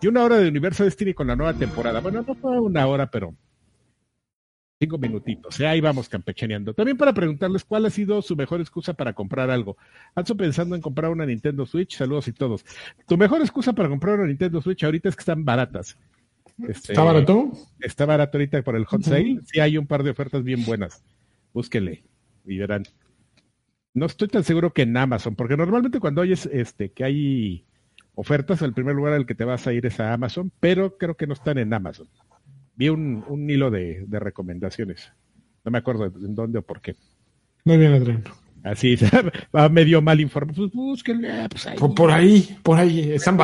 Y 0.00 0.08
una 0.08 0.24
hora 0.24 0.38
de 0.38 0.48
Universo 0.48 0.82
Destiny 0.82 1.14
con 1.14 1.28
la 1.28 1.36
nueva 1.36 1.54
temporada. 1.54 2.00
Bueno, 2.00 2.24
no 2.26 2.34
fue 2.34 2.58
una 2.58 2.86
hora, 2.88 3.08
pero 3.08 3.34
cinco 4.82 4.98
minutitos. 4.98 5.60
¿eh? 5.60 5.66
Ahí 5.66 5.80
vamos 5.80 6.08
campechaneando. 6.08 6.74
También 6.74 6.96
para 6.96 7.14
preguntarles 7.14 7.64
cuál 7.64 7.86
ha 7.86 7.90
sido 7.90 8.20
su 8.20 8.34
mejor 8.34 8.60
excusa 8.60 8.94
para 8.94 9.12
comprar 9.12 9.48
algo. 9.48 9.76
Ando 10.14 10.36
pensando 10.36 10.74
en 10.74 10.82
comprar 10.82 11.10
una 11.10 11.24
Nintendo 11.24 11.64
Switch. 11.66 11.96
Saludos 11.96 12.26
y 12.26 12.32
todos. 12.32 12.64
Tu 13.06 13.16
mejor 13.16 13.40
excusa 13.40 13.72
para 13.72 13.88
comprar 13.88 14.18
una 14.18 14.26
Nintendo 14.26 14.60
Switch 14.60 14.82
ahorita 14.82 15.08
es 15.08 15.14
que 15.14 15.20
están 15.20 15.44
baratas. 15.44 15.96
Este, 16.68 16.92
¿Está 16.92 17.04
barato? 17.04 17.52
Está 17.80 18.06
barato 18.06 18.38
ahorita 18.38 18.62
por 18.62 18.74
el 18.74 18.84
hot 18.84 19.02
sale. 19.02 19.38
Sí 19.44 19.60
hay 19.60 19.78
un 19.78 19.86
par 19.86 20.02
de 20.02 20.10
ofertas 20.10 20.42
bien 20.42 20.64
buenas. 20.64 21.04
Búsquenle 21.52 22.02
y 22.44 22.58
verán. 22.58 22.82
No 23.94 24.06
estoy 24.06 24.28
tan 24.28 24.42
seguro 24.42 24.72
que 24.72 24.82
en 24.82 24.96
Amazon, 24.96 25.36
porque 25.36 25.56
normalmente 25.56 26.00
cuando 26.00 26.22
oyes 26.22 26.46
este 26.46 26.90
que 26.90 27.04
hay 27.04 27.66
ofertas, 28.14 28.62
el 28.62 28.72
primer 28.72 28.96
lugar 28.96 29.12
al 29.12 29.26
que 29.26 29.34
te 29.34 29.44
vas 29.44 29.66
a 29.66 29.72
ir 29.72 29.86
es 29.86 30.00
a 30.00 30.12
Amazon, 30.12 30.50
pero 30.60 30.98
creo 30.98 31.16
que 31.16 31.26
no 31.26 31.34
están 31.34 31.58
en 31.58 31.72
Amazon. 31.72 32.08
Vi 32.74 32.88
un, 32.88 33.24
un 33.28 33.48
hilo 33.48 33.70
de, 33.70 34.04
de 34.06 34.20
recomendaciones. 34.20 35.12
No 35.64 35.70
me 35.70 35.78
acuerdo 35.78 36.06
en 36.06 36.34
dónde 36.34 36.58
o 36.58 36.62
por 36.62 36.80
qué. 36.80 36.96
Muy 37.64 37.78
bien, 37.78 37.92
Adrián. 37.92 38.24
Así, 38.64 38.96
va 39.56 39.68
medio 39.68 40.00
mal 40.00 40.20
informado. 40.20 40.56
Pues 40.56 40.72
búsquenle, 40.72 41.48
pues 41.48 41.66
ahí. 41.66 41.78
Por, 41.78 41.94
por 41.94 42.10
ahí, 42.10 42.56
por 42.62 42.78
ahí, 42.78 43.12
están. 43.12 43.36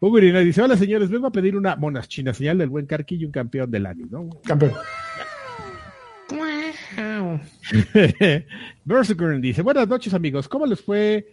Hugo 0.00 0.18
Irina 0.18 0.38
dice, 0.40 0.62
hola 0.62 0.76
señores, 0.76 1.10
vengo 1.10 1.26
a 1.26 1.32
pedir 1.32 1.56
una 1.56 1.74
monas 1.74 2.08
chinas, 2.08 2.36
señal 2.36 2.58
del 2.58 2.68
buen 2.68 2.86
Carqui 2.86 3.16
y 3.16 3.24
un 3.24 3.32
campeón 3.32 3.70
del 3.70 3.86
año, 3.86 4.06
¿no? 4.08 4.28
Campeón. 4.44 4.72
Berserker 8.84 9.40
dice, 9.40 9.62
buenas 9.62 9.88
noches 9.88 10.14
amigos, 10.14 10.48
¿cómo 10.48 10.66
les 10.66 10.80
fue 10.80 11.32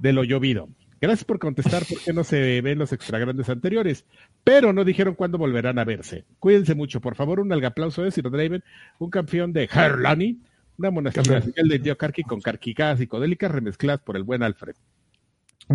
de 0.00 0.12
lo 0.12 0.24
llovido? 0.24 0.68
Gracias 1.00 1.24
por 1.24 1.38
contestar 1.38 1.86
por 1.86 1.98
qué 1.98 2.12
no 2.12 2.24
se 2.24 2.60
ven 2.60 2.78
los 2.78 2.92
extra 2.92 3.18
grandes 3.18 3.48
anteriores, 3.48 4.04
pero 4.44 4.74
no 4.74 4.84
dijeron 4.84 5.14
cuándo 5.14 5.38
volverán 5.38 5.78
a 5.78 5.84
verse. 5.84 6.26
Cuídense 6.38 6.74
mucho, 6.74 7.00
por 7.00 7.14
favor, 7.14 7.40
un 7.40 7.52
algaplauso 7.52 8.02
de 8.02 8.10
Sir 8.10 8.30
Draven, 8.30 8.62
un 8.98 9.08
campeón 9.08 9.54
de 9.54 9.66
Harlani, 9.72 10.38
una 10.76 11.10
señal 11.10 11.68
del 11.68 11.82
tío 11.82 11.96
Karki 11.96 12.22
con 12.22 12.40
carquicadas 12.42 12.98
psicodélicas 12.98 13.50
remezcladas 13.50 14.02
por 14.02 14.16
el 14.16 14.24
buen 14.24 14.42
Alfred. 14.42 14.74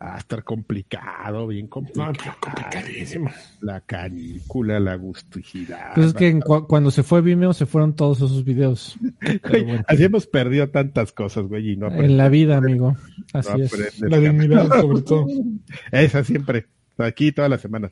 Va 0.00 0.14
a 0.14 0.18
estar 0.18 0.44
complicado, 0.44 1.48
bien 1.48 1.66
complicado. 1.66 2.12
No, 2.12 2.34
complicadísimo. 2.40 3.30
La 3.60 3.80
canícula, 3.80 4.78
la 4.78 4.94
gusticidad. 4.94 5.92
Pues 5.96 6.08
es 6.08 6.14
que 6.14 6.28
en 6.28 6.40
cuando 6.40 6.92
se 6.92 7.02
fue 7.02 7.20
Vimeo 7.20 7.52
se 7.52 7.66
fueron 7.66 7.96
todos 7.96 8.18
esos 8.18 8.44
videos. 8.44 8.96
Pero 9.20 9.40
Güey, 9.48 9.64
bueno, 9.64 9.84
Así 9.88 10.04
hemos 10.04 10.28
perdido 10.28 10.68
tantas 10.68 11.10
cosas, 11.10 11.46
güey, 11.46 11.72
y 11.72 11.76
no 11.76 11.88
en 11.88 12.16
la 12.16 12.28
vida, 12.28 12.58
amigo. 12.58 12.96
no 13.34 13.40
Así 13.40 13.60
es. 13.60 14.00
La 14.00 14.18
dignidad, 14.18 14.68
sobre 14.68 15.02
todo. 15.02 15.26
Esa 15.90 16.22
siempre. 16.22 16.66
Aquí 16.96 17.32
todas 17.32 17.50
las 17.50 17.60
semanas. 17.60 17.90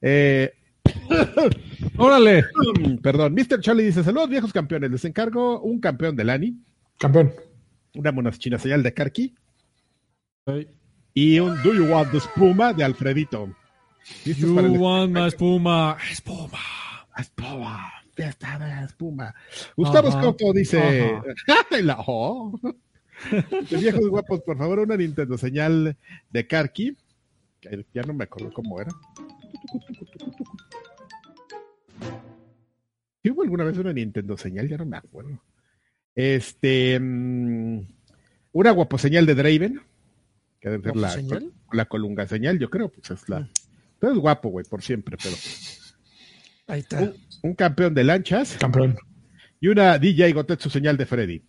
Eh, 0.00 0.52
¡Órale! 1.96 2.44
perdón, 3.02 3.34
Mr. 3.34 3.60
Charlie 3.60 3.84
dice: 3.86 4.04
Saludos, 4.04 4.28
viejos 4.30 4.52
campeones. 4.52 4.90
Les 4.90 5.04
encargo 5.04 5.60
un 5.62 5.80
campeón 5.80 6.14
de 6.14 6.24
Lani, 6.24 6.62
Campeón. 6.98 7.32
una 7.94 8.12
monachina 8.12 8.58
señal 8.58 8.84
de 8.84 8.94
Karki 8.94 9.34
y 11.14 11.38
un 11.40 11.60
Do 11.62 11.72
You 11.74 11.86
Want 11.86 12.10
the 12.10 12.18
Espuma 12.18 12.72
de 12.72 12.84
Alfredito. 12.84 13.54
¿Listos 14.24 14.50
para 14.52 14.66
el- 14.66 14.78
want 14.78 15.12
my 15.12 15.26
espuma. 15.26 15.96
Espuma. 16.10 16.58
Espuma, 17.18 17.92
fiesta 18.14 18.58
de 18.58 18.66
la 18.66 18.84
espuma. 18.84 19.34
Gustavo 19.76 20.08
Ajá, 20.08 20.22
Scotto 20.22 20.52
dice. 20.52 21.20
La- 21.82 21.98
oh. 22.06 22.58
De 23.70 23.76
viejos 23.76 24.08
guapos, 24.08 24.40
por 24.40 24.56
favor, 24.56 24.78
una 24.78 24.96
Nintendo 24.96 25.36
señal 25.36 25.96
de 26.30 26.46
Karki. 26.46 26.96
Ya 27.92 28.02
no 28.02 28.14
me 28.14 28.24
acuerdo 28.24 28.50
cómo 28.54 28.80
era. 28.80 28.90
¿Sí 33.22 33.30
hubo 33.30 33.42
alguna 33.42 33.64
vez 33.64 33.76
una 33.76 33.92
Nintendo 33.92 34.36
señal? 34.36 34.68
Ya 34.68 34.78
no 34.78 34.86
me 34.86 34.96
acuerdo. 34.96 35.42
Este. 36.14 36.98
mm, 36.98 37.80
una 38.52 38.70
guapo 38.70 38.96
señal 38.98 39.26
de 39.26 39.34
Draven. 39.34 39.80
Que 40.60 40.68
debe 40.68 40.82
ser 40.84 40.96
la, 40.96 41.08
la 41.72 41.84
colunga 41.86 42.26
señal, 42.26 42.58
yo 42.58 42.68
creo. 42.70 42.88
Pues 42.90 43.10
es 43.10 43.28
la. 43.28 43.48
Tú 43.98 44.06
eres 44.06 44.18
guapo, 44.18 44.48
güey, 44.50 44.64
por 44.68 44.82
siempre, 44.82 45.16
pero. 45.22 45.34
Ahí 46.66 46.80
está. 46.80 47.00
Un, 47.00 47.14
un 47.42 47.54
campeón 47.54 47.94
de 47.94 48.04
lanchas 48.04 48.56
Campeón. 48.58 48.96
y 49.60 49.68
una 49.68 49.98
DJ 49.98 50.32
Gotetsu 50.32 50.70
señal 50.70 50.96
de 50.96 51.06
Freddy. 51.06 51.42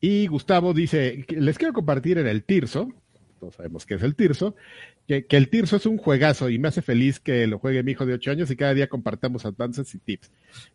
Y 0.00 0.26
Gustavo 0.26 0.74
dice, 0.74 1.24
les 1.28 1.56
quiero 1.58 1.72
compartir 1.72 2.18
en 2.18 2.26
el 2.26 2.44
Tirso, 2.44 2.92
todos 3.40 3.54
sabemos 3.54 3.86
que 3.86 3.94
es 3.94 4.02
el 4.02 4.14
Tirso, 4.14 4.54
que, 5.08 5.24
que 5.26 5.36
el 5.36 5.48
Tirso 5.48 5.76
es 5.76 5.86
un 5.86 5.96
juegazo 5.96 6.50
y 6.50 6.58
me 6.58 6.68
hace 6.68 6.82
feliz 6.82 7.18
que 7.18 7.46
lo 7.46 7.58
juegue 7.58 7.82
mi 7.82 7.92
hijo 7.92 8.04
de 8.06 8.14
8 8.14 8.30
años 8.32 8.50
y 8.50 8.56
cada 8.56 8.74
día 8.74 8.88
compartamos 8.88 9.46
avances 9.46 9.94
y 9.94 9.98
tips. 9.98 10.30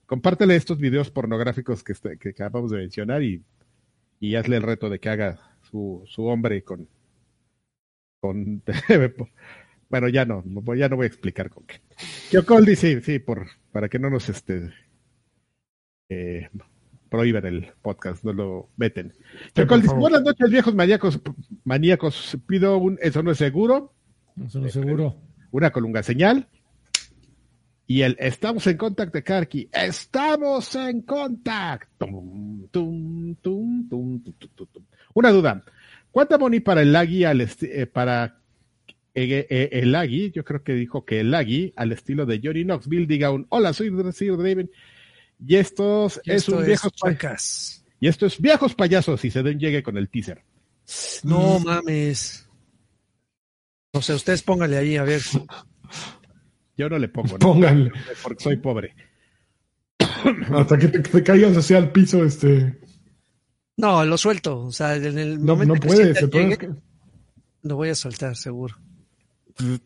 Compártele 0.06 0.56
estos 0.56 0.80
videos 0.80 1.11
pornográficos 1.11 1.84
que, 1.84 1.91
este- 1.93 2.18
que 2.18 2.30
acabamos 2.30 2.72
de 2.72 2.77
mencionar 2.77 3.22
y, 3.23 3.43
y 4.19 4.35
hazle 4.35 4.57
el 4.57 4.64
reto 4.64 4.89
de 4.89 4.99
que 4.99 5.10
haga 5.10 5.51
su, 5.72 6.03
su 6.06 6.26
hombre 6.26 6.64
con... 6.64 6.88
con 8.19 8.61
bueno, 9.89 10.10
ya 10.10 10.26
no, 10.26 10.43
no- 10.45 10.76
ya 10.76 10.89
no 10.89 10.98
voy 10.98 11.06
a 11.06 11.07
explicar 11.07 11.49
con 11.49 11.64
qué. 11.65 11.81
Kyokol 12.30 12.65
dice, 12.65 13.02
sí, 13.02 13.19
por, 13.19 13.48
para 13.72 13.89
que 13.89 13.99
no 13.99 14.10
nos 14.10 14.30
este, 14.30 14.72
eh, 16.10 16.49
prohíban 17.10 17.45
el 17.45 17.72
podcast, 17.81 18.23
no 18.23 18.34
lo 18.34 18.69
veten. 18.77 19.11
Sí, 19.14 19.19
Kyokol 19.53 19.68
por 19.68 19.77
dice, 19.77 19.88
favor. 19.88 20.02
buenas 20.02 20.22
noches, 20.23 20.49
viejos 20.49 20.76
maníacos, 20.76 21.22
maníacos, 21.64 22.38
pido 22.48 22.77
un, 22.77 22.98
eso 23.02 23.22
no 23.23 23.31
es 23.31 23.38
seguro, 23.38 23.93
Eso 24.45 24.60
lo 24.60 24.69
seguro. 24.69 25.15
una 25.52 25.72
colunga 25.72 26.03
señal. 26.03 26.48
Y 27.88 28.03
el 28.03 28.15
estamos 28.19 28.65
en 28.68 28.77
contacto 28.77 29.18
de 29.18 29.23
Karki. 29.23 29.69
Estamos 29.73 30.73
en 30.76 31.02
contacto. 31.02 32.06
Tum, 32.06 32.65
tum, 32.72 33.35
tum, 33.89 34.23
Una 35.14 35.32
duda. 35.32 35.64
¿Cuánta 36.12 36.38
money 36.38 36.60
para 36.60 36.82
el 36.82 36.92
Lagui 36.94 37.24
al 37.24 37.42
esti- 37.42 37.70
eh, 37.72 37.88
para 37.88 38.40
eh, 39.16 39.48
eh, 39.50 39.70
el 39.74 39.92
Lagui? 39.92 40.32
Yo 40.32 40.44
creo 40.44 40.64
que 40.64 40.74
dijo 40.74 41.06
que 41.06 41.20
el 41.22 41.32
Lagui 41.32 41.74
al 41.76 41.92
estilo 41.92 42.26
de 42.26 42.40
Johnny 42.44 42.64
Knoxville 42.64 43.08
diga 43.08 43.32
un 43.32 43.46
hola, 43.50 43.74
soy 43.74 43.90
Sir 44.14 44.38
Draven. 44.38 44.70
Y 45.46 45.56
estos 45.56 46.22
Y 46.26 46.32
es 46.32 46.38
esto 46.44 46.56
un 46.58 46.62
es 46.62 46.68
viejos 46.68 46.92
pa- 47.00 47.10
Chacas. 47.12 47.84
y 48.00 48.08
esto 48.08 48.26
es 48.26 48.40
viejos 48.40 48.76
payasos 48.76 49.24
y 49.26 49.32
se 49.32 49.42
den 49.44 49.60
llegue 49.60 49.82
con 49.84 49.98
el 49.98 50.10
teaser. 50.10 50.44
No 51.24 51.60
mames. 51.60 52.48
O 53.94 54.02
sea, 54.02 54.16
ustedes 54.16 54.42
pónganle 54.44 54.78
ahí, 54.78 54.98
a 54.98 55.04
ver. 55.04 55.22
Yo 56.78 56.90
no 56.90 56.98
le 57.00 57.08
pongo, 57.10 57.34
¿no? 57.34 57.40
Pónganle. 57.40 57.92
porque 58.24 58.44
soy 58.44 58.58
pobre. 58.58 58.96
Hasta 60.54 60.78
que 60.78 60.88
te, 60.88 61.00
te 61.00 61.24
caigas 61.24 61.56
hacia 61.58 61.78
el 61.78 61.90
piso, 61.92 62.24
este. 62.24 62.80
No, 63.77 64.06
lo 64.06 64.18
suelto. 64.18 64.60
O 64.65 64.72
sea, 64.72 64.95
en 64.95 65.18
el 65.18 65.39
No, 65.43 65.53
momento 65.53 65.76
no 65.76 65.80
que 65.80 65.88
puedes. 65.88 66.02
sienta 66.03 66.19
se 66.22 66.27
puede- 66.27 66.49
llegue, 66.49 66.69
lo 67.64 67.76
voy 67.76 67.89
a 67.89 67.95
soltar, 67.95 68.35
seguro. 68.35 68.76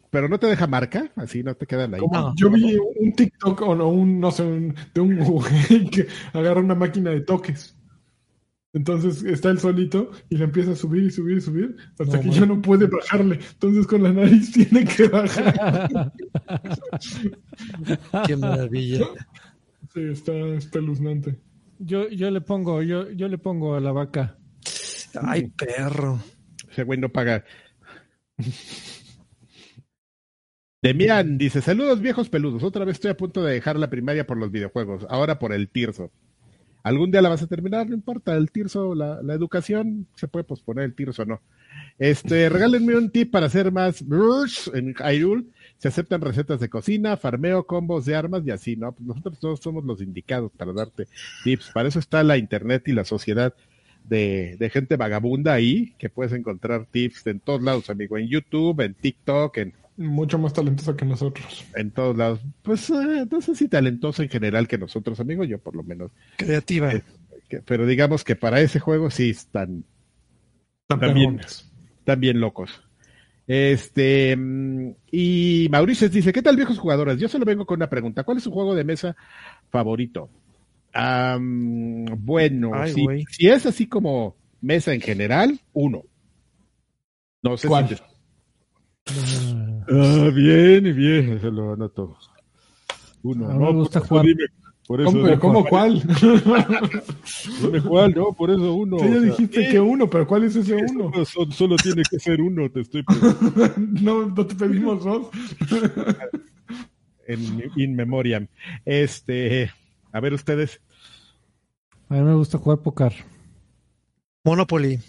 Pero 0.09 0.29
no 0.29 0.39
te 0.39 0.47
deja 0.47 0.67
marca, 0.67 1.11
así 1.15 1.43
no 1.43 1.53
te 1.55 1.65
ahí. 1.97 2.01
Como 2.01 2.19
No. 2.19 2.33
yo 2.37 2.49
vi 2.49 2.77
un 2.99 3.13
TikTok 3.13 3.61
o 3.61 3.75
no, 3.75 3.89
un, 3.89 4.19
no 4.19 4.31
sé, 4.31 4.43
un- 4.43 4.75
de 4.93 5.01
un 5.01 5.17
güey 5.17 5.89
que 5.91 6.07
agarra 6.33 6.61
una 6.61 6.75
máquina 6.75 7.09
de 7.11 7.21
toques. 7.21 7.75
Entonces 8.73 9.23
está 9.23 9.49
él 9.49 9.59
solito 9.59 10.11
y 10.29 10.37
le 10.37 10.43
empieza 10.43 10.71
a 10.71 10.75
subir 10.75 11.03
y 11.05 11.11
subir 11.11 11.37
y 11.37 11.41
subir 11.41 11.75
hasta 11.97 12.17
No, 12.17 12.21
que 12.21 12.27
man. 12.27 12.35
ya 12.37 12.45
no 12.45 12.61
puede 12.61 12.87
bajarle. 12.87 13.39
Entonces 13.53 13.87
con 13.87 14.03
la 14.03 14.11
nariz 14.11 14.51
tiene 14.53 14.83
que 14.85 15.07
bajar. 15.07 16.11
Qué 18.27 18.35
maravilla. 18.35 19.05
Sí, 19.93 20.01
está 20.01 20.33
espeluznante. 20.33 21.39
Yo, 21.79 22.07
yo 22.09 22.31
le 22.31 22.41
pongo, 22.41 22.81
yo, 22.81 23.11
yo 23.11 23.27
le 23.27 23.37
pongo 23.37 23.75
a 23.75 23.79
la 23.79 23.91
vaca. 23.91 24.37
Ay, 25.21 25.49
perro. 25.49 26.19
Ese 26.69 26.83
güey 26.83 26.99
no 26.99 27.09
paga. 27.09 27.43
Demian 30.81 31.37
dice, 31.37 31.61
saludos 31.61 31.99
viejos 31.99 32.29
peludos, 32.29 32.63
otra 32.63 32.85
vez 32.85 32.95
estoy 32.97 33.11
a 33.11 33.17
punto 33.17 33.43
de 33.43 33.53
dejar 33.53 33.77
la 33.77 33.89
primaria 33.89 34.27
por 34.27 34.37
los 34.37 34.51
videojuegos, 34.51 35.07
ahora 35.09 35.39
por 35.39 35.51
el 35.51 35.69
Tirso. 35.69 36.11
Algún 36.83 37.09
día 37.09 37.23
la 37.23 37.29
vas 37.29 37.41
a 37.41 37.47
terminar, 37.47 37.89
no 37.89 37.95
importa, 37.95 38.35
el 38.35 38.51
Tirso, 38.51 38.93
la, 38.93 39.23
la 39.23 39.33
educación, 39.33 40.07
se 40.15 40.27
puede 40.27 40.43
posponer 40.43 40.83
el 40.83 40.93
Tirso 40.93 41.23
o 41.23 41.25
no. 41.25 41.41
Este, 41.97 42.49
regálenme 42.49 42.95
un 42.97 43.09
tip 43.09 43.31
para 43.31 43.47
hacer 43.47 43.71
más 43.71 44.03
en 44.73 44.93
Hyrule. 44.93 45.45
Se 45.77 45.87
aceptan 45.89 46.21
recetas 46.21 46.59
de 46.59 46.69
cocina, 46.69 47.17
farmeo, 47.17 47.65
combos 47.65 48.05
de 48.05 48.15
armas 48.15 48.43
y 48.45 48.51
así, 48.51 48.75
¿no? 48.75 48.93
Pues 48.93 49.05
nosotros 49.07 49.39
todos 49.39 49.59
somos 49.59 49.83
los 49.85 50.01
indicados 50.01 50.51
para 50.57 50.71
darte 50.73 51.07
tips. 51.43 51.71
Para 51.73 51.89
eso 51.89 51.99
está 51.99 52.23
la 52.23 52.37
internet 52.37 52.87
y 52.87 52.93
la 52.93 53.03
sociedad 53.05 53.53
de, 54.05 54.55
de 54.57 54.69
gente 54.69 54.95
vagabunda 54.95 55.53
ahí, 55.53 55.93
que 55.97 56.09
puedes 56.09 56.31
encontrar 56.33 56.85
tips 56.85 57.27
en 57.27 57.39
todos 57.39 57.61
lados, 57.61 57.89
amigo, 57.89 58.17
en 58.17 58.27
YouTube, 58.27 58.81
en 58.81 58.93
TikTok, 58.93 59.57
en, 59.57 59.73
Mucho 59.97 60.37
más 60.37 60.51
talentoso 60.53 60.95
que 60.97 61.05
nosotros. 61.05 61.65
en 61.75 61.89
todos 61.91 62.17
lados. 62.17 62.39
Pues 62.61 62.89
eh, 62.89 63.25
no 63.29 63.41
sé 63.41 63.55
si 63.55 63.67
talentoso 63.69 64.21
en 64.23 64.29
general 64.29 64.67
que 64.67 64.77
nosotros, 64.77 65.19
amigo, 65.19 65.43
yo 65.45 65.57
por 65.57 65.75
lo 65.75 65.83
menos. 65.83 66.11
Creativa. 66.37 66.91
Eh, 66.93 67.03
que- 67.47 67.61
pero 67.61 67.85
digamos 67.85 68.23
que 68.23 68.35
para 68.35 68.59
ese 68.61 68.79
juego 68.79 69.09
sí 69.09 69.29
están, 69.29 69.83
Tan 70.87 70.99
También. 70.99 71.35
perrones. 71.37 71.71
están 71.99 72.19
bien 72.19 72.39
locos. 72.39 72.81
Este, 73.47 74.35
mm, 74.35 74.91
y 75.11 75.67
Mauricio 75.69 76.09
dice, 76.09 76.33
¿qué 76.33 76.41
tal 76.41 76.55
viejos 76.55 76.79
jugadores? 76.79 77.19
Yo 77.19 77.27
solo 77.27 77.45
vengo 77.45 77.65
con 77.65 77.77
una 77.77 77.89
pregunta. 77.89 78.23
¿Cuál 78.23 78.37
es 78.37 78.43
su 78.43 78.51
juego 78.51 78.73
de 78.75 78.83
mesa 78.83 79.15
favorito? 79.69 80.29
Bueno, 82.17 82.71
Ay, 82.73 83.25
si, 83.29 83.47
es 83.47 83.65
así 83.65 83.87
como 83.87 84.35
mesa 84.61 84.93
en 84.93 85.01
general, 85.01 85.59
uno. 85.73 86.03
No 87.43 87.57
sé 87.57 87.67
¿Cuál? 87.67 87.89
si... 87.89 87.95
te- 87.95 88.01
Ah, 89.87 90.31
bien, 90.33 90.83
bien, 90.95 91.39
se 91.39 91.51
lo 91.51 91.73
anoto. 91.73 92.17
Uno. 93.21 93.47
Me 93.47 93.71
gusta 93.73 93.99
por 93.99 94.05
eso 94.05 94.09
jugar. 94.09 94.25
dime, 94.25 94.43
por 94.87 95.01
eso 95.01 95.09
¿Cómo, 95.11 95.23
pero 95.23 95.29
dime 95.35 95.39
¿cómo 95.39 95.65
cuál? 95.69 96.03
Dime 97.61 97.81
cuál, 97.81 98.13
no, 98.13 98.33
por 98.33 98.51
eso 98.51 98.73
uno. 98.75 98.99
Sí, 98.99 99.05
ya 99.05 99.11
sea, 99.11 99.19
dijiste 99.21 99.69
que 99.69 99.79
uno, 99.81 100.09
pero 100.09 100.27
¿cuál 100.27 100.43
es 100.43 100.55
ese 100.55 100.75
uno? 100.75 101.11
solo, 101.11 101.25
solo- 101.25 101.51
solo 101.51 101.75
tiene 101.77 102.03
que 102.09 102.19
ser 102.19 102.41
uno, 102.41 102.69
te 102.69 102.81
estoy 102.81 103.03
preguntando. 103.03 103.73
no, 104.01 104.25
no 104.27 104.45
te 104.45 104.55
pedimos 104.55 105.03
dos. 105.03 105.27
en 107.27 107.71
in 107.75 107.95
memoriam. 107.95 108.47
Este, 108.85 109.71
a 110.11 110.19
ver 110.19 110.33
ustedes. 110.33 110.81
A 112.09 112.13
mí 112.15 112.21
me 112.21 112.35
gusta 112.35 112.57
jugar 112.57 112.79
póker. 112.79 113.13
Monopoly. 114.43 114.99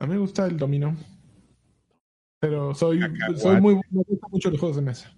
A 0.00 0.06
mí 0.06 0.14
me 0.14 0.18
gusta 0.18 0.46
el 0.46 0.56
dominó. 0.56 0.96
Pero 2.40 2.74
soy, 2.74 2.98
Cacahuate. 3.00 3.38
soy 3.40 3.60
muy. 3.60 3.74
Me 3.90 4.02
gustan 4.06 4.30
mucho 4.30 4.50
los 4.50 4.58
juegos 4.60 4.76
de 4.76 4.82
mesa. 4.82 5.12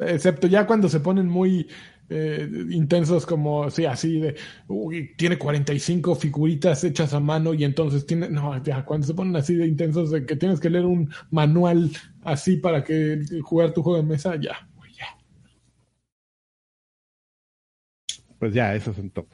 Excepto 0.00 0.48
ya 0.48 0.66
cuando 0.66 0.88
se 0.88 0.98
ponen 1.00 1.28
muy 1.28 1.68
eh, 2.08 2.48
intensos, 2.70 3.26
como 3.26 3.70
sí, 3.70 3.84
así 3.86 4.20
de. 4.20 4.36
Uy, 4.68 5.14
tiene 5.16 5.38
45 5.38 6.14
figuritas 6.14 6.84
hechas 6.84 7.14
a 7.14 7.20
mano 7.20 7.54
y 7.54 7.64
entonces 7.64 8.06
tiene. 8.06 8.28
No, 8.28 8.62
ya, 8.62 8.84
cuando 8.84 9.06
se 9.06 9.14
ponen 9.14 9.36
así 9.36 9.54
de 9.54 9.66
intensos 9.66 10.10
de 10.10 10.26
que 10.26 10.36
tienes 10.36 10.60
que 10.60 10.70
leer 10.70 10.84
un 10.86 11.10
manual 11.30 11.90
así 12.22 12.56
para 12.56 12.84
que 12.84 13.20
jugar 13.42 13.72
tu 13.72 13.82
juego 13.82 13.98
de 14.02 14.08
mesa, 14.08 14.36
ya. 14.40 14.68
Pues 18.38 18.52
ya, 18.52 18.74
esos 18.74 18.96
son 18.96 19.08
top. 19.10 19.26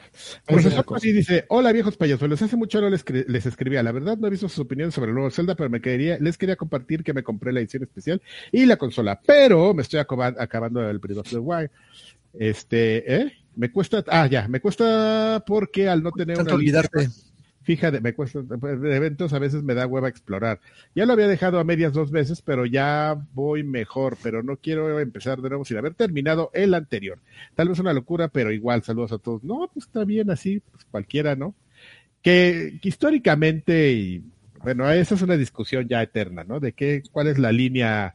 Profesor 0.47 0.85
cosa. 0.85 0.97
Pasi 0.99 1.11
dice, 1.13 1.45
hola 1.49 1.73
viejos 1.73 1.97
payasuelos, 1.97 2.43
hace 2.43 2.57
mucho 2.57 2.81
no 2.81 2.89
les, 2.91 3.05
escribía, 3.47 3.83
la 3.83 3.91
verdad 3.91 4.17
no 4.17 4.27
he 4.27 4.31
visto 4.31 4.49
sus 4.49 4.61
opiniones 4.61 4.95
sobre 4.95 5.09
el 5.09 5.15
nuevo 5.15 5.31
Zelda, 5.31 5.57
pero 5.57 5.69
me 5.69 5.81
quería, 5.81 6.17
les 6.21 6.39
quería 6.39 6.55
compartir 6.55 7.03
que 7.03 7.13
me 7.13 7.25
compré 7.25 7.53
la 7.53 7.59
edición 7.61 7.83
especial 7.83 8.23
y 8.53 8.67
la 8.67 8.77
consola, 8.77 9.21
pero 9.27 9.75
me 9.75 9.83
estoy 9.83 9.99
acaba- 9.99 10.35
acabando 10.39 10.89
el 10.89 10.99
Breath 10.99 11.19
of 11.19 11.31
the 11.31 11.39
Wild. 11.39 11.71
Este, 12.35 13.15
¿eh? 13.17 13.33
Me 13.57 13.71
cuesta, 13.73 14.05
ah, 14.09 14.27
ya, 14.27 14.49
me 14.49 14.61
cuesta 14.61 15.43
porque 15.47 15.89
al 15.89 16.03
no 16.03 16.13
tener 16.13 16.37
Tanto 16.37 16.55
una 16.55 16.61
olvidarte. 16.61 17.09
fija 17.63 17.91
de, 17.91 18.01
me 18.01 18.15
cuesta, 18.15 18.41
de 18.43 18.97
eventos 18.97 19.33
a 19.33 19.39
veces 19.39 19.63
me 19.63 19.75
da 19.75 19.87
hueva 19.87 20.09
explorar. 20.09 20.61
Ya 20.95 21.05
lo 21.05 21.13
había 21.13 21.29
dejado 21.29 21.59
a 21.59 21.65
medias 21.65 21.93
dos 21.93 22.11
veces, 22.11 22.43
pero 22.43 22.65
ya 22.65 23.21
voy 23.35 23.63
mejor, 23.65 24.17
pero 24.23 24.43
no 24.43 24.57
quiero 24.57 24.99
empezar 25.01 25.41
de 25.43 25.49
nuevo 25.49 25.65
sin 25.65 25.77
haber 25.77 25.95
terminado 25.95 26.51
el 26.55 26.75
anterior. 26.75 27.19
Tal 27.55 27.69
vez 27.69 27.79
una 27.79 27.93
locura, 27.93 28.29
pero 28.29 28.53
igual, 28.53 28.83
saludos 28.83 29.13
a 29.13 29.19
todos. 29.19 29.43
No, 29.45 29.69
pues 29.73 29.87
está 29.87 30.05
bien 30.05 30.31
así, 30.31 30.61
pues 30.71 30.85
cualquiera, 30.85 31.37
¿no? 31.37 31.55
Que, 32.23 32.79
que 32.81 32.89
históricamente, 32.89 33.93
y 33.93 34.25
bueno, 34.63 34.91
esa 34.91 35.15
es 35.15 35.23
una 35.23 35.37
discusión 35.37 35.89
ya 35.89 36.03
eterna, 36.03 36.45
¿no? 36.45 36.61
De 36.61 36.73
qué, 36.73 37.03
cuál 37.11 37.27
es 37.29 37.39
la 37.39 37.51
línea 37.53 38.15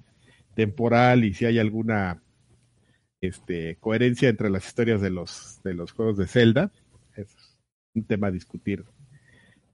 temporal 0.55 1.23
y 1.25 1.33
si 1.33 1.45
hay 1.45 1.59
alguna 1.59 2.21
este, 3.27 3.77
coherencia 3.79 4.29
entre 4.29 4.49
las 4.49 4.65
historias 4.65 5.01
de 5.01 5.09
los, 5.09 5.59
de 5.63 5.73
los 5.73 5.91
juegos 5.91 6.17
de 6.17 6.27
Zelda. 6.27 6.71
Es 7.15 7.35
un 7.93 8.03
tema 8.03 8.27
a 8.27 8.31
discutir 8.31 8.85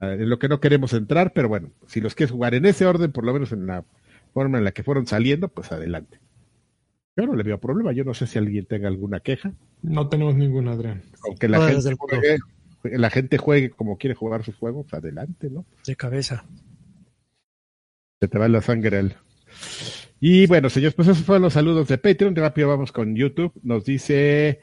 Ah, 0.02 0.14
En 0.14 0.30
lo 0.30 0.40
que 0.40 0.50
no 0.50 0.60
queremos 0.60 0.94
entrar, 0.94 1.32
pero 1.32 1.48
bueno, 1.48 1.70
si 1.86 2.02
los 2.02 2.16
quieres 2.16 2.32
jugar 2.32 2.56
en 2.56 2.66
ese 2.66 2.88
orden, 2.88 3.12
por 3.12 3.24
lo 3.24 3.34
menos 3.34 3.52
en 3.52 3.68
la 3.68 3.86
forma 4.34 4.58
en 4.58 4.64
la 4.64 4.72
que 4.72 4.84
fueron 4.84 5.06
saliendo, 5.06 5.48
pues 5.48 5.72
adelante. 5.72 6.20
Yo 7.16 7.28
no 7.28 7.36
le 7.36 7.44
veo 7.44 7.60
problema, 7.60 7.92
yo 7.92 8.04
no 8.04 8.16
sé 8.16 8.26
si 8.26 8.40
alguien 8.40 8.66
tenga 8.66 8.88
alguna 8.88 9.20
queja, 9.20 9.54
No 9.84 10.10
tenemos 10.10 10.36
ninguna, 10.36 10.72
Adrián. 10.72 11.04
aunque 11.24 11.48
la 11.48 11.68
gente, 11.70 11.96
juegue, 11.96 12.38
la 12.84 13.10
gente 13.12 13.38
juegue 13.38 13.70
como 13.70 13.98
quiere 13.98 14.16
jugar 14.16 14.44
sus 14.44 14.56
juegos, 14.56 14.92
adelante, 14.92 15.52
¿no? 15.52 15.66
De 15.86 15.96
cabeza. 15.96 16.46
Se 18.20 18.28
te 18.28 18.40
va 18.40 18.48
la 18.48 18.62
sangre 18.62 18.98
al... 18.98 19.16
Y 20.24 20.46
bueno, 20.46 20.70
señores, 20.70 20.94
pues 20.94 21.08
esos 21.08 21.24
fueron 21.26 21.42
los 21.42 21.54
saludos 21.54 21.88
de 21.88 21.98
Patreon. 21.98 22.34
De 22.36 22.42
rápido 22.42 22.68
vamos 22.70 22.92
con 22.92 23.16
YouTube. 23.16 23.52
Nos 23.64 23.84
dice 23.86 24.62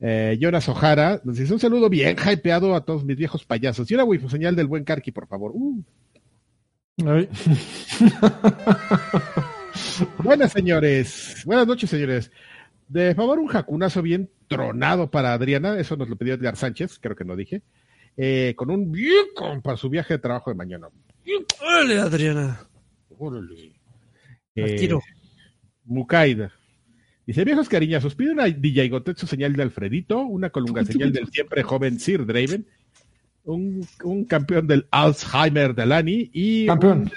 eh, 0.00 0.36
Jonas 0.38 0.68
Ojara, 0.68 1.20
nos 1.24 1.38
dice 1.38 1.54
un 1.54 1.60
saludo 1.60 1.88
bien 1.88 2.16
hypeado 2.18 2.74
a 2.74 2.84
todos 2.84 3.02
mis 3.04 3.16
viejos 3.16 3.46
payasos. 3.46 3.90
Y 3.90 3.94
una 3.94 4.04
wifi 4.04 4.28
señal 4.28 4.54
del 4.54 4.66
buen 4.66 4.84
Karki, 4.84 5.10
por 5.10 5.26
favor. 5.26 5.52
Uh. 5.54 5.82
Ay, 7.06 7.26
Buenas, 10.18 10.52
señores. 10.52 11.42
Buenas 11.46 11.66
noches, 11.66 11.88
señores. 11.88 12.30
De 12.88 13.14
favor, 13.14 13.38
un 13.38 13.46
jacunazo 13.46 14.02
bien 14.02 14.28
tronado 14.46 15.10
para 15.10 15.32
Adriana. 15.32 15.78
Eso 15.78 15.96
nos 15.96 16.10
lo 16.10 16.16
pidió 16.16 16.34
Edgar 16.34 16.56
Sánchez, 16.56 16.98
creo 17.00 17.16
que 17.16 17.24
no 17.24 17.34
dije. 17.34 17.62
Eh, 18.18 18.52
con 18.56 18.70
un 18.70 18.92
bien 18.92 19.24
con- 19.34 19.62
para 19.62 19.78
su 19.78 19.88
viaje 19.88 20.14
de 20.14 20.18
trabajo 20.18 20.50
de 20.50 20.56
mañana. 20.56 20.88
Órale, 21.62 21.98
Adriana. 21.98 22.60
Órale. 23.18 23.72
Eh. 24.54 24.88
Mukaida. 25.84 26.52
Dice, 27.26 27.44
viejos 27.44 27.68
cariñazos, 27.68 28.14
pide 28.14 28.32
una 28.32 28.46
DJ 28.46 28.88
Gotetsu 28.88 29.26
señal 29.26 29.54
de 29.54 29.62
Alfredito, 29.62 30.20
una 30.20 30.50
colunga 30.50 30.84
señal 30.84 31.12
del 31.12 31.28
siempre 31.28 31.62
joven 31.62 32.00
Sir 32.00 32.26
Draven, 32.26 32.66
un, 33.44 33.86
un 34.04 34.24
campeón 34.24 34.66
del 34.66 34.86
Alzheimer 34.90 35.74
de 35.74 35.86
Lani 35.86 36.30
y 36.32 36.66
Campeón. 36.66 36.98
un- 37.02 37.12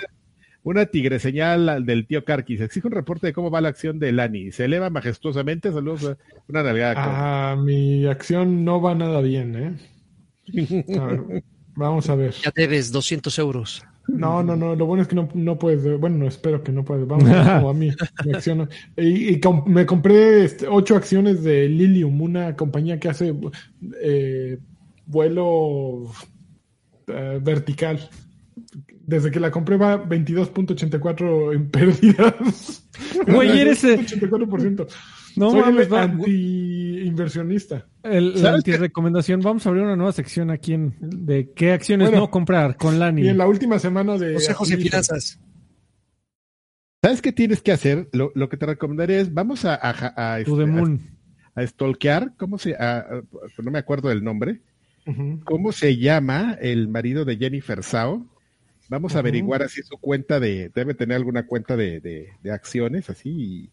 una 0.64 0.86
tigre 0.88 1.20
señal 1.20 1.86
del 1.86 2.08
tío 2.08 2.24
Karki. 2.26 2.58
Se 2.58 2.64
exige 2.64 2.88
un 2.88 2.94
reporte 2.94 3.28
de 3.28 3.34
cómo 3.34 3.52
va 3.52 3.62
la 3.62 3.70
acción 3.70 4.00
de 4.00 4.12
Lani. 4.12 4.52
Se 4.52 4.66
eleva 4.66 4.90
majestuosamente. 4.90 5.72
Saludos. 5.72 6.06
a- 6.06 6.18
Una 6.48 6.64
nalgada. 6.64 6.96
Ah, 6.98 7.56
mi 7.56 8.06
acción 8.08 8.64
no 8.66 8.82
va 8.82 8.96
nada 8.96 9.22
bien, 9.22 9.56
¿eh? 9.56 9.76
A 11.00 11.06
ver, 11.06 11.44
vamos 11.76 12.10
a 12.10 12.16
ver. 12.16 12.32
Ya 12.44 12.52
debes 12.56 12.92
200 12.92 13.38
euros. 13.40 13.84
No, 14.08 14.44
no, 14.44 14.56
no. 14.56 14.76
Lo 14.76 14.86
bueno 14.86 15.02
es 15.02 15.08
que 15.08 15.16
no, 15.16 15.28
no 15.34 15.58
puedes. 15.58 16.00
Bueno, 16.00 16.18
no, 16.18 16.28
espero 16.28 16.64
que 16.64 16.72
no 16.72 16.84
puedes. 16.86 17.08
Vamos 17.08 17.24
cómo 17.56 17.70
a 17.70 17.74
mí. 17.74 17.90
Mi 18.26 18.34
acción. 18.34 18.70
Y, 18.98 19.30
y 19.30 19.40
com- 19.40 19.64
me 19.68 19.86
compré 19.86 20.46
este, 20.46 20.68
ocho 20.68 20.96
acciones 20.96 21.44
de 21.44 21.68
Lilium, 21.68 22.22
una 22.22 22.56
compañía 22.56 23.00
que 23.00 23.10
hace 23.10 23.34
eh, 24.02 24.60
vuelo 25.06 26.12
eh, 27.08 27.40
vertical. 27.42 28.10
Desde 29.08 29.30
que 29.32 29.40
la 29.40 29.52
compré 29.52 29.78
va 29.78 30.04
22.84 30.04 31.54
en 31.54 31.70
pérdidas. 31.72 32.88
Güey, 33.28 33.60
eres, 33.60 33.84
eh, 33.84 33.98
84%. 34.00 34.88
No 35.36 35.52
Soy 35.52 35.62
mames, 35.62 35.88
el 35.88 35.94
va- 35.94 36.08
anti-inversionista. 37.24 37.88
el, 38.04 38.42
la 38.42 38.54
antirecomendación. 38.56 39.42
Vamos 39.42 39.66
a 39.66 39.70
abrir 39.70 39.84
una 39.84 39.96
nueva 39.96 40.12
sección 40.12 40.50
aquí 40.52 40.74
en 40.74 40.96
de 41.02 41.52
qué 41.54 41.72
acciones 41.72 42.10
Bueno, 42.10 42.24
no 42.26 42.32
comprar 42.32 42.76
con 42.78 43.00
Lani. 43.00 43.24
Y 43.24 43.30
en 43.30 43.38
la 43.38 43.48
última 43.48 43.80
semana 43.80 44.18
de. 44.18 44.34
Consejos 44.34 44.70
Activision. 44.72 45.04
finanzas. 45.04 45.40
¿Sabes 47.04 47.22
qué 47.22 47.32
tienes 47.32 47.62
que 47.62 47.72
hacer? 47.72 48.10
Lo, 48.14 48.32
lo 48.36 48.50
que 48.50 48.58
te 48.58 48.66
recomendaría 48.66 49.20
es, 49.20 49.32
vamos 49.34 49.64
a, 49.66 49.76
a, 49.76 50.36
a, 50.36 50.44
To 50.44 50.58
the 50.58 50.64
este, 50.64 50.66
moon. 50.76 51.02
a- 51.56 51.62
a 51.62 51.68
stalkear, 51.68 52.34
¿cómo 52.38 52.58
se, 52.58 52.76
a- 52.76 52.98
a- 53.00 53.22
no 53.64 53.72
me 53.72 53.80
acuerdo 53.80 54.10
del 54.10 54.24
nombre. 54.24 54.62
¿Cómo 55.44 55.72
se 55.72 55.98
llama 55.98 56.58
el 56.60 56.88
marido 56.88 57.26
de 57.26 57.38
Jennifer 57.38 57.84
Sao? 57.84 58.26
Vamos 58.90 59.16
a 59.16 59.20
averiguar 59.20 59.62
así 59.62 59.84
su 59.84 59.98
cuenta 60.00 60.40
de, 60.40 60.70
debe 60.74 60.96
tener 60.96 61.16
alguna 61.18 61.46
cuenta 61.46 61.78
de, 61.78 62.00
de, 62.00 62.30
de 62.42 62.52
acciones 62.52 63.10
así 63.12 63.30
y, 63.30 63.70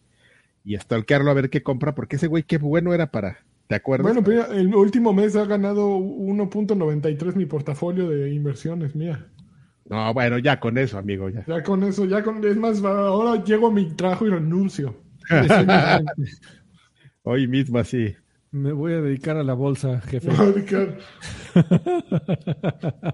y 0.63 0.77
stalkearlo 0.77 1.31
a 1.31 1.33
ver 1.33 1.49
qué 1.49 1.63
compra, 1.63 1.95
porque 1.95 2.15
ese 2.15 2.27
güey 2.27 2.43
qué 2.43 2.57
bueno 2.57 2.93
era 2.93 3.11
para, 3.11 3.39
¿te 3.67 3.75
acuerdas? 3.75 4.13
Bueno, 4.13 4.23
pero 4.23 4.51
el 4.53 4.73
último 4.73 5.13
mes 5.13 5.35
ha 5.35 5.45
ganado 5.45 5.97
1.93 5.97 7.35
mi 7.35 7.45
portafolio 7.45 8.09
de 8.09 8.33
inversiones, 8.33 8.95
mía. 8.95 9.27
No, 9.85 10.13
bueno, 10.13 10.37
ya 10.37 10.59
con 10.59 10.77
eso, 10.77 10.97
amigo, 10.97 11.29
ya. 11.29 11.43
Ya 11.45 11.61
con 11.61 11.83
eso, 11.83 12.05
ya 12.05 12.23
con. 12.23 12.43
Es 12.45 12.55
más, 12.55 12.81
ahora 12.83 13.43
llego 13.43 13.67
a 13.67 13.71
mi 13.71 13.91
trabajo 13.91 14.25
y 14.25 14.29
renuncio. 14.29 14.95
Hoy 17.23 17.47
mismo 17.47 17.79
así. 17.79 18.15
Me 18.51 18.71
voy 18.71 18.93
a 18.93 19.01
dedicar 19.01 19.35
a 19.35 19.43
la 19.43 19.55
bolsa, 19.55 19.99
jefe. 20.01 20.29
Me 20.29 20.37
voy 20.37 20.45
a 20.45 20.51
dedicar. 20.51 20.97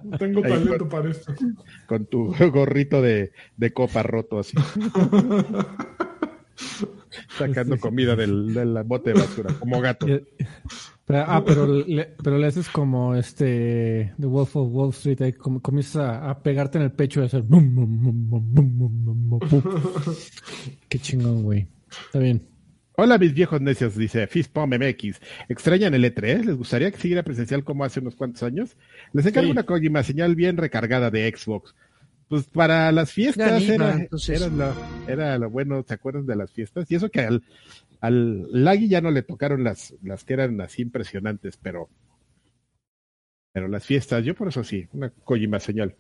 No 0.04 0.12
tengo 0.18 0.44
Ahí 0.44 0.52
talento 0.52 0.90
para 0.90 1.10
esto. 1.10 1.34
con 1.88 2.06
tu 2.06 2.36
gorrito 2.52 3.02
de, 3.02 3.32
de 3.58 3.74
copa 3.74 4.04
roto 4.04 4.40
así. 4.40 4.58
sacando 7.38 7.80
comida 7.80 8.16
del, 8.16 8.54
del, 8.54 8.84
bote 8.84 9.14
de 9.14 9.20
basura, 9.20 9.54
como 9.60 9.82
gato. 9.82 10.08
Eh, 10.08 10.24
ah, 11.10 11.44
pero 11.46 11.68
le, 11.68 12.06
pero 12.24 12.38
le 12.38 12.48
haces 12.48 12.70
como 12.70 13.16
este 13.16 14.14
The 14.20 14.28
Wolf 14.28 14.56
of 14.56 14.70
Wall 14.72 14.90
Street, 14.90 15.22
ahí 15.22 15.34
com 15.34 15.60
comienzas 15.60 16.20
a, 16.22 16.42
pegarte 16.42 16.78
en 16.78 16.86
el 16.86 16.92
pecho 16.92 17.22
y 17.22 17.26
hacer 17.26 17.44
Qué 20.90 21.00
chingón, 21.00 21.44
güey. 21.44 21.68
Está 22.06 22.20
bien. 22.20 22.48
Hola 23.02 23.18
mis 23.18 23.34
viejos 23.34 23.62
necios, 23.62 23.96
dice 23.96 24.28
Fispom 24.28 24.70
MX. 24.70 25.22
¿Extrañan 25.48 25.94
el 25.94 26.04
E3? 26.04 26.44
¿Les 26.44 26.58
gustaría 26.58 26.92
que 26.92 26.98
siguiera 26.98 27.24
presencial 27.24 27.64
como 27.64 27.86
hace 27.86 28.02
unos 28.02 28.16
cuantos 28.16 28.44
años? 28.44 28.76
Les 29.14 29.26
encargo 29.26 29.48
sí. 29.48 29.52
una 29.52 29.64
Kojima 29.64 30.04
señal 30.04 30.36
bien 30.36 30.58
recargada 30.58 31.10
de 31.10 31.34
Xbox. 31.34 31.74
Pues 32.30 32.46
para 32.46 32.92
las 32.92 33.12
fiestas 33.12 33.64
era, 33.64 33.94
entonces. 33.94 34.40
era, 34.40 34.50
lo, 34.50 34.74
era 35.08 35.38
lo 35.40 35.50
bueno, 35.50 35.84
¿te 35.84 35.96
acuerdas 35.96 36.28
de 36.28 36.36
las 36.36 36.52
fiestas? 36.52 36.90
Y 36.92 36.96
eso 36.96 37.10
que 37.10 37.22
al, 37.22 37.44
al 38.02 38.48
Lagui 38.52 38.88
ya 38.88 39.02
no 39.02 39.10
le 39.10 39.24
tocaron 39.24 39.64
las, 39.64 39.96
las 40.04 40.24
que 40.24 40.34
eran 40.34 40.62
así 40.62 40.84
impresionantes, 40.84 41.58
pero, 41.58 41.90
pero 43.52 43.68
las 43.68 43.84
fiestas, 43.84 44.24
yo 44.24 44.36
por 44.36 44.48
eso 44.48 44.64
sí, 44.64 44.88
una 44.94 45.10
Kojima 45.10 45.60
señal. 45.60 45.96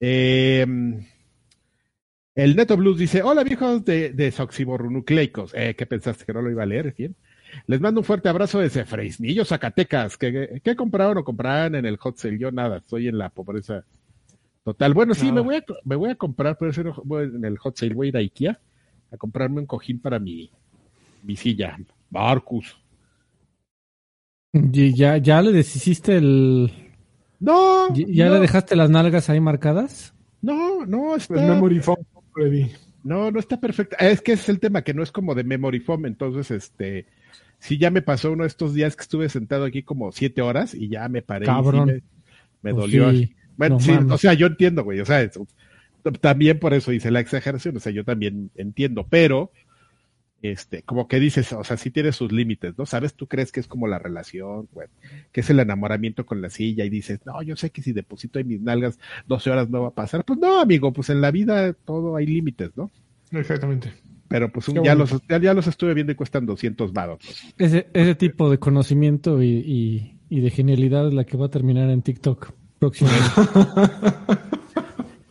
Eh, 0.00 0.64
el 2.34 2.56
Neto 2.56 2.76
Blues 2.76 2.98
dice, 2.98 3.22
hola 3.22 3.44
viejos 3.44 3.84
de, 3.84 4.10
de 4.12 4.30
Soxiborrunucleicos. 4.30 5.52
Eh, 5.54 5.74
¿Qué 5.76 5.86
pensaste 5.86 6.24
que 6.24 6.32
no 6.32 6.40
lo 6.42 6.50
iba 6.50 6.62
a 6.62 6.66
leer? 6.66 6.94
Bien. 6.96 7.14
Les 7.66 7.80
mando 7.80 8.00
un 8.00 8.04
fuerte 8.04 8.28
abrazo 8.28 8.58
desde 8.58 8.84
Fresnillo, 8.84 9.44
Zacatecas. 9.44 10.16
¿Qué, 10.16 10.60
qué 10.62 10.76
compraron 10.76 11.18
o 11.18 11.24
comprarán 11.24 11.74
en 11.74 11.86
el 11.86 11.96
hot 11.96 12.16
sale? 12.16 12.38
Yo 12.38 12.50
nada, 12.50 12.78
estoy 12.78 13.08
en 13.08 13.18
la 13.18 13.28
pobreza 13.28 13.84
total. 14.64 14.94
Bueno, 14.94 15.14
sí, 15.14 15.32
me 15.32 15.40
voy, 15.40 15.56
a, 15.56 15.64
me 15.84 15.96
voy 15.96 16.10
a 16.10 16.14
comprar, 16.14 16.56
pero 16.58 16.72
en 17.22 17.44
el 17.44 17.58
hot 17.58 17.76
sale 17.76 17.94
voy 17.94 18.06
a 18.06 18.08
ir 18.08 18.16
a 18.16 18.20
Ikea 18.20 18.60
a 19.12 19.16
comprarme 19.16 19.60
un 19.60 19.66
cojín 19.66 20.00
para 20.00 20.18
mi, 20.18 20.50
mi 21.22 21.36
silla. 21.36 21.78
Marcus. 22.10 22.76
¿Y 24.52 24.94
¿Ya, 24.94 25.16
ya 25.16 25.40
le 25.42 25.52
deshiciste 25.52 26.16
el... 26.16 26.70
No, 27.40 27.92
¿Ya 27.94 28.26
no, 28.26 28.34
le 28.34 28.40
dejaste 28.40 28.76
las 28.76 28.90
nalgas 28.90 29.28
ahí 29.28 29.40
marcadas? 29.40 30.14
no, 30.42 30.86
no, 30.86 31.16
está, 31.16 31.34
El 31.34 31.50
memory 31.50 31.80
foam. 31.80 31.96
No, 33.04 33.30
no 33.30 33.38
está 33.38 33.58
perfecta. 33.58 33.96
Es 33.96 34.20
que 34.20 34.32
ese 34.32 34.42
es 34.42 34.48
el 34.48 34.60
tema, 34.60 34.82
que 34.82 34.94
no 34.94 35.02
es 35.02 35.10
como 35.10 35.34
de 35.34 35.42
memory 35.42 35.80
foam. 35.80 36.06
Entonces, 36.06 36.50
este, 36.50 37.06
sí 37.58 37.78
ya 37.78 37.90
me 37.90 38.02
pasó 38.02 38.32
uno 38.32 38.44
de 38.44 38.48
estos 38.48 38.74
días 38.74 38.96
que 38.96 39.02
estuve 39.02 39.28
sentado 39.28 39.64
aquí 39.64 39.82
como 39.82 40.12
siete 40.12 40.42
horas 40.42 40.74
y 40.74 40.88
ya 40.88 41.08
me 41.08 41.22
paré. 41.22 41.48
y 41.50 41.54
sí 41.58 41.62
Cabrón. 41.62 41.86
me, 41.86 42.02
me 42.62 42.74
Pues 42.74 42.76
dolió. 42.76 43.10
sí. 43.12 43.34
Bueno, 43.56 43.76
No 43.76 43.80
sí, 43.80 43.92
mames. 43.92 44.12
o 44.12 44.18
sea, 44.18 44.34
yo 44.34 44.46
entiendo, 44.46 44.82
güey. 44.84 45.00
O 45.00 45.04
sea, 45.06 45.28
también 46.20 46.58
por 46.58 46.74
eso 46.74 46.92
hice 46.92 47.10
la 47.10 47.20
exageración. 47.20 47.76
O 47.76 47.80
sea, 47.80 47.92
yo 47.92 48.04
también 48.04 48.50
entiendo, 48.56 49.06
pero, 49.08 49.52
este, 50.40 50.82
como 50.82 51.06
que 51.06 51.20
dices, 51.20 51.52
o 51.52 51.62
sea, 51.62 51.76
sí 51.76 51.90
tiene 51.90 52.10
sus 52.12 52.32
límites, 52.32 52.76
¿no? 52.76 52.84
¿Sabes? 52.86 53.14
Tú 53.14 53.28
crees 53.28 53.52
que 53.52 53.60
es 53.60 53.68
como 53.68 53.86
la 53.86 53.98
relación, 54.00 54.68
güey, 54.72 54.88
que 55.30 55.42
es 55.42 55.50
el 55.50 55.60
enamoramiento 55.60 56.26
con 56.26 56.42
la 56.42 56.50
silla 56.50 56.84
y 56.84 56.90
dices, 56.90 57.20
no, 57.24 57.40
yo 57.42 57.54
sé 57.56 57.70
que 57.70 57.82
si 57.82 57.92
deposito 57.92 58.38
en 58.40 58.48
mis 58.48 58.60
nalgas 58.60 58.98
12 59.28 59.50
horas 59.50 59.70
no 59.70 59.82
va 59.82 59.88
a 59.88 59.94
pasar. 59.94 60.24
Pues 60.24 60.38
no, 60.40 60.60
amigo, 60.60 60.92
pues 60.92 61.10
en 61.10 61.20
la 61.20 61.30
vida 61.30 61.72
todo 61.74 62.16
hay 62.16 62.26
límites, 62.26 62.70
¿no? 62.76 62.90
Exactamente. 63.30 63.92
Pero 64.32 64.50
pues 64.50 64.68
un- 64.68 64.82
ya, 64.82 64.94
los, 64.94 65.10
ya, 65.28 65.38
ya 65.38 65.54
los 65.54 65.66
estuve 65.66 65.94
viendo 65.94 66.12
y 66.12 66.16
cuestan 66.16 66.46
200 66.46 66.92
varos. 66.92 67.18
Ese, 67.58 67.86
ese 67.92 68.14
tipo 68.16 68.50
de 68.50 68.58
conocimiento 68.58 69.42
y, 69.42 69.46
y- 69.48 70.18
y 70.28 70.40
de 70.40 70.50
genialidad 70.50 71.06
es 71.08 71.14
la 71.14 71.24
que 71.24 71.36
va 71.36 71.46
a 71.46 71.50
terminar 71.50 71.90
en 71.90 72.02
TikTok 72.02 72.50
próximamente. 72.78 73.30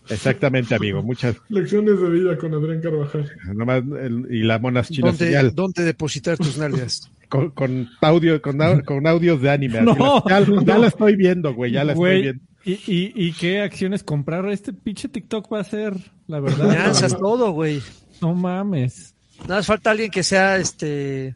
Exactamente, 0.10 0.76
amigo. 0.76 1.02
Muchas. 1.04 1.38
Lecciones 1.50 2.00
de 2.02 2.10
vida 2.10 2.38
con 2.38 2.54
Adrián 2.54 2.82
Carvajal. 2.82 3.30
Nomás 3.54 3.84
el- 4.02 4.28
y 4.30 4.44
la 4.44 4.60
monas 4.60 4.90
chinas 4.90 5.18
¿Dónde, 5.18 5.26
señal 5.34 5.56
¿Dónde 5.56 5.84
depositar 5.84 6.38
tus 6.38 6.58
nalgas? 6.58 7.10
con, 7.30 7.52
con 7.52 7.88
audio, 8.02 8.42
con, 8.42 8.58
con 8.82 9.08
audios 9.08 9.42
de 9.42 9.50
anime. 9.50 9.82
No, 9.82 9.96
la- 9.96 10.40
ya, 10.42 10.46
ya 10.46 10.74
no. 10.76 10.78
la 10.82 10.88
estoy 10.88 11.16
viendo, 11.16 11.54
güey. 11.54 11.72
Ya 11.72 11.84
la 11.84 11.94
estoy 11.94 12.02
Güey, 12.10 12.22
viendo. 12.24 12.44
¿y, 12.66 12.72
y, 12.74 13.14
y 13.16 13.32
qué 13.34 13.62
acciones 13.62 14.04
comprar? 14.04 14.50
Este 14.50 14.74
pinche 14.74 15.08
TikTok 15.08 15.52
va 15.52 15.62
a 15.62 15.64
ser, 15.64 15.96
la 16.28 16.40
verdad. 16.42 16.68
Lanzas 16.68 17.18
todo, 17.18 17.52
güey. 17.52 17.82
No 18.22 18.34
mames. 18.34 19.14
Nada 19.42 19.56
más 19.58 19.66
falta 19.66 19.92
alguien 19.92 20.12
que 20.12 20.24
sea 20.24 20.58
este 20.58 21.36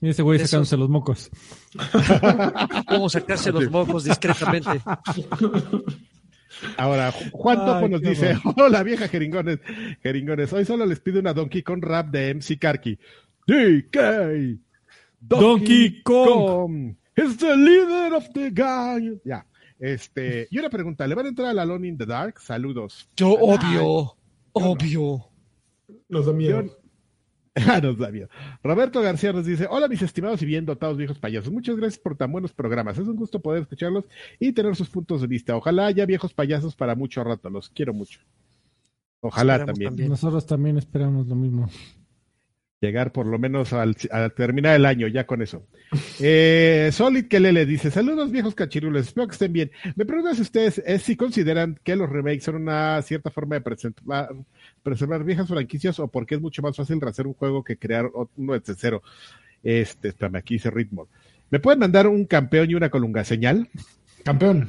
Y 0.00 0.08
ese 0.08 0.22
güey 0.22 0.38
sacándose 0.38 0.76
los 0.76 0.88
mocos. 0.88 1.30
Cómo 2.88 3.08
sacarse 3.10 3.52
los 3.52 3.70
mocos 3.70 4.04
discretamente. 4.04 4.70
Ahora, 6.76 7.12
Ju- 7.12 7.30
Juan 7.32 7.58
Ay, 7.60 7.66
Topo 7.66 7.88
nos 7.88 8.00
dice, 8.02 8.36
hola 8.56 8.82
vieja 8.82 9.08
jeringones, 9.08 9.58
jeringones, 10.02 10.52
hoy 10.52 10.64
solo 10.64 10.86
les 10.86 11.00
pido 11.00 11.18
una 11.20 11.32
Donkey 11.32 11.62
Kong 11.62 11.82
rap 11.82 12.08
de 12.10 12.34
MC 12.34 12.58
Karki. 12.58 12.98
DK 13.46 13.96
Donkey 15.20 16.02
Kong. 16.02 16.94
is 17.16 17.36
the 17.38 17.56
leader 17.56 18.14
of 18.14 18.28
the 18.32 18.50
gang. 18.50 19.18
Ya, 19.24 19.44
este, 19.78 20.46
y 20.50 20.58
una 20.58 20.70
pregunta, 20.70 21.06
¿le 21.06 21.14
van 21.14 21.26
a 21.26 21.28
entrar 21.30 21.48
al 21.48 21.58
Alone 21.58 21.88
in 21.88 21.98
the 21.98 22.06
Dark? 22.06 22.38
Saludos. 22.40 23.08
Yo 23.16 23.30
obvio, 23.32 24.16
obvio. 24.52 25.28
Nos 26.12 26.26
da 26.26 26.32
miedo. 26.32 26.62
Ah, 27.54 27.82
nos 27.82 27.98
da 27.98 28.10
miedo. 28.10 28.30
Roberto 28.64 29.02
García 29.02 29.30
nos 29.30 29.44
dice, 29.44 29.66
hola 29.68 29.86
mis 29.86 30.00
estimados 30.00 30.40
y 30.40 30.46
bien 30.46 30.64
dotados 30.64 30.96
viejos 30.96 31.18
payasos, 31.18 31.52
muchas 31.52 31.76
gracias 31.76 32.00
por 32.00 32.16
tan 32.16 32.32
buenos 32.32 32.54
programas, 32.54 32.96
es 32.96 33.06
un 33.06 33.14
gusto 33.14 33.42
poder 33.42 33.60
escucharlos 33.60 34.06
y 34.40 34.52
tener 34.52 34.74
sus 34.74 34.88
puntos 34.88 35.20
de 35.20 35.26
vista. 35.26 35.54
Ojalá 35.54 35.84
haya 35.84 36.06
viejos 36.06 36.32
payasos 36.32 36.74
para 36.74 36.94
mucho 36.94 37.22
rato, 37.22 37.50
los 37.50 37.68
quiero 37.68 37.92
mucho. 37.92 38.20
Ojalá 39.20 39.66
también. 39.66 40.08
Nosotros 40.08 40.46
también 40.46 40.78
esperamos 40.78 41.26
lo 41.26 41.34
mismo. 41.34 41.68
Llegar 42.82 43.12
por 43.12 43.26
lo 43.26 43.38
menos 43.38 43.72
al, 43.72 43.96
al 44.10 44.32
terminar 44.32 44.74
el 44.74 44.86
año, 44.86 45.06
ya 45.06 45.24
con 45.24 45.40
eso. 45.40 45.68
Eh, 46.18 46.90
Solid 46.92 47.28
Kelele 47.28 47.64
dice, 47.64 47.92
saludos 47.92 48.32
viejos 48.32 48.56
cachirules, 48.56 49.06
espero 49.06 49.28
que 49.28 49.34
estén 49.34 49.52
bien. 49.52 49.70
Me 49.94 50.04
pregunto 50.04 50.34
si 50.34 50.42
ustedes 50.42 50.82
eh, 50.84 50.98
si 50.98 51.14
consideran 51.14 51.78
que 51.84 51.94
los 51.94 52.10
remakes 52.10 52.42
son 52.42 52.56
una 52.56 53.00
cierta 53.02 53.30
forma 53.30 53.54
de 53.54 53.60
preservar, 53.60 54.30
preservar 54.82 55.22
viejas 55.22 55.46
franquicias 55.46 56.00
o 56.00 56.08
porque 56.08 56.34
es 56.34 56.40
mucho 56.40 56.60
más 56.60 56.76
fácil 56.76 56.98
hacer 57.06 57.28
un 57.28 57.34
juego 57.34 57.62
que 57.62 57.76
crear 57.76 58.10
uno 58.36 58.52
desde 58.54 58.74
cero. 58.74 59.00
Este, 59.62 60.08
espérame, 60.08 60.38
aquí 60.38 60.54
dice 60.54 60.68
ritmo. 60.68 61.06
¿Me 61.50 61.60
pueden 61.60 61.78
mandar 61.78 62.08
un 62.08 62.24
campeón 62.24 62.68
y 62.68 62.74
una 62.74 62.90
colunga 62.90 63.22
señal? 63.22 63.68
Campeón. 64.24 64.66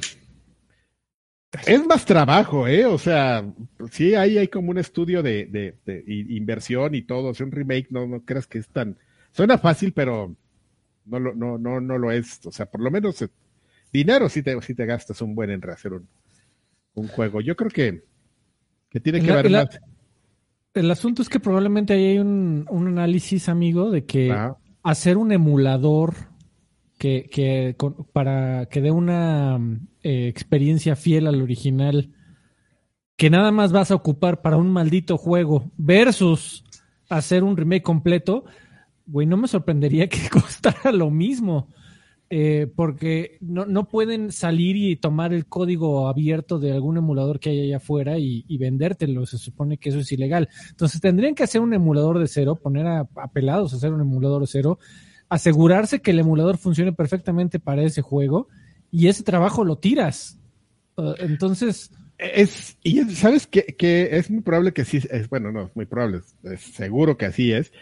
Es 1.66 1.86
más 1.86 2.04
trabajo, 2.04 2.66
¿eh? 2.66 2.84
O 2.86 2.98
sea, 2.98 3.44
sí, 3.90 4.14
ahí 4.14 4.38
hay 4.38 4.48
como 4.48 4.70
un 4.70 4.78
estudio 4.78 5.22
de, 5.22 5.46
de, 5.46 5.74
de 5.86 6.04
i- 6.06 6.36
inversión 6.36 6.94
y 6.94 7.02
todo. 7.02 7.28
O 7.28 7.34
sea, 7.34 7.46
un 7.46 7.52
remake, 7.52 7.88
no, 7.90 8.06
no 8.06 8.20
creas 8.24 8.46
que 8.46 8.58
es 8.58 8.68
tan. 8.68 8.96
Suena 9.32 9.58
fácil, 9.58 9.92
pero 9.92 10.34
no 11.06 11.18
lo, 11.18 11.34
no, 11.34 11.58
no, 11.58 11.80
no 11.80 11.98
lo 11.98 12.10
es. 12.10 12.44
O 12.46 12.52
sea, 12.52 12.66
por 12.66 12.80
lo 12.80 12.90
menos 12.90 13.20
eh, 13.22 13.28
dinero 13.92 14.28
sí 14.28 14.42
te, 14.42 14.60
sí 14.62 14.74
te 14.74 14.86
gastas 14.86 15.20
un 15.22 15.34
buen 15.34 15.50
en 15.50 15.62
rehacer 15.62 15.92
un, 15.92 16.08
un 16.94 17.08
juego. 17.08 17.40
Yo 17.40 17.56
creo 17.56 17.70
que, 17.70 18.04
que 18.90 19.00
tiene 19.00 19.20
que 19.20 19.26
La- 19.28 19.42
la- 19.42 19.64
más. 19.64 19.80
El 20.74 20.90
asunto 20.90 21.22
es 21.22 21.28
que 21.28 21.38
probablemente 21.38 21.92
ahí 21.92 22.04
hay 22.06 22.18
un, 22.18 22.66
un 22.68 22.88
análisis, 22.88 23.48
amigo, 23.48 23.90
de 23.92 24.04
que 24.06 24.28
hacer 24.82 25.16
un 25.16 25.30
emulador 25.30 26.14
que, 27.04 27.28
que 27.30 27.74
con- 27.76 28.06
para 28.14 28.64
que 28.70 28.80
dé 28.80 28.90
una 28.90 29.60
eh, 30.02 30.26
experiencia 30.26 30.96
fiel 30.96 31.26
al 31.26 31.42
original, 31.42 32.14
que 33.18 33.28
nada 33.28 33.52
más 33.52 33.72
vas 33.72 33.90
a 33.90 33.94
ocupar 33.94 34.40
para 34.40 34.56
un 34.56 34.70
maldito 34.70 35.18
juego, 35.18 35.70
versus 35.76 36.64
hacer 37.10 37.44
un 37.44 37.58
remake 37.58 37.82
completo, 37.82 38.46
güey, 39.04 39.26
no 39.26 39.36
me 39.36 39.48
sorprendería 39.48 40.08
que 40.08 40.30
costara 40.30 40.92
lo 40.92 41.10
mismo. 41.10 41.68
Eh, 42.30 42.72
porque 42.74 43.36
no, 43.42 43.66
no 43.66 43.86
pueden 43.86 44.32
salir 44.32 44.74
y 44.74 44.96
tomar 44.96 45.34
el 45.34 45.46
código 45.46 46.08
abierto 46.08 46.58
de 46.58 46.72
algún 46.72 46.96
emulador 46.96 47.38
que 47.38 47.50
hay 47.50 47.60
allá 47.60 47.76
afuera 47.76 48.18
y, 48.18 48.56
vendértelo. 48.56 49.26
Se 49.26 49.36
supone 49.36 49.76
que 49.76 49.90
eso 49.90 49.98
es 49.98 50.10
ilegal. 50.10 50.48
Entonces 50.70 51.02
tendrían 51.02 51.34
que 51.34 51.42
hacer 51.44 51.60
un 51.60 51.74
emulador 51.74 52.18
de 52.18 52.28
cero, 52.28 52.56
poner 52.56 52.86
a, 52.86 53.00
a 53.00 53.28
pelados 53.30 53.74
a 53.74 53.76
hacer 53.76 53.92
un 53.92 54.00
emulador 54.00 54.40
de 54.40 54.46
cero, 54.46 54.78
asegurarse 55.34 56.00
que 56.00 56.10
el 56.12 56.18
emulador 56.20 56.58
funcione 56.58 56.92
perfectamente 56.92 57.58
para 57.60 57.82
ese 57.82 58.02
juego 58.02 58.48
y 58.90 59.08
ese 59.08 59.22
trabajo 59.22 59.64
lo 59.64 59.76
tiras. 59.76 60.38
Uh, 60.96 61.14
entonces, 61.18 61.90
Es, 62.18 62.76
y 62.82 63.00
es- 63.00 63.18
sabes 63.18 63.46
que, 63.46 63.74
que 63.76 64.16
es 64.16 64.30
muy 64.30 64.42
probable 64.42 64.72
que 64.72 64.84
sí, 64.84 65.00
es, 65.10 65.28
bueno, 65.28 65.50
no, 65.52 65.64
es 65.64 65.74
muy 65.76 65.86
probable, 65.86 66.18
es, 66.18 66.52
es 66.52 66.60
seguro 66.60 67.16
que 67.16 67.26
así 67.26 67.52
es. 67.52 67.72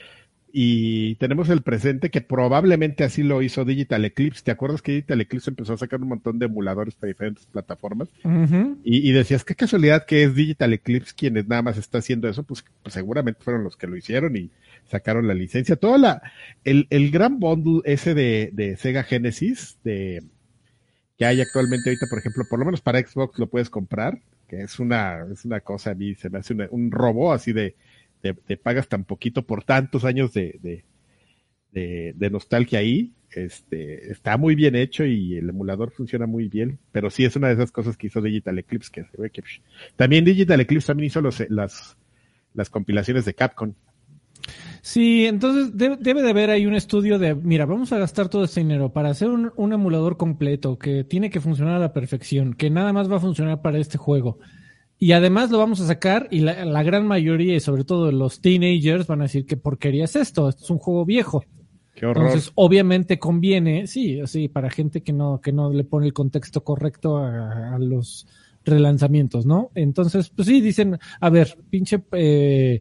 Y 0.54 1.14
tenemos 1.14 1.48
el 1.48 1.62
presente 1.62 2.10
que 2.10 2.20
probablemente 2.20 3.04
así 3.04 3.22
lo 3.22 3.40
hizo 3.40 3.64
Digital 3.64 4.04
Eclipse. 4.04 4.42
¿Te 4.44 4.50
acuerdas 4.50 4.82
que 4.82 4.92
Digital 4.92 5.22
Eclipse 5.22 5.48
empezó 5.50 5.72
a 5.72 5.78
sacar 5.78 6.02
un 6.02 6.08
montón 6.08 6.38
de 6.38 6.44
emuladores 6.44 6.94
para 6.94 7.08
diferentes 7.08 7.46
plataformas? 7.46 8.08
y 8.84 9.12
decías, 9.12 9.44
qué 9.44 9.54
casualidad 9.54 10.04
que 10.04 10.24
es 10.24 10.34
Digital 10.34 10.74
Eclipse 10.74 11.14
quienes 11.16 11.48
nada 11.48 11.62
más 11.62 11.78
está 11.78 11.98
haciendo 11.98 12.28
eso, 12.28 12.42
pues, 12.42 12.64
pues 12.82 12.92
seguramente 12.92 13.40
fueron 13.42 13.64
los 13.64 13.76
que 13.78 13.86
lo 13.86 13.96
hicieron 13.96 14.36
y 14.36 14.50
sacaron 14.92 15.26
la 15.26 15.32
licencia. 15.34 15.76
Toda 15.76 15.96
la, 15.96 16.22
el, 16.64 16.86
el 16.90 17.10
gran 17.10 17.40
bundle 17.40 17.80
ese 17.84 18.12
de, 18.14 18.50
de 18.52 18.76
Sega 18.76 19.02
Genesis, 19.02 19.78
de, 19.82 20.22
que 21.16 21.24
hay 21.24 21.40
actualmente 21.40 21.88
ahorita, 21.88 22.06
por 22.10 22.18
ejemplo, 22.18 22.44
por 22.48 22.58
lo 22.58 22.66
menos 22.66 22.82
para 22.82 23.00
Xbox 23.00 23.38
lo 23.38 23.48
puedes 23.48 23.70
comprar, 23.70 24.20
que 24.48 24.60
es 24.60 24.78
una, 24.78 25.26
es 25.32 25.46
una 25.46 25.60
cosa, 25.60 25.92
a 25.92 25.94
mí 25.94 26.14
se 26.14 26.28
me 26.28 26.40
hace 26.40 26.54
un 26.70 26.90
robo 26.90 27.32
así 27.32 27.54
de, 27.54 27.74
de, 28.22 28.34
pagas 28.58 28.86
tan 28.86 29.04
poquito 29.04 29.46
por 29.46 29.64
tantos 29.64 30.04
años 30.04 30.34
de, 30.34 30.84
de, 31.72 32.30
nostalgia 32.30 32.80
ahí. 32.80 33.12
Este, 33.30 34.12
está 34.12 34.36
muy 34.36 34.54
bien 34.54 34.76
hecho 34.76 35.06
y 35.06 35.38
el 35.38 35.48
emulador 35.48 35.90
funciona 35.90 36.26
muy 36.26 36.48
bien, 36.48 36.78
pero 36.92 37.08
sí 37.08 37.24
es 37.24 37.34
una 37.34 37.48
de 37.48 37.54
esas 37.54 37.72
cosas 37.72 37.96
que 37.96 38.08
hizo 38.08 38.20
Digital 38.20 38.58
Eclipse, 38.58 38.90
que 38.92 39.30
que 39.30 39.42
también 39.96 40.26
Digital 40.26 40.60
Eclipse 40.60 40.88
también 40.88 41.06
hizo 41.06 41.22
los, 41.22 41.42
las, 41.48 41.96
las 42.52 42.68
compilaciones 42.68 43.24
de 43.24 43.32
Capcom. 43.32 43.72
Sí, 44.80 45.26
entonces 45.26 45.76
debe, 45.76 45.96
debe 45.96 46.22
de 46.22 46.30
haber 46.30 46.50
ahí 46.50 46.66
un 46.66 46.74
estudio 46.74 47.18
de, 47.18 47.34
mira, 47.34 47.66
vamos 47.66 47.92
a 47.92 47.98
gastar 47.98 48.28
todo 48.28 48.44
este 48.44 48.60
dinero 48.60 48.92
para 48.92 49.10
hacer 49.10 49.28
un, 49.28 49.52
un 49.56 49.72
emulador 49.72 50.16
completo 50.16 50.78
que 50.78 51.04
tiene 51.04 51.30
que 51.30 51.40
funcionar 51.40 51.76
a 51.76 51.78
la 51.78 51.92
perfección, 51.92 52.54
que 52.54 52.70
nada 52.70 52.92
más 52.92 53.10
va 53.10 53.16
a 53.16 53.20
funcionar 53.20 53.62
para 53.62 53.78
este 53.78 53.98
juego. 53.98 54.38
Y 54.98 55.12
además 55.12 55.50
lo 55.50 55.58
vamos 55.58 55.80
a 55.80 55.86
sacar 55.86 56.28
y 56.30 56.40
la, 56.40 56.64
la 56.64 56.82
gran 56.82 57.06
mayoría 57.06 57.56
y 57.56 57.60
sobre 57.60 57.84
todo 57.84 58.12
los 58.12 58.40
teenagers 58.40 59.06
van 59.06 59.20
a 59.20 59.24
decir 59.24 59.46
que 59.46 59.56
porquería 59.56 60.04
es 60.04 60.16
esto, 60.16 60.48
esto 60.48 60.64
es 60.64 60.70
un 60.70 60.78
juego 60.78 61.04
viejo. 61.04 61.44
Qué 61.94 62.06
horror. 62.06 62.26
Entonces, 62.26 62.52
obviamente 62.54 63.18
conviene, 63.18 63.86
sí, 63.86 64.20
sí, 64.26 64.48
para 64.48 64.70
gente 64.70 65.02
que 65.02 65.12
no, 65.12 65.40
que 65.40 65.52
no 65.52 65.72
le 65.72 65.84
pone 65.84 66.06
el 66.06 66.12
contexto 66.12 66.64
correcto 66.64 67.18
a, 67.18 67.74
a 67.74 67.78
los 67.78 68.26
relanzamientos, 68.64 69.46
¿no? 69.46 69.70
Entonces, 69.74 70.30
pues 70.30 70.48
sí, 70.48 70.60
dicen, 70.60 70.98
a 71.20 71.30
ver, 71.30 71.58
pinche 71.70 72.02
eh, 72.12 72.80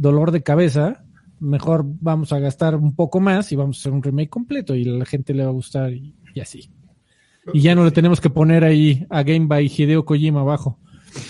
dolor 0.00 0.30
de 0.32 0.42
cabeza, 0.42 1.04
mejor 1.40 1.84
vamos 1.84 2.32
a 2.32 2.38
gastar 2.38 2.74
un 2.74 2.94
poco 2.94 3.20
más 3.20 3.52
y 3.52 3.56
vamos 3.56 3.76
a 3.76 3.80
hacer 3.80 3.92
un 3.92 4.02
remake 4.02 4.30
completo 4.30 4.74
y 4.74 4.88
a 4.88 4.92
la 4.92 5.04
gente 5.04 5.34
le 5.34 5.42
va 5.44 5.50
a 5.50 5.52
gustar 5.52 5.92
y, 5.92 6.14
y 6.34 6.40
así. 6.40 6.70
Y 7.52 7.60
ya 7.60 7.74
no 7.74 7.84
le 7.84 7.90
tenemos 7.90 8.20
que 8.20 8.30
poner 8.30 8.64
ahí 8.64 9.06
a 9.10 9.22
Game 9.22 9.46
by 9.46 9.66
Hideo 9.66 10.04
Kojima 10.04 10.40
abajo. 10.40 10.78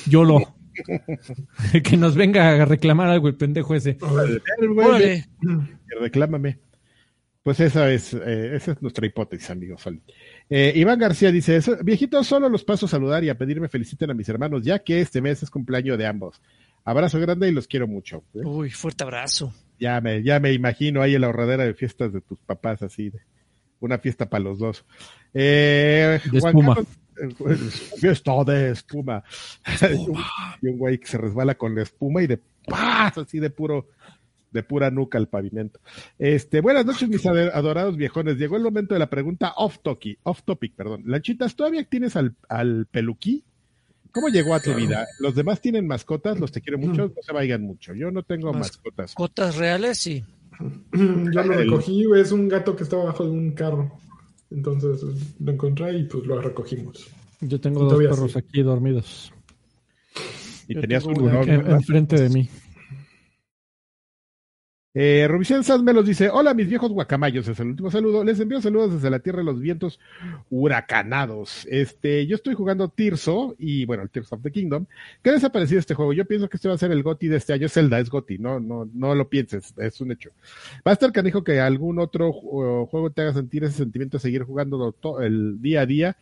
Yo 0.07 0.25
lo. 0.25 0.55
que 1.85 1.97
nos 1.97 2.15
venga 2.15 2.63
a 2.63 2.65
reclamar 2.65 3.09
algo 3.09 3.29
el 3.29 3.37
pendejo 3.37 3.75
ese. 3.75 3.99
Órale. 4.01 5.27
reclámame. 6.01 6.59
Pues 7.43 7.59
esa 7.61 7.91
es, 7.91 8.13
eh, 8.13 8.55
esa 8.55 8.73
es 8.73 8.83
nuestra 8.83 9.07
hipótesis, 9.07 9.49
amigos. 9.51 9.83
Eh, 10.51 10.73
Iván 10.77 10.99
García 10.99 11.33
dice, 11.33 11.57
"Eso- 11.57 11.79
viejito, 11.83 12.23
solo 12.23 12.51
los 12.51 12.65
paso 12.65 12.85
a 12.85 12.89
saludar 12.89 13.25
y 13.25 13.31
a 13.31 13.39
pedirme 13.39 13.69
feliciten 13.69 14.11
a 14.11 14.15
mis 14.15 14.29
hermanos, 14.29 14.63
ya 14.63 14.79
que 14.81 15.01
este 15.01 15.23
mes 15.23 15.43
es 15.43 15.51
cumpleaños 15.51 15.97
de 15.97 16.07
ambos. 16.07 16.43
Abrazo 16.85 17.21
grande 17.21 17.49
y 17.49 17.53
los 17.53 17.67
quiero 17.67 17.87
mucho. 17.87 18.25
¿eh? 18.35 18.41
Uy, 18.45 18.71
fuerte 18.71 19.05
abrazo. 19.05 19.53
Ya 19.79 20.01
me, 20.01 20.23
ya 20.23 20.41
me 20.41 20.53
imagino 20.53 21.03
ahí 21.03 21.15
en 21.15 21.23
la 21.23 21.29
ahorradera 21.29 21.65
de 21.65 21.75
fiestas 21.75 22.13
de 22.13 22.21
tus 22.21 22.39
papás, 22.39 22.83
así, 22.83 23.11
de 23.11 23.21
una 23.81 23.99
fiesta 23.99 24.29
para 24.29 24.45
los 24.45 24.59
dos. 24.59 24.85
Eh, 25.33 26.21
De 26.31 26.41
Juan 26.41 26.57
espuma. 26.57 26.75
Carlos, 26.75 26.95
eh, 27.51 27.97
fiesta 28.01 28.45
de 28.45 28.71
espuma. 28.71 29.25
y 30.63 30.69
un 30.69 30.79
güey 30.79 30.99
que 30.99 31.07
se 31.07 31.19
resbala 31.19 31.55
con 31.55 31.75
la 31.75 31.83
espuma 31.83 32.23
y 32.23 32.27
de 32.27 32.41
paz, 32.67 33.19
así 33.19 33.39
de 33.39 33.51
puro, 33.51 33.89
de 34.51 34.63
pura 34.63 34.91
nuca 34.91 35.19
al 35.19 35.29
pavimento. 35.29 35.81
Este, 36.19 36.61
buenas 36.61 36.85
noches, 36.85 37.09
mis 37.09 37.25
adorados 37.25 37.97
viejones. 37.97 38.37
Llegó 38.37 38.57
el 38.57 38.63
momento 38.63 38.95
de 38.95 39.01
la 39.01 39.11
pregunta 39.11 39.55
off 39.57 39.79
topic, 39.83 40.19
off 40.25 40.43
topic, 40.43 40.75
perdón. 40.75 41.03
Lanchitas, 41.07 41.57
¿todavía 41.57 41.85
tienes 41.85 42.17
al, 42.17 42.35
al 42.49 42.87
peluquí? 42.91 43.45
¿Cómo 44.13 44.29
llegó 44.29 44.55
a 44.55 44.61
tu 44.61 44.75
vida? 44.75 45.07
Los 45.19 45.35
demás 45.35 45.61
tienen 45.61 45.87
mascotas, 45.87 46.39
los 46.41 46.51
te 46.53 46.61
quiero 46.61 46.79
mucho, 46.79 47.07
no 47.09 47.23
se 47.23 47.33
vayan 47.33 47.63
mucho. 47.63 47.95
Yo 47.95 48.11
no 48.11 48.23
tengo 48.23 48.53
Mas- 48.53 48.61
mascotas. 48.73 49.15
Cotas 49.15 49.57
reales, 49.57 49.99
sí. 49.99 50.25
Yo 50.93 51.43
lo 51.43 51.53
recogí, 51.55 52.05
es 52.17 52.33
un 52.33 52.49
gato 52.49 52.77
que 52.77 52.83
estaba 52.83 53.03
abajo 53.03 53.25
de 53.25 53.31
un 53.31 53.53
carro. 53.53 53.91
Entonces 54.51 55.03
lo 55.39 55.53
encontré 55.53 55.97
y 55.97 56.05
pues 56.05 56.27
lo 56.27 56.41
recogimos. 56.41 57.09
Yo 57.41 57.61
tengo 57.61 57.87
Y 57.87 57.91
dos 57.91 57.99
perros 58.17 58.33
sí. 58.33 58.39
aquí 58.39 58.63
dormidos. 58.63 59.33
Y 60.69 60.75
Yo 60.75 60.81
tenías 60.81 61.05
un 61.05 61.29
En- 61.49 61.71
enfrente 61.71 62.21
de 62.21 62.29
mí. 62.31 62.49
Eh, 64.93 65.27
Rubicén 65.29 65.63
Sanz 65.63 65.85
dice, 66.05 66.31
hola 66.31 66.53
mis 66.53 66.69
viejos 66.69 66.91
guacamayos, 66.91 67.47
es 67.47 67.61
el 67.61 67.69
último 67.69 67.93
saludo, 67.93 68.25
les 68.25 68.41
envío 68.41 68.61
saludos 68.61 68.95
desde 68.95 69.09
la 69.09 69.21
tierra 69.21 69.39
de 69.39 69.45
los 69.45 69.61
vientos 69.61 70.01
huracanados. 70.51 71.65
Este, 71.71 72.27
yo 72.27 72.35
estoy 72.35 72.55
jugando 72.55 72.89
Tirso 72.89 73.55
y 73.57 73.85
bueno, 73.85 74.03
el 74.03 74.11
Tears 74.11 74.33
of 74.33 74.43
the 74.43 74.51
Kingdom. 74.51 74.87
¿Qué 75.23 75.31
ha 75.31 75.49
parecido 75.51 75.79
este 75.79 75.95
juego? 75.95 76.13
Yo 76.13 76.25
pienso 76.25 76.49
que 76.49 76.57
este 76.57 76.69
va 76.69 76.75
a 76.75 76.79
ser 76.79 76.91
el 76.91 77.05
GOTI 77.05 77.29
de 77.29 77.37
este 77.37 77.53
año, 77.53 77.69
Zelda 77.69 78.01
es 78.01 78.11
GOTI, 78.11 78.39
no, 78.39 78.59
no, 78.59 78.89
no 78.93 79.15
lo 79.15 79.29
pienses, 79.29 79.73
es 79.77 80.01
un 80.01 80.11
hecho. 80.11 80.31
Va 80.85 80.91
a 80.91 80.95
estar 80.95 81.13
canijo 81.13 81.45
que 81.45 81.61
algún 81.61 82.01
otro 82.01 82.33
juego 82.33 83.11
te 83.11 83.23
haga 83.23 83.33
sentir 83.33 83.63
ese 83.63 83.77
sentimiento 83.79 84.17
de 84.17 84.23
seguir 84.23 84.43
jugando 84.43 84.93
el 85.21 85.63
día 85.63 85.83
a 85.83 85.87
día. 85.87 86.17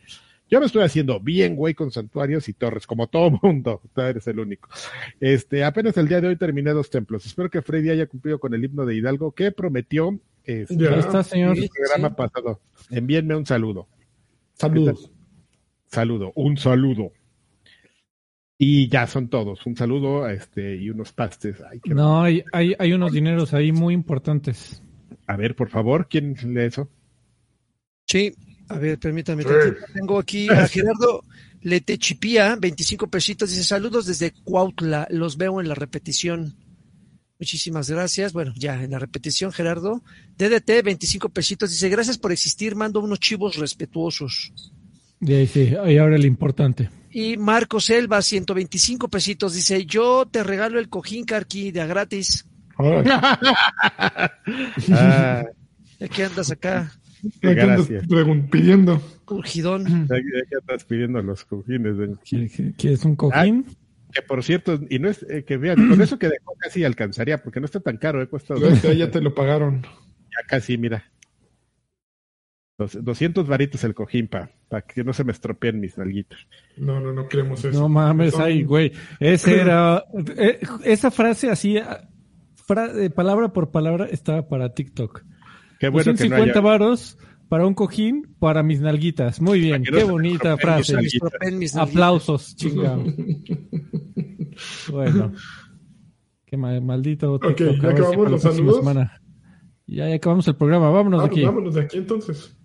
Yo 0.49 0.59
me 0.59 0.65
estoy 0.65 0.83
haciendo 0.83 1.19
bien, 1.19 1.55
güey, 1.55 1.75
con 1.75 1.91
santuarios 1.91 2.49
y 2.49 2.53
torres, 2.53 2.87
como 2.87 3.07
todo 3.07 3.31
mundo. 3.43 3.81
Tú 3.93 4.01
eres 4.01 4.27
el 4.27 4.39
único. 4.39 4.69
Este, 5.19 5.63
apenas 5.63 5.95
el 5.97 6.07
día 6.07 6.21
de 6.21 6.27
hoy 6.27 6.37
terminé 6.37 6.71
dos 6.71 6.89
templos. 6.89 7.25
Espero 7.25 7.49
que 7.49 7.61
Freddy 7.61 7.89
haya 7.91 8.07
cumplido 8.07 8.39
con 8.39 8.53
el 8.53 8.63
himno 8.63 8.85
de 8.85 8.95
Hidalgo 8.95 9.31
que 9.31 9.51
prometió. 9.51 10.19
Este, 10.43 10.75
ya 10.75 10.95
está, 10.95 11.23
señor. 11.23 11.57
El 11.57 11.69
programa 11.69 12.15
pasado. 12.15 12.61
Envíenme 12.89 13.35
un 13.35 13.45
saludo. 13.45 13.87
Saludos. 14.53 15.11
Saludo, 15.87 16.31
un 16.35 16.57
saludo. 16.57 17.11
Y 18.57 18.89
ya 18.89 19.07
son 19.07 19.29
todos. 19.29 19.65
Un 19.65 19.75
saludo 19.75 20.27
este, 20.27 20.75
y 20.75 20.89
unos 20.89 21.13
pastes. 21.13 21.61
Ay, 21.61 21.79
no, 21.85 22.21
hay, 22.21 22.43
hay, 22.51 22.75
hay 22.77 22.93
unos 22.93 23.11
dineros 23.11 23.53
ahí 23.53 23.71
muy 23.71 23.93
importantes. 23.93 24.83
A 25.27 25.37
ver, 25.37 25.55
por 25.55 25.69
favor, 25.69 26.07
¿quién 26.09 26.35
lee 26.43 26.65
eso? 26.65 26.89
Sí, 28.05 28.33
a 28.69 28.77
ver, 28.77 28.99
permítame. 28.99 29.43
Tengo 29.93 30.19
aquí 30.19 30.47
a 30.47 30.67
Gerardo 30.67 31.25
Letechipía, 31.61 32.55
25 32.55 33.07
pesitos. 33.07 33.49
Dice, 33.49 33.63
saludos 33.63 34.05
desde 34.05 34.31
Cuautla. 34.31 35.07
Los 35.09 35.37
veo 35.37 35.59
en 35.59 35.67
la 35.67 35.75
repetición. 35.75 36.55
Muchísimas 37.39 37.89
gracias. 37.89 38.31
Bueno, 38.31 38.53
ya 38.55 38.83
en 38.83 38.91
la 38.91 38.99
repetición, 38.99 39.51
Gerardo. 39.51 40.03
DDT, 40.37 40.83
25 40.83 41.29
pesitos. 41.29 41.71
Dice, 41.71 41.89
gracias 41.89 42.19
por 42.19 42.31
existir. 42.31 42.75
Mando 42.75 42.99
unos 42.99 43.19
chivos 43.19 43.55
respetuosos. 43.57 44.53
Sí, 45.25 45.47
sí, 45.47 45.73
ahí 45.83 45.97
ahora 45.97 46.15
el 46.15 46.25
importante. 46.25 46.89
Y 47.11 47.37
Marcos 47.37 47.85
Selva, 47.85 48.21
125 48.21 49.07
pesitos. 49.09 49.55
Dice, 49.55 49.85
yo 49.85 50.27
te 50.29 50.43
regalo 50.43 50.79
el 50.79 50.89
cojín 50.89 51.25
Carqui 51.25 51.71
de 51.71 51.81
a 51.81 51.87
gratis. 51.87 52.45
ah. 54.91 55.43
¿Qué 56.15 56.23
andas 56.23 56.51
acá? 56.51 56.98
Gracias. 57.41 58.05
pidiendo. 58.49 59.01
Cogidón. 59.25 60.07
Ya 60.07 60.57
estás 60.59 60.85
pidiendo 60.85 61.21
los 61.21 61.45
cojines. 61.45 61.95
¿Quieres 62.77 63.05
un 63.05 63.15
cojín? 63.15 63.65
Ah, 63.67 63.73
que 64.11 64.21
por 64.23 64.43
cierto, 64.43 64.79
y 64.89 64.97
no 64.99 65.09
es 65.09 65.23
eh, 65.29 65.43
que 65.43 65.57
vean, 65.57 65.87
con 65.87 66.01
eso 66.01 66.17
que 66.17 66.27
dejó 66.27 66.55
casi 66.57 66.83
alcanzaría, 66.83 67.43
porque 67.43 67.59
no 67.59 67.65
está 67.65 67.79
tan 67.79 67.97
caro, 67.97 68.21
he 68.21 68.23
eh, 68.23 68.27
puesto. 68.27 68.55
ya 68.57 69.11
te 69.11 69.21
lo 69.21 69.35
pagaron. 69.35 69.83
Ya 69.83 70.47
casi, 70.47 70.77
mira. 70.77 71.03
200 72.77 73.45
varitos 73.45 73.83
el 73.83 73.93
cojín 73.93 74.29
para 74.29 74.81
que 74.87 75.03
no 75.03 75.11
se 75.11 75.25
me 75.25 75.33
estropeen 75.33 75.81
mis 75.81 75.97
nalguitas. 75.97 76.39
No, 76.77 76.99
no, 77.01 77.11
no 77.11 77.27
queremos 77.27 77.63
eso. 77.63 77.77
No 77.77 77.89
mames, 77.89 78.39
ahí, 78.39 78.63
güey. 78.63 78.93
Ese 79.19 79.59
era, 79.59 80.05
eh, 80.37 80.59
esa 80.85 81.11
frase 81.11 81.49
así, 81.49 81.77
palabra 83.15 83.51
por 83.51 83.71
palabra, 83.71 84.05
estaba 84.05 84.47
para 84.47 84.73
TikTok. 84.73 85.23
Qué 85.79 85.89
bueno 85.89 86.11
250 86.11 86.53
que 86.53 86.59
varos 86.59 87.17
para 87.47 87.65
un 87.65 87.73
cojín 87.73 88.35
para 88.39 88.63
mis 88.63 88.81
nalguitas. 88.81 89.41
Muy 89.41 89.59
bien, 89.59 89.83
qué 89.83 90.03
bonita 90.03 90.57
frase. 90.57 90.97
Aplausos, 91.75 92.55
chingado. 92.55 93.03
bueno. 94.91 95.33
Qué 96.45 96.57
maldito. 96.57 97.33
Ok, 97.33 97.61
ya 97.81 97.89
acabamos 97.89 98.31
los 98.31 98.41
saludos. 98.41 98.85
Ya, 99.87 100.13
acabamos 100.13 100.47
el 100.47 100.55
programa, 100.55 100.89
vámonos 100.89 101.21
de 101.21 101.27
aquí. 101.27 101.43
Vámonos 101.43 101.75
de 101.75 101.81
aquí 101.81 101.97
entonces. 101.97 102.55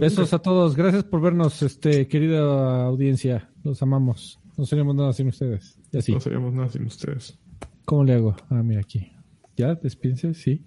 Besos 0.00 0.32
a 0.32 0.40
todos, 0.40 0.74
gracias 0.74 1.04
por 1.04 1.20
vernos, 1.20 1.62
este 1.62 2.08
querida 2.08 2.84
audiencia. 2.84 3.50
Los 3.62 3.80
amamos. 3.82 4.40
No 4.56 4.66
seríamos 4.66 4.96
nada 4.96 5.12
sin 5.12 5.28
ustedes. 5.28 5.78
No 5.92 6.20
seríamos 6.20 6.52
nada 6.52 6.68
sin 6.68 6.84
ustedes. 6.84 7.38
¿Cómo 7.84 8.04
le 8.04 8.14
hago? 8.14 8.36
Ah, 8.50 8.62
mira 8.62 8.80
aquí. 8.80 9.12
¿Ya? 9.56 9.74
Despídense, 9.76 10.34
sí. 10.34 10.64